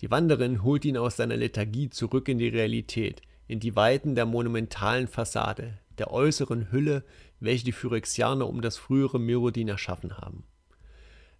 Die 0.00 0.10
Wanderin 0.10 0.62
holt 0.62 0.84
ihn 0.84 0.96
aus 0.96 1.16
seiner 1.16 1.36
Lethargie 1.36 1.90
zurück 1.90 2.28
in 2.28 2.38
die 2.38 2.48
Realität, 2.48 3.22
in 3.48 3.58
die 3.58 3.74
Weiten 3.74 4.14
der 4.14 4.26
monumentalen 4.26 5.08
Fassade, 5.08 5.78
der 5.98 6.12
äußeren 6.12 6.70
Hülle, 6.70 7.04
welche 7.40 7.64
die 7.64 7.72
Phyrexianer 7.72 8.46
um 8.46 8.62
das 8.62 8.76
frühere 8.76 9.18
Merodin 9.18 9.68
erschaffen 9.68 10.16
haben. 10.16 10.44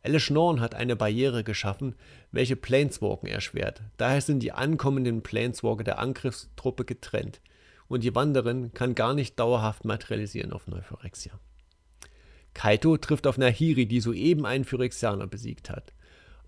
Alice 0.03 0.31
Norn 0.31 0.61
hat 0.61 0.75
eine 0.75 0.97
Barriere 0.97 1.45
geschaffen, 1.45 1.95
welche 2.33 2.57
Planeswalken 2.57 3.29
erschwert. 3.29 3.83
Daher 3.97 4.21
sind 4.21 4.43
die 4.43 4.53
ankommenden 4.53 5.23
Planeswalker 5.23 5.85
der 5.85 5.99
Angriffstruppe 5.99 6.85
getrennt 6.85 7.41
und 7.89 8.05
die 8.05 8.15
Wanderin 8.15 8.73
kann 8.75 8.95
gar 8.95 9.15
nicht 9.15 9.39
dauerhaft 9.39 9.85
materialisieren 9.85 10.53
auf 10.53 10.67
Neuphyrexia. 10.67 11.33
Kaito 12.55 12.97
trifft 12.97 13.27
auf 13.27 13.39
Nahiri, 13.39 13.87
die 13.87 14.01
soeben 14.01 14.47
einen 14.47 14.65
Phyrexianer 14.65 15.27
besiegt 15.27 15.71
hat. 15.71 15.93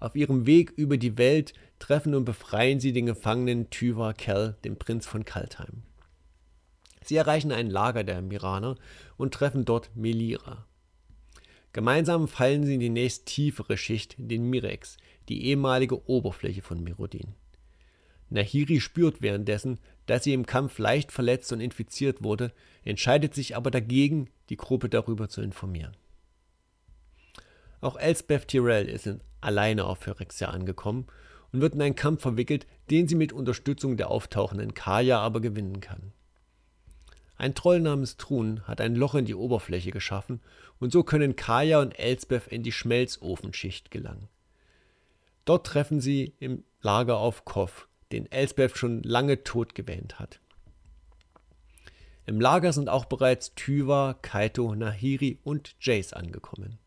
Auf 0.01 0.17
ihrem 0.17 0.47
Weg 0.47 0.73
über 0.77 0.97
die 0.97 1.19
Welt 1.19 1.53
treffen 1.79 2.15
und 2.15 2.25
befreien 2.25 2.81
sie 2.81 2.93
den 2.93 3.07
Gefangenen 3.07 3.69
Tyvar 3.71 4.15
Kell, 4.15 4.57
den 4.65 4.77
Prinz 4.77 5.07
von 5.07 5.25
Kaltheim. 5.25 5.83
Sie 7.05 7.17
erreichen 7.17 7.53
ein 7.53 7.71
Lager 7.71 8.03
der 8.03 8.23
Miraner 8.23 8.77
und 9.17 9.35
treffen 9.35 9.65
dort 9.65 9.95
Melira. 9.95 10.67
Gemeinsam 11.73 12.29
fallen 12.29 12.65
sie 12.65 12.75
in 12.75 12.81
die 12.81 12.89
nächst 12.89 13.27
tiefere 13.27 13.77
Schicht, 13.77 14.17
den 14.19 14.49
Mirex, 14.49 14.97
die 15.29 15.45
ehemalige 15.45 16.09
Oberfläche 16.09 16.63
von 16.63 16.83
Merodin. 16.83 17.35
Nahiri 18.31 18.81
spürt 18.81 19.23
währenddessen, 19.23 19.79
dass 20.07 20.25
sie 20.25 20.33
im 20.33 20.47
Kampf 20.47 20.79
leicht 20.79 21.13
verletzt 21.13 21.53
und 21.53 21.61
infiziert 21.61 22.23
wurde, 22.23 22.53
entscheidet 22.85 23.35
sich 23.35 23.57
aber 23.57 23.71
dagegen, 23.71 24.29
die 24.49 24.57
Gruppe 24.57 24.89
darüber 24.89 25.29
zu 25.29 25.43
informieren. 25.43 25.97
Auch 27.81 27.97
Elspeth 27.97 28.49
Tyrell 28.49 28.89
ist 28.89 29.09
alleine 29.41 29.85
auf 29.87 29.99
Phyrexia 29.99 30.49
angekommen 30.49 31.07
und 31.53 31.61
wird 31.61 31.75
in 31.75 31.83
einen 31.83 31.95
Kampf 31.95 32.23
verwickelt, 32.23 32.67
den 32.91 33.09
sie 33.09 33.15
mit 33.15 33.33
Unterstützung 33.33 33.97
der 33.97 34.11
auftauchenden 34.11 34.75
Kaya 34.75 35.19
aber 35.19 35.41
gewinnen 35.41 35.81
kann. 35.81 36.13
Ein 37.37 37.55
Troll 37.55 37.81
namens 37.81 38.19
Trun 38.19 38.61
hat 38.69 38.83
ein 38.83 38.95
Loch 38.95 39.15
in 39.15 39.25
die 39.25 39.35
Oberfläche 39.35 39.93
geschaffen 39.93 40.41
und 40.79 40.93
so 40.93 41.03
können 41.03 41.37
Kaya 41.37 41.81
und 41.81 41.99
Elsbeth 41.99 42.49
in 42.49 42.63
die 42.63 42.73
Schmelzofenschicht 42.73 43.91
gelangen. 43.91 44.29
Dort 45.47 45.67
treffen 45.67 46.01
sie 46.01 46.35
im 46.39 46.65
Lager 46.83 47.17
auf 47.17 47.47
Koff, 47.47 47.89
den 48.13 48.31
Elsbeth 48.31 48.77
schon 48.77 49.03
lange 49.03 49.43
tot 49.43 49.75
gewähnt 49.75 50.19
hat. 50.19 50.39
Im 52.27 52.41
Lager 52.41 52.75
sind 52.75 52.91
auch 52.91 53.07
bereits 53.07 53.55
Tyva, 53.55 54.19
Kaito, 54.21 54.75
Nahiri 54.75 55.39
und 55.43 55.75
Jace 55.81 56.13
angekommen. 56.13 56.79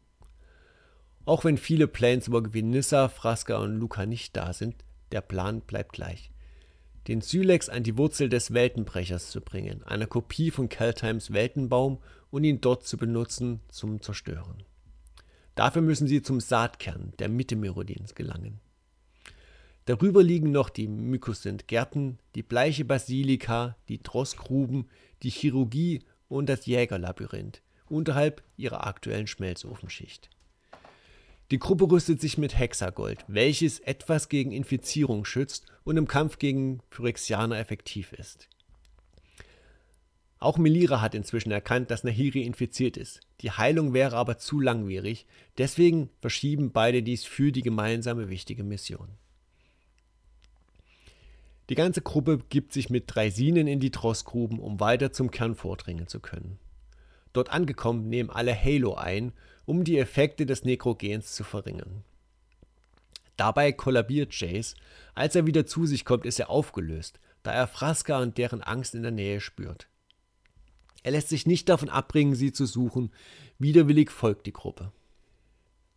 Auch 1.25 1.45
wenn 1.45 1.57
viele 1.57 1.87
Planeswalker 1.87 2.53
wie 2.53 2.63
Nissa, 2.63 3.09
Fraska 3.09 3.57
und 3.57 3.75
Luca 3.75 4.05
nicht 4.05 4.35
da 4.35 4.53
sind, 4.53 4.83
der 5.11 5.21
Plan 5.21 5.61
bleibt 5.61 5.93
gleich 5.93 6.33
den 7.07 7.21
Sylex 7.21 7.69
an 7.69 7.83
die 7.83 7.97
Wurzel 7.97 8.29
des 8.29 8.53
Weltenbrechers 8.53 9.29
zu 9.29 9.41
bringen, 9.41 9.83
einer 9.83 10.07
Kopie 10.07 10.51
von 10.51 10.69
Keltheims 10.69 11.33
Weltenbaum, 11.33 11.99
und 12.31 12.43
ihn 12.45 12.61
dort 12.61 12.87
zu 12.87 12.97
benutzen 12.97 13.59
zum 13.69 14.01
Zerstören. 14.01 14.63
Dafür 15.53 15.83
müssen 15.83 16.07
sie 16.07 16.23
zum 16.23 16.39
Saatkern 16.39 17.13
der 17.19 17.29
Mitte 17.29 17.55
Merodins 17.55 18.15
gelangen. 18.15 18.59
Darüber 19.85 20.23
liegen 20.23 20.51
noch 20.51 20.69
die 20.69 20.87
Mykosint-Gärten, 20.87 22.17
die 22.33 22.41
bleiche 22.41 22.85
Basilika, 22.85 23.75
die 23.87 24.01
Drossgruben, 24.01 24.89
die 25.21 25.29
Chirurgie 25.29 26.01
und 26.27 26.49
das 26.49 26.65
Jägerlabyrinth 26.65 27.61
unterhalb 27.87 28.41
ihrer 28.57 28.87
aktuellen 28.87 29.27
Schmelzofenschicht. 29.27 30.31
Die 31.51 31.59
Gruppe 31.59 31.89
rüstet 31.91 32.21
sich 32.21 32.37
mit 32.37 32.57
Hexagold, 32.57 33.25
welches 33.27 33.79
etwas 33.79 34.29
gegen 34.29 34.51
Infizierung 34.51 35.25
schützt 35.25 35.65
und 35.83 35.97
im 35.97 36.07
Kampf 36.07 36.39
gegen 36.39 36.81
Phyrexianer 36.89 37.59
effektiv 37.59 38.13
ist. 38.13 38.47
Auch 40.39 40.57
Melira 40.57 40.99
hat 40.99 41.15
inzwischen 41.15 41.51
erkannt, 41.51 41.89
dass 41.89 42.03
Nahiri 42.03 42.41
infiziert 42.41 42.97
ist. 42.97 43.21
Die 43.41 43.51
Heilung 43.51 43.93
wäre 43.93 44.17
aber 44.17 44.37
zu 44.37 44.59
langwierig, 44.59 45.25
deswegen 45.57 46.09
verschieben 46.19 46.71
beide 46.71 47.01
dies 47.01 47.23
für 47.23 47.51
die 47.53 47.61
gemeinsame 47.61 48.29
wichtige 48.29 48.63
Mission. 48.63 49.07
Die 51.69 51.75
ganze 51.75 52.01
Gruppe 52.01 52.39
gibt 52.49 52.73
sich 52.73 52.89
mit 52.89 53.05
drei 53.07 53.29
Sinen 53.29 53.67
in 53.67 53.79
die 53.79 53.91
Trossgruben, 53.91 54.59
um 54.59 54.81
weiter 54.81 55.13
zum 55.13 55.31
Kern 55.31 55.55
vordringen 55.55 56.07
zu 56.07 56.19
können. 56.19 56.59
Dort 57.31 57.49
angekommen 57.49 58.09
nehmen 58.09 58.29
alle 58.29 58.53
Halo 58.53 58.95
ein 58.95 59.31
um 59.65 59.83
die 59.83 59.97
Effekte 59.97 60.45
des 60.45 60.63
Nekrogens 60.63 61.33
zu 61.33 61.43
verringern. 61.43 62.03
Dabei 63.37 63.71
kollabiert 63.71 64.33
Jace. 64.39 64.75
Als 65.15 65.35
er 65.35 65.47
wieder 65.47 65.65
zu 65.65 65.85
sich 65.85 66.05
kommt, 66.05 66.25
ist 66.25 66.39
er 66.39 66.49
aufgelöst, 66.49 67.19
da 67.41 67.51
er 67.51 67.67
Fraska 67.67 68.21
und 68.21 68.37
deren 68.37 68.61
Angst 68.61 68.95
in 68.95 69.03
der 69.03 69.11
Nähe 69.11 69.41
spürt. 69.41 69.87
Er 71.03 71.11
lässt 71.11 71.29
sich 71.29 71.45
nicht 71.45 71.67
davon 71.67 71.89
abbringen, 71.89 72.35
sie 72.35 72.53
zu 72.53 72.65
suchen. 72.65 73.11
Widerwillig 73.59 74.11
folgt 74.11 74.45
die 74.45 74.53
Gruppe. 74.53 74.91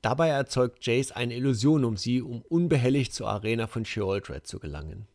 Dabei 0.03 0.29
erzeugt 0.29 0.85
Jace 0.87 1.13
eine 1.13 1.35
Illusion 1.35 1.85
um 1.85 1.97
sie, 1.97 2.23
um 2.23 2.43
unbehelligt 2.43 3.13
zur 3.13 3.29
Arena 3.29 3.67
von 3.67 3.85
Sheoldred 3.85 4.47
zu 4.47 4.59
gelangen. 4.59 5.07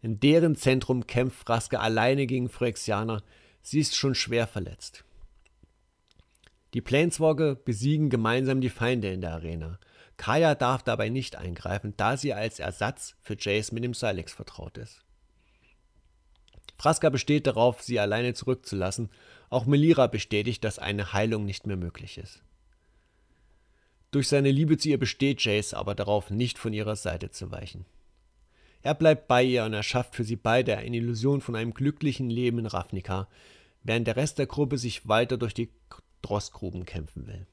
In 0.00 0.20
deren 0.20 0.56
Zentrum 0.56 1.06
kämpft 1.06 1.46
Fraska 1.46 1.78
alleine 1.78 2.26
gegen 2.26 2.48
Phyrexianer. 2.48 3.22
Sie 3.62 3.78
ist 3.78 3.94
schon 3.94 4.14
schwer 4.14 4.46
verletzt. 4.46 5.04
Die 6.74 6.80
Planeswalker 6.80 7.54
besiegen 7.54 8.08
gemeinsam 8.08 8.60
die 8.60 8.70
Feinde 8.70 9.12
in 9.12 9.20
der 9.20 9.32
Arena. 9.32 9.78
Kaya 10.16 10.54
darf 10.54 10.82
dabei 10.82 11.08
nicht 11.08 11.36
eingreifen, 11.36 11.94
da 11.96 12.16
sie 12.16 12.32
als 12.32 12.60
Ersatz 12.60 13.14
für 13.20 13.36
Jace 13.38 13.72
mit 13.72 13.84
dem 13.84 13.94
Silex 13.94 14.32
vertraut 14.32 14.78
ist. 14.78 15.02
Fraska 16.78 17.10
besteht 17.10 17.46
darauf, 17.46 17.82
sie 17.82 18.00
alleine 18.00 18.34
zurückzulassen. 18.34 19.10
Auch 19.50 19.66
Melira 19.66 20.06
bestätigt, 20.06 20.64
dass 20.64 20.78
eine 20.78 21.12
Heilung 21.12 21.44
nicht 21.44 21.66
mehr 21.66 21.76
möglich 21.76 22.18
ist. 22.18 22.42
Durch 24.10 24.28
seine 24.28 24.50
Liebe 24.50 24.76
zu 24.78 24.88
ihr 24.88 24.98
besteht 24.98 25.42
Jace 25.44 25.74
aber 25.74 25.94
darauf, 25.94 26.30
nicht 26.30 26.58
von 26.58 26.72
ihrer 26.72 26.96
Seite 26.96 27.30
zu 27.30 27.50
weichen. 27.50 27.86
Er 28.82 28.94
bleibt 28.94 29.28
bei 29.28 29.44
ihr 29.44 29.64
und 29.64 29.74
erschafft 29.74 30.16
für 30.16 30.24
sie 30.24 30.36
beide 30.36 30.76
eine 30.76 30.96
Illusion 30.96 31.40
von 31.40 31.54
einem 31.54 31.72
glücklichen 31.72 32.28
Leben 32.28 32.58
in 32.58 32.66
Ravnica, 32.66 33.28
während 33.84 34.06
der 34.06 34.16
Rest 34.16 34.38
der 34.38 34.46
Gruppe 34.46 34.76
sich 34.76 35.08
weiter 35.08 35.38
durch 35.38 35.54
die 35.54 35.70
Drossgruben 36.22 36.84
kämpfen 36.84 37.26
will. 37.26 37.46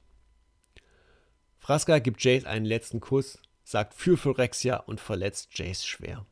Fraska 1.60 2.00
gibt 2.00 2.24
Jace 2.24 2.46
einen 2.46 2.66
letzten 2.66 3.00
Kuss, 3.00 3.40
sagt 3.64 3.94
für 3.94 4.18
Phyrexia 4.18 4.78
und 4.78 5.00
verletzt 5.00 5.58
Jace 5.58 5.86
schwer. 5.86 6.26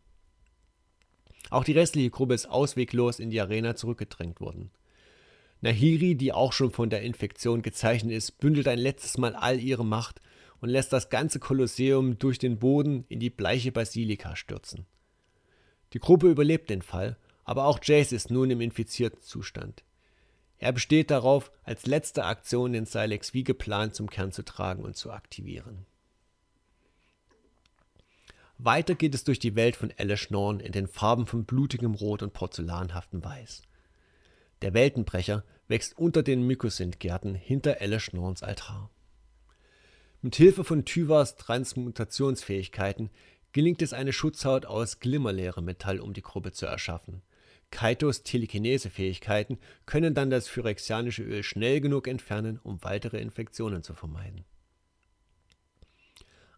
Auch 1.50 1.64
die 1.64 1.74
restliche 1.74 2.10
Gruppe 2.10 2.34
ist 2.34 2.48
ausweglos 2.48 3.20
in 3.20 3.30
die 3.30 3.40
Arena 3.40 3.76
zurückgedrängt 3.76 4.42
worden. 4.42 4.72
Nahiri, 5.62 6.16
die 6.16 6.34
auch 6.34 6.54
schon 6.54 6.72
von 6.72 6.90
der 6.90 7.02
Infektion 7.02 7.62
gezeichnet 7.62 8.14
ist, 8.14 8.40
bündelt 8.40 8.68
ein 8.68 8.80
letztes 8.80 9.18
Mal 9.18 9.36
all 9.36 9.60
ihre 9.60 9.86
Macht 9.86 10.22
und 10.60 10.70
lässt 10.70 10.94
das 10.94 11.10
ganze 11.10 11.40
Kolosseum 11.40 12.20
durch 12.20 12.40
den 12.40 12.60
Boden 12.60 13.06
in 13.10 13.20
die 13.20 13.30
bleiche 13.30 13.72
Basilika 13.72 14.36
stürzen. 14.36 14.86
Die 15.94 16.00
Gruppe 16.00 16.30
überlebt 16.30 16.70
den 16.70 16.82
Fall, 16.82 17.18
aber 17.44 17.66
auch 17.66 17.80
Jace 17.82 18.12
ist 18.12 18.30
nun 18.30 18.52
im 18.52 18.62
infizierten 18.62 19.22
Zustand. 19.22 19.84
Er 20.60 20.72
besteht 20.72 21.12
darauf, 21.12 21.52
als 21.64 21.86
letzte 21.86 22.26
Aktion 22.26 22.74
den 22.74 22.86
Silex 22.86 23.34
wie 23.34 23.44
geplant 23.44 23.96
zum 23.96 24.10
Kern 24.10 24.32
zu 24.32 24.44
tragen 24.44 24.84
und 24.84 24.96
zu 24.96 25.12
aktivieren. 25.12 25.86
Weiter 28.58 28.96
geht 28.96 29.14
es 29.14 29.24
durch 29.24 29.38
die 29.38 29.56
Welt 29.56 29.76
von 29.76 29.92
Elish 29.92 30.32
Norn 30.32 30.60
in 30.60 30.72
den 30.72 30.88
Farben 30.88 31.28
von 31.28 31.46
blutigem 31.46 31.94
Rot 31.94 32.24
und 32.24 32.34
porzellanhaftem 32.34 33.24
Weiß. 33.24 33.62
Der 34.64 34.74
Weltenbrecher 34.74 35.44
wächst 35.68 35.96
unter 36.00 36.24
den 36.24 36.42
Mykosint-Gärten 36.48 37.36
hinter 37.36 37.82
Elish 37.82 38.14
Norns 38.14 38.42
Altar. 38.42 38.90
Mit 40.24 40.36
Hilfe 40.36 40.64
von 40.64 40.86
Tyvas 40.86 41.36
Transmutationsfähigkeiten 41.36 43.12
gelingt 43.52 43.84
es, 43.84 43.94
eine 43.94 44.12
Schutzhaut 44.12 44.66
aus 44.66 45.00
glimmerleerem 45.00 45.66
Metall 45.66 46.00
um 46.00 46.14
die 46.14 46.24
Gruppe 46.24 46.52
zu 46.52 46.66
erschaffen– 46.66 47.22
Kaitos 47.72 48.24
Telekinese-Fähigkeiten 48.24 49.60
können 49.86 50.14
dann 50.14 50.30
das 50.30 50.48
phyrexianische 50.48 51.24
Öl 51.24 51.44
schnell 51.44 51.82
genug 51.82 52.08
entfernen, 52.08 52.60
um 52.64 52.84
weitere 52.84 53.20
Infektionen 53.20 53.84
zu 53.84 53.94
vermeiden. 53.94 54.46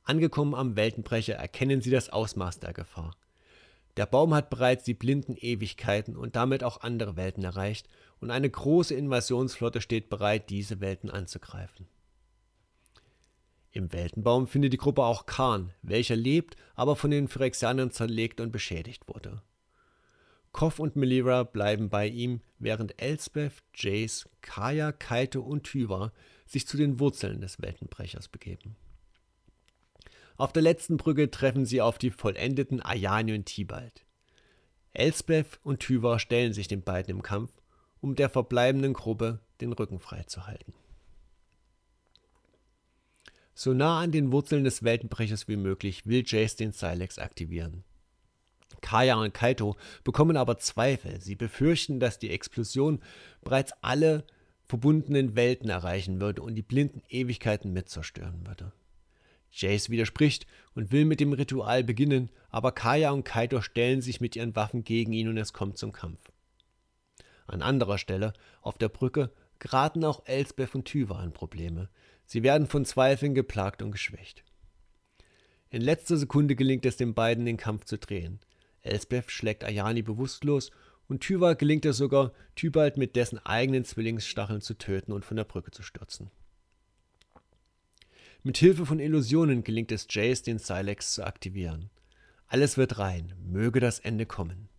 Angekommen 0.04 0.56
am 0.56 0.76
Weltenbrecher 0.76 1.36
erkennen 1.36 1.82
sie 1.82 1.92
das 1.92 2.10
Ausmaß 2.10 2.60
der 2.60 2.74
Gefahr. 2.74 3.16
Der 3.98 4.06
Baum 4.06 4.34
hat 4.34 4.50
bereits 4.50 4.84
die 4.84 4.94
blinden 4.94 5.36
Ewigkeiten 5.36 6.16
und 6.16 6.36
damit 6.36 6.64
auch 6.64 6.82
andere 6.82 7.16
Welten 7.16 7.44
erreicht, 7.44 7.88
und 8.22 8.32
eine 8.32 8.50
große 8.50 8.94
Invasionsflotte 8.96 9.82
steht 9.82 10.10
bereit, 10.10 10.50
diese 10.50 10.82
Welten 10.82 11.10
anzugreifen. 11.10 11.88
Im 13.72 13.94
Weltenbaum 13.94 14.48
findet 14.48 14.74
die 14.74 14.78
Gruppe 14.78 15.04
auch 15.04 15.26
Khan, 15.26 15.74
welcher 15.82 16.16
lebt, 16.16 16.56
aber 16.76 16.96
von 16.96 17.12
den 17.12 17.28
Phyrexianern 17.28 17.92
zerlegt 17.92 18.42
und 18.42 18.52
beschädigt 18.52 19.08
wurde. 19.08 19.42
Koff 20.52 20.80
und 20.80 20.96
Melira 20.96 21.44
bleiben 21.44 21.90
bei 21.90 22.08
ihm, 22.08 22.42
während 22.58 23.02
Elsbeth, 23.02 23.64
Jace, 23.76 24.28
Kaya, 24.42 24.92
Kaito 24.92 25.42
und 25.42 25.64
Tyva 25.64 26.12
sich 26.46 26.68
zu 26.68 26.78
den 26.78 27.00
Wurzeln 27.00 27.42
des 27.42 27.62
Weltenbrechers 27.62 28.28
begeben. 28.28 28.76
Auf 30.38 30.54
der 30.54 30.62
letzten 30.62 30.98
Brücke 30.98 31.30
treffen 31.30 31.66
sie 31.66 31.82
auf 31.82 31.98
die 31.98 32.12
vollendeten 32.12 32.82
Ayani 32.82 33.34
und 33.34 33.46
Tibalt. 33.46 34.06
Elsbeth 34.94 35.60
und 35.64 35.82
Tyva 35.82 36.18
stellen 36.18 36.54
sich 36.54 36.68
den 36.68 36.82
beiden 36.82 37.18
im 37.18 37.22
Kampf, 37.22 37.52
um 38.02 38.16
der 38.16 38.30
verbleibenden 38.30 38.94
Gruppe 38.94 39.42
den 39.62 39.74
Rücken 39.74 40.00
frei 40.00 40.24
zu 40.24 40.48
halten. 40.48 40.74
So 43.54 43.74
nah 43.74 44.00
an 44.00 44.14
den 44.14 44.32
Wurzeln 44.32 44.64
des 44.64 44.84
Weltenbrechers 44.84 45.50
wie 45.50 45.58
möglich 45.58 46.06
will 46.06 46.24
Jace 46.26 46.56
den 46.56 46.72
Silex 46.72 47.20
aktivieren. 47.20 47.84
Kaya 48.82 49.16
und 49.16 49.34
Kaito 49.34 49.76
bekommen 50.04 50.38
aber 50.38 50.58
Zweifel. 50.58 51.20
Sie 51.22 51.36
befürchten, 51.36 52.00
dass 52.00 52.20
die 52.20 52.30
Explosion 52.30 53.02
bereits 53.42 53.74
alle 53.82 54.26
verbundenen 54.66 55.36
Welten 55.36 55.70
erreichen 55.70 56.22
würde 56.22 56.42
und 56.42 56.56
die 56.56 56.62
blinden 56.62 57.02
Ewigkeiten 57.10 57.74
mit 57.74 57.90
zerstören 57.90 58.46
würde. 58.46 58.72
Jace 59.52 59.90
widerspricht 59.90 60.46
und 60.76 60.92
will 60.92 61.06
mit 61.06 61.20
dem 61.20 61.34
Ritual 61.34 61.84
beginnen, 61.84 62.30
aber 62.50 62.72
Kaya 62.72 63.12
und 63.12 63.24
Kaito 63.24 63.62
stellen 63.62 64.02
sich 64.02 64.22
mit 64.22 64.36
ihren 64.36 64.56
Waffen 64.56 64.84
gegen 64.84 65.12
ihn 65.12 65.28
und 65.28 65.38
es 65.38 65.54
kommt 65.54 65.78
zum 65.78 65.92
Kampf. 65.92 66.20
An 67.48 67.64
anderer 67.64 67.98
Stelle, 67.98 68.34
auf 68.62 68.78
der 68.78 68.90
Brücke, 68.90 69.32
geraten 69.58 70.06
auch 70.06 70.22
Elsbeth 70.26 70.76
und 70.76 70.86
Tyva 70.86 71.24
in 71.24 71.34
Probleme. 71.34 71.90
Sie 72.26 72.44
werden 72.44 72.68
von 72.68 72.86
Zweifeln 72.86 73.34
geplagt 73.34 73.82
und 73.82 73.92
geschwächt. 73.92 74.44
In 75.72 75.82
letzter 75.82 76.18
Sekunde 76.18 76.56
gelingt 76.56 76.86
es 76.86 76.98
den 76.98 77.16
beiden, 77.16 77.46
den 77.46 77.58
Kampf 77.58 77.86
zu 77.86 77.98
drehen. 77.98 78.40
Elsbeth 78.82 79.32
schlägt 79.32 79.64
Ayani 79.64 80.02
bewusstlos 80.02 80.72
und 81.08 81.22
Tyva 81.22 81.54
gelingt 81.54 81.86
es 81.86 81.98
sogar, 81.98 82.34
Tybalt 82.56 82.98
mit 82.98 83.16
dessen 83.16 83.40
eigenen 83.40 83.84
Zwillingsstacheln 83.84 84.62
zu 84.62 84.76
töten 84.76 85.12
und 85.12 85.26
von 85.26 85.38
der 85.38 85.44
Brücke 85.44 85.72
zu 85.72 85.82
stürzen. 85.82 86.30
Mit 88.44 88.58
Hilfe 88.58 88.86
von 88.86 89.00
Illusionen 89.00 89.64
gelingt 89.64 89.92
es 89.92 90.08
Jace, 90.10 90.44
den 90.44 90.60
Silex 90.60 91.14
zu 91.14 91.26
aktivieren. 91.26 91.90
Alles 92.48 92.78
wird 92.78 92.98
rein, 92.98 93.34
möge 93.44 93.80
das 93.80 94.00
Ende 94.00 94.26
kommen. 94.26 94.70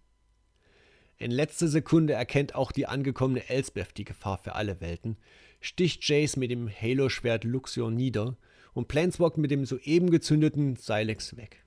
In 1.18 1.30
letzter 1.30 1.68
Sekunde 1.68 2.14
erkennt 2.14 2.55
auch 2.55 2.72
die 2.72 2.86
angekommene 2.86 3.46
Elsbeth 3.51 3.98
die 3.98 4.07
Gefahr 4.07 4.38
für 4.38 4.55
alle 4.55 4.80
Welten, 4.80 5.18
sticht 5.61 6.09
Jace 6.09 6.36
mit 6.36 6.51
dem 6.51 6.70
Halo-Schwert 6.70 7.44
Luxion 7.44 7.94
nieder 7.94 8.38
und 8.72 8.88
Planeswalk 8.88 9.36
mit 9.36 9.51
dem 9.51 9.66
soeben 9.66 10.11
gezündeten 10.11 10.76
Silex 10.76 11.36
weg. 11.36 11.62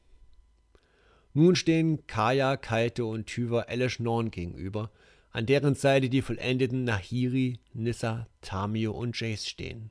Nun 1.34 1.56
stehen 1.56 2.06
Kaya, 2.06 2.58
Kaite 2.58 3.06
und 3.06 3.26
Tyver 3.26 3.68
Elesh 3.68 4.00
Norn 4.00 4.30
gegenüber, 4.30 4.92
an 5.32 5.48
deren 5.48 5.74
Seite 5.74 6.10
die 6.10 6.22
vollendeten 6.22 6.84
Nahiri, 6.84 7.60
Nissa, 7.74 8.28
Tamio 8.42 8.92
und 8.92 9.20
Jace 9.20 9.48
stehen. 9.48 9.90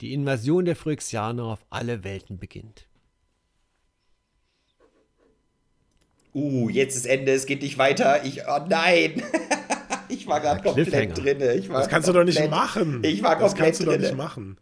Die 0.00 0.14
Invasion 0.14 0.64
der 0.64 0.76
Phyrexianer 0.76 1.44
auf 1.44 1.66
alle 1.68 2.04
Welten 2.04 2.38
beginnt. 2.38 2.88
Uh, 6.34 6.68
jetzt 6.68 6.96
ist 6.96 7.06
Ende, 7.06 7.32
es 7.32 7.46
geht 7.46 7.62
nicht 7.62 7.78
weiter. 7.78 8.24
Ich, 8.24 8.42
oh 8.46 8.60
nein. 8.68 9.22
ich 10.08 10.26
war 10.26 10.40
gerade 10.40 10.62
komplett 10.62 11.16
drin. 11.16 11.38
das 11.68 11.88
kannst 11.88 12.08
du 12.08 12.12
doch 12.12 12.24
nicht 12.24 12.50
machen. 12.50 13.02
Ich 13.04 13.22
war 13.22 13.38
komplett 13.38 13.52
Das 13.52 13.54
kannst 13.54 13.80
du 13.80 13.84
doch 13.84 13.92
drinne. 13.92 14.06
nicht 14.06 14.16
machen. 14.16 14.58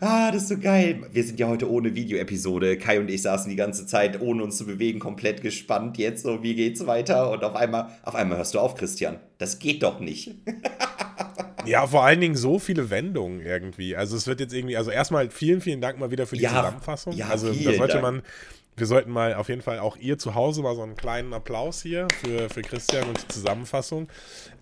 Ah, 0.00 0.30
das 0.32 0.42
ist 0.42 0.48
so 0.48 0.58
geil. 0.58 1.06
Wir 1.12 1.24
sind 1.24 1.38
ja 1.40 1.48
heute 1.48 1.70
ohne 1.70 1.94
Videoepisode. 1.94 2.76
Kai 2.78 2.98
und 3.00 3.10
ich 3.10 3.22
saßen 3.22 3.48
die 3.50 3.56
ganze 3.56 3.86
Zeit, 3.86 4.20
ohne 4.20 4.42
uns 4.42 4.56
zu 4.58 4.66
bewegen, 4.66 4.98
komplett 4.98 5.40
gespannt. 5.42 5.98
Jetzt 5.98 6.22
so, 6.24 6.42
wie 6.42 6.54
geht's 6.54 6.86
weiter? 6.86 7.30
Und 7.30 7.44
auf 7.44 7.54
einmal, 7.54 7.88
auf 8.02 8.14
einmal 8.14 8.38
hörst 8.38 8.54
du 8.54 8.58
auf, 8.60 8.74
Christian. 8.74 9.18
Das 9.38 9.58
geht 9.58 9.82
doch 9.82 10.00
nicht. 10.00 10.34
Ja, 11.66 11.86
vor 11.86 12.04
allen 12.04 12.20
Dingen 12.20 12.34
so 12.36 12.58
viele 12.58 12.90
Wendungen 12.90 13.40
irgendwie. 13.40 13.96
Also 13.96 14.18
es 14.18 14.26
wird 14.26 14.38
jetzt 14.38 14.52
irgendwie, 14.52 14.76
also 14.76 14.90
erstmal 14.90 15.30
vielen, 15.30 15.62
vielen 15.62 15.80
Dank 15.80 15.98
mal 15.98 16.10
wieder 16.10 16.26
für 16.26 16.36
die 16.36 16.42
Ja, 16.42 16.50
Zusammenfassung. 16.50 17.14
ja, 17.14 17.28
also 17.30 17.46
da 17.50 17.72
sollte 17.72 17.94
Dank. 17.94 18.02
man, 18.02 18.22
wir 18.76 18.86
sollten 18.86 19.10
mal 19.10 19.32
auf 19.32 19.48
jeden 19.48 19.62
Fall 19.62 19.78
auch 19.78 19.96
ihr 19.96 20.18
zu 20.18 20.34
Hause 20.34 20.60
mal 20.60 20.74
so 20.76 20.82
einen 20.82 20.94
kleinen 20.94 21.32
Applaus 21.32 21.80
hier 21.80 22.08
für, 22.20 22.50
für 22.50 22.60
Christian 22.60 23.08
und 23.08 23.22
die 23.22 23.28
Zusammenfassung. 23.28 24.08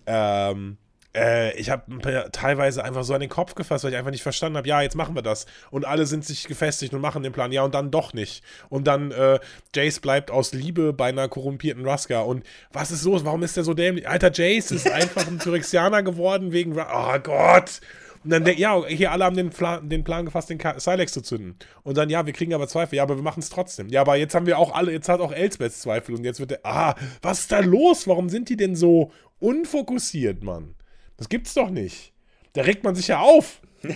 Ähm, 0.05 0.77
äh, 1.15 1.55
ich 1.57 1.69
habe 1.69 2.29
teilweise 2.31 2.83
einfach 2.83 3.03
so 3.03 3.13
an 3.13 3.19
den 3.21 3.29
Kopf 3.29 3.55
gefasst, 3.55 3.83
weil 3.83 3.91
ich 3.91 3.97
einfach 3.97 4.11
nicht 4.11 4.23
verstanden 4.23 4.57
habe, 4.57 4.67
ja, 4.67 4.81
jetzt 4.81 4.95
machen 4.95 5.15
wir 5.15 5.21
das. 5.21 5.45
Und 5.71 5.85
alle 5.85 6.05
sind 6.05 6.25
sich 6.25 6.47
gefestigt 6.47 6.93
und 6.93 7.01
machen 7.01 7.23
den 7.23 7.31
Plan, 7.33 7.51
ja, 7.51 7.63
und 7.63 7.75
dann 7.75 7.91
doch 7.91 8.13
nicht. 8.13 8.43
Und 8.69 8.87
dann 8.87 9.11
äh, 9.11 9.39
Jace 9.75 9.99
bleibt 9.99 10.31
aus 10.31 10.53
Liebe 10.53 10.93
bei 10.93 11.09
einer 11.09 11.27
korrumpierten 11.29 11.85
Ruska. 11.87 12.21
Und 12.21 12.43
was 12.71 12.91
ist 12.91 13.03
los? 13.03 13.25
Warum 13.25 13.43
ist 13.43 13.57
der 13.57 13.63
so 13.63 13.73
dämlich? 13.73 14.07
Alter, 14.09 14.31
Jace 14.33 14.71
ist 14.71 14.89
einfach 14.91 15.27
ein 15.27 15.39
Phyrexianer 15.39 16.03
geworden 16.03 16.51
wegen. 16.51 16.73
Ru 16.73 16.81
oh 16.91 17.19
Gott! 17.19 17.79
Und 18.23 18.29
dann 18.29 18.45
denkt, 18.45 18.59
ja, 18.61 18.81
hier 18.85 19.11
alle 19.11 19.25
haben 19.25 19.35
den 19.35 19.49
Plan, 19.49 19.89
den 19.89 20.05
Plan 20.05 20.23
gefasst, 20.23 20.49
den 20.49 20.57
Ka- 20.57 20.79
Silex 20.79 21.11
zu 21.11 21.19
zünden. 21.21 21.57
Und 21.83 21.97
dann, 21.97 22.09
ja, 22.09 22.25
wir 22.25 22.31
kriegen 22.31 22.53
aber 22.53 22.69
Zweifel. 22.69 22.95
Ja, 22.95 23.03
aber 23.03 23.17
wir 23.17 23.21
machen 23.23 23.41
es 23.41 23.49
trotzdem. 23.49 23.89
Ja, 23.89 23.99
aber 23.99 24.15
jetzt 24.15 24.33
haben 24.33 24.45
wir 24.45 24.57
auch 24.57 24.73
alle, 24.73 24.93
jetzt 24.93 25.09
hat 25.09 25.19
auch 25.19 25.33
Elsbeth 25.33 25.73
Zweifel. 25.73 26.15
Und 26.15 26.23
jetzt 26.23 26.39
wird 26.39 26.51
der, 26.51 26.65
ah, 26.65 26.95
was 27.21 27.41
ist 27.41 27.51
da 27.51 27.59
los? 27.59 28.07
Warum 28.07 28.29
sind 28.29 28.47
die 28.47 28.55
denn 28.55 28.77
so 28.77 29.11
unfokussiert, 29.39 30.41
Mann? 30.43 30.75
Das 31.17 31.29
gibt's 31.29 31.53
doch 31.53 31.69
nicht. 31.69 32.13
Da 32.53 32.61
regt 32.61 32.83
man 32.83 32.95
sich 32.95 33.07
ja 33.07 33.19
auf. 33.19 33.61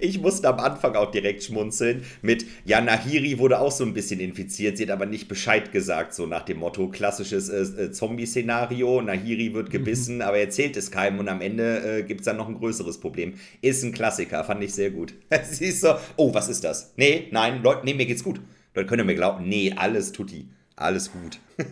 Ich 0.00 0.20
musste 0.20 0.48
am 0.48 0.60
Anfang 0.60 0.94
auch 0.94 1.10
direkt 1.10 1.44
schmunzeln 1.44 2.02
mit, 2.22 2.44
ja, 2.64 2.80
Nahiri 2.80 3.38
wurde 3.38 3.60
auch 3.60 3.70
so 3.70 3.84
ein 3.84 3.94
bisschen 3.94 4.20
infiziert, 4.20 4.76
sie 4.76 4.84
hat 4.84 4.90
aber 4.90 5.06
nicht 5.06 5.28
Bescheid 5.28 5.72
gesagt, 5.72 6.14
so 6.14 6.26
nach 6.26 6.42
dem 6.42 6.58
Motto, 6.58 6.88
klassisches 6.88 7.48
äh, 7.48 7.62
äh, 7.84 7.90
Zombie-Szenario, 7.92 9.02
Nahiri 9.02 9.54
wird 9.54 9.70
gebissen, 9.70 10.22
aber 10.22 10.38
erzählt 10.38 10.76
es 10.76 10.90
keinem 10.90 11.18
und 11.18 11.28
am 11.28 11.40
Ende 11.40 12.00
äh, 12.00 12.02
gibt 12.02 12.20
es 12.20 12.24
dann 12.26 12.36
noch 12.36 12.48
ein 12.48 12.58
größeres 12.58 13.00
Problem. 13.00 13.34
Ist 13.62 13.82
ein 13.84 13.92
Klassiker, 13.92 14.44
fand 14.44 14.62
ich 14.62 14.74
sehr 14.74 14.90
gut. 14.90 15.14
sie 15.50 15.66
ist 15.66 15.80
so, 15.80 15.94
oh, 16.16 16.34
was 16.34 16.48
ist 16.48 16.64
das? 16.64 16.92
Nee, 16.96 17.28
nein, 17.30 17.62
Leute, 17.62 17.84
nee, 17.84 17.94
mir 17.94 18.06
geht's 18.06 18.24
gut. 18.24 18.40
Leute, 18.74 18.88
könnt 18.88 19.00
ihr 19.00 19.04
mir 19.06 19.14
glauben, 19.14 19.48
nee, 19.48 19.72
alles 19.74 20.12
tutti. 20.12 20.48
Alles 20.78 21.10
gut. 21.10 21.38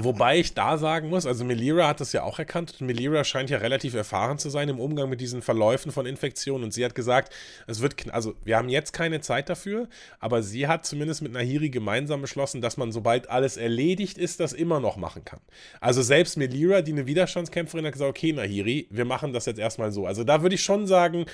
Wobei 0.00 0.40
ich 0.40 0.52
da 0.52 0.78
sagen 0.78 1.10
muss, 1.10 1.26
also 1.26 1.44
Melira 1.44 1.86
hat 1.86 2.00
das 2.00 2.12
ja 2.12 2.24
auch 2.24 2.40
erkannt. 2.40 2.80
Melira 2.80 3.22
scheint 3.22 3.50
ja 3.50 3.58
relativ 3.58 3.94
erfahren 3.94 4.38
zu 4.38 4.50
sein 4.50 4.68
im 4.68 4.80
Umgang 4.80 5.08
mit 5.08 5.20
diesen 5.20 5.42
Verläufen 5.42 5.92
von 5.92 6.06
Infektionen. 6.06 6.64
Und 6.64 6.74
sie 6.74 6.84
hat 6.84 6.96
gesagt, 6.96 7.32
es 7.68 7.80
wird, 7.80 8.12
also 8.12 8.34
wir 8.44 8.56
haben 8.56 8.68
jetzt 8.68 8.92
keine 8.92 9.20
Zeit 9.20 9.48
dafür, 9.48 9.88
aber 10.18 10.42
sie 10.42 10.66
hat 10.66 10.86
zumindest 10.86 11.22
mit 11.22 11.32
Nahiri 11.32 11.70
gemeinsam 11.70 12.20
beschlossen, 12.20 12.60
dass 12.60 12.76
man, 12.76 12.90
sobald 12.90 13.30
alles 13.30 13.56
erledigt 13.56 14.18
ist, 14.18 14.40
das 14.40 14.52
immer 14.52 14.80
noch 14.80 14.96
machen 14.96 15.24
kann. 15.24 15.40
Also 15.80 16.02
selbst 16.02 16.36
Melira, 16.36 16.82
die 16.82 16.92
eine 16.92 17.06
Widerstandskämpferin, 17.06 17.86
hat 17.86 17.92
gesagt, 17.92 18.10
okay, 18.10 18.32
Nahiri, 18.32 18.88
wir 18.90 19.04
machen 19.04 19.32
das 19.32 19.46
jetzt 19.46 19.60
erstmal 19.60 19.92
so. 19.92 20.04
Also 20.04 20.24
da 20.24 20.42
würde 20.42 20.56
ich 20.56 20.62
schon 20.64 20.88
sagen, 20.88 21.26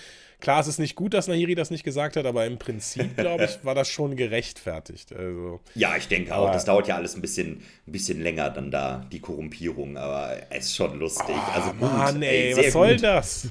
klar, 0.45 0.61
es 0.61 0.69
ist 0.69 0.79
nicht 0.79 0.95
gut, 0.95 1.15
dass 1.15 1.27
Nahiri 1.27 1.57
das 1.57 1.71
nicht 1.71 1.83
gesagt 1.83 2.17
hat, 2.17 2.27
aber 2.27 2.47
im 2.47 2.59
Prinzip, 2.59 3.17
glaube 3.17 3.45
ich, 3.45 3.59
war 3.65 3.75
das 3.75 3.89
schon 3.89 4.15
gerechtfertigt. 4.15 5.13
Also. 5.13 5.61
Ja, 5.75 5.97
ich 5.97 6.07
denke 6.07 6.35
auch, 6.37 6.53
das 6.53 6.65
dauert 6.65 6.87
ja 6.87 6.97
alles 6.97 7.17
ein 7.17 7.21
bisschen, 7.23 7.63
ein 7.87 7.93
bisschen 7.93 8.23
länger 8.23 8.51
dann 8.51 8.71
da, 8.71 9.07
die 9.11 9.19
Korrumpierung, 9.21 9.97
aber 9.97 10.37
es 10.51 10.67
ist 10.67 10.77
schon 10.77 10.99
lustig. 10.99 11.35
also 11.53 11.71
gut, 11.71 11.81
Mann, 11.81 12.23
ey, 12.23 12.55
sehr 12.55 12.65
was 12.67 12.73
soll 12.73 12.93
gut. 12.93 13.03
das? 13.03 13.49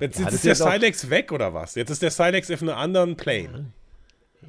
Jetzt, 0.00 0.18
Ja, 0.18 0.24
jetzt 0.24 0.34
ist 0.34 0.44
der 0.44 0.54
Silex 0.54 1.08
weg 1.08 1.32
oder 1.32 1.54
was? 1.54 1.74
Jetzt 1.74 1.90
ist 1.90 2.02
der 2.02 2.10
Silex 2.10 2.50
auf 2.50 2.60
einem 2.60 2.74
anderen 2.74 3.16
Plane. 3.16 3.72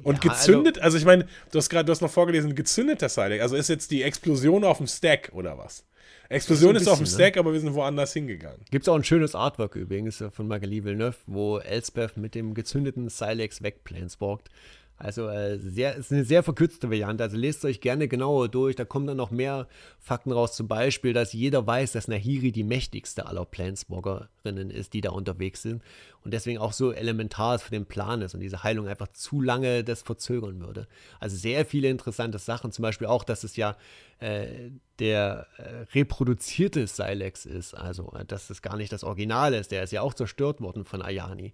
Und 0.02 0.22
Ja, 0.24 0.30
gezündet, 0.32 0.78
also, 0.78 0.98
ich 0.98 1.04
meine, 1.04 1.26
du 1.50 1.58
hast 1.58 1.68
gerade, 1.70 1.86
du 1.86 1.92
hast 1.92 2.02
noch 2.02 2.10
vorgelesen, 2.10 2.54
gezündeter 2.54 3.08
Silex. 3.08 3.42
Also 3.42 3.56
ist 3.56 3.68
jetzt 3.68 3.90
die 3.90 4.02
Explosion 4.02 4.64
auf 4.64 4.78
dem 4.78 4.86
Stack 4.86 5.30
oder 5.32 5.58
was? 5.58 5.84
Explosion 6.30 6.76
ist 6.76 6.88
auf 6.88 6.98
dem 6.98 7.04
bisschen, 7.04 7.18
ne? 7.18 7.24
Stack, 7.24 7.36
aber 7.38 7.52
wir 7.52 7.60
sind 7.60 7.74
woanders 7.74 8.12
hingegangen. 8.12 8.60
Gibt 8.70 8.84
es 8.84 8.88
auch 8.88 8.96
ein 8.96 9.04
schönes 9.04 9.34
Artwork 9.34 9.76
übrigens 9.76 10.22
von 10.30 10.46
Magali 10.46 10.84
Villeneuve, 10.84 11.16
wo 11.26 11.58
Elspeth 11.58 12.16
mit 12.18 12.34
dem 12.34 12.52
gezündeten 12.52 13.08
Silex 13.08 13.62
wegplanswalkt. 13.62 14.50
Also 14.98 15.28
äh, 15.28 15.58
sehr, 15.58 15.94
ist 15.94 16.12
eine 16.12 16.24
sehr 16.24 16.42
verkürzte 16.42 16.90
Variante. 16.90 17.22
Also 17.22 17.36
lest 17.36 17.64
euch 17.64 17.80
gerne 17.80 18.08
genauer 18.08 18.48
durch. 18.48 18.74
Da 18.74 18.84
kommen 18.84 19.06
dann 19.06 19.16
noch 19.16 19.30
mehr 19.30 19.68
Fakten 20.00 20.32
raus. 20.32 20.56
Zum 20.56 20.66
Beispiel, 20.66 21.12
dass 21.12 21.32
jeder 21.32 21.66
weiß, 21.66 21.92
dass 21.92 22.08
Nahiri 22.08 22.50
die 22.50 22.64
mächtigste 22.64 23.26
aller 23.26 23.44
Planeswalkerinnen 23.44 24.70
ist, 24.70 24.94
die 24.94 25.00
da 25.00 25.10
unterwegs 25.10 25.62
sind. 25.62 25.82
Und 26.24 26.34
deswegen 26.34 26.58
auch 26.58 26.72
so 26.72 26.92
elementar 26.92 27.60
für 27.60 27.70
den 27.70 27.86
Plan 27.86 28.22
ist 28.22 28.34
und 28.34 28.40
diese 28.40 28.64
Heilung 28.64 28.88
einfach 28.88 29.08
zu 29.08 29.40
lange 29.40 29.84
das 29.84 30.02
verzögern 30.02 30.60
würde. 30.60 30.88
Also 31.20 31.36
sehr 31.36 31.64
viele 31.64 31.88
interessante 31.88 32.38
Sachen. 32.38 32.72
Zum 32.72 32.82
Beispiel 32.82 33.06
auch, 33.06 33.22
dass 33.22 33.44
es 33.44 33.54
ja 33.54 33.76
äh, 34.18 34.70
der 34.98 35.46
äh, 35.58 35.86
reproduzierte 35.94 36.88
Silex 36.88 37.46
ist. 37.46 37.74
Also, 37.74 38.12
äh, 38.18 38.24
dass 38.24 38.50
es 38.50 38.62
gar 38.62 38.76
nicht 38.76 38.92
das 38.92 39.04
Original 39.04 39.54
ist. 39.54 39.70
Der 39.70 39.84
ist 39.84 39.92
ja 39.92 40.02
auch 40.02 40.14
zerstört 40.14 40.60
worden 40.60 40.84
von 40.84 41.02
Ayani. 41.02 41.52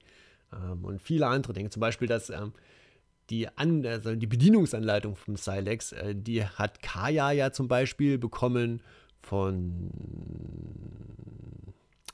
Ähm, 0.51 0.83
und 0.85 1.03
viele 1.03 1.27
andere 1.27 1.53
Dinge. 1.53 1.69
Zum 1.69 1.81
Beispiel, 1.81 2.09
dass 2.09 2.31
ähm, 2.31 2.55
die, 3.31 3.49
An 3.57 3.87
also 3.87 4.15
die 4.15 4.27
Bedienungsanleitung 4.27 5.17
vom 5.17 5.37
Silex, 5.37 5.93
äh, 5.93 6.15
die 6.15 6.45
hat 6.45 6.83
Kaya 6.83 7.33
ja 7.33 7.53
zum 7.53 7.69
Beispiel 7.69 8.19
bekommen 8.19 8.83
von 9.23 9.91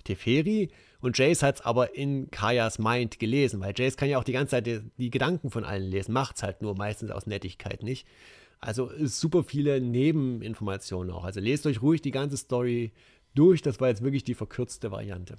Teferi 0.05 0.71
und 1.01 1.19
Jace 1.19 1.43
hat 1.43 1.57
es 1.57 1.61
aber 1.63 1.97
in 1.97 2.31
Kayas 2.31 2.79
Mind 2.79 3.19
gelesen, 3.19 3.61
weil 3.61 3.75
Jace 3.77 3.97
kann 3.97 4.09
ja 4.09 4.19
auch 4.19 4.25
die 4.25 4.33
ganze 4.33 4.51
Zeit 4.51 4.67
die, 4.67 4.81
die 4.99 5.11
Gedanken 5.11 5.51
von 5.51 5.65
allen 5.65 5.91
lesen, 5.91 6.13
macht 6.13 6.37
es 6.37 6.43
halt 6.43 6.63
nur 6.63 6.77
meistens 6.77 7.11
aus 7.11 7.27
Nettigkeit 7.27 7.83
nicht. 7.83 8.07
Also 8.61 8.91
super 9.05 9.43
viele 9.43 9.81
Nebeninformationen 9.81 11.11
auch. 11.13 11.25
Also 11.25 11.41
lest 11.41 11.67
euch 11.67 11.81
ruhig 11.81 12.03
die 12.03 12.11
ganze 12.11 12.37
Story 12.37 12.93
durch, 13.35 13.63
das 13.63 13.81
war 13.81 13.89
jetzt 13.89 14.03
wirklich 14.03 14.25
die 14.25 14.35
verkürzte 14.35 14.91
Variante. 14.91 15.39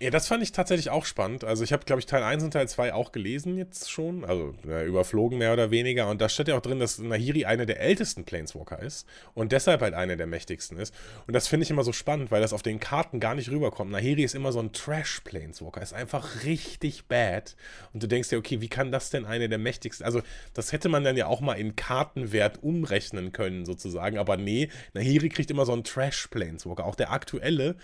Ja, 0.00 0.10
das 0.10 0.26
fand 0.26 0.42
ich 0.42 0.50
tatsächlich 0.50 0.90
auch 0.90 1.04
spannend. 1.04 1.44
Also 1.44 1.62
ich 1.62 1.72
habe, 1.72 1.84
glaube 1.84 2.00
ich, 2.00 2.06
Teil 2.06 2.24
1 2.24 2.42
und 2.42 2.50
Teil 2.50 2.68
2 2.68 2.92
auch 2.94 3.12
gelesen 3.12 3.56
jetzt 3.56 3.90
schon, 3.90 4.24
also 4.24 4.52
äh, 4.66 4.84
überflogen 4.84 5.38
mehr 5.38 5.52
oder 5.52 5.70
weniger. 5.70 6.10
Und 6.10 6.20
da 6.20 6.28
steht 6.28 6.48
ja 6.48 6.56
auch 6.56 6.62
drin, 6.62 6.80
dass 6.80 6.98
Nahiri 6.98 7.44
eine 7.44 7.64
der 7.64 7.80
ältesten 7.80 8.24
Planeswalker 8.24 8.80
ist 8.80 9.06
und 9.34 9.52
deshalb 9.52 9.82
halt 9.82 9.94
eine 9.94 10.16
der 10.16 10.26
mächtigsten 10.26 10.78
ist. 10.78 10.92
Und 11.28 11.34
das 11.34 11.46
finde 11.46 11.62
ich 11.62 11.70
immer 11.70 11.84
so 11.84 11.92
spannend, 11.92 12.32
weil 12.32 12.40
das 12.40 12.52
auf 12.52 12.62
den 12.62 12.80
Karten 12.80 13.20
gar 13.20 13.36
nicht 13.36 13.50
rüberkommt. 13.50 13.92
Nahiri 13.92 14.24
ist 14.24 14.34
immer 14.34 14.50
so 14.50 14.58
ein 14.58 14.72
Trash-Planeswalker, 14.72 15.80
ist 15.80 15.94
einfach 15.94 16.42
richtig 16.44 17.06
bad. 17.06 17.54
Und 17.92 18.02
du 18.02 18.08
denkst 18.08 18.30
dir, 18.30 18.38
okay, 18.38 18.60
wie 18.60 18.68
kann 18.68 18.90
das 18.90 19.10
denn 19.10 19.24
eine 19.24 19.48
der 19.48 19.58
mächtigsten? 19.58 20.04
Also 20.04 20.22
das 20.54 20.72
hätte 20.72 20.88
man 20.88 21.04
dann 21.04 21.16
ja 21.16 21.28
auch 21.28 21.40
mal 21.40 21.54
in 21.54 21.76
Kartenwert 21.76 22.64
umrechnen 22.64 23.30
können 23.30 23.64
sozusagen. 23.64 24.18
Aber 24.18 24.36
nee, 24.36 24.70
Nahiri 24.92 25.28
kriegt 25.28 25.52
immer 25.52 25.66
so 25.66 25.72
einen 25.72 25.84
Trash-Planeswalker. 25.84 26.84
Auch 26.84 26.96
der 26.96 27.12
aktuelle 27.12 27.76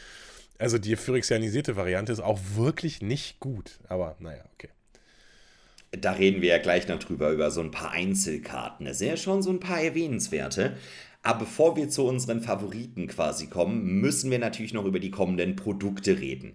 also 0.60 0.78
die 0.78 0.96
phyrexianisierte 0.96 1.76
Variante 1.76 2.12
ist 2.12 2.20
auch 2.20 2.38
wirklich 2.54 3.02
nicht 3.02 3.40
gut. 3.40 3.78
Aber 3.88 4.16
naja, 4.20 4.44
okay. 4.54 4.68
Da 5.92 6.12
reden 6.12 6.40
wir 6.40 6.50
ja 6.50 6.58
gleich 6.58 6.86
noch 6.86 7.00
drüber, 7.00 7.30
über 7.30 7.50
so 7.50 7.60
ein 7.60 7.72
paar 7.72 7.90
Einzelkarten. 7.90 8.86
Das 8.86 8.98
sind 8.98 9.08
ja 9.08 9.16
schon 9.16 9.42
so 9.42 9.50
ein 9.50 9.58
paar 9.58 9.80
erwähnenswerte. 9.80 10.76
Aber 11.22 11.40
bevor 11.40 11.76
wir 11.76 11.88
zu 11.88 12.06
unseren 12.06 12.40
Favoriten 12.40 13.06
quasi 13.08 13.48
kommen, 13.48 14.00
müssen 14.00 14.30
wir 14.30 14.38
natürlich 14.38 14.72
noch 14.72 14.84
über 14.84 15.00
die 15.00 15.10
kommenden 15.10 15.56
Produkte 15.56 16.20
reden. 16.20 16.54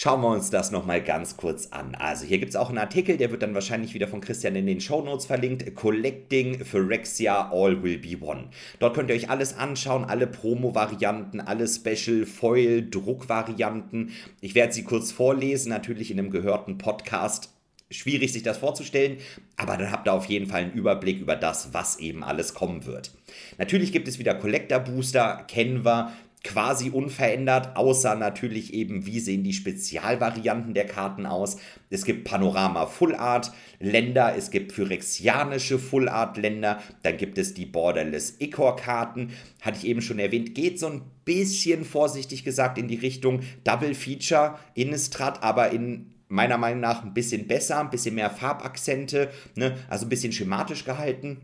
Schauen 0.00 0.20
wir 0.20 0.28
uns 0.28 0.50
das 0.50 0.70
nochmal 0.70 1.02
ganz 1.02 1.36
kurz 1.36 1.72
an. 1.72 1.96
Also 1.96 2.24
hier 2.24 2.38
gibt 2.38 2.50
es 2.50 2.56
auch 2.56 2.68
einen 2.68 2.78
Artikel, 2.78 3.16
der 3.16 3.32
wird 3.32 3.42
dann 3.42 3.54
wahrscheinlich 3.54 3.94
wieder 3.94 4.06
von 4.06 4.20
Christian 4.20 4.54
in 4.54 4.64
den 4.64 4.80
Shownotes 4.80 5.26
verlinkt. 5.26 5.74
Collecting 5.74 6.64
Phyrexia 6.64 7.50
All 7.50 7.82
Will 7.82 7.98
Be 7.98 8.16
One. 8.20 8.44
Dort 8.78 8.94
könnt 8.94 9.10
ihr 9.10 9.16
euch 9.16 9.28
alles 9.28 9.56
anschauen, 9.56 10.04
alle 10.04 10.28
Promo-Varianten, 10.28 11.40
alle 11.40 11.66
Special, 11.66 12.26
Foil, 12.26 12.88
Druckvarianten. 12.88 14.12
Ich 14.40 14.54
werde 14.54 14.72
sie 14.72 14.84
kurz 14.84 15.10
vorlesen, 15.10 15.70
natürlich 15.70 16.12
in 16.12 16.20
einem 16.20 16.30
gehörten 16.30 16.78
Podcast 16.78 17.50
schwierig, 17.90 18.32
sich 18.32 18.42
das 18.42 18.58
vorzustellen, 18.58 19.16
aber 19.56 19.76
dann 19.76 19.90
habt 19.90 20.06
ihr 20.06 20.12
auf 20.12 20.26
jeden 20.26 20.46
Fall 20.46 20.60
einen 20.60 20.72
Überblick 20.74 21.20
über 21.20 21.36
das, 21.36 21.72
was 21.72 21.98
eben 21.98 22.22
alles 22.22 22.54
kommen 22.54 22.86
wird. 22.86 23.10
Natürlich 23.56 23.92
gibt 23.92 24.06
es 24.06 24.18
wieder 24.18 24.34
Collector 24.34 24.78
Booster, 24.78 25.44
kennen 25.48 25.84
wir, 25.84 26.12
quasi 26.44 26.90
unverändert, 26.90 27.76
außer 27.76 28.14
natürlich 28.14 28.72
eben, 28.72 29.06
wie 29.06 29.20
sehen 29.20 29.42
die 29.42 29.52
Spezialvarianten 29.52 30.72
der 30.72 30.86
Karten 30.86 31.26
aus. 31.26 31.58
Es 31.90 32.04
gibt 32.04 32.24
Panorama 32.24 32.86
Full 32.86 33.14
Art 33.14 33.52
Länder, 33.80 34.34
es 34.36 34.50
gibt 34.50 34.72
phyrexianische 34.72 35.78
Full 35.78 36.08
Art 36.08 36.36
Länder, 36.36 36.80
dann 37.02 37.16
gibt 37.16 37.38
es 37.38 37.54
die 37.54 37.66
Borderless 37.66 38.36
Icor 38.38 38.76
Karten, 38.76 39.30
hatte 39.62 39.78
ich 39.78 39.86
eben 39.86 40.00
schon 40.00 40.18
erwähnt, 40.18 40.54
geht 40.54 40.78
so 40.78 40.86
ein 40.86 41.02
bisschen 41.24 41.84
vorsichtig 41.84 42.44
gesagt 42.44 42.78
in 42.78 42.88
die 42.88 42.96
Richtung 42.96 43.40
Double 43.64 43.94
Feature 43.94 44.58
Innistrad, 44.74 45.42
aber 45.42 45.70
in 45.70 46.14
meiner 46.28 46.58
Meinung 46.58 46.80
nach 46.80 47.02
ein 47.02 47.14
bisschen 47.14 47.48
besser, 47.48 47.80
ein 47.80 47.90
bisschen 47.90 48.14
mehr 48.14 48.30
Farbakzente, 48.30 49.30
ne? 49.54 49.76
also 49.88 50.06
ein 50.06 50.10
bisschen 50.10 50.32
schematisch 50.32 50.84
gehalten. 50.84 51.38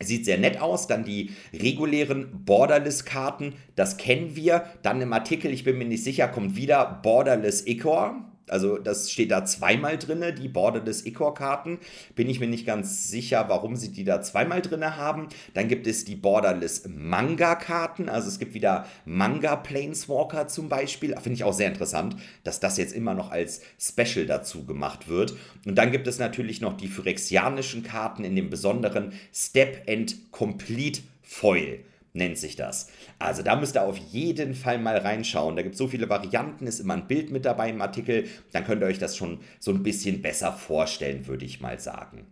Sieht 0.00 0.24
sehr 0.24 0.38
nett 0.38 0.60
aus. 0.60 0.86
Dann 0.86 1.04
die 1.04 1.30
regulären 1.52 2.44
Borderless-Karten, 2.44 3.54
das 3.74 3.96
kennen 3.96 4.36
wir. 4.36 4.64
Dann 4.82 5.00
im 5.00 5.12
Artikel, 5.12 5.52
ich 5.52 5.64
bin 5.64 5.78
mir 5.78 5.86
nicht 5.86 6.04
sicher, 6.04 6.28
kommt 6.28 6.56
wieder 6.56 7.00
Borderless 7.02 7.66
Icor. 7.66 8.35
Also 8.48 8.78
das 8.78 9.10
steht 9.10 9.30
da 9.30 9.44
zweimal 9.44 9.98
drin, 9.98 10.24
die 10.38 10.48
Borderless 10.48 11.04
Icor-Karten. 11.04 11.78
Bin 12.14 12.28
ich 12.28 12.40
mir 12.40 12.46
nicht 12.46 12.66
ganz 12.66 13.08
sicher, 13.08 13.46
warum 13.48 13.76
sie 13.76 13.92
die 13.92 14.04
da 14.04 14.22
zweimal 14.22 14.62
drin 14.62 14.84
haben. 14.96 15.28
Dann 15.54 15.68
gibt 15.68 15.86
es 15.86 16.04
die 16.04 16.16
Borderless 16.16 16.84
Manga-Karten. 16.88 18.08
Also 18.08 18.28
es 18.28 18.38
gibt 18.38 18.54
wieder 18.54 18.86
Manga 19.04 19.56
Planeswalker 19.56 20.48
zum 20.48 20.68
Beispiel. 20.68 21.14
Finde 21.14 21.32
ich 21.32 21.44
auch 21.44 21.52
sehr 21.52 21.68
interessant, 21.68 22.16
dass 22.44 22.60
das 22.60 22.76
jetzt 22.76 22.94
immer 22.94 23.14
noch 23.14 23.30
als 23.30 23.62
Special 23.80 24.26
dazu 24.26 24.64
gemacht 24.64 25.08
wird. 25.08 25.34
Und 25.64 25.76
dann 25.76 25.90
gibt 25.90 26.06
es 26.06 26.18
natürlich 26.18 26.60
noch 26.60 26.76
die 26.76 26.88
phyrexianischen 26.88 27.82
Karten 27.82 28.24
in 28.24 28.36
dem 28.36 28.50
besonderen 28.50 29.12
Step 29.32 29.88
and 29.88 30.16
Complete 30.30 31.00
Foil 31.22 31.80
nennt 32.16 32.38
sich 32.38 32.56
das. 32.56 32.88
Also 33.18 33.42
da 33.42 33.56
müsst 33.56 33.76
ihr 33.76 33.82
auf 33.82 33.98
jeden 33.98 34.54
Fall 34.54 34.78
mal 34.78 34.98
reinschauen. 34.98 35.56
Da 35.56 35.62
gibt 35.62 35.74
es 35.74 35.78
so 35.78 35.88
viele 35.88 36.08
Varianten, 36.08 36.66
ist 36.66 36.80
immer 36.80 36.94
ein 36.94 37.06
Bild 37.06 37.30
mit 37.30 37.44
dabei 37.44 37.70
im 37.70 37.80
Artikel. 37.80 38.24
Dann 38.52 38.64
könnt 38.64 38.82
ihr 38.82 38.86
euch 38.86 38.98
das 38.98 39.16
schon 39.16 39.40
so 39.60 39.70
ein 39.70 39.82
bisschen 39.82 40.22
besser 40.22 40.52
vorstellen, 40.52 41.26
würde 41.26 41.44
ich 41.44 41.60
mal 41.60 41.78
sagen. 41.78 42.26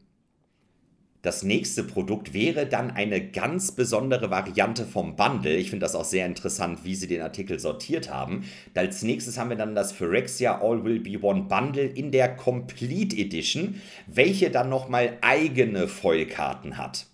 Das 1.24 1.42
nächste 1.42 1.84
Produkt 1.84 2.34
wäre 2.34 2.66
dann 2.66 2.90
eine 2.90 3.30
ganz 3.30 3.72
besondere 3.72 4.30
Variante 4.30 4.84
vom 4.84 5.16
Bundle. 5.16 5.56
Ich 5.56 5.70
finde 5.70 5.84
das 5.84 5.94
auch 5.94 6.04
sehr 6.04 6.26
interessant, 6.26 6.80
wie 6.84 6.94
sie 6.94 7.06
den 7.06 7.22
Artikel 7.22 7.58
sortiert 7.58 8.12
haben. 8.12 8.44
Als 8.74 9.02
nächstes 9.02 9.38
haben 9.38 9.48
wir 9.48 9.56
dann 9.56 9.74
das 9.74 9.90
Phyrexia 9.92 10.60
All 10.60 10.84
Will 10.84 11.00
Be 11.00 11.18
One 11.22 11.44
Bundle 11.44 11.86
in 11.86 12.12
der 12.12 12.36
Complete 12.36 13.16
Edition, 13.16 13.80
welche 14.06 14.50
dann 14.50 14.68
nochmal 14.68 15.16
eigene 15.22 15.88
Foilkarten 15.88 16.76
hat 16.76 17.06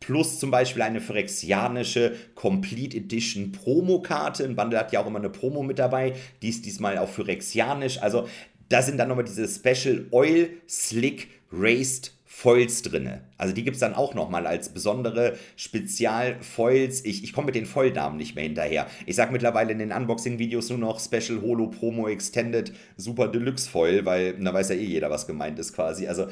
plus 0.00 0.38
zum 0.38 0.50
Beispiel 0.50 0.82
eine 0.82 1.00
phyrexianische 1.00 2.14
Complete 2.34 2.96
Edition 2.96 3.52
Promokarte. 3.52 4.44
Ein 4.44 4.56
Bundle 4.56 4.78
hat 4.78 4.92
ja 4.92 5.00
auch 5.00 5.06
immer 5.06 5.18
eine 5.18 5.30
Promo 5.30 5.62
mit 5.62 5.78
dabei, 5.78 6.14
die 6.42 6.48
ist 6.48 6.64
diesmal 6.64 6.98
auch 6.98 7.08
phyrexianisch. 7.08 8.02
Also 8.02 8.28
da 8.68 8.82
sind 8.82 8.98
dann 8.98 9.08
nochmal 9.08 9.24
diese 9.24 9.48
Special 9.48 10.06
Oil 10.10 10.50
Slick 10.68 11.28
Raised 11.52 12.12
Foils 12.38 12.82
drin. 12.82 13.20
Also 13.38 13.54
die 13.54 13.64
gibt 13.64 13.76
es 13.76 13.80
dann 13.80 13.94
auch 13.94 14.12
nochmal 14.12 14.46
als 14.46 14.68
besondere 14.68 15.38
Spezialfoils. 15.56 17.02
Ich, 17.06 17.24
ich 17.24 17.32
komme 17.32 17.46
mit 17.46 17.54
den 17.54 17.64
Foilnamen 17.64 18.18
nicht 18.18 18.34
mehr 18.34 18.44
hinterher. 18.44 18.88
Ich 19.06 19.16
sage 19.16 19.32
mittlerweile 19.32 19.72
in 19.72 19.78
den 19.78 19.90
Unboxing-Videos 19.90 20.68
nur 20.68 20.78
noch 20.78 21.00
Special 21.00 21.40
Holo 21.40 21.68
Promo 21.68 22.08
Extended 22.08 22.74
Super 22.98 23.28
Deluxe 23.28 23.70
Foil, 23.70 24.04
weil 24.04 24.34
da 24.34 24.52
weiß 24.52 24.68
ja 24.68 24.74
eh 24.74 24.84
jeder, 24.84 25.08
was 25.08 25.26
gemeint 25.26 25.58
ist 25.58 25.72
quasi. 25.72 26.08
Also 26.08 26.26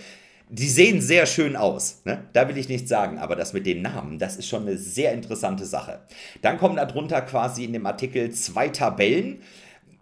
die 0.49 0.68
sehen 0.68 1.01
sehr 1.01 1.26
schön 1.26 1.57
aus, 1.57 2.03
ne? 2.05 2.24
da 2.32 2.49
will 2.49 2.59
ich 2.59 2.68
nichts 2.68 2.88
sagen, 2.88 3.18
aber 3.18 3.34
das 3.34 3.53
mit 3.53 3.66
den 3.66 3.82
Namen, 3.82 4.18
das 4.18 4.36
ist 4.36 4.47
schon 4.47 4.62
eine 4.62 4.76
sehr 4.76 5.12
interessante 5.12 5.64
Sache. 5.64 6.01
Dann 6.42 6.59
kommen 6.59 6.76
darunter 6.76 7.22
quasi 7.22 7.64
in 7.64 7.72
dem 7.72 7.86
Artikel 7.86 8.30
zwei 8.30 8.68
Tabellen, 8.68 9.40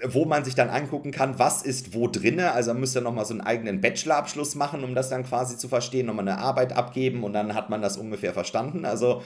wo 0.04 0.24
man 0.24 0.44
sich 0.44 0.54
dann 0.54 0.68
angucken 0.68 1.12
kann, 1.12 1.38
was 1.38 1.62
ist 1.62 1.94
wo 1.94 2.08
drinne. 2.08 2.52
Also 2.52 2.72
man 2.72 2.80
müsste 2.80 3.00
nochmal 3.00 3.24
so 3.24 3.34
einen 3.34 3.40
eigenen 3.40 3.80
Bachelorabschluss 3.80 4.56
machen, 4.56 4.82
um 4.84 4.94
das 4.94 5.08
dann 5.08 5.24
quasi 5.24 5.56
zu 5.56 5.68
verstehen, 5.68 6.06
nochmal 6.06 6.28
eine 6.28 6.38
Arbeit 6.38 6.72
abgeben 6.72 7.22
und 7.22 7.32
dann 7.32 7.54
hat 7.54 7.70
man 7.70 7.82
das 7.82 7.96
ungefähr 7.96 8.32
verstanden. 8.32 8.84
Also 8.84 9.22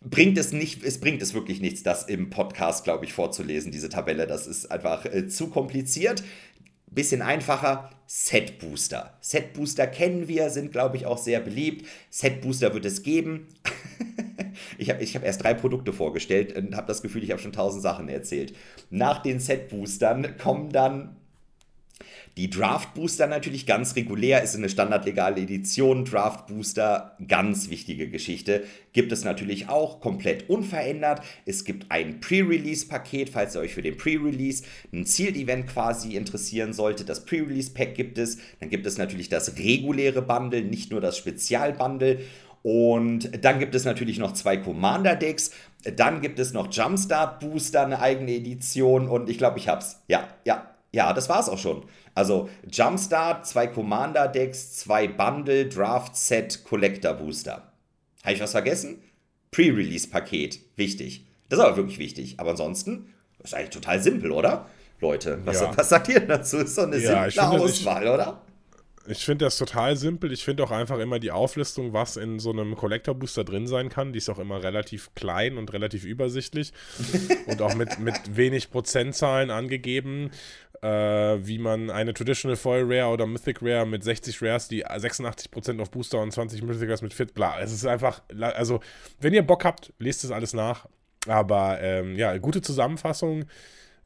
bringt 0.00 0.38
es 0.38 0.52
nicht, 0.52 0.84
es 0.84 1.00
bringt 1.00 1.22
es 1.22 1.34
wirklich 1.34 1.60
nichts, 1.60 1.82
das 1.82 2.04
im 2.04 2.30
Podcast, 2.30 2.84
glaube 2.84 3.04
ich, 3.04 3.12
vorzulesen, 3.12 3.72
diese 3.72 3.88
Tabelle. 3.88 4.26
Das 4.26 4.46
ist 4.46 4.70
einfach 4.70 5.04
äh, 5.04 5.26
zu 5.26 5.48
kompliziert. 5.48 6.22
Bisschen 6.90 7.22
einfacher, 7.22 7.90
Set 8.06 8.58
Booster. 8.58 9.16
Set 9.20 9.52
Booster 9.52 9.86
kennen 9.86 10.28
wir, 10.28 10.48
sind 10.50 10.72
glaube 10.72 10.96
ich 10.96 11.04
auch 11.04 11.18
sehr 11.18 11.40
beliebt. 11.40 11.86
Set 12.10 12.40
Booster 12.40 12.72
wird 12.72 12.86
es 12.86 13.02
geben. 13.02 13.48
ich 14.78 14.90
habe 14.90 15.02
ich 15.02 15.14
hab 15.14 15.22
erst 15.22 15.42
drei 15.42 15.52
Produkte 15.54 15.92
vorgestellt 15.92 16.56
und 16.56 16.74
habe 16.74 16.86
das 16.86 17.02
Gefühl, 17.02 17.22
ich 17.22 17.30
habe 17.30 17.40
schon 17.40 17.52
tausend 17.52 17.82
Sachen 17.82 18.08
erzählt. 18.08 18.54
Nach 18.90 19.22
den 19.22 19.40
Set 19.40 19.68
Boostern 19.68 20.38
kommen 20.38 20.70
dann 20.70 21.17
die 22.38 22.50
Draft 22.50 22.94
Booster 22.94 23.26
natürlich 23.26 23.66
ganz 23.66 23.96
regulär, 23.96 24.44
ist 24.44 24.54
eine 24.54 24.68
standardlegale 24.68 25.40
Edition. 25.40 26.04
Draft 26.04 26.46
Booster, 26.46 27.16
ganz 27.26 27.68
wichtige 27.68 28.08
Geschichte. 28.08 28.62
Gibt 28.92 29.10
es 29.10 29.24
natürlich 29.24 29.68
auch 29.68 29.98
komplett 29.98 30.48
unverändert. 30.48 31.20
Es 31.46 31.64
gibt 31.64 31.90
ein 31.90 32.20
Pre-Release-Paket, 32.20 33.30
falls 33.30 33.56
ihr 33.56 33.62
euch 33.62 33.74
für 33.74 33.82
den 33.82 33.96
Pre-Release 33.96 34.62
ein 34.92 35.04
Ziel-Event 35.04 35.66
quasi 35.66 36.14
interessieren 36.14 36.72
sollte. 36.72 37.04
Das 37.04 37.24
Pre-Release-Pack 37.24 37.96
gibt 37.96 38.18
es. 38.18 38.38
Dann 38.60 38.70
gibt 38.70 38.86
es 38.86 38.98
natürlich 38.98 39.28
das 39.28 39.58
reguläre 39.58 40.22
Bundle, 40.22 40.62
nicht 40.62 40.92
nur 40.92 41.00
das 41.00 41.18
Spezial-Bundle. 41.18 42.20
Und 42.62 43.44
dann 43.44 43.58
gibt 43.58 43.74
es 43.74 43.84
natürlich 43.84 44.18
noch 44.20 44.32
zwei 44.34 44.58
Commander-Decks. 44.58 45.50
Dann 45.96 46.20
gibt 46.20 46.38
es 46.38 46.52
noch 46.52 46.72
Jumpstart 46.72 47.40
Booster, 47.40 47.84
eine 47.84 48.00
eigene 48.00 48.30
Edition. 48.30 49.08
Und 49.08 49.28
ich 49.28 49.38
glaube, 49.38 49.58
ich 49.58 49.66
hab's. 49.66 50.02
Ja, 50.06 50.28
ja, 50.44 50.77
ja, 50.92 51.12
das 51.12 51.28
war's 51.28 51.48
auch 51.48 51.58
schon. 51.58 51.84
Also 52.14 52.48
Jumpstart, 52.70 53.46
zwei 53.46 53.66
Commander-Decks, 53.66 54.76
zwei 54.76 55.06
Bundle, 55.06 55.66
Draft 55.66 56.16
Set, 56.16 56.64
Collector 56.64 57.14
Booster. 57.14 57.72
Habe 58.22 58.34
ich 58.34 58.40
was 58.40 58.52
vergessen? 58.52 59.02
Pre-Release-Paket, 59.50 60.60
wichtig. 60.76 61.26
Das 61.48 61.58
ist 61.58 61.64
aber 61.64 61.76
wirklich 61.76 61.98
wichtig. 61.98 62.34
Aber 62.38 62.50
ansonsten 62.50 63.12
ist 63.42 63.54
eigentlich 63.54 63.70
total 63.70 64.02
simpel, 64.02 64.32
oder? 64.32 64.66
Leute, 65.00 65.40
was, 65.44 65.60
ja. 65.60 65.76
was 65.76 65.88
sagt 65.88 66.08
ihr 66.08 66.20
dazu? 66.20 66.58
Ist 66.58 66.74
so 66.74 66.82
eine 66.82 66.98
ja, 66.98 67.30
simple 67.30 67.60
Auswahl, 67.60 68.04
ich, 68.04 68.10
oder? 68.10 68.42
Ich 69.10 69.24
finde 69.24 69.46
das 69.46 69.56
total 69.56 69.96
simpel. 69.96 70.32
Ich 70.32 70.44
finde 70.44 70.62
auch 70.64 70.70
einfach 70.70 70.98
immer 70.98 71.18
die 71.18 71.30
Auflistung, 71.30 71.94
was 71.94 72.16
in 72.16 72.38
so 72.38 72.50
einem 72.50 72.76
Collector 72.76 73.14
Booster 73.14 73.42
drin 73.42 73.66
sein 73.66 73.88
kann. 73.88 74.12
Die 74.12 74.18
ist 74.18 74.28
auch 74.28 74.38
immer 74.38 74.62
relativ 74.62 75.14
klein 75.14 75.56
und 75.56 75.72
relativ 75.72 76.04
übersichtlich 76.04 76.72
und 77.46 77.62
auch 77.62 77.74
mit, 77.74 77.98
mit 78.00 78.36
wenig 78.36 78.70
Prozentzahlen 78.70 79.50
angegeben, 79.50 80.30
äh, 80.82 80.88
wie 80.88 81.58
man 81.58 81.90
eine 81.90 82.12
Traditional 82.12 82.56
Foil 82.56 82.84
Rare 82.84 83.10
oder 83.10 83.26
Mythic 83.26 83.62
Rare 83.62 83.86
mit 83.86 84.04
60 84.04 84.42
Rares, 84.42 84.68
die 84.68 84.86
86% 84.86 85.80
auf 85.80 85.90
Booster 85.90 86.20
und 86.20 86.30
20 86.30 86.62
Mythicals 86.62 87.00
mit 87.00 87.14
Fit, 87.14 87.32
bla. 87.32 87.58
Es 87.60 87.72
ist 87.72 87.86
einfach, 87.86 88.20
also, 88.38 88.80
wenn 89.20 89.32
ihr 89.32 89.42
Bock 89.42 89.64
habt, 89.64 89.92
lest 89.98 90.22
das 90.24 90.30
alles 90.30 90.52
nach. 90.52 90.86
Aber 91.26 91.80
ähm, 91.80 92.14
ja, 92.14 92.36
gute 92.36 92.60
Zusammenfassung. 92.60 93.46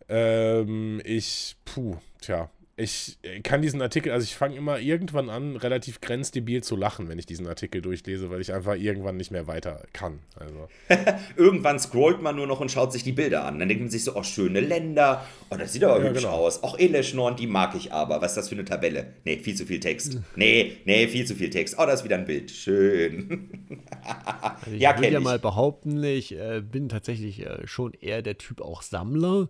Ähm, 0.09 1.01
ich, 1.05 1.57
puh, 1.65 1.97
tja, 2.21 2.51
ich 2.75 3.19
kann 3.43 3.61
diesen 3.61 3.83
Artikel, 3.83 4.13
also 4.13 4.25
ich 4.25 4.35
fange 4.35 4.57
immer 4.57 4.79
irgendwann 4.79 5.29
an, 5.29 5.57
relativ 5.57 6.01
grenzdebil 6.01 6.63
zu 6.63 6.75
lachen, 6.75 7.07
wenn 7.09 7.19
ich 7.19 7.27
diesen 7.27 7.47
Artikel 7.47 7.83
durchlese, 7.83 8.31
weil 8.31 8.41
ich 8.41 8.55
einfach 8.55 8.77
irgendwann 8.77 9.19
nicht 9.19 9.31
mehr 9.31 9.47
weiter 9.47 9.83
kann. 9.93 10.21
Also. 10.37 10.69
irgendwann 11.37 11.79
scrollt 11.79 12.23
man 12.23 12.37
nur 12.37 12.47
noch 12.47 12.61
und 12.61 12.71
schaut 12.71 12.91
sich 12.93 13.05
die 13.05 13.13
Bilder 13.13 13.45
an. 13.45 13.59
Dann 13.59 13.69
denkt 13.69 13.83
man 13.83 13.91
sich 13.91 14.05
so, 14.05 14.17
oh, 14.17 14.23
schöne 14.23 14.61
Länder, 14.61 15.27
oh, 15.51 15.57
das 15.57 15.75
sieht 15.75 15.85
aber 15.85 16.03
ja, 16.03 16.09
hübsch 16.09 16.23
genau. 16.23 16.33
aus. 16.33 16.63
Auch 16.63 16.79
Eleschnorn, 16.79 17.37
die 17.37 17.47
mag 17.47 17.75
ich 17.75 17.93
aber. 17.93 18.23
Was 18.23 18.33
ist 18.33 18.37
das 18.39 18.49
für 18.49 18.55
eine 18.55 18.65
Tabelle? 18.65 19.13
Nee, 19.25 19.37
viel 19.39 19.55
zu 19.55 19.67
viel 19.67 19.81
Text. 19.81 20.19
Nee, 20.35 20.79
nee, 20.87 21.09
viel 21.09 21.27
zu 21.27 21.35
viel 21.35 21.51
Text. 21.51 21.77
Oh, 21.79 21.85
da 21.85 21.93
ist 21.93 22.05
wieder 22.05 22.17
ein 22.17 22.25
Bild. 22.25 22.51
Schön. 22.51 23.69
also 24.03 24.71
ich 24.75 24.81
ja, 24.81 24.97
würde 24.97 25.11
ja 25.11 25.21
mal 25.21 25.39
behaupten, 25.39 26.03
ich 26.03 26.33
äh, 26.33 26.63
bin 26.63 26.89
tatsächlich 26.89 27.45
äh, 27.45 27.67
schon 27.67 27.93
eher 27.93 28.23
der 28.23 28.39
Typ 28.39 28.61
auch 28.61 28.83
Sammler. 28.83 29.49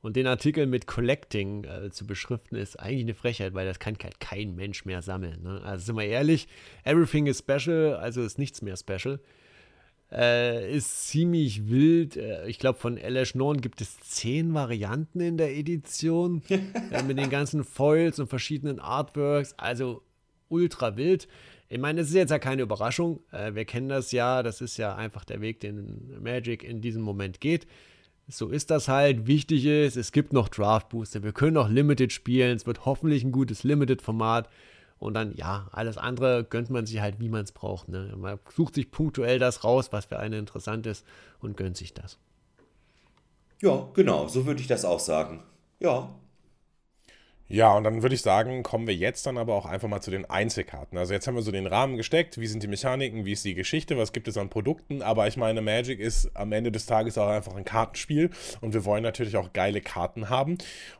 Und 0.00 0.14
den 0.14 0.26
Artikel 0.28 0.66
mit 0.66 0.86
Collecting 0.86 1.64
äh, 1.64 1.90
zu 1.90 2.06
beschriften, 2.06 2.54
ist 2.56 2.78
eigentlich 2.78 3.02
eine 3.02 3.14
Frechheit, 3.14 3.54
weil 3.54 3.66
das 3.66 3.80
kann 3.80 3.96
halt 4.02 4.20
kein 4.20 4.54
Mensch 4.54 4.84
mehr 4.84 5.02
sammeln. 5.02 5.42
Ne? 5.42 5.60
Also 5.64 5.86
sind 5.86 5.96
wir 5.96 6.04
ehrlich, 6.04 6.46
everything 6.84 7.26
is 7.26 7.38
special, 7.38 7.96
also 7.96 8.22
ist 8.22 8.38
nichts 8.38 8.62
mehr 8.62 8.76
special. 8.76 9.18
Äh, 10.10 10.74
ist 10.74 11.08
ziemlich 11.08 11.68
wild. 11.68 12.16
Äh, 12.16 12.46
ich 12.46 12.58
glaube, 12.58 12.78
von 12.78 12.96
LS 12.96 13.34
9 13.34 13.60
gibt 13.60 13.80
es 13.80 13.98
zehn 14.00 14.54
Varianten 14.54 15.20
in 15.20 15.36
der 15.36 15.54
Edition 15.54 16.42
äh, 16.48 17.02
mit 17.02 17.18
den 17.18 17.28
ganzen 17.28 17.64
Foils 17.64 18.18
und 18.18 18.28
verschiedenen 18.28 18.78
Artworks. 18.80 19.54
Also 19.58 20.02
ultra 20.48 20.96
wild. 20.96 21.28
Ich 21.68 21.78
meine, 21.78 22.00
es 22.00 22.08
ist 22.08 22.14
jetzt 22.14 22.30
ja 22.30 22.38
keine 22.38 22.62
Überraschung. 22.62 23.20
Äh, 23.32 23.54
wir 23.54 23.66
kennen 23.66 23.90
das 23.90 24.12
ja. 24.12 24.42
Das 24.42 24.62
ist 24.62 24.78
ja 24.78 24.94
einfach 24.94 25.24
der 25.24 25.42
Weg, 25.42 25.60
den 25.60 26.22
Magic 26.22 26.62
in 26.62 26.80
diesem 26.80 27.02
Moment 27.02 27.40
geht. 27.40 27.66
So 28.30 28.48
ist 28.48 28.70
das 28.70 28.88
halt. 28.88 29.26
Wichtig 29.26 29.64
ist, 29.64 29.96
es 29.96 30.12
gibt 30.12 30.34
noch 30.34 30.48
Draft 30.48 30.90
Booster. 30.90 31.22
Wir 31.22 31.32
können 31.32 31.54
noch 31.54 31.68
Limited 31.68 32.12
spielen. 32.12 32.56
Es 32.56 32.66
wird 32.66 32.84
hoffentlich 32.84 33.24
ein 33.24 33.32
gutes 33.32 33.64
Limited-Format. 33.64 34.48
Und 34.98 35.14
dann, 35.14 35.34
ja, 35.34 35.68
alles 35.72 35.96
andere 35.96 36.44
gönnt 36.44 36.70
man 36.70 36.84
sich 36.84 37.00
halt, 37.00 37.20
wie 37.20 37.28
man 37.28 37.44
es 37.44 37.52
braucht. 37.52 37.88
Ne? 37.88 38.14
Man 38.16 38.38
sucht 38.54 38.74
sich 38.74 38.90
punktuell 38.90 39.38
das 39.38 39.64
raus, 39.64 39.88
was 39.92 40.06
für 40.06 40.18
einen 40.18 40.40
interessant 40.40 40.86
ist 40.86 41.06
und 41.40 41.56
gönnt 41.56 41.76
sich 41.76 41.94
das. 41.94 42.18
Ja, 43.62 43.88
genau, 43.94 44.28
so 44.28 44.44
würde 44.44 44.60
ich 44.60 44.66
das 44.66 44.84
auch 44.84 45.00
sagen. 45.00 45.42
Ja. 45.80 46.14
Ja, 47.50 47.74
und 47.74 47.84
dann 47.84 48.02
würde 48.02 48.14
ich 48.14 48.20
sagen, 48.20 48.62
kommen 48.62 48.86
wir 48.86 48.94
jetzt 48.94 49.24
dann 49.24 49.38
aber 49.38 49.54
auch 49.54 49.64
einfach 49.64 49.88
mal 49.88 50.02
zu 50.02 50.10
den 50.10 50.26
Einzelkarten. 50.26 50.98
Also 50.98 51.14
jetzt 51.14 51.26
haben 51.26 51.34
wir 51.34 51.40
so 51.40 51.50
den 51.50 51.66
Rahmen 51.66 51.96
gesteckt, 51.96 52.38
wie 52.38 52.46
sind 52.46 52.62
die 52.62 52.68
Mechaniken, 52.68 53.24
wie 53.24 53.32
ist 53.32 53.44
die 53.46 53.54
Geschichte, 53.54 53.96
was 53.96 54.12
gibt 54.12 54.28
es 54.28 54.36
an 54.36 54.50
Produkten, 54.50 55.00
aber 55.00 55.28
ich 55.28 55.38
meine, 55.38 55.62
Magic 55.62 55.98
ist 55.98 56.30
am 56.36 56.52
Ende 56.52 56.70
des 56.70 56.84
Tages 56.84 57.16
auch 57.16 57.28
einfach 57.28 57.56
ein 57.56 57.64
Kartenspiel 57.64 58.28
und 58.60 58.74
wir 58.74 58.84
wollen 58.84 59.02
natürlich 59.02 59.38
auch 59.38 59.54
geile 59.54 59.80
Karten 59.80 60.28
haben. 60.28 60.58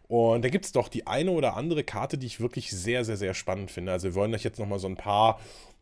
Und 0.09 0.43
da 0.43 0.49
gibt 0.49 0.65
es 0.65 0.73
doch 0.73 0.89
die 0.89 1.07
eine 1.07 1.33
oder 1.33 1.55
andere 1.55 1.85
Karte, 1.85 2.17
die 2.17 2.27
ich 2.27 2.41
wirklich 2.41 2.71
sehr, 2.71 3.05
sehr, 3.05 3.19
sehr 3.19 3.35
spannend 3.35 3.71
finde. 3.71 3.93
Also 3.93 4.09
wir 4.09 4.15
wollen 4.15 4.35
euch 4.35 4.45
jetzt 4.45 4.59
nochmal 4.59 4.79
so 4.79 4.89
ein 4.89 4.97
paar 4.97 5.39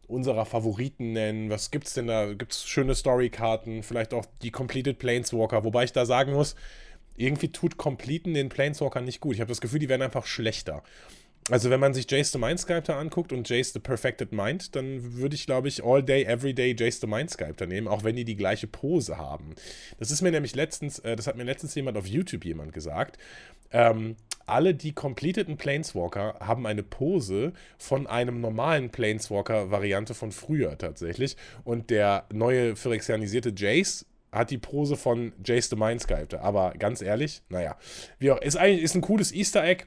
unserer 0.08 0.46
Favoriten 0.46 1.12
nennen. 1.12 1.48
Was 1.48 1.70
gibt's 1.70 1.94
denn 1.94 2.08
da? 2.08 2.32
Gibt 2.34 2.52
es 2.52 2.66
schöne 2.66 2.96
Storykarten, 2.96 3.84
vielleicht 3.84 4.12
auch 4.12 4.24
die 4.42 4.50
Completed 4.50 4.98
Planeswalker, 4.98 5.62
wobei 5.62 5.84
ich 5.84 5.92
da 5.92 6.06
sagen 6.06 6.32
muss, 6.32 6.56
irgendwie 7.16 7.52
tut 7.52 7.76
Completen 7.76 8.34
den 8.34 8.48
Planeswalker 8.48 9.00
nicht 9.00 9.20
gut. 9.20 9.34
Ich 9.34 9.40
habe 9.40 9.48
das 9.48 9.60
Gefühl, 9.60 9.78
die 9.78 9.88
werden 9.88 10.02
einfach 10.02 10.26
schlechter. 10.26 10.82
Also 11.48 11.70
wenn 11.70 11.78
man 11.78 11.94
sich 11.94 12.10
Jace 12.10 12.32
the 12.32 12.38
Mind 12.38 12.58
Sculptor 12.58 12.96
anguckt 12.96 13.32
und 13.32 13.48
Jace 13.48 13.72
the 13.72 13.78
Perfected 13.78 14.32
Mind, 14.32 14.74
dann 14.74 15.14
würde 15.14 15.36
ich, 15.36 15.46
glaube 15.46 15.68
ich, 15.68 15.84
all 15.84 16.02
day, 16.02 16.24
every 16.24 16.52
day 16.52 16.74
Jace 16.76 17.00
the 17.00 17.06
Mind 17.06 17.30
Sculptor 17.30 17.68
nehmen, 17.68 17.86
auch 17.86 18.02
wenn 18.02 18.16
die 18.16 18.24
die 18.24 18.34
gleiche 18.34 18.66
Pose 18.66 19.16
haben. 19.16 19.54
Das 20.00 20.10
ist 20.10 20.22
mir 20.22 20.32
nämlich 20.32 20.56
letztens, 20.56 20.98
äh, 20.98 21.14
das 21.14 21.28
hat 21.28 21.36
mir 21.36 21.44
letztens 21.44 21.76
jemand 21.76 21.96
auf 21.96 22.06
YouTube 22.06 22.44
jemand 22.44 22.72
gesagt. 22.72 23.18
Ähm, 23.70 24.16
alle 24.46 24.74
die 24.74 24.92
completeden 24.92 25.56
Planeswalker 25.56 26.36
haben 26.40 26.66
eine 26.66 26.82
Pose 26.82 27.52
von 27.78 28.08
einem 28.08 28.40
normalen 28.40 28.90
Planeswalker-Variante 28.90 30.14
von 30.14 30.32
früher 30.32 30.76
tatsächlich. 30.78 31.36
Und 31.62 31.90
der 31.90 32.26
neue 32.32 32.74
phyrexianisierte 32.74 33.52
Jace 33.56 34.04
hat 34.36 34.50
die 34.50 34.58
Pose 34.58 34.96
von 34.96 35.32
Jace 35.44 35.70
the 35.70 35.76
Mind 35.76 36.02
Sculptor. 36.02 36.40
Aber 36.40 36.72
ganz 36.78 37.02
ehrlich, 37.02 37.42
naja, 37.48 37.76
wie 38.18 38.30
auch, 38.30 38.40
ist, 38.40 38.56
eigentlich, 38.56 38.82
ist 38.82 38.94
ein 38.94 39.00
cooles 39.00 39.32
Easter 39.32 39.64
Egg. 39.64 39.84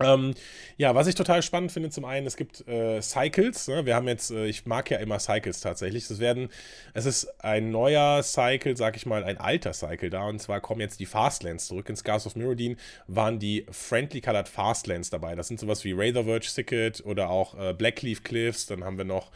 Ähm, 0.00 0.34
ja, 0.78 0.94
was 0.94 1.06
ich 1.06 1.14
total 1.14 1.42
spannend 1.42 1.72
finde, 1.72 1.90
zum 1.90 2.06
einen, 2.06 2.26
es 2.26 2.36
gibt 2.36 2.66
äh, 2.66 3.02
Cycles. 3.02 3.68
Ne? 3.68 3.84
Wir 3.84 3.94
haben 3.94 4.08
jetzt, 4.08 4.30
äh, 4.30 4.46
ich 4.46 4.64
mag 4.64 4.90
ja 4.90 4.98
immer 4.98 5.18
Cycles 5.18 5.60
tatsächlich. 5.60 6.10
Es 6.10 6.18
werden, 6.18 6.48
es 6.94 7.04
ist 7.04 7.28
ein 7.44 7.70
neuer 7.70 8.22
Cycle, 8.22 8.76
sag 8.76 8.96
ich 8.96 9.04
mal, 9.04 9.24
ein 9.24 9.36
alter 9.36 9.74
Cycle 9.74 10.08
da. 10.08 10.26
Und 10.26 10.40
zwar 10.40 10.60
kommen 10.60 10.80
jetzt 10.80 11.00
die 11.00 11.06
Fastlands 11.06 11.66
zurück. 11.66 11.88
In 11.88 11.96
Scars 11.96 12.26
of 12.26 12.34
Mirrodin 12.34 12.76
waren 13.06 13.38
die 13.38 13.66
Friendly 13.70 14.22
Colored 14.22 14.48
Fastlands 14.48 15.10
dabei. 15.10 15.34
Das 15.34 15.48
sind 15.48 15.60
sowas 15.60 15.84
wie 15.84 15.92
Razor 15.92 16.24
Verge 16.24 16.48
Thicket 16.54 17.04
oder 17.04 17.28
auch 17.28 17.58
äh, 17.58 17.74
Blackleaf 17.74 18.22
Cliffs. 18.22 18.66
Dann 18.66 18.84
haben 18.84 18.96
wir 18.96 19.04
noch 19.04 19.30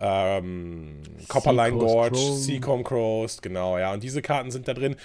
ähm, 0.00 1.02
Copperline 1.28 1.78
Gorge, 1.78 2.18
Seacombe 2.18 2.84
Coast, 2.84 3.42
genau, 3.42 3.78
ja. 3.78 3.92
Und 3.92 4.02
diese 4.02 4.22
Karten 4.22 4.50
sind 4.50 4.66
da 4.66 4.74
drin. 4.74 4.96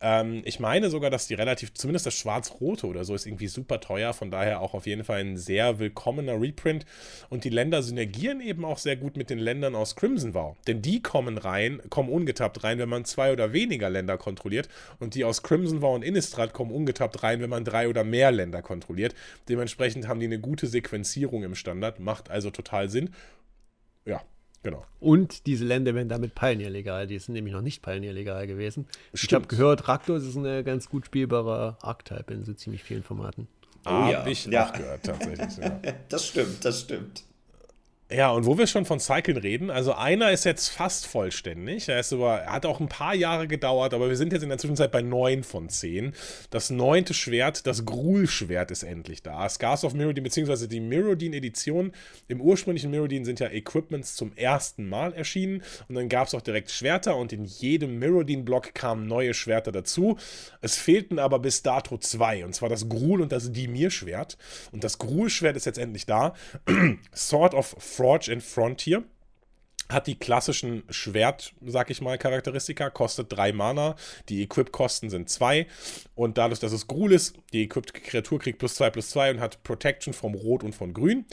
Ähm, 0.00 0.42
ich 0.44 0.60
meine 0.60 0.88
sogar, 0.90 1.10
dass 1.10 1.26
die 1.26 1.34
relativ, 1.34 1.74
zumindest 1.74 2.06
das 2.06 2.14
Schwarz-Rote 2.14 2.86
oder 2.86 3.04
so, 3.04 3.14
ist 3.14 3.26
irgendwie 3.26 3.48
super 3.48 3.80
teuer. 3.80 4.12
Von 4.12 4.30
daher 4.30 4.60
auch 4.60 4.74
auf 4.74 4.86
jeden 4.86 5.04
Fall 5.04 5.20
ein 5.20 5.36
sehr 5.36 5.78
willkommener 5.78 6.40
Reprint. 6.40 6.86
Und 7.28 7.44
die 7.44 7.50
Länder 7.50 7.82
synergieren 7.82 8.40
eben 8.40 8.64
auch 8.64 8.78
sehr 8.78 8.96
gut 8.96 9.16
mit 9.16 9.30
den 9.30 9.38
Ländern 9.38 9.74
aus 9.74 9.96
Crimson 9.96 10.34
Vow. 10.34 10.56
Denn 10.66 10.80
die 10.80 11.02
kommen 11.02 11.38
rein, 11.38 11.80
kommen 11.90 12.08
ungetappt 12.08 12.62
rein, 12.62 12.78
wenn 12.78 12.88
man 12.88 13.04
zwei 13.04 13.32
oder 13.32 13.52
weniger 13.52 13.90
Länder 13.90 14.16
kontrolliert. 14.16 14.68
Und 15.00 15.14
die 15.14 15.24
aus 15.24 15.42
Crimson 15.42 15.82
Vow 15.82 15.94
und 15.94 16.02
Innistrad 16.02 16.52
kommen 16.52 16.70
ungetappt 16.70 17.22
rein, 17.22 17.40
wenn 17.40 17.50
man 17.50 17.64
drei 17.64 17.88
oder 17.88 18.04
mehr 18.04 18.30
Länder 18.30 18.62
kontrolliert. 18.62 19.14
Dementsprechend 19.48 20.06
haben 20.06 20.20
die 20.20 20.26
eine 20.26 20.38
gute 20.38 20.66
Sequenzierung 20.66 21.42
im 21.42 21.54
Standard. 21.54 21.98
Macht 21.98 22.30
also 22.30 22.50
total 22.50 22.90
Sinn. 22.90 23.10
Ja, 24.04 24.22
Genau. 24.66 24.84
Und 24.98 25.46
diese 25.46 25.64
Länder 25.64 25.94
werden 25.94 26.08
damit 26.08 26.34
Pioneer 26.34 26.70
legal. 26.70 27.06
Die 27.06 27.16
sind 27.20 27.34
nämlich 27.34 27.54
noch 27.54 27.62
nicht 27.62 27.82
Pioneer 27.82 28.12
legal 28.12 28.48
gewesen. 28.48 28.88
Stimmt. 29.14 29.30
Ich 29.30 29.34
habe 29.34 29.46
gehört, 29.46 29.86
Raktos 29.86 30.24
ist 30.24 30.34
ein 30.34 30.64
ganz 30.64 30.88
gut 30.88 31.06
spielbarer 31.06 31.78
Archetype 31.82 32.34
in 32.34 32.44
so 32.44 32.52
ziemlich 32.52 32.82
vielen 32.82 33.04
Formaten. 33.04 33.46
Oh, 33.84 33.90
ah, 33.90 34.10
ja. 34.10 34.26
ich 34.26 34.44
ja. 34.46 34.68
gehört, 34.72 35.04
tatsächlich. 35.04 35.56
Ja. 35.58 35.80
das 36.08 36.26
stimmt, 36.26 36.64
das 36.64 36.80
stimmt. 36.80 37.22
Ja, 38.08 38.30
und 38.30 38.46
wo 38.46 38.56
wir 38.56 38.68
schon 38.68 38.84
von 38.84 39.00
Cyclen 39.00 39.36
reden, 39.36 39.68
also 39.68 39.92
einer 39.92 40.30
ist 40.30 40.44
jetzt 40.44 40.68
fast 40.68 41.08
vollständig. 41.08 41.88
Er 41.88 41.98
ist 41.98 42.12
über, 42.12 42.46
hat 42.46 42.64
auch 42.64 42.78
ein 42.78 42.88
paar 42.88 43.16
Jahre 43.16 43.48
gedauert, 43.48 43.94
aber 43.94 44.08
wir 44.08 44.16
sind 44.16 44.32
jetzt 44.32 44.44
in 44.44 44.48
der 44.48 44.58
Zwischenzeit 44.58 44.92
bei 44.92 45.02
neun 45.02 45.42
von 45.42 45.68
zehn. 45.68 46.12
Das 46.50 46.70
neunte 46.70 47.14
Schwert, 47.14 47.66
das 47.66 47.84
Gruul-Schwert 47.84 48.70
ist 48.70 48.84
endlich 48.84 49.24
da. 49.24 49.48
Scars 49.48 49.82
of 49.82 49.94
Mirrodin, 49.94 50.22
beziehungsweise 50.22 50.68
die 50.68 50.78
Mirrodin-Edition. 50.78 51.90
Im 52.28 52.40
ursprünglichen 52.40 52.92
Mirrodin 52.92 53.24
sind 53.24 53.40
ja 53.40 53.48
Equipments 53.48 54.14
zum 54.14 54.32
ersten 54.36 54.88
Mal 54.88 55.12
erschienen. 55.12 55.64
Und 55.88 55.96
dann 55.96 56.08
gab 56.08 56.28
es 56.28 56.34
auch 56.34 56.42
direkt 56.42 56.70
Schwerter 56.70 57.16
und 57.16 57.32
in 57.32 57.44
jedem 57.44 57.98
Mirrodin-Block 57.98 58.72
kamen 58.72 59.08
neue 59.08 59.34
Schwerter 59.34 59.72
dazu. 59.72 60.16
Es 60.60 60.76
fehlten 60.76 61.18
aber 61.18 61.40
bis 61.40 61.64
dato 61.64 61.98
zwei, 61.98 62.44
und 62.44 62.54
zwar 62.54 62.68
das 62.68 62.88
Gruul 62.88 63.20
und 63.20 63.32
das 63.32 63.50
Dimir-Schwert. 63.50 64.38
Und 64.70 64.84
das 64.84 64.98
Gruul-Schwert 64.98 65.56
ist 65.56 65.66
jetzt 65.66 65.78
endlich 65.78 66.06
da. 66.06 66.34
Sword 67.12 67.54
of 67.54 67.74
Forge 67.96 68.30
and 68.30 68.42
Frontier. 68.42 69.04
Hat 69.88 70.06
die 70.08 70.18
klassischen 70.18 70.82
Schwert, 70.90 71.54
sag 71.64 71.90
ich 71.90 72.00
mal, 72.00 72.18
Charakteristika, 72.18 72.90
kostet 72.90 73.32
3 73.32 73.52
Mana, 73.52 73.94
die 74.28 74.42
Equip-Kosten 74.42 75.10
sind 75.10 75.30
2 75.30 75.66
und 76.16 76.38
dadurch, 76.38 76.58
dass 76.58 76.72
es 76.72 76.88
Gruul 76.88 77.12
ist, 77.12 77.36
die 77.52 77.62
Equipped 77.62 77.94
Kreatur 77.94 78.40
kriegt 78.40 78.58
plus 78.58 78.74
2 78.74 78.90
plus 78.90 79.10
2 79.10 79.30
und 79.30 79.40
hat 79.40 79.62
Protection 79.62 80.12
vom 80.12 80.34
Rot 80.34 80.64
und 80.64 80.74
von 80.74 80.92
Grün. 80.92 81.24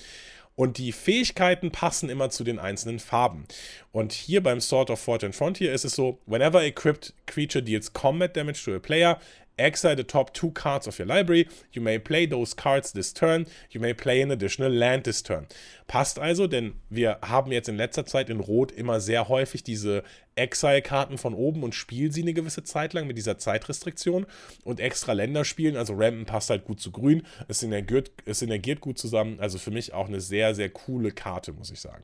Und 0.56 0.78
die 0.78 0.92
Fähigkeiten 0.92 1.72
passen 1.72 2.10
immer 2.10 2.30
zu 2.30 2.44
den 2.44 2.60
einzelnen 2.60 3.00
Farben. 3.00 3.48
Und 3.92 4.14
hier 4.14 4.44
beim 4.44 4.62
Sword 4.62 4.92
of 4.92 5.00
Forge 5.00 5.26
and 5.26 5.36
Frontier 5.36 5.74
ist 5.74 5.84
es 5.84 5.96
so, 5.96 6.20
whenever 6.28 6.64
equipped 6.64 7.16
creature 7.26 7.64
deals 7.64 7.92
combat 7.92 8.38
damage 8.38 8.64
to 8.64 8.76
a 8.76 8.80
player, 8.80 9.20
Exile 9.58 9.96
the 9.96 10.04
top 10.04 10.34
two 10.34 10.52
cards 10.52 10.88
of 10.88 10.98
your 10.98 11.08
library. 11.08 11.48
You 11.72 11.82
may 11.82 12.00
play 12.00 12.26
those 12.26 12.56
cards 12.56 12.92
this 12.92 13.14
turn. 13.14 13.46
You 13.70 13.80
may 13.80 13.94
play 13.94 14.22
an 14.22 14.32
additional 14.32 14.72
land 14.72 15.04
this 15.04 15.22
turn. 15.22 15.48
Passt 15.88 16.18
also, 16.18 16.48
denn 16.48 16.74
wir 16.90 17.20
haben 17.22 17.52
jetzt 17.52 17.70
in 17.70 17.78
letzter 17.78 18.06
Zeit 18.06 18.30
in 18.30 18.40
Rot 18.40 18.72
immer 18.72 19.00
sehr 19.00 19.30
häufig 19.30 19.64
diese 19.64 20.04
Exile-Karten 20.36 21.18
von 21.18 21.34
oben 21.34 21.64
und 21.64 21.76
spielen 21.76 22.12
sie 22.12 22.24
eine 22.24 22.34
gewisse 22.34 22.64
Zeit 22.64 22.94
lang 22.94 23.06
mit 23.06 23.18
dieser 23.18 23.38
Zeitrestriktion. 23.38 24.26
Und 24.64 24.80
extra 24.80 25.14
Länder 25.14 25.46
spielen, 25.46 25.78
also 25.78 25.94
Rampen 25.96 26.26
passt 26.26 26.50
halt 26.50 26.66
gut 26.66 26.80
zu 26.80 26.92
Grün. 26.92 27.24
Es 27.48 27.60
synergiert, 27.60 28.12
es 28.26 28.40
synergiert 28.40 28.82
gut 28.82 28.98
zusammen. 28.98 29.40
Also 29.40 29.60
für 29.60 29.72
mich 29.72 29.94
auch 29.94 30.08
eine 30.08 30.22
sehr, 30.22 30.56
sehr 30.56 30.70
coole 30.70 31.12
Karte, 31.12 31.54
muss 31.54 31.72
ich 31.72 31.80
sagen. 31.80 32.04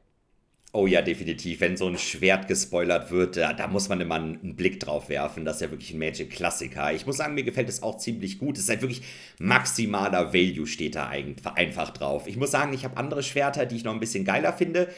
Oh 0.71 0.85
ja, 0.85 1.01
definitiv. 1.01 1.61
Wenn 1.61 1.77
so 1.77 1.87
ein 1.87 1.97
Schwert 1.97 2.47
gespoilert 2.47 3.09
wird, 3.09 3.37
da, 3.37 3.53
da, 3.53 3.67
muss 3.67 3.89
man 3.89 4.01
immer 4.01 4.15
einen 4.15 4.55
Blick 4.55 4.79
drauf 4.79 5.09
werfen. 5.09 5.43
Das 5.43 5.55
ist 5.55 5.61
ja 5.63 5.71
wirklich 5.71 5.93
ein 5.93 5.97
Magic-Klassiker. 5.97 6.93
Ich 6.93 7.07
muss 7.07 7.17
sagen, 7.17 7.33
mir 7.33 7.43
gefällt 7.43 7.69
es 7.69 7.81
auch 7.81 7.97
ziemlich 7.97 8.37
gut. 8.37 8.55
Es 8.55 8.65
ist 8.65 8.69
halt 8.69 8.81
wirklich 8.83 9.01
maximaler 9.39 10.31
Value 10.31 10.67
steht 10.67 10.93
da 10.93 11.07
einfach 11.07 11.89
drauf. 11.89 12.27
Ich 12.27 12.37
muss 12.37 12.51
sagen, 12.51 12.71
ich 12.73 12.83
habe 12.83 12.97
andere 12.97 13.23
Schwerter, 13.23 13.65
die 13.65 13.77
ich 13.77 13.83
noch 13.83 13.93
ein 13.93 13.99
bisschen 13.99 14.25
geiler 14.25 14.53
finde. 14.53 14.89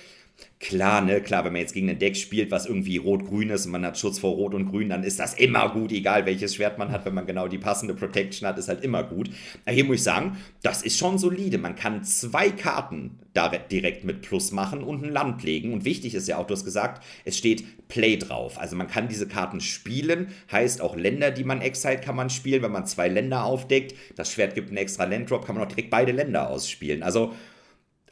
Klar, 0.61 1.01
ne, 1.01 1.21
klar, 1.21 1.43
wenn 1.43 1.53
man 1.53 1.61
jetzt 1.61 1.73
gegen 1.73 1.89
ein 1.89 1.97
Deck 1.97 2.15
spielt, 2.15 2.51
was 2.51 2.67
irgendwie 2.67 2.97
rot-grün 2.97 3.49
ist 3.49 3.65
und 3.65 3.71
man 3.71 3.83
hat 3.83 3.97
Schutz 3.97 4.19
vor 4.19 4.35
Rot 4.35 4.53
und 4.53 4.67
Grün, 4.69 4.89
dann 4.89 5.03
ist 5.03 5.19
das 5.19 5.33
immer 5.33 5.69
gut, 5.69 5.91
egal 5.91 6.27
welches 6.27 6.53
Schwert 6.53 6.77
man 6.77 6.91
hat, 6.91 7.03
wenn 7.03 7.15
man 7.15 7.25
genau 7.25 7.47
die 7.47 7.57
passende 7.57 7.95
Protection 7.95 8.47
hat, 8.47 8.59
ist 8.59 8.67
halt 8.67 8.83
immer 8.83 9.03
gut. 9.03 9.31
Aber 9.65 9.73
hier 9.73 9.85
muss 9.85 9.95
ich 9.95 10.03
sagen, 10.03 10.37
das 10.61 10.83
ist 10.83 10.99
schon 10.99 11.17
solide. 11.17 11.57
Man 11.57 11.75
kann 11.75 12.03
zwei 12.03 12.51
Karten 12.51 13.17
da 13.33 13.49
direkt 13.49 14.03
mit 14.03 14.21
Plus 14.21 14.51
machen 14.51 14.83
und 14.83 15.03
ein 15.03 15.11
Land 15.11 15.41
legen. 15.41 15.73
Und 15.73 15.83
wichtig 15.83 16.13
ist 16.13 16.27
ja 16.27 16.37
auch, 16.37 16.45
du 16.45 16.53
hast 16.53 16.63
gesagt, 16.63 17.03
es 17.25 17.39
steht 17.39 17.87
Play 17.87 18.17
drauf. 18.17 18.59
Also 18.59 18.75
man 18.75 18.87
kann 18.87 19.07
diese 19.07 19.27
Karten 19.27 19.61
spielen, 19.61 20.27
heißt 20.51 20.79
auch 20.79 20.95
Länder, 20.95 21.31
die 21.31 21.43
man 21.43 21.61
exile, 21.61 21.99
kann 21.99 22.15
man 22.15 22.29
spielen, 22.29 22.61
wenn 22.61 22.71
man 22.71 22.85
zwei 22.85 23.07
Länder 23.07 23.45
aufdeckt. 23.45 23.95
Das 24.15 24.31
Schwert 24.31 24.53
gibt 24.53 24.67
einen 24.67 24.77
extra 24.77 25.05
Landdrop, 25.05 25.43
kann 25.43 25.55
man 25.55 25.65
auch 25.65 25.69
direkt 25.69 25.89
beide 25.89 26.11
Länder 26.11 26.49
ausspielen. 26.49 27.01
Also 27.01 27.33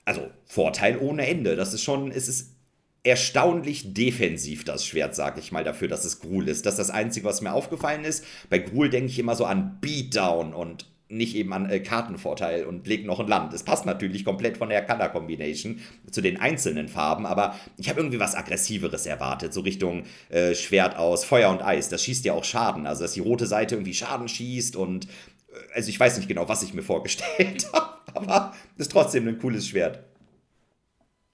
also 0.10 0.28
Vorteil 0.46 0.98
ohne 0.98 1.28
Ende. 1.28 1.56
Das 1.56 1.76
ist 1.76 1.84
schon, 1.84 2.12
es 2.12 2.28
ist 2.28 2.56
erstaunlich 3.04 3.94
defensiv, 3.94 4.66
das 4.66 4.84
Schwert, 4.84 5.14
sag 5.14 5.38
ich 5.38 5.52
mal, 5.52 5.64
dafür, 5.64 5.88
dass 5.88 6.04
es 6.04 6.20
Gruul 6.20 6.50
ist. 6.50 6.66
Das 6.66 6.74
ist 6.74 6.80
das 6.80 6.90
Einzige, 6.90 7.28
was 7.28 7.42
mir 7.42 7.54
aufgefallen 7.54 8.04
ist. 8.04 8.26
Bei 8.50 8.58
Gruul 8.58 8.90
denke 8.90 9.12
ich 9.12 9.20
immer 9.20 9.36
so 9.36 9.46
an 9.46 9.78
Beatdown 9.82 10.56
und 10.56 10.88
nicht 11.10 11.36
eben 11.36 11.54
an 11.54 11.70
äh, 11.70 11.80
Kartenvorteil 11.80 12.66
und 12.66 12.88
leg 12.88 13.06
noch 13.06 13.20
ein 13.20 13.28
Land. 13.28 13.54
Es 13.54 13.64
passt 13.64 13.86
natürlich 13.86 14.26
komplett 14.26 14.58
von 14.58 14.70
der 14.70 14.84
Color 14.84 15.10
Combination 15.10 15.80
zu 16.10 16.22
den 16.22 16.40
einzelnen 16.40 16.88
Farben, 16.88 17.26
aber 17.26 17.56
ich 17.78 17.90
habe 17.90 18.00
irgendwie 18.00 18.20
was 18.20 18.36
Aggressiveres 18.36 19.06
erwartet, 19.06 19.54
so 19.54 19.62
Richtung 19.62 20.04
äh, 20.30 20.54
Schwert 20.54 20.98
aus 20.98 21.24
Feuer 21.24 21.50
und 21.50 21.64
Eis. 21.64 21.90
Das 21.90 22.04
schießt 22.04 22.26
ja 22.26 22.34
auch 22.34 22.44
Schaden, 22.44 22.86
also 22.86 23.04
dass 23.04 23.14
die 23.14 23.22
rote 23.22 23.48
Seite 23.48 23.76
irgendwie 23.76 23.96
Schaden 23.96 24.28
schießt 24.28 24.76
und 24.76 25.08
also 25.74 25.90
ich 25.90 26.00
weiß 26.00 26.18
nicht 26.18 26.28
genau, 26.28 26.48
was 26.48 26.64
ich 26.64 26.74
mir 26.74 26.84
vorgestellt 26.84 27.68
habe 27.74 28.00
aber 28.14 28.54
ist 28.78 28.92
trotzdem 28.92 29.28
ein 29.28 29.40
cooles 29.40 29.68
Schwert. 29.68 30.00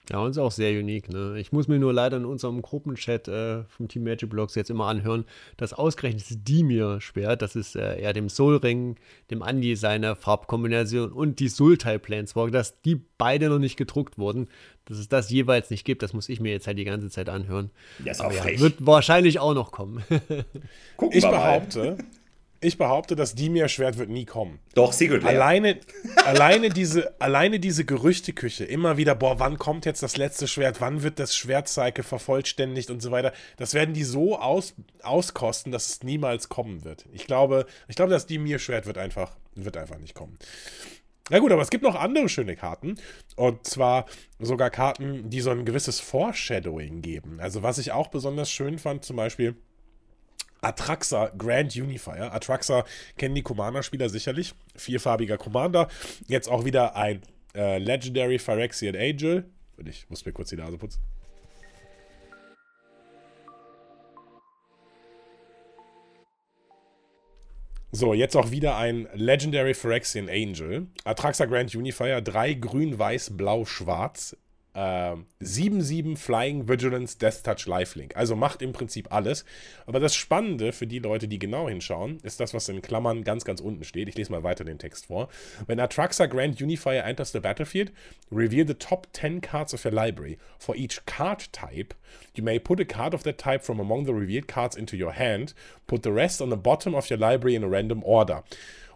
Ja, 0.08 0.20
und 0.20 0.30
ist 0.30 0.38
auch 0.38 0.52
sehr 0.52 0.78
unique. 0.78 1.08
Ne? 1.08 1.36
Ich 1.40 1.50
muss 1.50 1.66
mir 1.66 1.80
nur 1.80 1.92
leider 1.92 2.16
in 2.16 2.26
unserem 2.26 2.62
Gruppenchat 2.62 3.26
äh, 3.26 3.64
vom 3.64 3.88
Team 3.88 4.04
Magic 4.04 4.30
Blocks 4.30 4.54
jetzt 4.54 4.70
immer 4.70 4.86
anhören, 4.86 5.24
dass 5.56 5.72
ausgerechnet 5.72 6.22
das 6.30 6.44
Dimir-Schwert, 6.44 7.42
das 7.42 7.56
ist 7.56 7.74
äh, 7.74 8.00
eher 8.00 8.12
dem 8.12 8.28
Soul 8.28 8.58
Ring, 8.58 8.94
dem 9.32 9.42
Andi 9.42 9.74
seine 9.74 10.14
Farbkombination 10.14 11.10
und 11.10 11.40
die 11.40 11.48
Sultai 11.48 11.98
Planeswalker, 11.98 12.52
dass 12.52 12.80
die 12.82 13.00
beide 13.18 13.48
noch 13.48 13.58
nicht 13.58 13.76
gedruckt 13.76 14.16
wurden. 14.16 14.46
Dass 14.84 14.98
es 14.98 15.08
das 15.08 15.28
jeweils 15.28 15.70
nicht 15.70 15.84
gibt, 15.84 16.04
das 16.04 16.12
muss 16.12 16.28
ich 16.28 16.38
mir 16.38 16.52
jetzt 16.52 16.68
halt 16.68 16.78
die 16.78 16.84
ganze 16.84 17.10
Zeit 17.10 17.28
anhören. 17.28 17.72
Das 17.98 18.18
ist 18.18 18.24
auch 18.24 18.32
ja, 18.32 18.60
wird 18.60 18.86
wahrscheinlich 18.86 19.40
auch 19.40 19.54
noch 19.54 19.72
kommen. 19.72 20.04
ich 21.10 21.24
behaupte, 21.24 21.98
ich 22.66 22.78
behaupte, 22.78 23.16
das 23.16 23.34
Dimir-Schwert 23.34 23.98
wird 23.98 24.10
nie 24.10 24.24
kommen. 24.24 24.58
Doch, 24.74 24.92
Secret 24.92 25.22
Lair. 25.22 25.34
Alleine, 25.34 25.80
alleine, 26.24 26.68
diese, 26.68 27.18
alleine 27.20 27.60
diese 27.60 27.84
Gerüchteküche, 27.84 28.64
immer 28.64 28.96
wieder, 28.96 29.14
boah, 29.14 29.38
wann 29.38 29.58
kommt 29.58 29.86
jetzt 29.86 30.02
das 30.02 30.16
letzte 30.16 30.48
Schwert, 30.48 30.80
wann 30.80 31.02
wird 31.02 31.18
das 31.18 31.36
Schwertcycle 31.36 32.04
vervollständigt 32.04 32.90
und 32.90 33.00
so 33.00 33.10
weiter. 33.10 33.32
Das 33.56 33.74
werden 33.74 33.94
die 33.94 34.04
so 34.04 34.38
aus, 34.38 34.74
auskosten, 35.02 35.72
dass 35.72 35.88
es 35.88 36.02
niemals 36.02 36.48
kommen 36.48 36.84
wird. 36.84 37.06
Ich 37.12 37.26
glaube, 37.26 37.66
ich 37.88 37.96
glaube, 37.96 38.10
das 38.10 38.26
Dimir-Schwert 38.26 38.86
wird 38.86 38.98
einfach, 38.98 39.36
wird 39.54 39.76
einfach 39.76 39.98
nicht 39.98 40.14
kommen. 40.14 40.38
Na 41.28 41.40
gut, 41.40 41.50
aber 41.50 41.62
es 41.62 41.70
gibt 41.70 41.82
noch 41.82 41.96
andere 41.96 42.28
schöne 42.28 42.54
Karten. 42.54 42.96
Und 43.34 43.66
zwar 43.66 44.06
sogar 44.38 44.70
Karten, 44.70 45.28
die 45.28 45.40
so 45.40 45.50
ein 45.50 45.64
gewisses 45.64 45.98
Foreshadowing 45.98 47.02
geben. 47.02 47.40
Also, 47.40 47.62
was 47.62 47.78
ich 47.78 47.90
auch 47.92 48.08
besonders 48.08 48.50
schön 48.50 48.78
fand, 48.78 49.04
zum 49.04 49.16
Beispiel 49.16 49.56
Atraxa 50.66 51.30
Grand 51.38 51.76
Unifier. 51.76 52.32
Atraxa 52.32 52.84
kennen 53.16 53.36
die 53.36 53.42
Commander-Spieler 53.42 54.08
sicherlich. 54.08 54.52
Vierfarbiger 54.74 55.38
Commander. 55.38 55.88
Jetzt 56.26 56.48
auch 56.48 56.64
wieder 56.64 56.96
ein 56.96 57.22
äh, 57.54 57.78
Legendary 57.78 58.40
Phyrexian 58.40 58.96
Angel. 58.96 59.44
Ich 59.84 60.10
muss 60.10 60.26
mir 60.26 60.32
kurz 60.32 60.48
die 60.48 60.56
Nase 60.56 60.76
putzen. 60.76 61.00
So, 67.92 68.12
jetzt 68.12 68.36
auch 68.36 68.50
wieder 68.50 68.76
ein 68.76 69.08
Legendary 69.14 69.72
Phyrexian 69.72 70.28
Angel. 70.28 70.88
Atraxa 71.04 71.44
Grand 71.44 71.74
Unifier, 71.76 72.20
3 72.20 72.54
grün, 72.54 72.98
weiß, 72.98 73.36
blau, 73.36 73.64
schwarz. 73.64 74.36
7-7 74.76 76.04
ähm, 76.04 76.16
Flying 76.16 76.68
Vigilance 76.68 77.16
Death 77.16 77.42
Touch 77.42 77.66
Lifelink. 77.66 78.14
Also 78.14 78.36
macht 78.36 78.60
im 78.60 78.72
Prinzip 78.72 79.10
alles. 79.10 79.46
Aber 79.86 80.00
das 80.00 80.14
Spannende 80.14 80.72
für 80.72 80.86
die 80.86 80.98
Leute, 80.98 81.28
die 81.28 81.38
genau 81.38 81.68
hinschauen, 81.68 82.18
ist 82.22 82.40
das, 82.40 82.52
was 82.52 82.68
in 82.68 82.82
Klammern 82.82 83.24
ganz, 83.24 83.44
ganz 83.44 83.60
unten 83.60 83.84
steht. 83.84 84.08
Ich 84.08 84.16
lese 84.16 84.30
mal 84.30 84.42
weiter 84.42 84.64
den 84.64 84.78
Text 84.78 85.06
vor. 85.06 85.28
When 85.66 85.80
Atraxa 85.80 86.26
Grand 86.26 86.60
Unifier 86.60 87.04
enters 87.04 87.32
the 87.32 87.40
battlefield, 87.40 87.90
reveal 88.30 88.66
the 88.66 88.74
top 88.74 89.08
10 89.12 89.40
cards 89.40 89.72
of 89.72 89.82
your 89.84 89.92
library. 89.92 90.36
For 90.58 90.76
each 90.76 91.06
card 91.06 91.50
type, 91.52 91.94
you 92.34 92.44
may 92.44 92.58
put 92.58 92.78
a 92.78 92.84
card 92.84 93.14
of 93.14 93.22
that 93.22 93.38
type 93.38 93.64
from 93.64 93.80
among 93.80 94.04
the 94.04 94.12
revealed 94.12 94.46
cards 94.46 94.76
into 94.76 94.96
your 94.96 95.12
hand, 95.12 95.54
put 95.86 96.02
the 96.02 96.12
rest 96.12 96.42
on 96.42 96.50
the 96.50 96.56
bottom 96.56 96.94
of 96.94 97.10
your 97.10 97.18
library 97.18 97.54
in 97.54 97.64
a 97.64 97.68
random 97.68 98.02
order. 98.02 98.44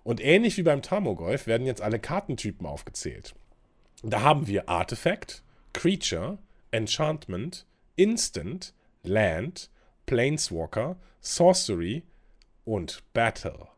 Und 0.05 0.21
ähnlich 0.21 0.59
wie 0.59 0.63
beim 0.63 0.83
Tamogolf 0.83 1.47
werden 1.47 1.67
jetzt 1.67 1.81
alle 1.81 1.99
Kartentypen 1.99 2.67
aufgezählt. 2.67 3.35
Da 4.03 4.23
haben 4.23 4.47
wir 4.47 4.69
Artifact, 4.69 5.43
Creature, 5.73 6.39
Enchantment, 6.73 7.65
Instant, 7.97 8.73
Land, 9.03 9.69
Planeswalker, 10.07 10.97
Sorcery 11.21 12.03
und 12.65 13.03
Battle. 13.13 13.70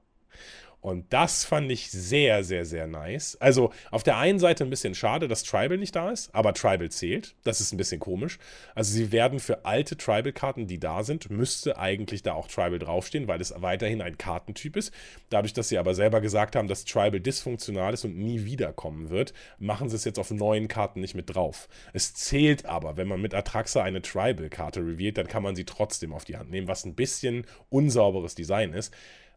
Und 0.83 1.13
das 1.13 1.45
fand 1.45 1.71
ich 1.71 1.93
sehr, 1.93 2.43
sehr, 2.43 2.65
sehr 2.65 2.89
nice. 2.89 3.37
Also 3.41 3.73
auf 3.93 4.03
der 4.03 4.17
einen 4.19 4.41
Seite 4.41 4.65
ein 4.65 4.71
bisschen 4.71 4.97
schade, 4.97 5.29
dass 5.29 5.45
Tribal 5.45 5.79
nicht 5.79 5.95
da 5.95 6.11
ist, 6.11 6.35
aber 6.35 6.55
Tribal 6.55 6.91
zählt. 6.91 7.37
Das 7.45 7.61
ist 7.61 7.73
ein 7.73 7.77
bisschen 7.77 8.01
komisch. 8.01 8.41
Also 8.75 8.93
sie 8.93 9.13
werden 9.13 9.39
für 9.39 9.65
alte 9.65 9.97
Tribal-Karten, 9.97 10.67
die 10.67 10.81
da 10.81 11.05
sind, 11.05 11.31
müsste 11.31 11.79
eigentlich 11.79 12.25
da 12.25 12.35
auch 12.35 12.49
Tribal 12.49 12.81
draufstehen, 12.81 13.29
weil 13.29 13.41
es 13.41 13.55
weiterhin 13.57 14.03
ein 14.03 14.19
Kartentyp 14.19 14.77
ist. 14.77 14.93
Dadurch, 15.31 15.53
dass 15.53 15.69
sie 15.69 15.79
aber 15.79 15.95
selber 15.95 16.21
gesagt 16.21 16.57
haben, 16.57 16.67
dass 16.67 16.85
Tribal 16.85 17.21
dysfunktional 17.21 17.95
ist 17.95 18.05
und 18.05 18.19
nie 18.19 18.45
wiederkommen 18.45 19.09
wird, 19.09 19.35
machen 19.61 19.89
sie 19.89 19.95
es 19.95 20.05
jetzt 20.05 20.19
auf 20.19 20.33
neuen 20.33 20.67
Karten 20.67 21.01
nicht 21.01 21.15
mit 21.15 21.33
drauf. 21.33 21.69
Es 21.93 22.13
zählt 22.15 22.67
aber, 22.67 22.97
wenn 22.97 23.07
man 23.07 23.23
mit 23.23 23.35
Atraxa 23.35 23.85
eine 23.85 24.03
Tribal-Karte 24.03 24.81
revealt, 24.81 25.17
dann 25.17 25.29
kann 25.29 25.45
man 25.45 25.55
sie 25.55 25.65
trotzdem 25.65 26.13
auf 26.13 26.25
die 26.25 26.37
Hand 26.37 26.51
nehmen, 26.51 26.67
was 26.67 26.85
ein 26.85 26.97
bisschen 26.97 27.47
unsauberes 27.69 28.35
Design 28.35 28.73
ist 28.73 28.93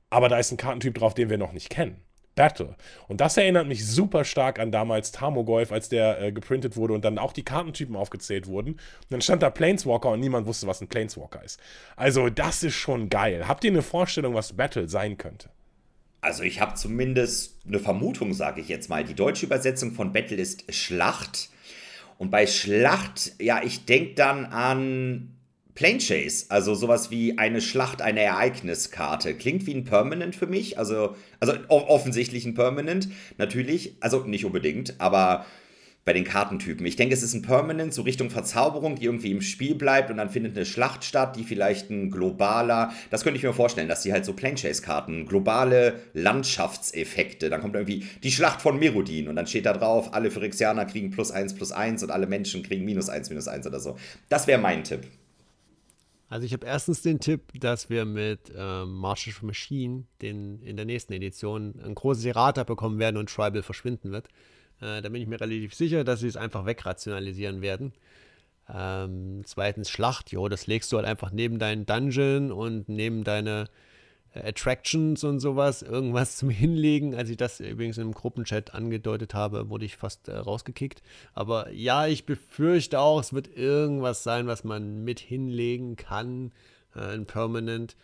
aber 0.10 0.30
da 0.30 0.40
ist 0.40 0.52
ein 0.52 0.58
Kartentyp 0.58 0.96
drauf, 0.96 1.14
den 1.14 1.30
wir 1.30 1.38
noch 1.38 1.52
nicht 1.52 1.70
kennen. 1.70 2.06
Battle. 2.36 2.76
Und 3.08 3.22
das 3.22 3.38
erinnert 3.38 3.68
mich 3.68 3.88
super 3.88 4.26
stark 4.26 4.60
an 4.60 4.72
damals 4.72 5.12
Tamogolf, 5.12 5.72
als 5.72 5.90
der 5.90 6.22
äh, 6.22 6.32
geprintet 6.32 6.76
wurde 6.76 6.94
und 6.94 7.04
dann 7.04 7.18
auch 7.18 7.34
die 7.34 7.44
Kartentypen 7.44 7.96
aufgezählt 7.96 8.48
wurden. 8.48 8.74
Und 8.74 8.82
dann 9.10 9.22
stand 9.22 9.42
da 9.42 9.50
Planeswalker 9.50 10.10
und 10.10 10.20
niemand 10.20 10.46
wusste, 10.46 10.68
was 10.68 10.82
ein 10.82 10.88
Planeswalker 10.88 11.44
ist. 11.44 11.60
Also, 11.96 12.30
das 12.30 12.62
ist 12.64 12.76
schon 12.76 13.10
geil. 13.10 13.48
Habt 13.48 13.64
ihr 13.64 13.72
eine 13.72 13.82
Vorstellung, 13.82 14.34
was 14.34 14.54
Battle 14.54 14.88
sein 14.90 15.18
könnte? 15.18 15.50
Also, 16.22 16.44
ich 16.44 16.60
habe 16.60 16.76
zumindest 16.76 17.60
eine 17.66 17.80
Vermutung, 17.80 18.34
sage 18.34 18.62
ich 18.62 18.68
jetzt 18.68 18.90
mal. 18.90 19.04
Die 19.04 19.16
deutsche 19.16 19.46
Übersetzung 19.46 19.94
von 19.94 20.12
Battle 20.12 20.38
ist 20.38 20.74
Schlacht. 20.74 21.50
Und 22.18 22.32
bei 22.32 22.48
Schlacht, 22.48 23.34
ja, 23.42 23.62
ich 23.64 23.86
denke 23.86 24.16
dann 24.16 24.46
an 24.46 25.35
Plane 25.76 26.00
Chase, 26.00 26.46
also 26.50 26.74
sowas 26.74 27.12
wie 27.12 27.38
eine 27.38 27.60
Schlacht, 27.60 28.02
eine 28.02 28.22
Ereigniskarte. 28.22 29.36
Klingt 29.36 29.68
wie 29.68 29.74
ein 29.74 29.84
Permanent 29.84 30.34
für 30.36 30.48
mich, 30.48 30.80
also, 30.80 31.16
also 31.42 31.54
offensichtlich 31.68 32.46
ein 32.46 32.54
Permanent, 32.54 33.10
natürlich, 33.38 33.98
also 34.00 34.24
nicht 34.24 34.46
unbedingt, 34.46 34.96
aber 35.00 35.46
bei 36.06 36.14
den 36.14 36.24
Kartentypen. 36.24 36.86
Ich 36.86 36.96
denke, 36.96 37.16
es 37.16 37.24
ist 37.24 37.34
ein 37.34 37.42
Permanent, 37.42 37.94
so 37.94 38.04
Richtung 38.04 38.30
Verzauberung, 38.30 38.96
die 38.96 39.06
irgendwie 39.06 39.32
im 39.32 39.42
Spiel 39.42 39.74
bleibt 39.74 40.12
und 40.12 40.18
dann 40.18 40.30
findet 40.30 40.56
eine 40.56 40.66
Schlacht 40.66 41.04
statt, 41.04 41.36
die 41.36 41.44
vielleicht 41.44 41.90
ein 41.90 42.12
globaler, 42.12 42.94
das 43.10 43.24
könnte 43.24 43.38
ich 43.38 43.44
mir 43.44 43.54
vorstellen, 43.54 43.90
dass 43.90 44.04
die 44.04 44.14
halt 44.14 44.24
so 44.24 44.34
Plane 44.34 44.56
Chase 44.56 44.84
Karten, 44.84 45.26
globale 45.26 46.00
Landschaftseffekte, 46.14 47.50
dann 47.50 47.60
kommt 47.60 47.76
irgendwie 47.76 48.06
die 48.24 48.32
Schlacht 48.32 48.62
von 48.62 48.78
Merodin 48.78 49.28
und 49.28 49.36
dann 49.36 49.48
steht 49.48 49.66
da 49.66 49.74
drauf, 49.74 50.14
alle 50.14 50.30
Phyrexianer 50.30 50.86
kriegen 50.86 51.10
plus 51.10 51.32
eins 51.32 51.56
plus 51.56 51.72
eins 51.72 52.04
und 52.04 52.12
alle 52.12 52.28
Menschen 52.28 52.62
kriegen 52.62 52.86
minus 52.86 53.10
eins 53.10 53.30
minus 53.30 53.48
eins 53.48 53.66
oder 53.66 53.80
so. 53.80 53.98
Das 54.30 54.46
wäre 54.46 54.62
mein 54.62 54.84
Tipp. 54.84 55.02
Also 56.28 56.46
ich 56.46 56.54
habe 56.54 56.66
erstens 56.66 57.02
den 57.02 57.20
Tipp, 57.20 57.60
dass 57.60 57.90
wir 57.90 58.06
mit 58.06 58.52
ähm, 58.56 58.94
Martial 58.96 59.36
Machine 59.42 60.06
den, 60.22 60.62
in 60.62 60.76
der 60.76 60.86
nächsten 60.86 61.14
Edition 61.14 61.80
ein 61.84 61.94
großes 61.94 62.26
Errata 62.26 62.64
bekommen 62.64 62.98
werden 62.98 63.18
und 63.18 63.30
Tribal 63.30 63.62
verschwinden 63.62 64.12
wird. 64.12 64.28
Äh, 64.82 65.02
da 65.02 65.10
bin 65.10 65.22
ich 65.22 65.28
mir 65.28 65.40
relativ 65.40 65.76
sicher, 65.76 66.04
dass 66.04 66.22
sie 66.22 66.28
es 66.28 66.38
einfach 66.38 66.66
wegrationalisieren 66.66 67.62
werden. 67.62 67.94
Ähm, 68.74 69.44
zweitens 69.46 69.92
Schlacht, 69.92 70.32
jo, 70.32 70.50
das 70.50 70.66
legst 70.66 70.92
du 70.92 70.98
halt 70.98 71.06
einfach 71.06 71.32
neben 71.32 71.60
deinen 71.60 71.86
Dungeon 71.86 72.52
und 72.52 72.90
neben 72.90 73.24
deine 73.24 73.66
Attractions 74.44 75.24
und 75.24 75.40
sowas, 75.40 75.82
irgendwas 75.82 76.38
zum 76.38 76.50
Hinlegen. 76.50 77.16
Als 77.16 77.30
ich 77.30 77.38
das 77.38 77.60
übrigens 77.60 77.98
im 77.98 78.14
Gruppenchat 78.14 78.74
angedeutet 78.74 79.34
habe, 79.34 79.70
wurde 79.70 79.86
ich 79.86 79.98
fast 79.98 80.28
äh, 80.28 80.36
rausgekickt. 80.36 81.02
Aber 81.34 81.72
ja, 81.72 82.08
ich 82.08 82.26
befürchte 82.26 83.00
auch, 83.00 83.20
es 83.20 83.34
wird 83.34 83.56
irgendwas 83.56 84.24
sein, 84.24 84.48
was 84.48 84.64
man 84.64 85.04
mit 85.04 85.20
hinlegen 85.20 85.96
kann. 85.96 86.52
Äh, 86.96 87.14
ein 87.14 87.26
Permanent. 87.26 87.96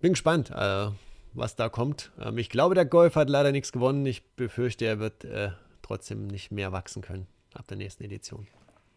Bin 0.00 0.12
gespannt, 0.12 0.50
äh, 0.50 0.88
was 1.34 1.56
da 1.56 1.68
kommt. 1.68 2.12
Ähm, 2.20 2.38
ich 2.38 2.48
glaube, 2.48 2.74
der 2.74 2.86
Golf 2.86 3.16
hat 3.16 3.28
leider 3.28 3.52
nichts 3.52 3.72
gewonnen. 3.72 4.06
Ich 4.06 4.24
befürchte, 4.36 4.84
er 4.84 4.98
wird 4.98 5.24
äh, 5.24 5.50
trotzdem 5.82 6.26
nicht 6.26 6.50
mehr 6.50 6.72
wachsen 6.72 7.02
können 7.02 7.26
ab 7.54 7.66
der 7.68 7.76
nächsten 7.76 8.04
Edition. 8.04 8.46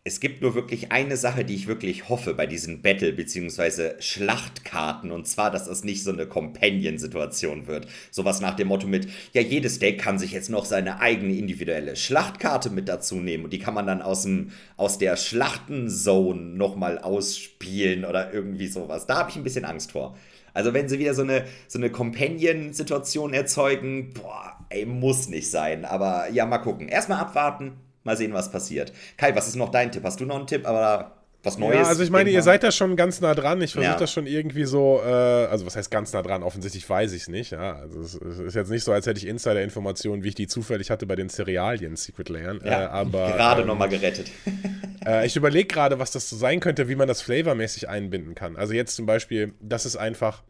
Es 0.07 0.21
gibt 0.21 0.41
nur 0.41 0.55
wirklich 0.55 0.93
eine 0.93 1.17
Sache, 1.17 1.43
die 1.43 1.53
ich 1.53 1.67
wirklich 1.67 2.07
hoffe 2.07 2.34
bei 2.34 2.47
diesen 2.47 2.81
Battle- 2.81 3.11
bzw. 3.11 3.99
Schlachtkarten, 3.99 5.11
und 5.11 5.27
zwar, 5.27 5.51
dass 5.51 5.67
es 5.67 5.84
nicht 5.84 6.01
so 6.01 6.13
eine 6.13 6.25
Companion-Situation 6.25 7.67
wird. 7.67 7.88
Sowas 8.09 8.39
nach 8.39 8.55
dem 8.55 8.69
Motto 8.69 8.88
mit, 8.88 9.09
ja, 9.34 9.41
jedes 9.41 9.79
Deck 9.79 9.99
kann 9.99 10.17
sich 10.17 10.31
jetzt 10.31 10.49
noch 10.49 10.63
seine 10.63 11.01
eigene 11.01 11.34
individuelle 11.34 11.97
Schlachtkarte 11.97 12.69
mit 12.69 12.88
dazu 12.88 13.15
nehmen 13.15 13.43
und 13.43 13.51
die 13.51 13.59
kann 13.59 13.73
man 13.73 13.85
dann 13.85 14.01
aus, 14.01 14.21
dem, 14.21 14.51
aus 14.77 14.97
der 14.97 15.17
Schlachtenzone 15.17 16.39
nochmal 16.39 16.99
ausspielen 16.99 18.05
oder 18.05 18.31
irgendwie 18.34 18.67
sowas. 18.67 19.07
Da 19.07 19.17
habe 19.17 19.31
ich 19.31 19.35
ein 19.35 19.43
bisschen 19.43 19.65
Angst 19.65 19.91
vor. 19.91 20.15
Also 20.53 20.73
wenn 20.73 20.88
sie 20.88 20.99
wieder 20.99 21.15
so 21.15 21.23
eine, 21.23 21.43
so 21.67 21.79
eine 21.79 21.89
Companion-Situation 21.89 23.34
erzeugen, 23.34 24.13
boah, 24.13 24.57
ey, 24.69 24.85
muss 24.85 25.27
nicht 25.27 25.51
sein. 25.51 25.84
Aber 25.84 26.29
ja, 26.31 26.45
mal 26.45 26.59
gucken. 26.59 26.88
Erstmal 26.88 27.19
abwarten, 27.19 27.73
Mal 28.07 28.17
sehen, 28.17 28.34
was 28.34 28.51
passiert. 28.51 28.93
Kai, 29.17 29.35
was 29.35 29.47
ist 29.47 29.55
noch 29.55 29.69
dein 29.69 29.91
Tipp? 29.91 30.03
Hast 30.03 30.19
du 30.19 30.25
noch 30.25 30.38
einen 30.38 30.47
Tipp? 30.47 30.65
Aber 30.65 31.17
was 31.43 31.57
Neues? 31.57 31.75
Ja, 31.75 31.84
also 31.84 32.03
ich 32.03 32.09
meine, 32.09 32.29
ihr 32.29 32.41
seid 32.41 32.63
da 32.63 32.71
schon 32.71 32.95
ganz 32.95 33.21
nah 33.21 33.35
dran. 33.35 33.61
Ich 33.61 33.73
versuche 33.73 33.91
ja. 33.91 33.99
das 33.99 34.11
schon 34.11 34.27
irgendwie 34.27 34.65
so, 34.65 35.01
äh, 35.05 35.09
also 35.09 35.65
was 35.65 35.75
heißt 35.75 35.91
ganz 35.91 36.13
nah 36.13 36.21
dran? 36.21 36.41
Offensichtlich 36.41 36.89
weiß 36.89 37.13
ich 37.13 37.23
es 37.23 37.27
nicht. 37.27 37.51
Ja? 37.51 37.75
Also 37.75 37.99
es, 37.99 38.15
ist 38.15 38.55
jetzt 38.55 38.71
nicht 38.71 38.84
so, 38.84 38.91
als 38.91 39.05
hätte 39.05 39.19
ich 39.19 39.27
Insider-Informationen, 39.27 40.23
wie 40.23 40.29
ich 40.29 40.35
die 40.35 40.47
zufällig 40.47 40.89
hatte 40.89 41.05
bei 41.05 41.15
den 41.15 41.29
Cerealien 41.29 41.95
Secret 41.95 42.29
Layern. 42.29 42.61
Ja, 42.63 42.84
äh, 42.84 42.88
aber, 42.88 43.27
gerade 43.34 43.61
ähm, 43.61 43.67
nochmal 43.67 43.89
gerettet. 43.89 44.31
äh, 45.05 45.25
ich 45.25 45.35
überlege 45.35 45.67
gerade, 45.67 45.99
was 45.99 46.11
das 46.11 46.29
so 46.29 46.35
sein 46.35 46.59
könnte, 46.59 46.88
wie 46.89 46.95
man 46.95 47.07
das 47.07 47.21
flavormäßig 47.21 47.89
einbinden 47.89 48.35
kann. 48.35 48.55
Also 48.55 48.73
jetzt 48.73 48.95
zum 48.95 49.05
Beispiel, 49.05 49.53
das 49.59 49.85
ist 49.85 49.97
einfach 49.97 50.43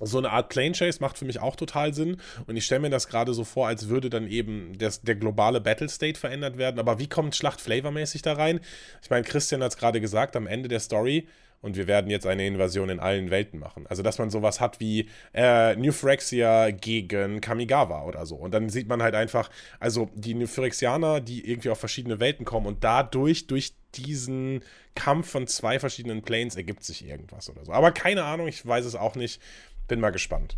so 0.00 0.18
eine 0.18 0.30
Art 0.30 0.48
Plane 0.48 0.72
Chase 0.72 0.98
macht 1.00 1.18
für 1.18 1.24
mich 1.24 1.40
auch 1.40 1.56
total 1.56 1.94
Sinn. 1.94 2.16
Und 2.46 2.56
ich 2.56 2.64
stelle 2.64 2.80
mir 2.80 2.90
das 2.90 3.08
gerade 3.08 3.32
so 3.32 3.44
vor, 3.44 3.68
als 3.68 3.88
würde 3.88 4.10
dann 4.10 4.28
eben 4.28 4.76
das, 4.78 5.02
der 5.02 5.14
globale 5.14 5.60
Battle 5.60 5.88
State 5.88 6.18
verändert 6.18 6.58
werden. 6.58 6.78
Aber 6.78 6.98
wie 6.98 7.08
kommt 7.08 7.36
Schlacht 7.36 7.60
flavormäßig 7.60 8.22
da 8.22 8.34
rein? 8.34 8.60
Ich 9.02 9.10
meine, 9.10 9.24
Christian 9.24 9.62
hat 9.62 9.72
es 9.72 9.78
gerade 9.78 10.00
gesagt, 10.00 10.36
am 10.36 10.46
Ende 10.46 10.68
der 10.68 10.80
Story 10.80 11.28
und 11.64 11.76
wir 11.76 11.86
werden 11.86 12.10
jetzt 12.10 12.26
eine 12.26 12.46
Invasion 12.46 12.90
in 12.90 13.00
allen 13.00 13.30
Welten 13.30 13.58
machen. 13.58 13.86
Also, 13.88 14.02
dass 14.02 14.18
man 14.18 14.28
sowas 14.28 14.60
hat 14.60 14.80
wie 14.80 15.08
äh, 15.32 15.74
New 15.76 15.92
Phyrexia 15.92 16.72
gegen 16.72 17.40
Kamigawa 17.40 18.04
oder 18.04 18.26
so. 18.26 18.36
Und 18.36 18.52
dann 18.52 18.68
sieht 18.68 18.86
man 18.86 19.02
halt 19.02 19.14
einfach, 19.14 19.48
also 19.80 20.10
die 20.14 20.34
New 20.34 20.46
Phyrexianer, 20.46 21.22
die 21.22 21.50
irgendwie 21.50 21.70
auf 21.70 21.78
verschiedene 21.78 22.20
Welten 22.20 22.44
kommen 22.44 22.66
und 22.66 22.84
dadurch, 22.84 23.46
durch 23.46 23.72
diesen 23.94 24.62
Kampf 24.94 25.30
von 25.30 25.46
zwei 25.46 25.78
verschiedenen 25.78 26.20
Planes 26.20 26.56
ergibt 26.56 26.84
sich 26.84 27.08
irgendwas 27.08 27.48
oder 27.48 27.64
so. 27.64 27.72
Aber 27.72 27.92
keine 27.92 28.24
Ahnung, 28.24 28.46
ich 28.46 28.66
weiß 28.66 28.84
es 28.84 28.94
auch 28.94 29.14
nicht. 29.14 29.40
Bin 29.88 30.00
mal 30.00 30.10
gespannt. 30.10 30.56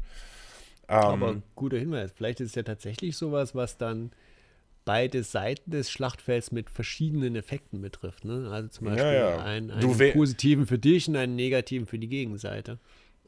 Ähm, 0.89 0.99
Aber 0.99 1.43
guter 1.55 1.79
Hinweis. 1.79 2.13
Vielleicht 2.13 2.41
ist 2.41 2.51
es 2.51 2.55
ja 2.55 2.63
tatsächlich 2.63 3.17
sowas, 3.17 3.55
was 3.55 3.77
dann 3.77 4.13
beide 4.85 5.25
Seiten 5.25 5.73
des 5.73 5.91
Schlachtfelds 5.91 6.53
mit 6.53 6.71
verschiedenen 6.71 7.35
Effekten 7.35 7.83
betrifft. 7.83 8.25
Ne? 8.25 8.49
Also 8.51 8.69
zum 8.69 8.87
Beispiel 8.87 9.05
ja, 9.05 9.31
ja. 9.31 9.45
einen, 9.45 9.71
einen 9.73 10.13
positiven 10.13 10.67
für 10.67 10.79
dich 10.79 11.09
und 11.09 11.17
einen 11.17 11.35
negativen 11.35 11.87
für 11.87 11.99
die 11.99 12.09
Gegenseite. 12.09 12.79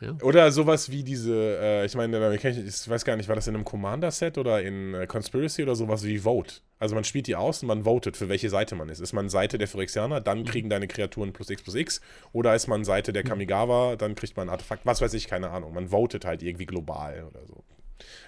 Ja. 0.00 0.14
Oder 0.22 0.52
sowas 0.52 0.90
wie 0.90 1.02
diese, 1.02 1.58
äh, 1.60 1.84
ich 1.84 1.96
meine, 1.96 2.34
ich 2.34 2.88
weiß 2.88 3.04
gar 3.04 3.16
nicht, 3.16 3.28
war 3.28 3.34
das 3.34 3.48
in 3.48 3.56
einem 3.56 3.64
Commander-Set 3.64 4.38
oder 4.38 4.62
in 4.62 4.94
äh, 4.94 5.06
Conspiracy 5.06 5.62
oder 5.64 5.74
sowas 5.74 6.04
wie 6.04 6.18
Vote? 6.18 6.56
Also 6.78 6.94
man 6.94 7.02
spielt 7.02 7.26
die 7.26 7.34
aus 7.34 7.62
und 7.62 7.68
man 7.68 7.82
votet, 7.82 8.16
für 8.16 8.28
welche 8.28 8.48
Seite 8.48 8.76
man 8.76 8.88
ist. 8.88 9.00
Ist 9.00 9.12
man 9.12 9.28
Seite 9.28 9.58
der 9.58 9.66
Phyrexianer, 9.66 10.20
dann 10.20 10.40
mhm. 10.40 10.44
kriegen 10.44 10.70
deine 10.70 10.86
Kreaturen 10.86 11.32
plus 11.32 11.50
x 11.50 11.62
plus 11.62 11.74
x. 11.74 12.00
Oder 12.32 12.54
ist 12.54 12.68
man 12.68 12.84
Seite 12.84 13.12
der 13.12 13.24
mhm. 13.24 13.28
Kamigawa, 13.28 13.96
dann 13.96 14.14
kriegt 14.14 14.36
man 14.36 14.48
ein 14.48 14.52
Artefakt, 14.52 14.86
was 14.86 15.00
weiß 15.00 15.14
ich, 15.14 15.26
keine 15.26 15.50
Ahnung. 15.50 15.74
Man 15.74 15.88
votet 15.88 16.24
halt 16.24 16.42
irgendwie 16.42 16.66
global 16.66 17.24
oder 17.28 17.44
so. 17.46 17.64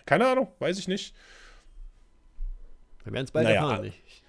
Keine 0.07 0.27
Ahnung, 0.27 0.49
weiß 0.59 0.79
ich 0.79 0.89
nicht. 0.89 1.15
Wir 3.05 3.13
werden 3.13 3.25
es 3.25 3.31
bald 3.31 3.45
naja, 3.45 3.63
erfahren. 3.63 3.85
Ich. 3.87 4.20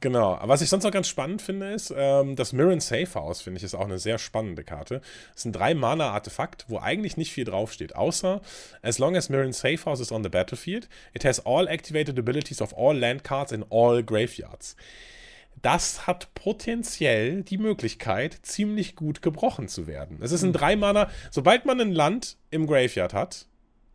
Genau. 0.00 0.38
Was 0.42 0.60
ich 0.60 0.68
sonst 0.68 0.84
noch 0.84 0.90
ganz 0.90 1.08
spannend 1.08 1.40
finde, 1.40 1.72
ist, 1.72 1.92
ähm, 1.96 2.36
das 2.36 2.52
Mirren 2.52 2.80
Safe 2.80 3.14
House, 3.14 3.40
finde 3.40 3.58
ich, 3.58 3.64
ist 3.64 3.74
auch 3.74 3.86
eine 3.86 3.98
sehr 3.98 4.18
spannende 4.18 4.62
Karte. 4.62 5.00
Es 5.34 5.42
sind 5.42 5.56
drei 5.56 5.74
Mana-Artefakt, 5.74 6.66
wo 6.68 6.78
eigentlich 6.78 7.16
nicht 7.16 7.32
viel 7.32 7.44
draufsteht, 7.44 7.96
außer 7.96 8.42
as 8.82 8.98
long 8.98 9.16
as 9.16 9.30
Mirren 9.30 9.54
Safe 9.54 9.82
House 9.86 10.00
is 10.00 10.12
on 10.12 10.22
the 10.22 10.28
battlefield, 10.28 10.88
it 11.14 11.24
has 11.24 11.44
all 11.44 11.66
activated 11.66 12.18
abilities 12.18 12.60
of 12.60 12.76
all 12.76 12.96
land 12.96 13.24
cards 13.24 13.52
in 13.52 13.64
all 13.70 14.02
graveyards. 14.02 14.76
Das 15.62 16.06
hat 16.06 16.34
potenziell 16.34 17.42
die 17.42 17.56
Möglichkeit, 17.56 18.38
ziemlich 18.42 18.96
gut 18.96 19.22
gebrochen 19.22 19.68
zu 19.68 19.86
werden. 19.86 20.18
Es 20.20 20.30
ist 20.30 20.42
ein 20.42 20.52
hm. 20.52 20.52
drei 20.52 20.76
Mana, 20.76 21.10
sobald 21.30 21.64
man 21.64 21.80
ein 21.80 21.92
Land 21.92 22.36
im 22.50 22.66
Graveyard 22.66 23.14
hat, 23.14 23.46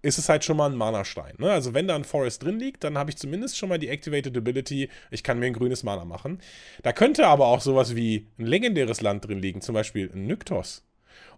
ist 0.02 0.18
es 0.18 0.30
halt 0.30 0.44
schon 0.44 0.57
mal 0.57 0.69
ein 0.69 0.78
Mana-Stein. 0.78 1.36
Ne? 1.38 1.52
Also 1.52 1.73
wenn 1.73 1.88
da 1.88 1.95
ein 1.95 2.03
Forest 2.03 2.44
drin 2.44 2.60
liegt, 2.60 2.84
dann 2.84 2.98
habe 2.98 3.10
ich 3.11 3.18
zumindest 3.18 3.57
schon 3.57 3.69
mal 3.69 3.80
die 3.80 3.90
Activated 3.90 4.36
Ability, 4.36 4.90
ich 5.11 5.23
kann 5.23 5.40
mir 5.40 5.48
ein 5.48 5.53
grünes 5.53 5.84
Mana 5.84 6.06
machen. 6.06 6.40
Da 6.84 6.94
könnte 6.94 7.28
aber 7.28 7.48
auch 7.48 7.61
sowas 7.61 7.95
wie 7.95 8.28
ein 8.38 8.45
legendäres 8.45 9.02
Land 9.02 9.28
drin 9.28 9.40
liegen, 9.40 9.61
zum 9.61 9.73
Beispiel 9.73 10.10
ein 10.14 10.26
Nyktos. 10.26 10.84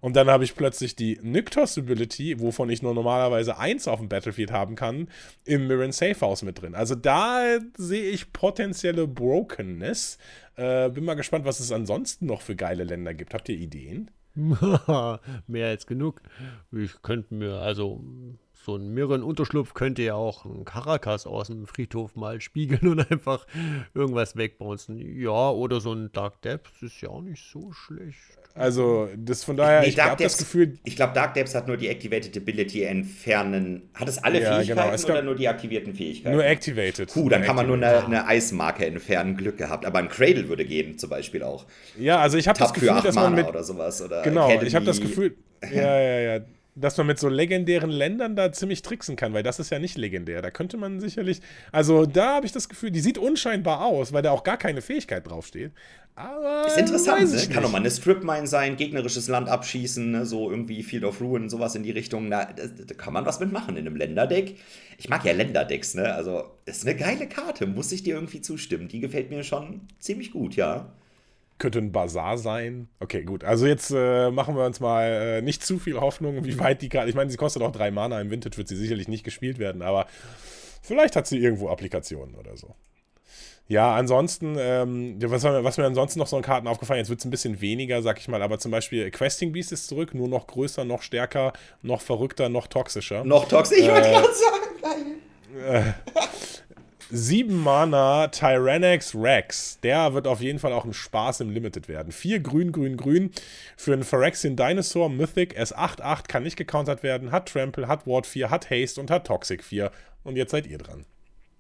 Und 0.04 0.18
dann 0.18 0.30
habe 0.30 0.44
ich 0.44 0.56
plötzlich 0.56 0.98
die 0.98 1.18
Nyktos 1.22 1.78
Ability, 1.78 2.42
wovon 2.42 2.70
ich 2.70 2.82
nur 2.82 2.94
normalerweise 2.94 3.58
eins 3.58 3.88
auf 3.88 4.00
dem 4.00 4.10
Battlefield 4.10 4.52
haben 4.52 4.76
kann, 4.76 5.08
im 5.46 5.68
Mirren 5.68 5.94
Safe 5.94 6.20
House 6.20 6.42
mit 6.42 6.62
drin. 6.62 6.76
Also 6.76 6.94
da 6.94 7.58
sehe 7.78 8.10
ich 8.10 8.34
potenzielle 8.34 9.08
Brokenness. 9.08 10.18
Äh, 10.58 10.90
bin 10.90 11.06
mal 11.06 11.14
gespannt, 11.14 11.46
was 11.46 11.62
es 11.62 11.72
ansonsten 11.72 12.26
noch 12.26 12.42
für 12.42 12.58
geile 12.58 12.84
Länder 12.84 13.14
gibt. 13.14 13.34
Habt 13.34 13.48
ihr 13.48 13.56
Ideen? 13.56 14.12
Mehr 14.36 15.68
als 15.68 15.88
genug. 15.88 16.22
Ich 16.74 17.02
könnte 17.02 17.34
mir, 17.34 17.60
also 17.60 18.04
so 18.64 18.76
ein 18.76 18.94
Mirren-Unterschlupf 18.94 19.74
könnte 19.74 20.02
ja 20.04 20.16
auch 20.16 20.46
ein 20.46 20.64
Caracas 20.64 21.28
aus 21.28 21.48
dem 21.48 21.68
Friedhof 21.68 22.16
mal 22.16 22.40
spiegeln 22.40 22.88
und 22.88 23.12
einfach 23.12 23.46
irgendwas 23.94 24.36
wegbouncen. 24.36 24.98
Ja, 25.20 25.50
oder 25.50 25.82
so 25.82 25.94
ein 25.94 26.12
Dark 26.14 26.42
Depths 26.42 26.82
ist 26.82 27.02
ja 27.02 27.10
auch 27.10 27.22
nicht 27.22 27.44
so 27.52 27.72
schlecht. 27.74 28.18
Also, 28.56 29.10
das 29.18 29.44
von 29.44 29.58
daher, 29.58 29.82
nee, 29.82 29.88
ich 29.88 30.00
habe 30.00 30.22
das 30.22 30.38
Gefühl. 30.38 30.78
Ich 30.84 30.96
glaube, 30.96 31.14
Dark 31.14 31.34
Depths 31.34 31.56
hat 31.56 31.68
nur 31.68 31.76
die 31.76 31.88
Activated 31.88 32.38
Ability 32.38 32.84
entfernen. 32.84 33.90
Hat 33.96 34.08
es 34.08 34.24
alle 34.24 34.42
ja, 34.42 34.54
Fähigkeiten 34.54 34.80
genau. 34.80 34.94
es 34.94 35.06
oder 35.06 35.24
nur 35.24 35.36
die 35.36 35.48
aktivierten 35.48 35.96
Fähigkeiten? 35.96 36.36
Nur 36.36 36.46
Activated. 36.46 37.12
Puh, 37.12 37.30
dann 37.30 37.40
nur 37.40 37.48
kann 37.48 37.56
man 37.56 37.66
nur 37.66 37.78
eine, 37.78 38.06
eine, 38.06 38.28
Eismarke 38.28 38.86
entfernen. 38.86 39.38
Glück 39.38 39.58
gehabt. 39.58 39.88
Aber 39.88 39.98
ein 39.98 40.08
Cradle 40.08 40.50
würde 40.50 40.66
gehen, 40.66 41.00
zum 41.00 41.10
Beispiel 41.10 41.42
auch. 41.42 41.66
Ja, 41.98 42.20
also 42.20 42.38
ich 42.38 42.48
habe 42.48 42.60
das 42.60 42.74
Gefühl, 42.74 43.02
dass 43.04 43.16
man 43.16 43.34
mit. 43.34 43.48
Oder 43.48 43.64
sowas. 43.64 44.04
Oder 44.04 44.22
genau, 44.22 44.48
Academy. 44.48 44.68
ich 44.68 44.76
habe 44.76 44.86
das 44.86 45.02
Gefühl. 45.02 45.36
Ja, 45.64 46.00
ja, 46.00 46.20
ja 46.20 46.46
dass 46.76 46.98
man 46.98 47.08
mit 47.08 47.20
so 47.20 47.30
legendären 47.30 47.92
Ländern 47.92 48.36
da 48.36 48.52
ziemlich 48.52 48.82
tricksen 48.82 49.16
kann, 49.16 49.34
weil 49.34 49.44
das 49.44 49.60
ist 49.60 49.70
ja 49.70 49.80
nicht 49.80 49.98
legendär. 49.98 50.42
Da 50.42 50.50
könnte 50.50 50.78
man 50.78 51.00
sicherlich, 51.00 51.42
also 51.72 52.06
da 52.06 52.36
habe 52.36 52.46
ich 52.46 52.52
das 52.52 52.68
Gefühl, 52.68 52.90
die 52.92 53.00
sieht 53.00 53.18
unscheinbar 53.18 53.86
aus, 53.86 54.12
weil 54.12 54.24
da 54.24 54.32
auch 54.32 54.44
gar 54.44 54.58
keine 54.58 54.82
Fähigkeit 54.82 55.28
draufsteht. 55.28 55.72
Aber 56.16 56.68
ist 56.68 56.78
interessant, 56.78 57.32
ne? 57.32 57.54
kann 57.54 57.64
doch 57.64 57.72
mal 57.72 57.80
eine 57.80 57.90
Strip-Mine 57.90 58.46
sein, 58.46 58.76
gegnerisches 58.76 59.28
Land 59.28 59.50
abschießen, 59.50 60.12
ne? 60.12 60.26
so 60.26 60.50
irgendwie 60.50 60.84
Field 60.84 61.04
of 61.04 61.22
Ruin, 61.22 61.50
sowas 61.50 61.76
in 61.76 61.84
die 61.84 61.92
Richtung. 61.92 62.30
Da, 62.30 62.46
da, 62.46 62.94
kann 62.96 63.14
man 63.14 63.26
was 63.26 63.40
mitmachen 63.40 63.78
in 63.78 63.88
einem 63.88 63.96
Länderdeck. 63.96 64.58
Ich 64.98 65.10
mag 65.10 65.26
ja 65.26 65.34
Länderdecks, 65.34 65.96
ne? 65.96 66.14
Also, 66.14 66.52
das 66.66 66.78
ist 66.78 66.88
eine 66.88 66.96
geile 66.96 67.28
Karte, 67.28 67.66
muss 67.66 67.92
ich 67.92 68.04
dir 68.04 68.14
irgendwie 68.16 68.42
zustimmen. 68.42 68.88
Die 68.88 69.00
gefällt 69.00 69.32
mir 69.32 69.44
schon 69.44 69.82
ziemlich 70.00 70.32
gut, 70.32 70.56
ja 70.56 70.94
könnte 71.64 71.80
ein 71.80 71.94
Bazar 71.94 72.38
sein. 72.38 72.90
Okay, 73.00 73.24
gut. 73.24 73.46
Also 73.46 73.66
jetzt 73.66 73.90
äh, 73.96 74.30
machen 74.32 74.58
wir 74.58 74.66
uns 74.66 74.82
mal 74.82 75.06
äh, 75.06 75.42
nicht 75.42 75.66
zu 75.66 75.80
viel 75.80 75.98
Hoffnung, 76.02 76.44
wie 76.44 76.60
weit 76.60 76.82
die 76.82 76.90
Karte. 76.90 77.08
Ich 77.10 77.16
meine, 77.16 77.32
sie 77.32 77.38
kostet 77.38 77.64
auch 77.64 77.72
drei 77.72 77.90
Mana. 77.90 78.20
Im 78.20 78.30
Vintage 78.30 78.58
wird 78.58 78.68
sie 78.68 78.76
sicherlich 78.76 79.08
nicht 79.08 79.24
gespielt 79.24 79.60
werden, 79.60 79.82
aber 79.82 80.08
vielleicht 80.82 81.16
hat 81.16 81.26
sie 81.26 81.38
irgendwo 81.38 81.70
Applikationen 81.70 82.36
oder 82.36 82.58
so. 82.58 82.76
Ja, 83.70 83.96
ansonsten, 83.96 84.58
ähm, 84.60 85.16
was, 85.22 85.46
was, 85.46 85.78
mir 85.78 85.86
ansonsten 85.86 86.20
noch 86.20 86.28
so 86.28 86.36
an 86.36 86.42
Karten 86.42 86.68
aufgefallen 86.68 87.00
jetzt 87.00 87.10
wird 87.10 87.20
es 87.20 87.26
ein 87.26 87.32
bisschen 87.32 87.62
weniger, 87.62 88.02
sag 88.02 88.20
ich 88.20 88.28
mal, 88.28 88.42
aber 88.42 88.60
zum 88.60 88.72
Beispiel 88.72 89.10
Questing 89.10 89.54
Beast 89.54 89.72
ist 89.72 89.88
zurück, 89.88 90.14
nur 90.14 90.28
noch 90.28 90.48
größer, 90.48 90.84
noch 90.84 91.02
stärker, 91.02 91.54
noch 91.82 92.02
verrückter, 92.02 92.50
noch 92.50 92.68
toxischer. 92.68 93.24
Noch 93.24 93.48
toxischer, 93.48 93.84
ich 93.84 93.90
wollte 93.90 94.08
äh, 94.10 94.12
gerade 94.12 94.28
sagen, 94.34 95.16
geil. 95.62 95.96
7 97.16 97.56
Mana 97.56 98.28
Tyrannex 98.30 99.14
Rex. 99.14 99.80
Der 99.84 100.16
wird 100.16 100.26
auf 100.26 100.42
jeden 100.42 100.58
Fall 100.58 100.74
auch 100.74 100.84
ein 100.84 100.94
Spaß 100.94 101.42
im 101.42 101.52
Limited 101.52 101.88
werden. 101.88 102.12
4 102.12 102.40
grün, 102.40 102.72
grün, 102.72 102.98
grün 102.98 103.30
für 103.78 103.94
einen 103.94 104.04
Phyrexian 104.04 104.56
Dinosaur 104.56 105.10
Mythic. 105.10 105.56
S8-8 105.56 106.28
kann 106.28 106.42
nicht 106.42 106.58
gecountert 106.58 107.04
werden, 107.04 107.32
hat 107.32 107.50
Trample, 107.50 107.88
hat 107.88 108.08
Ward 108.08 108.26
4, 108.26 108.50
hat 108.50 108.72
Haste 108.72 109.00
und 109.00 109.12
hat 109.12 109.28
Toxic 109.28 109.64
4. 109.64 109.92
Und 110.24 110.38
jetzt 110.38 110.50
seid 110.50 110.66
ihr 110.66 110.80
dran. 110.80 111.06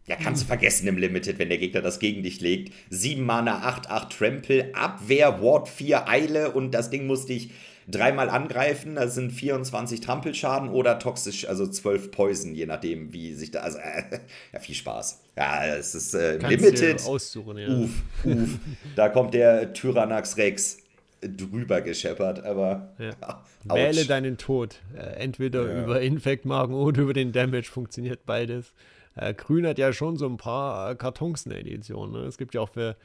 Ja, 0.07 0.15
kannst 0.15 0.41
du 0.41 0.47
vergessen 0.47 0.87
im 0.87 0.97
Limited, 0.97 1.37
wenn 1.37 1.49
der 1.49 1.59
Gegner 1.59 1.83
das 1.83 1.99
gegen 1.99 2.23
dich 2.23 2.41
legt. 2.41 2.73
7 2.89 3.23
Mana, 3.23 3.61
8-8 3.63 4.17
Trample, 4.17 4.71
Abwehr, 4.73 5.39
Ward 5.39 5.69
4, 5.69 6.09
Eile 6.09 6.49
und 6.49 6.71
das 6.71 6.89
Ding 6.89 7.05
musste 7.05 7.33
ich 7.33 7.51
dreimal 7.87 8.29
angreifen, 8.29 8.95
das 8.95 9.15
sind 9.15 9.31
24 9.31 10.01
Trampelschaden 10.01 10.69
oder 10.69 10.99
toxisch, 10.99 11.47
also 11.47 11.67
12 11.67 12.11
Poison, 12.11 12.55
je 12.55 12.65
nachdem, 12.65 13.13
wie 13.13 13.33
sich 13.33 13.51
da. 13.51 13.61
Also, 13.61 13.79
äh, 13.79 14.19
ja, 14.53 14.59
viel 14.59 14.75
Spaß. 14.75 15.21
Ja, 15.37 15.65
es 15.65 15.95
ist 15.95 16.13
äh, 16.13 16.37
Limited. 16.37 17.05
Aussuchen, 17.05 17.57
ja. 17.57 17.67
Uff, 17.69 18.03
uff. 18.23 18.59
da 18.95 19.09
kommt 19.09 19.33
der 19.33 19.73
Tyrannax 19.73 20.37
Rex 20.37 20.77
drüber 21.21 21.81
gescheppert, 21.81 22.43
aber. 22.43 22.93
Ja. 22.99 23.43
Wähle 23.63 24.05
deinen 24.05 24.37
Tod. 24.37 24.81
Äh, 24.95 25.21
entweder 25.21 25.67
ja. 25.67 25.83
über 25.83 26.01
Infektmarken 26.01 26.75
oder 26.75 27.01
über 27.01 27.13
den 27.13 27.31
Damage 27.31 27.69
funktioniert 27.71 28.25
beides. 28.25 28.73
Äh, 29.15 29.33
Grün 29.33 29.65
hat 29.67 29.77
ja 29.77 29.93
schon 29.93 30.17
so 30.17 30.27
ein 30.27 30.37
paar 30.37 30.91
äh, 30.91 30.95
Kartons 30.95 31.45
in 31.45 31.51
der 31.51 31.61
Edition. 31.61 32.11
Ne? 32.11 32.19
Es 32.19 32.37
gibt 32.37 32.53
ja 32.53 32.61
auch 32.61 32.69
für 32.69 32.97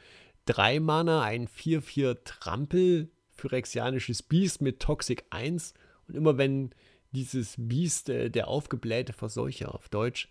drei 0.45 0.79
Mana 0.79 1.21
ein 1.21 1.47
4-4 1.47 2.17
Trampel 2.23 3.09
phyrexianisches 3.39 4.21
Biest 4.23 4.61
mit 4.61 4.79
Toxic 4.79 5.25
1. 5.29 5.73
Und 6.07 6.15
immer 6.15 6.37
wenn 6.37 6.71
dieses 7.11 7.55
Biest, 7.57 8.09
äh, 8.09 8.29
der 8.29 8.47
aufgeblähte 8.47 9.13
Verseucher 9.13 9.73
auf 9.73 9.89
Deutsch, 9.89 10.29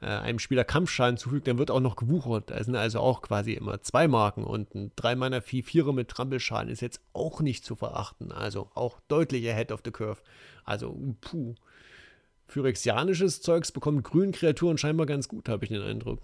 äh, 0.00 0.06
einem 0.06 0.38
Spieler 0.38 0.64
Kampfschaden 0.64 1.16
zufügt, 1.16 1.46
dann 1.46 1.58
wird 1.58 1.70
auch 1.70 1.80
noch 1.80 1.96
gewuchert. 1.96 2.50
Da 2.50 2.62
sind 2.62 2.76
also 2.76 3.00
auch 3.00 3.22
quasi 3.22 3.52
immer 3.52 3.80
zwei 3.82 4.08
Marken 4.08 4.44
und 4.44 4.74
ein 4.74 4.92
3 4.96 5.16
Mana 5.16 5.40
4 5.40 5.64
4 5.64 5.92
mit 5.92 6.08
Trampelschaden 6.08 6.70
ist 6.70 6.82
jetzt 6.82 7.00
auch 7.12 7.40
nicht 7.40 7.64
zu 7.64 7.76
verachten. 7.76 8.32
Also 8.32 8.70
auch 8.74 9.00
deutlich 9.08 9.48
ahead 9.48 9.72
of 9.72 9.80
the 9.84 9.90
curve. 9.90 10.20
Also, 10.64 10.96
puh. 11.20 11.54
Phyrexianisches 12.48 13.42
Zeugs 13.42 13.72
bekommt 13.72 14.04
grünen 14.04 14.32
Kreaturen 14.32 14.78
scheinbar 14.78 15.06
ganz 15.06 15.26
gut, 15.26 15.48
habe 15.48 15.64
ich 15.64 15.70
den 15.70 15.82
Eindruck. 15.82 16.20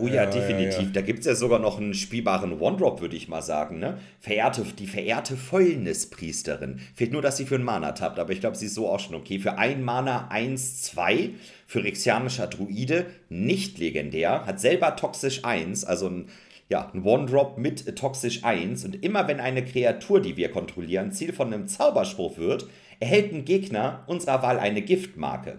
Oh 0.00 0.06
ja, 0.06 0.24
ja 0.24 0.26
definitiv. 0.26 0.78
Ja, 0.78 0.82
ja. 0.82 0.90
Da 0.92 1.00
gibt 1.00 1.20
es 1.20 1.26
ja 1.26 1.34
sogar 1.34 1.58
noch 1.58 1.78
einen 1.78 1.94
spielbaren 1.94 2.60
One-Drop, 2.60 3.00
würde 3.00 3.16
ich 3.16 3.28
mal 3.28 3.42
sagen. 3.42 3.78
Ne? 3.78 3.98
Verehrte, 4.20 4.64
die 4.78 4.86
verehrte 4.86 5.36
Fäulnispriesterin. 5.36 6.80
Fehlt 6.94 7.12
nur, 7.12 7.22
dass 7.22 7.36
sie 7.36 7.46
für 7.46 7.56
einen 7.56 7.64
Mana 7.64 7.92
tappt, 7.92 8.18
aber 8.18 8.32
ich 8.32 8.40
glaube, 8.40 8.56
sie 8.56 8.66
ist 8.66 8.74
so 8.74 8.88
auch 8.88 9.00
schon 9.00 9.14
okay. 9.14 9.38
Für 9.38 9.58
ein 9.58 9.82
Mana 9.82 10.28
1, 10.28 10.82
2 10.82 11.30
für 11.66 11.84
Rexianischer 11.84 12.46
Druide, 12.46 13.06
nicht 13.28 13.78
legendär, 13.78 14.46
hat 14.46 14.60
selber 14.60 14.96
toxisch 14.96 15.44
1, 15.44 15.84
also 15.84 16.08
ein 16.08 16.28
ja, 16.68 16.90
ein 16.92 17.04
One-Drop 17.04 17.58
mit 17.58 17.96
Toxisch 17.96 18.42
1 18.42 18.84
und 18.84 19.04
immer 19.04 19.28
wenn 19.28 19.38
eine 19.40 19.64
Kreatur, 19.64 20.20
die 20.20 20.36
wir 20.36 20.50
kontrollieren, 20.50 21.12
Ziel 21.12 21.32
von 21.32 21.52
einem 21.52 21.68
Zauberspruch 21.68 22.38
wird, 22.38 22.66
erhält 22.98 23.32
ein 23.32 23.44
Gegner 23.44 24.02
unserer 24.06 24.42
Wahl 24.42 24.58
eine 24.58 24.82
Giftmarke. 24.82 25.58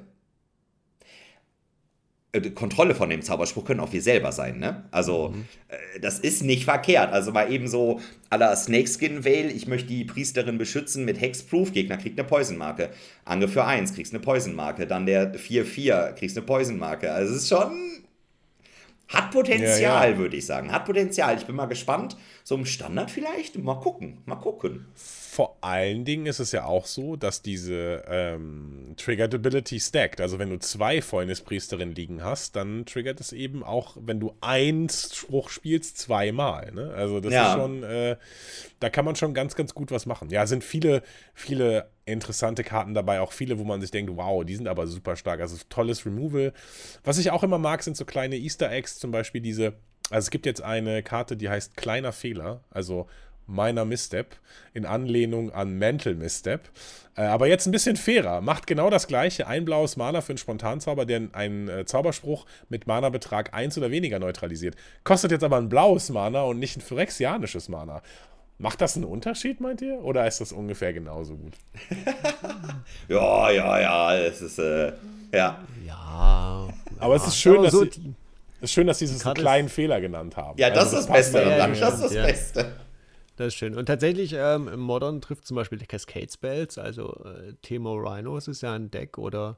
Äh, 2.38 2.49
Kontrolle 2.51 2.95
von 2.95 3.09
dem 3.09 3.22
Zauberspruch 3.22 3.65
können 3.65 3.80
auch 3.80 3.91
wir 3.91 4.01
selber 4.01 4.31
sein, 4.31 4.59
ne? 4.59 4.85
Also, 4.91 5.30
mhm. 5.30 5.45
äh, 5.68 5.99
das 5.99 6.19
ist 6.19 6.43
nicht 6.43 6.65
verkehrt. 6.65 7.11
Also 7.11 7.31
mal 7.31 7.51
eben 7.51 7.68
so 7.68 7.99
à 8.30 8.38
la 8.38 8.55
Snakeskin 8.55 9.26
Veil, 9.26 9.51
ich 9.51 9.68
möchte 9.68 9.88
die 9.88 10.05
Priesterin 10.05 10.57
beschützen 10.57 11.05
mit 11.05 11.19
Hexproof, 11.19 11.72
Gegner 11.72 11.97
kriegt 11.97 12.19
eine 12.19 12.27
Poisonmarke. 12.27 12.89
Ange 13.26 13.47
für 13.47 13.65
1, 13.65 13.93
kriegst 13.93 14.14
eine 14.14 14.22
Poisonmarke. 14.22 14.88
Dann 14.88 15.05
der 15.05 15.35
4-4, 15.35 16.14
kriegst 16.14 16.38
eine 16.38 16.45
Poisonmarke. 16.45 17.11
Also 17.11 17.34
es 17.34 17.43
ist 17.43 17.49
schon 17.49 18.03
hat 19.07 19.31
Potenzial, 19.31 19.79
ja, 19.79 20.05
ja. 20.05 20.17
würde 20.17 20.35
ich 20.35 20.45
sagen. 20.45 20.71
Hat 20.71 20.85
Potenzial. 20.85 21.38
Ich 21.38 21.45
bin 21.45 21.55
mal 21.55 21.67
gespannt. 21.67 22.17
So 22.43 22.55
im 22.55 22.65
Standard 22.65 23.09
vielleicht. 23.09 23.57
Mal 23.57 23.79
gucken. 23.79 24.21
Mal 24.25 24.35
gucken. 24.35 24.88
Vor 24.95 25.57
allen 25.61 26.03
Dingen 26.03 26.25
ist 26.25 26.39
es 26.39 26.51
ja 26.51 26.65
auch 26.65 26.85
so, 26.85 27.15
dass 27.15 27.41
diese 27.41 28.03
ähm, 28.09 28.95
Triggered 28.97 29.34
Ability 29.35 29.79
stackt. 29.79 30.19
Also 30.19 30.39
wenn 30.39 30.49
du 30.49 30.59
zwei 30.59 31.01
Fäulnispriesterinnen 31.01 31.95
liegen 31.95 32.23
hast, 32.23 32.57
dann 32.57 32.85
triggert 32.85 33.21
es 33.21 33.31
eben 33.31 33.63
auch, 33.63 33.95
wenn 33.99 34.19
du 34.19 34.34
einen 34.41 34.89
Spruch 34.89 35.49
spielst, 35.49 35.97
zweimal. 35.99 36.73
Ne? 36.73 36.93
Also 36.93 37.21
das 37.21 37.31
ja. 37.31 37.47
ist 37.47 37.53
schon, 37.53 37.84
äh, 37.84 38.17
da 38.81 38.89
kann 38.89 39.05
man 39.05 39.15
schon 39.15 39.34
ganz, 39.34 39.55
ganz 39.55 39.73
gut 39.73 39.91
was 39.91 40.05
machen. 40.05 40.29
Ja, 40.31 40.47
sind 40.47 40.65
viele, 40.65 41.01
viele 41.34 41.89
interessante 42.07 42.63
Karten 42.63 42.93
dabei, 42.93 43.19
auch 43.19 43.31
viele, 43.31 43.59
wo 43.59 43.63
man 43.63 43.81
sich 43.81 43.91
denkt, 43.91 44.11
wow, 44.15 44.43
die 44.43 44.55
sind 44.55 44.67
aber 44.67 44.88
super 44.88 45.15
stark. 45.15 45.41
Also 45.41 45.57
tolles 45.69 46.05
Removal. 46.05 46.53
Was 47.03 47.17
ich 47.17 47.31
auch 47.31 47.43
immer 47.43 47.57
mag, 47.57 47.84
sind 47.84 47.97
so 47.97 48.05
kleine 48.05 48.38
Easter 48.38 48.71
Eggs, 48.71 48.97
zum 48.97 49.11
Beispiel 49.11 49.41
diese, 49.41 49.73
also 50.09 50.25
es 50.25 50.31
gibt 50.31 50.45
jetzt 50.45 50.61
eine 50.61 51.03
Karte, 51.03 51.38
die 51.38 51.49
heißt 51.49 51.75
Kleiner 51.75 52.13
Fehler, 52.13 52.61
also 52.71 53.07
Minor 53.47 53.85
Misstep, 53.85 54.35
in 54.73 54.85
Anlehnung 54.85 55.51
an 55.51 55.77
Mental 55.77 56.15
Misstep. 56.15 56.69
Äh, 57.15 57.21
aber 57.21 57.47
jetzt 57.47 57.65
ein 57.65 57.71
bisschen 57.71 57.95
fairer. 57.95 58.41
Macht 58.41 58.67
genau 58.67 58.89
das 58.89 59.07
gleiche. 59.07 59.47
Ein 59.47 59.65
blaues 59.65 59.95
Mana 59.95 60.21
für 60.21 60.34
einen 60.34 60.38
Spontanzauber, 60.38 61.05
der 61.05 61.29
einen 61.31 61.67
äh, 61.69 61.85
Zauberspruch 61.85 62.45
mit 62.69 62.88
Mana-Betrag 62.88 63.53
1 63.53 63.77
oder 63.77 63.89
weniger 63.89 64.19
neutralisiert. 64.19 64.75
Kostet 65.03 65.31
jetzt 65.31 65.43
aber 65.43 65.57
ein 65.57 65.69
blaues 65.69 66.09
Mana 66.09 66.41
und 66.43 66.59
nicht 66.59 66.77
ein 66.77 66.81
phyrexianisches 66.81 67.69
Mana. 67.69 68.01
Macht 68.59 68.81
das 68.81 68.95
einen 68.95 69.05
Unterschied, 69.05 69.61
meint 69.61 69.81
ihr? 69.81 70.03
Oder 70.03 70.25
ist 70.27 70.41
das 70.41 70.51
ungefähr 70.51 70.91
genauso 70.91 71.35
gut? 71.35 71.53
ja, 73.07 73.51
ja, 73.51 73.79
ja, 73.79 74.17
es 74.17 74.41
ist, 74.41 74.57
äh, 74.57 74.93
ja. 75.31 75.59
Ja. 75.85 76.67
Aber 76.99 77.15
es 77.15 77.27
ist 77.27 77.38
schön, 77.38 77.61
dass 77.61 77.71
so 77.71 77.84
sie, 77.84 78.15
es 78.57 78.63
ist 78.63 78.71
schön, 78.71 78.88
dass 78.88 78.97
sie 78.97 79.05
diesen 79.05 79.34
kleinen 79.35 79.69
Fehler 79.69 80.01
genannt 80.01 80.35
haben. 80.38 80.57
Ja, 80.59 80.71
das 80.71 80.93
also, 80.93 80.97
ist 80.97 81.09
das 81.09 81.13
Beste. 81.13 81.49
Ja, 81.49 81.67
das 81.67 81.93
ist 81.93 82.03
das 82.03 82.13
ja. 82.13 82.25
Beste. 82.25 82.73
Das 83.35 83.47
ist 83.47 83.55
schön. 83.55 83.75
Und 83.77 83.85
tatsächlich, 83.85 84.34
ähm, 84.34 84.67
im 84.67 84.79
Modern 84.79 85.21
trifft 85.21 85.45
zum 85.45 85.55
Beispiel 85.55 85.77
die 85.77 85.85
Cascade 85.85 86.27
Spells, 86.31 86.79
also 86.79 87.23
äh, 87.23 87.53
Temo 87.61 87.93
Rhinos 87.93 88.47
ist 88.47 88.61
ja 88.61 88.73
ein 88.73 88.89
Deck 88.89 89.19
oder 89.19 89.57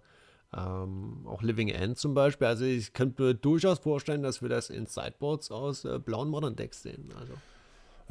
ähm, 0.54 1.26
auch 1.26 1.42
Living 1.42 1.70
End 1.70 1.98
zum 1.98 2.14
Beispiel. 2.14 2.48
Also 2.48 2.66
ich 2.66 2.92
könnte 2.92 3.24
mir 3.24 3.34
durchaus 3.36 3.80
vorstellen, 3.80 4.24
dass 4.24 4.42
wir 4.42 4.50
das 4.50 4.70
in 4.70 4.86
Sideboards 4.86 5.52
aus 5.52 5.86
äh, 5.86 6.00
blauen 6.00 6.28
Modern 6.28 6.58
Decks 6.58 6.84
sehen. 6.84 7.14
Also. 7.18 7.34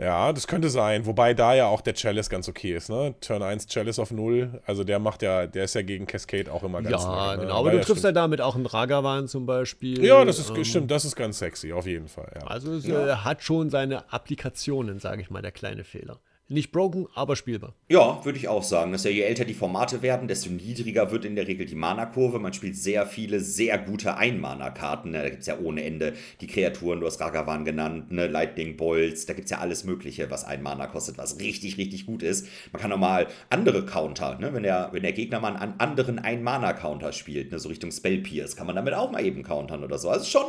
Ja, 0.01 0.33
das 0.33 0.47
könnte 0.47 0.71
sein. 0.71 1.07
Wobei 1.07 1.35
da 1.35 1.55
ja 1.55 1.67
auch 1.67 1.81
der 1.81 1.95
Chalice 1.95 2.31
ganz 2.31 2.49
okay 2.49 2.75
ist, 2.75 2.89
ne? 2.89 3.15
Turn 3.21 3.43
1 3.43 3.67
Chalice 3.67 3.99
auf 3.99 4.13
0. 4.13 4.63
Also 4.65 4.85
der 4.85 5.01
macht 5.01 5.23
ja, 5.23 5.47
der 5.47 5.65
ist 5.65 5.75
ja 5.75 5.83
gegen 5.83 6.07
Cascade 6.07 6.53
auch 6.53 6.63
immer 6.63 6.81
ganz 6.83 7.03
Ja, 7.03 7.11
nah, 7.11 7.35
ne? 7.35 7.43
genau. 7.43 7.59
Aber 7.59 7.73
du 7.73 7.81
triffst 7.81 8.05
ja 8.05 8.13
damit 8.13 8.41
auch 8.41 8.55
einen 8.55 8.67
Ragavan 8.67 9.27
zum 9.27 9.45
Beispiel. 9.45 10.05
Ja, 10.05 10.25
das 10.25 10.39
ist, 10.39 10.51
ähm, 10.51 10.65
stimmt, 10.65 10.91
das 10.91 11.05
ist 11.05 11.17
ganz 11.17 11.39
sexy, 11.39 11.73
auf 11.73 11.87
jeden 11.87 12.07
Fall. 12.07 12.31
Ja. 12.35 12.47
Also 12.47 12.75
es 12.75 12.87
ja. 12.87 13.09
Äh, 13.09 13.17
hat 13.17 13.43
schon 13.43 13.71
seine 13.71 14.13
Applikationen, 14.13 15.01
sage 15.01 15.21
ich 15.21 15.31
mal, 15.31 15.43
der 15.43 15.53
kleine 15.53 15.83
Fehler. 15.83 16.21
Nicht 16.51 16.73
broken, 16.73 17.07
aber 17.15 17.37
spielbar. 17.37 17.75
Ja, 17.91 18.25
würde 18.25 18.39
ich 18.39 18.49
auch 18.49 18.63
sagen. 18.63 18.93
Dass 18.93 19.05
ja, 19.05 19.11
je 19.11 19.21
älter 19.21 19.45
die 19.45 19.53
Formate 19.53 20.01
werden, 20.01 20.29
desto 20.29 20.49
niedriger 20.49 21.11
wird 21.11 21.27
in 21.27 21.37
der 21.37 21.47
Regel 21.47 21.67
die 21.67 21.75
Mana-Kurve. 21.75 22.39
Man 22.39 22.55
spielt 22.55 22.75
sehr 22.75 23.05
viele, 23.05 23.41
sehr 23.41 23.77
gute 23.77 24.17
Ein-Mana-Karten. 24.17 25.11
Ne? 25.11 25.23
Da 25.23 25.29
gibt 25.29 25.43
es 25.43 25.47
ja 25.47 25.59
ohne 25.59 25.85
Ende 25.85 26.15
die 26.41 26.47
Kreaturen, 26.47 27.01
du 27.01 27.07
hast 27.07 27.21
Ragavan 27.21 27.67
genannt, 27.67 28.13
ne? 28.13 28.29
Lightning 28.29 28.79
Bolts. 28.79 29.27
Da 29.27 29.35
gibt 29.35 29.45
es 29.45 29.51
ja 29.51 29.59
alles 29.59 29.85
Mögliche, 29.85 30.31
was 30.31 30.45
ein 30.45 30.63
Mana 30.63 30.87
kostet, 30.87 31.19
was 31.19 31.39
richtig, 31.39 31.77
richtig 31.77 32.07
gut 32.07 32.23
ist. 32.23 32.47
Man 32.73 32.81
kann 32.81 32.93
auch 32.93 32.99
mal 32.99 33.27
andere 33.51 33.85
Counter, 33.85 34.39
ne? 34.39 34.55
wenn, 34.55 34.63
der, 34.63 34.89
wenn 34.93 35.03
der 35.03 35.13
Gegner 35.13 35.41
mal 35.41 35.55
einen 35.55 35.79
anderen 35.79 36.19
Ein-Mana-Counter 36.19 37.13
spielt, 37.13 37.53
ne? 37.53 37.59
so 37.59 37.69
Richtung 37.69 37.93
Spell 37.93 38.23
Pierce, 38.23 38.57
kann 38.57 38.67
man 38.67 38.75
damit 38.75 38.95
auch 38.95 39.11
mal 39.11 39.23
eben 39.23 39.43
countern 39.43 39.85
oder 39.85 39.99
so. 39.99 40.09
Also 40.09 40.25
schon, 40.25 40.47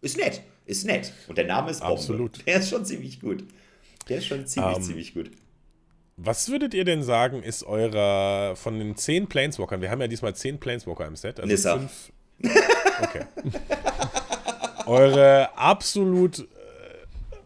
ist 0.00 0.16
nett, 0.16 0.42
ist 0.66 0.86
nett. 0.86 1.12
Und 1.26 1.38
der 1.38 1.46
Name 1.46 1.72
ist 1.72 1.80
Bombe. 1.80 1.94
Absolut. 1.94 2.46
Der 2.46 2.58
ist 2.58 2.70
schon 2.70 2.84
ziemlich 2.84 3.20
gut. 3.20 3.42
Der 4.08 4.18
ist 4.18 4.26
schon 4.26 4.46
ziemlich, 4.46 4.76
ähm, 4.76 4.82
ziemlich 4.82 5.14
gut. 5.14 5.30
Was 6.16 6.48
würdet 6.48 6.74
ihr 6.74 6.84
denn 6.84 7.02
sagen, 7.02 7.42
ist 7.42 7.62
eurer 7.64 8.56
von 8.56 8.78
den 8.78 8.96
zehn 8.96 9.28
Planeswalkern, 9.28 9.80
wir 9.80 9.90
haben 9.90 10.00
ja 10.00 10.08
diesmal 10.08 10.34
zehn 10.34 10.58
Planeswalker 10.58 11.06
im 11.06 11.14
Set, 11.14 11.38
also 11.38 11.48
Nissa. 11.48 11.78
Fünf, 11.78 12.12
okay. 13.00 13.24
Eure 14.86 15.56
absolut 15.56 16.48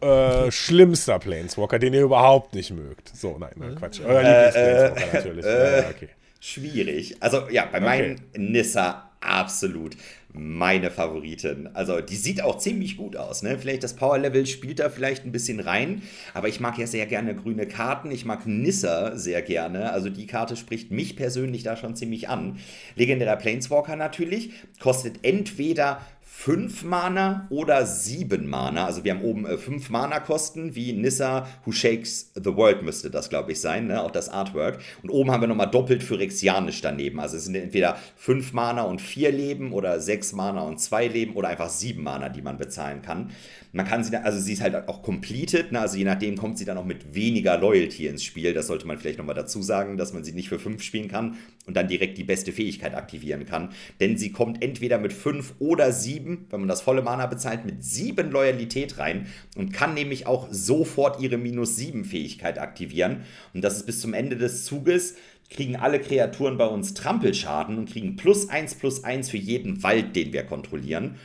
äh, 0.01 0.51
schlimmster 0.51 1.19
Planeswalker, 1.19 1.77
den 1.77 1.93
ihr 1.93 2.01
überhaupt 2.01 2.55
nicht 2.55 2.71
mögt. 2.71 3.15
So, 3.15 3.37
nein, 3.37 3.51
nein 3.55 3.75
Quatsch. 3.75 4.01
Euer 4.01 4.21
äh, 4.21 4.47
Lieblingsplaneswalker 4.47 5.11
äh, 5.11 5.13
natürlich. 5.13 5.45
Äh, 5.45 5.85
okay. 5.89 6.09
Schwierig. 6.39 7.17
Also 7.21 7.49
ja, 7.49 7.65
bei 7.71 7.79
meinen 7.79 8.13
okay. 8.13 8.39
Nissa 8.39 9.11
absolut 9.21 9.95
meine 10.33 10.89
Favoritin. 10.89 11.69
Also 11.73 12.01
die 12.01 12.15
sieht 12.15 12.41
auch 12.41 12.57
ziemlich 12.57 12.97
gut 12.97 13.15
aus. 13.15 13.43
Ne? 13.43 13.57
Vielleicht 13.59 13.83
das 13.83 13.95
Power-Level 13.95 14.45
spielt 14.47 14.79
da 14.79 14.89
vielleicht 14.89 15.25
ein 15.25 15.31
bisschen 15.31 15.59
rein, 15.59 16.01
aber 16.33 16.47
ich 16.47 16.59
mag 16.59 16.77
ja 16.77 16.87
sehr 16.87 17.05
gerne 17.05 17.35
grüne 17.35 17.67
Karten. 17.67 18.11
Ich 18.11 18.25
mag 18.25 18.47
Nissa 18.47 19.15
sehr 19.15 19.41
gerne. 19.41 19.91
Also 19.91 20.09
die 20.09 20.25
Karte 20.25 20.55
spricht 20.55 20.91
mich 20.91 21.15
persönlich 21.15 21.63
da 21.63 21.77
schon 21.77 21.95
ziemlich 21.95 22.29
an. 22.29 22.57
Legendärer 22.95 23.35
Planeswalker 23.35 23.95
natürlich. 23.95 24.51
Kostet 24.79 25.19
entweder 25.23 26.01
5 26.35 26.83
Mana 26.83 27.47
oder 27.51 27.85
7 27.85 28.49
Mana. 28.49 28.85
Also 28.85 29.05
wir 29.05 29.13
haben 29.13 29.21
oben 29.21 29.45
5 29.45 29.87
äh, 29.87 29.91
Mana 29.91 30.19
Kosten, 30.19 30.75
wie 30.75 30.91
Nissa 30.91 31.47
Who 31.63 31.71
Shakes 31.71 32.31
the 32.35 32.53
World 32.55 32.83
müsste 32.83 33.09
das, 33.09 33.29
glaube 33.29 33.53
ich, 33.53 33.61
sein, 33.61 33.87
ne? 33.87 34.03
auch 34.03 34.11
das 34.11 34.27
Artwork. 34.27 34.79
Und 35.03 35.09
oben 35.09 35.31
haben 35.31 35.39
wir 35.39 35.47
nochmal 35.47 35.71
doppelt 35.71 36.03
Phyrexianisch 36.03 36.81
daneben. 36.81 37.21
Also 37.21 37.37
es 37.37 37.45
sind 37.45 37.55
entweder 37.55 37.97
5 38.17 38.51
Mana 38.51 38.81
und 38.81 38.99
4 38.99 39.31
Leben 39.31 39.71
oder 39.71 40.01
6 40.01 40.33
Mana 40.33 40.61
und 40.63 40.81
2 40.81 41.07
Leben 41.07 41.35
oder 41.35 41.47
einfach 41.47 41.69
7 41.69 42.03
Mana, 42.03 42.27
die 42.27 42.41
man 42.41 42.57
bezahlen 42.57 43.01
kann. 43.01 43.29
Man 43.71 43.87
kann 43.87 44.03
sie, 44.03 44.11
dann, 44.11 44.23
also 44.23 44.39
sie 44.39 44.53
ist 44.53 44.61
halt 44.61 44.75
auch 44.87 45.01
completed, 45.01 45.71
ne? 45.71 45.79
also 45.79 45.97
je 45.97 46.03
nachdem 46.03 46.37
kommt 46.37 46.57
sie 46.57 46.65
dann 46.65 46.77
auch 46.77 46.85
mit 46.85 47.15
weniger 47.15 47.57
Loyalty 47.57 48.07
ins 48.07 48.23
Spiel. 48.23 48.53
Das 48.53 48.67
sollte 48.67 48.85
man 48.85 48.97
vielleicht 48.97 49.17
nochmal 49.17 49.35
dazu 49.35 49.61
sagen, 49.61 49.97
dass 49.97 50.13
man 50.13 50.23
sie 50.23 50.33
nicht 50.33 50.49
für 50.49 50.59
5 50.59 50.81
spielen 50.83 51.07
kann 51.07 51.37
und 51.65 51.77
dann 51.77 51.87
direkt 51.87 52.17
die 52.17 52.23
beste 52.23 52.51
Fähigkeit 52.51 52.95
aktivieren 52.95 53.45
kann. 53.45 53.69
Denn 53.99 54.17
sie 54.17 54.31
kommt 54.31 54.61
entweder 54.61 54.97
mit 54.97 55.13
5 55.13 55.55
oder 55.59 55.91
7, 55.91 56.22
wenn 56.49 56.59
man 56.59 56.69
das 56.69 56.81
volle 56.81 57.01
Mana 57.01 57.25
bezahlt, 57.25 57.65
mit 57.65 57.83
7 57.83 58.31
Loyalität 58.31 58.97
rein 58.97 59.27
und 59.55 59.73
kann 59.73 59.93
nämlich 59.93 60.27
auch 60.27 60.47
sofort 60.51 61.21
ihre 61.21 61.37
minus 61.37 61.75
7 61.75 62.05
Fähigkeit 62.05 62.59
aktivieren. 62.59 63.23
Und 63.53 63.63
das 63.63 63.77
ist 63.77 63.85
bis 63.85 64.01
zum 64.01 64.13
Ende 64.13 64.37
des 64.37 64.65
Zuges 64.65 65.15
kriegen 65.49 65.75
alle 65.75 65.99
Kreaturen 65.99 66.57
bei 66.57 66.65
uns 66.65 66.95
Trampelschaden 66.95 67.77
und 67.77 67.89
kriegen 67.89 68.15
plus 68.15 68.49
1 68.49 68.75
plus 68.75 69.03
1 69.03 69.29
für 69.29 69.37
jeden 69.37 69.83
Wald, 69.83 70.15
den 70.15 70.33
wir 70.33 70.43
kontrollieren 70.43 71.17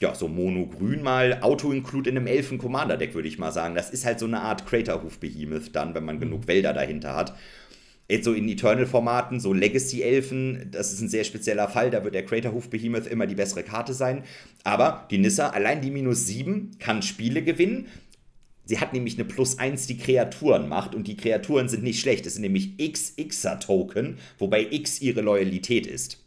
ja, 0.00 0.14
so 0.14 0.28
Mono-Grün 0.28 1.02
mal 1.02 1.38
Auto-Include 1.40 2.10
in 2.10 2.18
einem 2.18 2.26
Elfen-Commander-Deck, 2.26 3.14
würde 3.14 3.28
ich 3.28 3.38
mal 3.38 3.52
sagen. 3.52 3.74
Das 3.74 3.90
ist 3.90 4.04
halt 4.04 4.18
so 4.18 4.26
eine 4.26 4.42
Art 4.42 4.66
Craterhoof-Behemoth 4.66 5.74
dann, 5.74 5.94
wenn 5.94 6.04
man 6.04 6.20
genug 6.20 6.46
Wälder 6.46 6.72
dahinter 6.74 7.16
hat. 7.16 7.34
Jetzt 8.08 8.24
so 8.24 8.32
in 8.32 8.48
Eternal-Formaten, 8.48 9.40
so 9.40 9.52
Legacy-Elfen, 9.52 10.68
das 10.70 10.92
ist 10.92 11.00
ein 11.00 11.08
sehr 11.08 11.24
spezieller 11.24 11.68
Fall, 11.68 11.90
da 11.90 12.04
wird 12.04 12.14
der 12.14 12.24
Craterhoof-Behemoth 12.24 13.08
immer 13.08 13.26
die 13.26 13.34
bessere 13.34 13.64
Karte 13.64 13.94
sein. 13.94 14.22
Aber 14.62 15.06
die 15.10 15.18
Nissa, 15.18 15.48
allein 15.48 15.80
die 15.80 15.90
minus 15.90 16.26
7, 16.26 16.72
kann 16.78 17.02
Spiele 17.02 17.42
gewinnen. 17.42 17.88
Sie 18.64 18.78
hat 18.78 18.92
nämlich 18.92 19.14
eine 19.14 19.24
plus 19.24 19.58
1, 19.58 19.86
die 19.86 19.98
Kreaturen 19.98 20.68
macht 20.68 20.94
und 20.94 21.08
die 21.08 21.16
Kreaturen 21.16 21.68
sind 21.68 21.82
nicht 21.82 22.00
schlecht. 22.00 22.26
Es 22.26 22.34
sind 22.34 22.42
nämlich 22.42 22.78
XX-er-Token, 22.78 24.18
wobei 24.38 24.66
X 24.70 25.00
ihre 25.00 25.20
Loyalität 25.20 25.86
ist. 25.86 26.18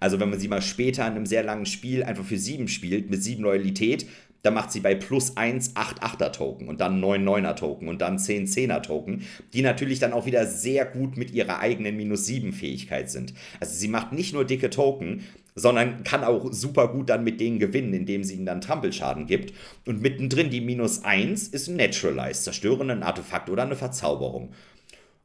Also 0.00 0.20
wenn 0.20 0.30
man 0.30 0.40
sie 0.40 0.48
mal 0.48 0.62
später 0.62 1.06
in 1.06 1.14
einem 1.14 1.26
sehr 1.26 1.44
langen 1.44 1.66
Spiel 1.66 2.02
einfach 2.02 2.24
für 2.24 2.38
7 2.38 2.68
spielt, 2.68 3.08
mit 3.10 3.22
7 3.22 3.42
Loyalität, 3.42 4.06
dann 4.42 4.54
macht 4.54 4.72
sie 4.72 4.80
bei 4.80 4.94
plus 4.94 5.36
1 5.36 5.72
8 5.74 6.02
8er 6.02 6.32
Token 6.32 6.68
und 6.68 6.80
dann 6.80 7.00
9 7.00 7.26
9er 7.26 7.54
Token 7.54 7.88
und 7.88 8.00
dann 8.02 8.18
10 8.18 8.46
10er 8.46 8.82
Token, 8.82 9.24
die 9.52 9.62
natürlich 9.62 9.98
dann 9.98 10.12
auch 10.12 10.26
wieder 10.26 10.46
sehr 10.46 10.84
gut 10.84 11.16
mit 11.16 11.30
ihrer 11.30 11.60
eigenen 11.60 11.96
minus 11.96 12.26
7 12.26 12.52
Fähigkeit 12.52 13.10
sind. 13.10 13.34
Also 13.60 13.74
sie 13.74 13.88
macht 13.88 14.12
nicht 14.12 14.34
nur 14.34 14.44
dicke 14.44 14.70
Token, 14.70 15.22
sondern 15.54 16.02
kann 16.02 16.24
auch 16.24 16.52
super 16.52 16.88
gut 16.88 17.10
dann 17.10 17.24
mit 17.24 17.40
denen 17.40 17.58
gewinnen, 17.58 17.92
indem 17.92 18.24
sie 18.24 18.34
ihnen 18.34 18.46
dann 18.46 18.60
Trampelschaden 18.60 19.26
gibt. 19.26 19.52
Und 19.86 20.00
mittendrin 20.00 20.50
die 20.50 20.60
minus 20.60 21.04
1 21.04 21.48
ist 21.48 21.68
ein 21.68 21.76
Naturalize, 21.76 22.42
zerstören 22.42 22.90
ein 22.90 23.02
Artefakt 23.02 23.50
oder 23.50 23.62
eine 23.62 23.76
Verzauberung. 23.76 24.52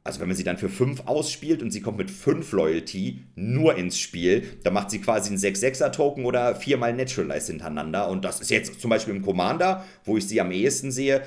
Also 0.08 0.20
wenn 0.20 0.28
man 0.28 0.36
sie 0.36 0.44
dann 0.44 0.56
für 0.56 0.70
5 0.70 1.06
ausspielt 1.06 1.62
und 1.62 1.70
sie 1.70 1.82
kommt 1.82 1.98
mit 1.98 2.10
5 2.10 2.50
Loyalty 2.52 3.24
nur 3.36 3.76
ins 3.76 3.98
Spiel, 3.98 4.42
dann 4.64 4.72
macht 4.72 4.90
sie 4.90 5.00
quasi 5.00 5.28
einen 5.28 5.38
6-6er-Token 5.38 6.24
oder 6.24 6.56
viermal 6.56 6.94
Naturalize 6.94 7.52
hintereinander. 7.52 8.08
Und 8.08 8.24
das 8.24 8.40
ist 8.40 8.50
jetzt 8.50 8.80
zum 8.80 8.88
Beispiel 8.88 9.14
im 9.14 9.22
Commander, 9.22 9.84
wo 10.04 10.16
ich 10.16 10.26
sie 10.26 10.40
am 10.40 10.50
ehesten 10.50 10.90
sehe, 10.90 11.22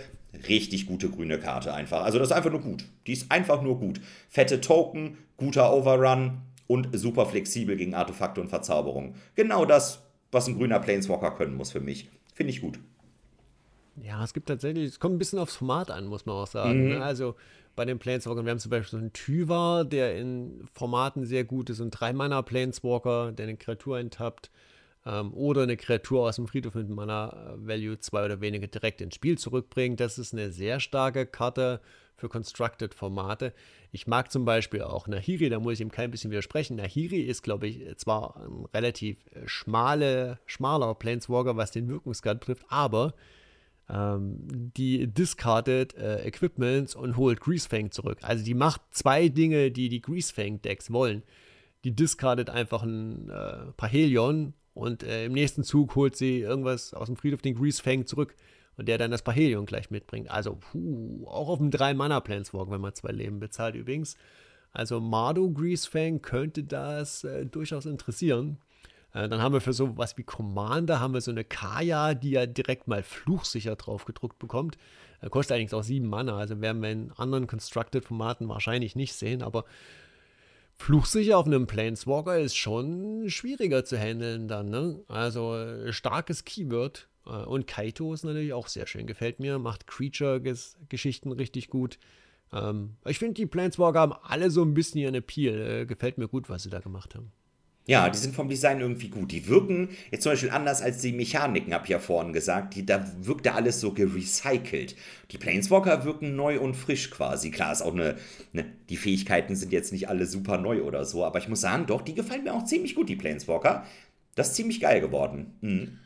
richtig 0.47 0.87
gute 0.87 1.09
grüne 1.09 1.37
Karte 1.39 1.73
einfach. 1.73 2.03
Also 2.03 2.17
das 2.17 2.29
ist 2.29 2.35
einfach 2.35 2.51
nur 2.51 2.61
gut. 2.61 2.85
Die 3.05 3.13
ist 3.13 3.31
einfach 3.31 3.61
nur 3.61 3.77
gut. 3.79 4.01
Fette 4.29 4.61
Token, 4.61 5.17
guter 5.37 5.73
Overrun 5.73 6.39
und 6.65 6.89
super 6.93 7.27
flexibel 7.27 7.75
gegen 7.77 7.93
Artefakte 7.93 8.41
und 8.41 8.49
Verzauberung. 8.49 9.13
Genau 9.35 9.65
das, 9.65 10.01
was 10.31 10.47
ein 10.47 10.57
grüner 10.57 10.79
Planeswalker 10.79 11.31
können 11.31 11.55
muss 11.55 11.71
für 11.71 11.81
mich. 11.81 12.09
Finde 12.33 12.51
ich 12.51 12.61
gut. 12.61 12.79
Ja, 14.01 14.23
es 14.23 14.33
gibt 14.33 14.47
tatsächlich, 14.47 14.85
es 14.85 14.99
kommt 14.99 15.15
ein 15.15 15.19
bisschen 15.19 15.37
aufs 15.37 15.57
Format 15.57 15.91
an, 15.91 16.07
muss 16.07 16.25
man 16.25 16.35
auch 16.35 16.47
sagen. 16.47 16.85
Mhm. 16.85 16.89
Ne? 16.93 17.03
Also 17.03 17.35
bei 17.75 17.85
den 17.85 17.99
Planeswalkern, 17.99 18.45
wir 18.45 18.51
haben 18.51 18.59
zum 18.59 18.71
Beispiel 18.71 18.99
einen 18.99 19.13
Tyva, 19.13 19.83
der 19.83 20.17
in 20.17 20.67
Formaten 20.73 21.25
sehr 21.25 21.43
gut 21.43 21.69
ist, 21.69 21.79
und 21.79 21.91
drei 21.91 22.13
Mana 22.13 22.41
Planeswalker, 22.41 23.31
der 23.31 23.47
eine 23.47 23.57
Kreatur 23.57 23.99
enttappt, 23.99 24.51
ähm, 25.05 25.33
oder 25.33 25.63
eine 25.63 25.77
Kreatur 25.77 26.27
aus 26.27 26.35
dem 26.35 26.47
Friedhof 26.47 26.75
mit 26.75 26.89
Mana 26.89 27.55
Value 27.57 27.99
2 27.99 28.25
oder 28.25 28.41
weniger 28.41 28.67
direkt 28.67 29.01
ins 29.01 29.15
Spiel 29.15 29.37
zurückbringt. 29.37 29.99
Das 29.99 30.19
ist 30.19 30.33
eine 30.33 30.51
sehr 30.51 30.79
starke 30.79 31.25
Karte 31.25 31.81
für 32.15 32.29
Constructed 32.29 32.93
Formate. 32.93 33.53
Ich 33.91 34.05
mag 34.05 34.31
zum 34.31 34.45
Beispiel 34.45 34.83
auch 34.83 35.07
Nahiri, 35.07 35.49
da 35.49 35.59
muss 35.59 35.73
ich 35.73 35.81
ihm 35.81 35.91
kein 35.91 36.11
bisschen 36.11 36.29
widersprechen. 36.29 36.77
Nahiri 36.77 37.21
ist, 37.21 37.41
glaube 37.41 37.67
ich, 37.67 37.97
zwar 37.97 38.37
ein 38.37 38.65
relativ 38.73 39.17
schmale, 39.45 40.39
schmaler 40.45 40.93
Planeswalker, 40.93 41.57
was 41.57 41.71
den 41.71 41.87
Wirkungsgrad 41.87 42.39
betrifft, 42.39 42.65
aber 42.69 43.15
ähm, 43.91 44.71
die 44.75 45.07
discardet 45.07 45.95
äh, 45.95 46.25
Equipments 46.25 46.95
und 46.95 47.17
holt 47.17 47.41
Greasefang 47.41 47.91
zurück. 47.91 48.19
Also 48.21 48.43
die 48.43 48.53
macht 48.53 48.81
zwei 48.91 49.27
Dinge, 49.27 49.71
die 49.71 49.89
die 49.89 50.01
Greasefang-Decks 50.01 50.91
wollen. 50.91 51.23
Die 51.83 51.95
discardet 51.95 52.49
einfach 52.49 52.83
ein 52.83 53.29
äh, 53.29 53.71
paar 53.75 53.89
Helion 53.89 54.53
und 54.73 55.03
äh, 55.03 55.25
im 55.25 55.33
nächsten 55.33 55.63
Zug 55.63 55.95
holt 55.95 56.15
sie 56.15 56.39
irgendwas 56.39 56.93
aus 56.93 57.07
dem 57.07 57.17
Friedhof, 57.17 57.41
den 57.41 57.55
Greasefang 57.55 58.05
zurück 58.05 58.35
und 58.77 58.87
der 58.87 58.97
dann 58.97 59.11
das 59.11 59.23
Parhelion 59.23 59.65
gleich 59.65 59.91
mitbringt. 59.91 60.31
Also, 60.31 60.55
puh, 60.55 61.27
auch 61.27 61.49
auf 61.49 61.57
dem 61.57 61.71
3-Mana-Planeswalk, 61.71 62.71
wenn 62.71 62.81
man 62.81 62.95
zwei 62.95 63.11
Leben 63.11 63.39
bezahlt 63.39 63.75
übrigens. 63.75 64.15
Also 64.73 65.01
Mardu 65.01 65.51
Greasefang 65.51 66.21
könnte 66.21 66.63
das 66.63 67.25
äh, 67.25 67.45
durchaus 67.45 67.85
interessieren. 67.85 68.57
Äh, 69.13 69.29
dann 69.29 69.41
haben 69.41 69.53
wir 69.53 69.61
für 69.61 69.73
so 69.73 69.97
was 69.97 70.17
wie 70.17 70.23
Commander 70.23 70.99
haben 70.99 71.13
wir 71.13 71.21
so 71.21 71.31
eine 71.31 71.43
Kaya, 71.43 72.13
die 72.13 72.31
ja 72.31 72.45
direkt 72.45 72.87
mal 72.87 73.03
fluchsicher 73.03 73.75
drauf 73.75 74.05
gedruckt 74.05 74.39
bekommt. 74.39 74.77
Äh, 75.21 75.29
kostet 75.29 75.53
allerdings 75.53 75.73
auch 75.73 75.83
sieben 75.83 76.07
Mana, 76.07 76.37
also 76.37 76.59
werden 76.61 76.81
wir 76.81 76.91
in 76.91 77.11
anderen 77.11 77.47
Constructed-Formaten 77.47 78.47
wahrscheinlich 78.47 78.95
nicht 78.95 79.13
sehen, 79.13 79.41
aber 79.41 79.65
fluchsicher 80.77 81.37
auf 81.37 81.45
einem 81.45 81.67
Planeswalker 81.67 82.39
ist 82.39 82.57
schon 82.57 83.29
schwieriger 83.29 83.85
zu 83.85 83.99
handeln 83.99 84.47
dann. 84.47 84.69
Ne? 84.69 84.99
Also 85.07 85.55
äh, 85.55 85.93
starkes 85.93 86.45
Keyword. 86.45 87.07
Und 87.23 87.67
Kaito 87.67 88.15
ist 88.15 88.23
natürlich 88.23 88.51
auch 88.51 88.67
sehr 88.67 88.87
schön, 88.87 89.05
gefällt 89.05 89.39
mir, 89.39 89.59
macht 89.59 89.85
Creature-Geschichten 89.85 91.31
richtig 91.31 91.69
gut. 91.69 91.99
Ähm, 92.51 92.95
ich 93.05 93.19
finde, 93.19 93.35
die 93.35 93.45
Planeswalker 93.45 93.99
haben 93.99 94.13
alle 94.23 94.49
so 94.49 94.63
ein 94.63 94.73
bisschen 94.73 95.01
ihren 95.01 95.13
Appeal. 95.13 95.85
gefällt 95.85 96.17
mir 96.17 96.27
gut, 96.27 96.49
was 96.49 96.63
sie 96.63 96.71
da 96.71 96.79
gemacht 96.79 97.13
haben. 97.13 97.31
Ja, 97.87 98.09
die 98.09 98.17
sind 98.17 98.35
vom 98.35 98.47
Design 98.47 98.79
irgendwie 98.79 99.09
gut. 99.09 99.31
Die 99.31 99.47
wirken 99.47 99.89
jetzt 100.11 100.23
zum 100.23 100.33
Beispiel 100.33 100.51
anders 100.51 100.81
als 100.83 101.01
die 101.01 101.11
Mechaniken, 101.11 101.73
hab 101.73 101.85
ich 101.85 101.89
ja 101.89 101.99
vorhin 101.99 102.31
gesagt. 102.31 102.75
Die, 102.75 102.85
da 102.85 103.03
wirkt 103.21 103.47
da 103.47 103.55
alles 103.55 103.81
so 103.81 103.91
gerecycelt. 103.91 104.95
Die 105.31 105.37
Planeswalker 105.39 106.05
wirken 106.05 106.35
neu 106.35 106.59
und 106.59 106.75
frisch 106.75 107.09
quasi. 107.09 107.49
Klar, 107.49 107.71
ist 107.71 107.81
auch 107.81 107.93
eine, 107.93 108.17
eine, 108.53 108.65
die 108.89 108.97
Fähigkeiten 108.97 109.55
sind 109.55 109.73
jetzt 109.73 109.91
nicht 109.91 110.09
alle 110.09 110.27
super 110.27 110.57
neu 110.57 110.83
oder 110.83 111.05
so, 111.05 111.25
aber 111.25 111.39
ich 111.39 111.47
muss 111.47 111.61
sagen, 111.61 111.87
doch, 111.87 112.01
die 112.01 112.13
gefallen 112.13 112.43
mir 112.43 112.53
auch 112.53 112.65
ziemlich 112.65 112.93
gut, 112.93 113.09
die 113.09 113.15
Planeswalker. 113.15 113.85
Das 114.35 114.49
ist 114.49 114.55
ziemlich 114.55 114.79
geil 114.79 115.01
geworden. 115.01 115.55
Mhm. 115.61 115.97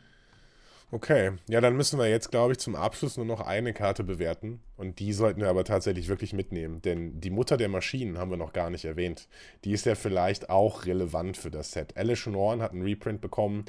Okay, 0.92 1.32
ja, 1.48 1.60
dann 1.60 1.76
müssen 1.76 1.98
wir 1.98 2.08
jetzt, 2.08 2.30
glaube 2.30 2.52
ich, 2.52 2.58
zum 2.58 2.76
Abschluss 2.76 3.16
nur 3.16 3.26
noch 3.26 3.40
eine 3.40 3.72
Karte 3.72 4.04
bewerten. 4.04 4.60
Und 4.76 5.00
die 5.00 5.12
sollten 5.12 5.40
wir 5.40 5.48
aber 5.48 5.64
tatsächlich 5.64 6.06
wirklich 6.06 6.32
mitnehmen. 6.32 6.80
Denn 6.80 7.20
die 7.20 7.30
Mutter 7.30 7.56
der 7.56 7.68
Maschinen 7.68 8.18
haben 8.18 8.30
wir 8.30 8.36
noch 8.36 8.52
gar 8.52 8.70
nicht 8.70 8.84
erwähnt. 8.84 9.26
Die 9.64 9.72
ist 9.72 9.84
ja 9.84 9.96
vielleicht 9.96 10.48
auch 10.48 10.86
relevant 10.86 11.36
für 11.36 11.50
das 11.50 11.72
Set. 11.72 11.96
Alice 11.96 12.26
Norn 12.26 12.62
hat 12.62 12.70
einen 12.70 12.82
Reprint 12.82 13.20
bekommen, 13.20 13.64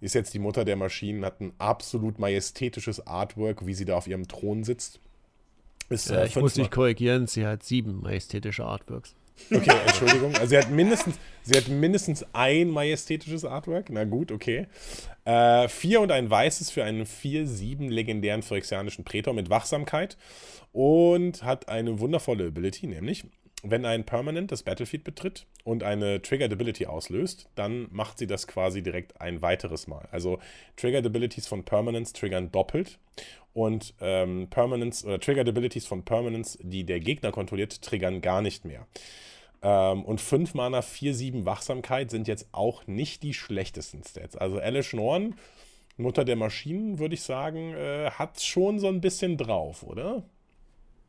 ist 0.00 0.14
jetzt 0.14 0.32
die 0.32 0.38
Mutter 0.38 0.64
der 0.64 0.76
Maschinen, 0.76 1.26
hat 1.26 1.40
ein 1.40 1.52
absolut 1.58 2.18
majestätisches 2.18 3.06
Artwork, 3.06 3.66
wie 3.66 3.74
sie 3.74 3.84
da 3.84 3.96
auf 3.96 4.06
ihrem 4.06 4.26
Thron 4.26 4.64
sitzt. 4.64 4.98
Ist, 5.90 6.10
äh, 6.10 6.26
ich 6.26 6.36
muss 6.36 6.54
dich 6.54 6.70
korrigieren, 6.70 7.26
sie 7.26 7.46
hat 7.46 7.64
sieben 7.64 8.00
majestätische 8.00 8.64
Artworks. 8.64 9.14
Okay, 9.50 9.76
Entschuldigung. 9.86 10.34
Also 10.34 10.46
sie 10.46 10.58
hat 10.58 10.70
mindestens, 10.70 11.18
sie 11.42 11.56
hat 11.56 11.68
mindestens 11.68 12.24
ein 12.32 12.68
majestätisches 12.68 13.44
Artwork. 13.44 13.90
Na 13.90 14.04
gut, 14.04 14.32
okay. 14.32 14.66
Äh, 15.24 15.68
vier 15.68 16.00
und 16.00 16.12
ein 16.12 16.30
weißes 16.30 16.70
für 16.70 16.84
einen 16.84 17.04
4-7 17.04 17.88
legendären 17.88 18.42
phyrexianischen 18.42 19.04
Prätor 19.04 19.34
mit 19.34 19.50
Wachsamkeit. 19.50 20.16
Und 20.72 21.42
hat 21.42 21.68
eine 21.68 22.00
wundervolle 22.00 22.46
Ability, 22.46 22.86
nämlich 22.86 23.24
wenn 23.62 23.84
ein 23.84 24.04
Permanent 24.04 24.50
das 24.50 24.64
Battlefield 24.64 25.04
betritt 25.04 25.46
und 25.64 25.82
eine 25.82 26.20
Triggered 26.20 26.52
Ability 26.52 26.86
auslöst, 26.86 27.48
dann 27.54 27.86
macht 27.90 28.18
sie 28.18 28.26
das 28.26 28.46
quasi 28.46 28.82
direkt 28.82 29.20
ein 29.20 29.40
weiteres 29.40 29.86
Mal. 29.86 30.08
Also 30.10 30.40
Triggered 30.76 31.06
Abilities 31.06 31.46
von 31.46 31.64
Permanents 31.64 32.12
triggern 32.12 32.50
doppelt 32.50 32.98
und 33.54 33.94
ähm, 34.00 34.48
Permanents 34.50 35.04
oder 35.04 35.20
Triggered 35.20 35.48
Abilities 35.48 35.86
von 35.86 36.04
Permanents, 36.04 36.58
die 36.60 36.84
der 36.84 37.00
Gegner 37.00 37.30
kontrolliert, 37.30 37.82
triggern 37.82 38.20
gar 38.20 38.42
nicht 38.42 38.64
mehr. 38.64 38.86
Ähm, 39.62 40.04
und 40.04 40.20
5 40.20 40.54
Mana, 40.54 40.80
4-7 40.80 41.44
Wachsamkeit 41.44 42.10
sind 42.10 42.26
jetzt 42.26 42.48
auch 42.52 42.86
nicht 42.86 43.22
die 43.22 43.34
schlechtesten 43.34 44.02
Stats. 44.02 44.36
Also 44.36 44.58
Alice 44.58 44.92
Norn, 44.92 45.36
Mutter 45.96 46.24
der 46.24 46.36
Maschinen, 46.36 46.98
würde 46.98 47.14
ich 47.14 47.22
sagen, 47.22 47.74
äh, 47.74 48.10
hat 48.10 48.40
schon 48.40 48.80
so 48.80 48.88
ein 48.88 49.00
bisschen 49.00 49.36
drauf, 49.36 49.84
oder? 49.84 50.24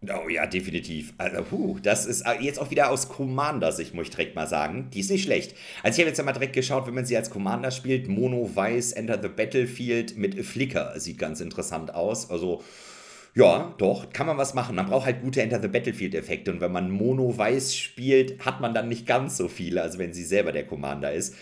Oh 0.10 0.28
ja, 0.28 0.46
definitiv. 0.46 1.14
Also, 1.18 1.44
puh, 1.44 1.78
das 1.82 2.06
ist 2.06 2.26
jetzt 2.42 2.60
auch 2.60 2.72
wieder 2.72 2.90
aus 2.90 3.08
Commander-Sicht, 3.08 3.94
muss 3.94 4.08
ich 4.08 4.12
direkt 4.12 4.36
mal 4.36 4.48
sagen. 4.48 4.90
Die 4.94 5.00
ist 5.00 5.10
nicht 5.10 5.24
schlecht. 5.24 5.56
Also, 5.82 5.96
ich 5.96 6.00
habe 6.00 6.10
jetzt 6.10 6.18
ja 6.18 6.24
mal 6.24 6.34
direkt 6.34 6.54
geschaut, 6.54 6.88
wenn 6.88 6.94
man 6.94 7.06
sie 7.06 7.16
als 7.16 7.30
Commander 7.30 7.72
spielt. 7.72 8.08
Mono 8.08 8.50
Weiß, 8.54 8.94
Enter 8.94 9.20
the 9.22 9.30
Battlefield 9.30 10.18
mit 10.18 10.44
Flicker. 10.46 11.00
Sieht 11.00 11.18
ganz 11.18 11.40
interessant 11.40 11.94
aus. 11.94 12.30
Also, 12.30 12.62
ja, 13.36 13.74
doch, 13.78 14.12
kann 14.12 14.28
man 14.28 14.38
was 14.38 14.54
machen. 14.54 14.76
Man 14.76 14.88
braucht 14.88 15.06
halt 15.06 15.22
gute 15.22 15.42
Enter 15.42 15.62
the 15.62 15.68
Battlefield-Effekte. 15.68 16.52
Und 16.52 16.62
wenn 16.62 16.72
man 16.72 16.92
Mono 16.92 17.38
Weiß 17.38 17.76
spielt, 17.76 18.46
hat 18.46 18.62
man 18.62 18.74
dann 18.74 18.90
nicht 18.90 19.06
ganz 19.08 19.38
so 19.38 19.48
viele, 19.48 19.82
als 19.82 19.98
wenn 19.98 20.14
sie 20.14 20.24
selber 20.24 20.52
der 20.52 20.66
Commander 20.66 21.14
ist. 21.14 21.36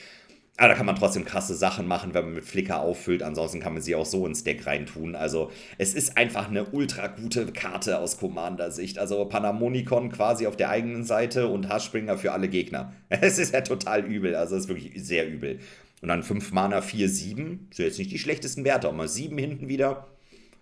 Aber 0.58 0.68
da 0.68 0.76
kann 0.76 0.86
man 0.86 0.96
trotzdem 0.96 1.26
krasse 1.26 1.56
Sachen 1.56 1.88
machen, 1.88 2.14
wenn 2.14 2.26
man 2.26 2.34
mit 2.36 2.44
Flickr 2.44 2.82
auffüllt. 2.82 3.24
Ansonsten 3.24 3.60
kann 3.60 3.74
man 3.74 3.82
sie 3.82 3.96
auch 3.96 4.06
so 4.06 4.28
ins 4.28 4.44
Deck 4.44 4.68
reintun. 4.68 5.16
Also 5.16 5.50
es 5.78 5.94
ist 5.94 6.18
einfach 6.18 6.50
eine 6.50 6.66
ultra 6.66 7.08
gute 7.08 7.48
Karte 7.48 7.98
aus 7.98 8.18
Commander-Sicht. 8.18 9.00
Also 9.00 9.24
Panamonicon 9.26 10.12
quasi 10.12 10.46
auf 10.48 10.58
der 10.58 10.70
eigenen 10.70 11.04
Seite 11.04 11.48
und 11.48 11.70
Haarspringer 11.70 12.18
für 12.18 12.34
alle 12.34 12.48
Gegner. 12.48 12.94
Es 13.10 13.40
ist 13.40 13.54
ja 13.54 13.62
total 13.62 14.06
übel. 14.06 14.36
Also 14.36 14.56
es 14.56 14.64
ist 14.64 14.70
wirklich 14.70 14.92
sehr 15.04 15.28
übel. 15.28 15.60
Und 16.02 16.10
dann 16.10 16.22
5 16.22 16.52
Mana, 16.52 16.82
4, 16.82 17.10
7. 17.10 17.68
Sind 17.72 17.86
jetzt 17.86 18.00
nicht 18.00 18.12
die 18.12 18.20
schlechtesten 18.20 18.64
Werte. 18.64 18.90
Auch 18.90 18.94
mal 18.94 19.08
7 19.08 19.38
hinten 19.38 19.68
wieder. 19.68 20.08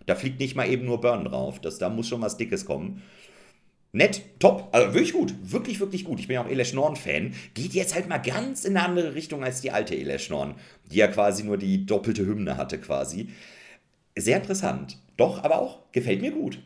Da 0.06 0.16
fliegt 0.16 0.40
nicht 0.40 0.56
mal 0.56 0.70
eben 0.70 0.86
nur 0.86 1.02
Burn 1.02 1.26
drauf. 1.26 1.60
Das, 1.60 1.78
da 1.78 1.90
muss 1.90 2.08
schon 2.08 2.22
was 2.22 2.38
Dickes 2.38 2.66
kommen. 2.66 3.02
Nett, 3.92 4.22
top, 4.40 4.70
also 4.72 4.94
wirklich 4.94 5.14
gut, 5.14 5.34
wirklich, 5.42 5.80
wirklich 5.80 6.04
gut. 6.04 6.20
Ich 6.20 6.28
bin 6.28 6.36
ja 6.36 6.44
auch 6.44 6.50
Elesh 6.50 6.74
Norn-Fan. 6.74 7.34
Geht 7.56 7.74
jetzt 7.74 7.96
halt 7.96 8.08
mal 8.08 8.20
ganz 8.20 8.64
in 8.64 8.78
eine 8.78 8.86
andere 8.86 9.16
Richtung 9.16 9.44
als 9.44 9.62
die 9.62 9.72
alte 9.72 9.96
Elesh 9.96 10.30
Norn, 10.30 10.56
die 10.92 10.98
ja 10.98 11.08
quasi 11.08 11.44
nur 11.44 11.58
die 11.58 11.86
doppelte 11.88 12.26
Hymne 12.26 12.58
hatte 12.58 12.78
quasi. 12.78 13.30
Sehr 14.16 14.38
interessant. 14.38 15.00
Doch, 15.18 15.44
aber 15.44 15.60
auch, 15.60 15.92
gefällt 15.92 16.22
mir 16.22 16.32
gut. 16.32 16.60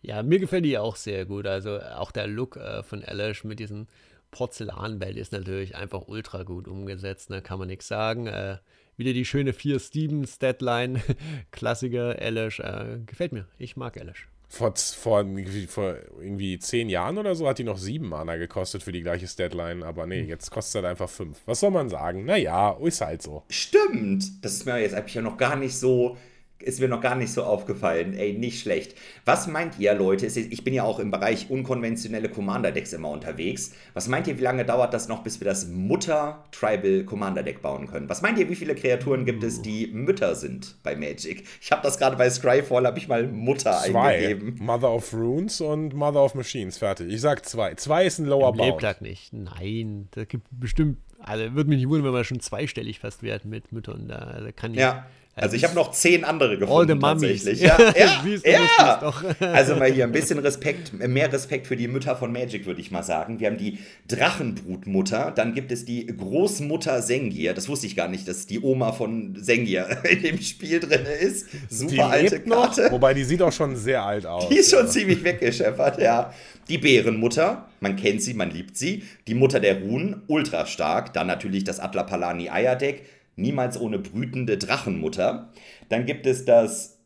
Ja, 0.00 0.22
mir 0.22 0.38
gefällt 0.38 0.64
die 0.64 0.78
auch 0.78 0.96
sehr 0.96 1.26
gut. 1.26 1.46
Also 1.46 1.80
auch 1.80 2.12
der 2.12 2.26
Look 2.26 2.56
äh, 2.56 2.82
von 2.82 3.02
Elesh 3.02 3.44
mit 3.44 3.58
diesen 3.58 3.86
Porzellanwelt 4.30 5.16
ist 5.16 5.32
natürlich 5.32 5.76
einfach 5.76 6.08
ultra 6.08 6.44
gut 6.44 6.68
umgesetzt, 6.68 7.30
ne? 7.30 7.42
kann 7.42 7.58
man 7.58 7.68
nichts 7.68 7.88
sagen. 7.88 8.26
Äh, 8.26 8.58
wieder 8.96 9.12
die 9.12 9.24
schöne 9.24 9.52
4 9.52 9.80
Stevens 9.80 10.38
Deadline, 10.38 11.02
Klassiker 11.50 12.18
Elesh, 12.20 12.60
äh, 12.60 13.00
gefällt 13.04 13.32
mir. 13.32 13.46
Ich 13.58 13.76
mag 13.76 13.96
Elesh. 13.96 14.28
Vor, 14.52 14.74
vor, 14.76 15.24
vor 15.68 15.94
irgendwie 16.20 16.58
zehn 16.58 16.88
Jahren 16.88 17.18
oder 17.18 17.36
so 17.36 17.48
hat 17.48 17.58
die 17.58 17.64
noch 17.64 17.78
sieben 17.78 18.08
Mana 18.08 18.36
gekostet 18.36 18.82
für 18.82 18.90
die 18.90 19.02
gleiche 19.02 19.28
Statline, 19.28 19.86
aber 19.86 20.06
nee, 20.06 20.22
jetzt 20.22 20.50
kostet 20.50 20.70
es 20.70 20.74
halt 20.74 20.86
einfach 20.86 21.08
fünf. 21.08 21.38
Was 21.46 21.60
soll 21.60 21.70
man 21.70 21.88
sagen? 21.88 22.24
Naja, 22.24 22.76
ist 22.82 23.00
halt 23.00 23.22
so. 23.22 23.44
Stimmt. 23.48 24.44
Das 24.44 24.54
ist 24.54 24.66
mir 24.66 24.78
jetzt 24.80 24.94
eigentlich 24.94 25.14
ja 25.14 25.22
noch 25.22 25.36
gar 25.36 25.54
nicht 25.54 25.76
so 25.76 26.16
ist 26.62 26.80
mir 26.80 26.88
noch 26.88 27.00
gar 27.00 27.14
nicht 27.14 27.32
so 27.32 27.42
aufgefallen. 27.42 28.14
Ey, 28.14 28.32
nicht 28.32 28.60
schlecht. 28.60 28.94
Was 29.24 29.46
meint 29.46 29.78
ihr, 29.78 29.94
Leute? 29.94 30.26
Ich 30.26 30.64
bin 30.64 30.74
ja 30.74 30.84
auch 30.84 30.98
im 30.98 31.10
Bereich 31.10 31.50
unkonventionelle 31.50 32.28
Commander-Decks 32.28 32.92
immer 32.92 33.10
unterwegs. 33.10 33.72
Was 33.94 34.08
meint 34.08 34.26
ihr, 34.26 34.38
wie 34.38 34.42
lange 34.42 34.64
dauert 34.64 34.94
das 34.94 35.08
noch, 35.08 35.22
bis 35.22 35.40
wir 35.40 35.46
das 35.46 35.68
Mutter-Tribal 35.68 37.04
Commander-Deck 37.04 37.62
bauen 37.62 37.86
können? 37.86 38.08
Was 38.08 38.22
meint 38.22 38.38
ihr, 38.38 38.48
wie 38.48 38.56
viele 38.56 38.74
Kreaturen 38.74 39.24
gibt 39.24 39.42
es, 39.42 39.62
die 39.62 39.88
Mütter 39.88 40.34
sind 40.34 40.76
bei 40.82 40.96
Magic? 40.96 41.44
Ich 41.60 41.72
habe 41.72 41.82
das 41.82 41.98
gerade 41.98 42.16
bei 42.16 42.28
Scryfall, 42.30 42.86
habe 42.86 42.98
ich 42.98 43.08
mal 43.08 43.26
Mutter 43.26 43.80
zwei. 43.84 44.16
eingegeben. 44.16 44.56
Mother 44.58 44.92
of 44.92 45.12
Runes 45.12 45.60
und 45.60 45.94
Mother 45.94 46.24
of 46.24 46.34
Machines, 46.34 46.78
fertig. 46.78 47.12
Ich 47.12 47.20
sag 47.20 47.46
zwei. 47.46 47.74
Zwei 47.74 48.06
ist 48.06 48.18
ein 48.18 48.26
Lower 48.26 48.52
Bound. 48.52 48.70
Leblatt 48.70 49.02
nicht. 49.02 49.32
Nein, 49.32 50.08
da 50.12 50.24
gibt 50.24 50.46
bestimmt 50.50 50.98
also 51.22 51.54
würde 51.54 51.68
mich 51.68 51.78
nicht 51.78 51.88
wundern, 51.88 52.06
wenn 52.06 52.14
wir 52.14 52.24
schon 52.24 52.40
zweistellig 52.40 53.00
fast 53.00 53.22
werden 53.22 53.50
mit 53.50 53.72
Müttern. 53.72 54.08
Da 54.08 54.16
also 54.16 54.48
kann 54.54 54.72
ich, 54.72 54.80
ja. 54.80 55.06
Also 55.40 55.56
ich 55.56 55.64
habe 55.64 55.74
noch 55.74 55.92
zehn 55.92 56.24
andere 56.24 56.58
gefunden. 56.58 56.90
All 56.90 56.96
the 56.96 57.00
tatsächlich. 57.00 57.60
Ja, 57.70 57.78
ja, 57.96 58.22
ja. 58.44 59.12
Also 59.40 59.76
mal 59.76 59.90
hier 59.90 60.04
ein 60.04 60.12
bisschen 60.12 60.38
Respekt, 60.38 60.92
mehr 60.92 61.32
Respekt 61.32 61.66
für 61.66 61.76
die 61.76 61.88
Mütter 61.88 62.16
von 62.16 62.32
Magic, 62.32 62.66
würde 62.66 62.80
ich 62.80 62.90
mal 62.90 63.02
sagen. 63.02 63.40
Wir 63.40 63.48
haben 63.48 63.56
die 63.56 63.78
Drachenbrutmutter, 64.08 65.32
dann 65.34 65.54
gibt 65.54 65.72
es 65.72 65.84
die 65.84 66.06
Großmutter 66.06 67.02
Sengir. 67.02 67.54
Das 67.54 67.68
wusste 67.68 67.86
ich 67.86 67.96
gar 67.96 68.08
nicht, 68.08 68.28
dass 68.28 68.46
die 68.46 68.60
Oma 68.60 68.92
von 68.92 69.36
Sengir 69.36 69.86
in 70.10 70.22
dem 70.22 70.40
Spiel 70.40 70.80
drin 70.80 71.06
ist. 71.20 71.46
Super 71.68 71.92
die 71.92 72.00
alte 72.00 72.40
Karte. 72.40 72.82
Noch, 72.84 72.92
wobei 72.92 73.14
die 73.14 73.24
sieht 73.24 73.42
auch 73.42 73.52
schon 73.52 73.76
sehr 73.76 74.02
alt 74.02 74.26
aus. 74.26 74.48
Die 74.48 74.56
ist 74.56 74.70
schon 74.70 74.88
ziemlich 74.88 75.22
weggeschäffert, 75.24 76.00
ja. 76.00 76.32
Die 76.68 76.78
Bärenmutter, 76.78 77.68
man 77.80 77.96
kennt 77.96 78.22
sie, 78.22 78.34
man 78.34 78.50
liebt 78.50 78.76
sie. 78.76 79.02
Die 79.26 79.34
Mutter 79.34 79.58
der 79.58 79.80
Runen, 79.80 80.22
ultra 80.28 80.66
stark. 80.66 81.12
Dann 81.12 81.26
natürlich 81.26 81.64
das 81.64 81.80
Atlapalani 81.80 82.48
Eierdeck 82.48 83.02
niemals 83.40 83.80
ohne 83.80 83.98
brütende 83.98 84.58
Drachenmutter. 84.58 85.52
Dann 85.88 86.06
gibt 86.06 86.26
es 86.26 86.44
das 86.44 86.98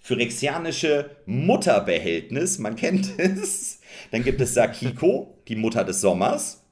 phyrexianische 0.00 1.10
Mutterbehältnis, 1.26 2.58
man 2.58 2.76
kennt 2.76 3.12
es. 3.18 3.80
Dann 4.10 4.24
gibt 4.24 4.40
es 4.40 4.54
Sakiko, 4.54 5.38
die 5.48 5.56
Mutter 5.56 5.84
des 5.84 6.00
Sommers. 6.00 6.62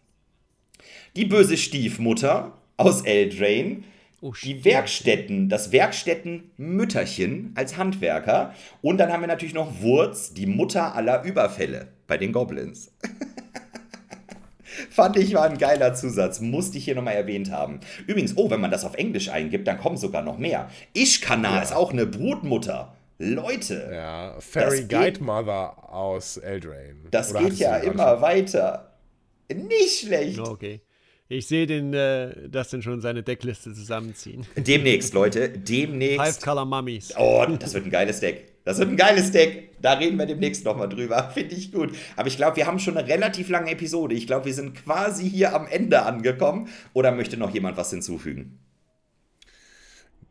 Die 1.17 1.27
böse 1.27 1.57
Stiefmutter 1.57 2.59
aus 2.77 3.03
Eldrain. 3.03 3.85
Oh, 4.23 4.33
die 4.43 4.65
Werkstätten, 4.65 5.51
das 5.51 5.73
Werkstättenmütterchen 5.73 7.53
als 7.55 7.77
Handwerker. 7.77 8.55
Und 8.81 8.97
dann 8.99 9.13
haben 9.13 9.21
wir 9.21 9.27
natürlich 9.27 9.55
noch 9.55 9.83
Wurz, 9.83 10.33
die 10.33 10.47
Mutter 10.47 10.95
aller 10.95 11.23
Überfälle 11.23 11.89
bei 12.07 12.17
den 12.17 12.33
Goblins. 12.33 12.93
Fand 14.91 15.17
ich 15.17 15.35
war 15.35 15.45
ein 15.45 15.59
geiler 15.59 15.95
Zusatz. 15.95 16.41
Musste 16.41 16.79
ich 16.79 16.85
hier 16.85 16.95
nochmal 16.95 17.15
erwähnt 17.15 17.51
haben. 17.51 17.81
Übrigens, 18.07 18.37
oh, 18.37 18.51
wenn 18.51 18.61
man 18.61 18.71
das 18.71 18.85
auf 18.85 18.95
Englisch 18.95 19.29
eingibt, 19.29 19.67
dann 19.67 19.79
kommen 19.79 19.97
sogar 19.97 20.23
noch 20.23 20.39
mehr. 20.39 20.69
Ishkana 20.95 21.57
ja. 21.57 21.63
ist 21.63 21.75
auch 21.75 21.93
eine 21.93 22.07
Brutmutter. 22.07 22.95
Leute. 23.19 23.91
Ja, 23.93 24.37
Fairy 24.41 24.85
Guide 24.85 25.23
Mother 25.23 25.91
aus 25.91 26.37
Eldraine. 26.37 26.97
Das 27.11 27.31
Oder 27.31 27.45
geht 27.45 27.55
ja 27.55 27.77
immer 27.77 28.21
weiter. 28.21 28.99
Nicht 29.49 30.01
schlecht. 30.01 30.39
Okay. 30.39 30.81
Ich 31.29 31.49
sehe 31.49 31.67
den, 31.67 31.93
äh, 31.93 32.49
das 32.49 32.71
denn 32.71 32.83
schon 32.83 33.01
seine 33.01 33.23
Deckliste 33.23 33.73
zusammenziehen. 33.73 34.47
Demnächst, 34.57 35.13
Leute. 35.13 35.49
Demnächst. 35.49 36.25
Five 36.25 36.41
Color 36.41 36.67
Mummies. 36.67 37.15
Oh, 37.17 37.45
das 37.59 37.75
wird 37.75 37.87
ein 37.87 37.91
geiles 37.91 38.21
Deck. 38.21 38.56
Das 38.67 38.79
wird 38.79 38.91
ein 38.91 38.97
geiles 38.97 39.31
Deck. 39.31 39.81
Da 39.81 39.93
reden 39.93 40.19
wir 40.19 40.27
demnächst 40.27 40.65
nochmal 40.65 40.89
drüber. 40.89 41.31
Finde 41.35 41.55
ich 41.55 41.73
gut. 41.73 41.97
Aber 42.17 42.27
ich 42.27 42.37
glaube, 42.37 42.57
wir 42.57 42.67
haben 42.67 42.81
schon 42.81 42.99
eine 42.99 43.09
relativ 43.09 43.49
lange 43.49 43.71
Episode. 43.71 44.17
Ich 44.17 44.27
glaube, 44.27 44.47
wir 44.47 44.55
sind 44.55 44.75
quasi 44.75 45.31
hier 45.31 45.55
am 45.55 45.69
Ende 45.69 46.03
angekommen. 46.03 46.69
Oder 46.93 47.13
möchte 47.13 47.37
noch 47.37 47.55
jemand 47.55 47.77
was 47.77 47.91
hinzufügen? 47.91 48.59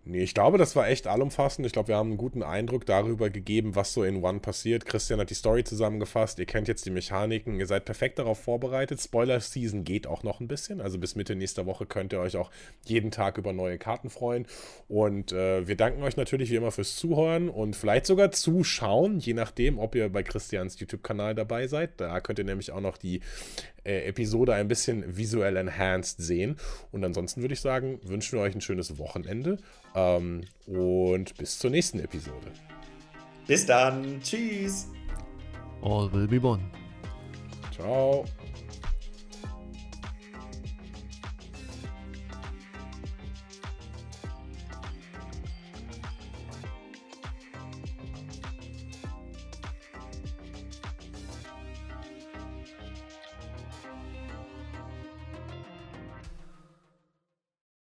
Nee, 0.07 0.21
ich 0.21 0.35
glaube, 0.35 0.59
das 0.59 0.75
war 0.75 0.87
echt 0.87 1.07
allumfassend. 1.07 1.65
Ich 1.65 1.73
glaube, 1.73 1.87
wir 1.87 1.95
haben 1.95 2.09
einen 2.09 2.17
guten 2.17 2.43
Eindruck 2.43 2.85
darüber 2.85 3.31
gegeben, 3.31 3.75
was 3.75 3.91
so 3.91 4.03
in 4.03 4.23
One 4.23 4.39
passiert. 4.39 4.85
Christian 4.85 5.19
hat 5.19 5.31
die 5.31 5.35
Story 5.35 5.63
zusammengefasst. 5.63 6.37
Ihr 6.37 6.45
kennt 6.45 6.67
jetzt 6.67 6.85
die 6.85 6.91
Mechaniken. 6.91 7.59
Ihr 7.59 7.65
seid 7.65 7.85
perfekt 7.85 8.19
darauf 8.19 8.39
vorbereitet. 8.39 9.01
Spoiler-Season 9.01 9.83
geht 9.83 10.05
auch 10.05 10.21
noch 10.21 10.41
ein 10.41 10.47
bisschen. 10.47 10.79
Also 10.79 10.99
bis 10.99 11.15
Mitte 11.15 11.35
nächster 11.35 11.65
Woche 11.65 11.87
könnt 11.87 12.13
ihr 12.13 12.19
euch 12.19 12.37
auch 12.37 12.51
jeden 12.85 13.09
Tag 13.09 13.39
über 13.39 13.51
neue 13.51 13.79
Karten 13.79 14.11
freuen. 14.11 14.45
Und 14.87 15.31
äh, 15.31 15.67
wir 15.67 15.75
danken 15.75 16.03
euch 16.03 16.17
natürlich 16.17 16.51
wie 16.51 16.57
immer 16.57 16.71
fürs 16.71 16.97
Zuhören 16.97 17.49
und 17.49 17.75
vielleicht 17.75 18.05
sogar 18.05 18.29
zuschauen, 18.31 19.17
je 19.17 19.33
nachdem, 19.33 19.79
ob 19.79 19.95
ihr 19.95 20.09
bei 20.09 20.21
Christians 20.21 20.79
YouTube-Kanal 20.79 21.33
dabei 21.33 21.65
seid. 21.65 21.99
Da 21.99 22.19
könnt 22.19 22.37
ihr 22.37 22.45
nämlich 22.45 22.71
auch 22.71 22.81
noch 22.81 22.97
die 22.97 23.21
äh, 23.85 24.07
Episode 24.07 24.53
ein 24.53 24.67
bisschen 24.67 25.17
visuell 25.17 25.57
enhanced 25.57 26.21
sehen. 26.21 26.57
Und 26.91 27.03
ansonsten 27.03 27.41
würde 27.41 27.53
ich 27.53 27.61
sagen, 27.61 27.99
wünschen 28.03 28.37
wir 28.37 28.43
euch 28.43 28.55
ein 28.55 28.61
schönes 28.61 28.97
Wochenende 28.97 29.57
ähm, 29.95 30.41
und 30.65 31.37
bis 31.37 31.59
zur 31.59 31.69
nächsten 31.69 31.99
Episode. 31.99 32.47
Bis 33.47 33.65
dann. 33.65 34.19
Tschüss. 34.21 34.87
All 35.81 36.11
will 36.11 36.27
be 36.27 36.41
one. 36.41 36.63
Ciao. 37.71 38.25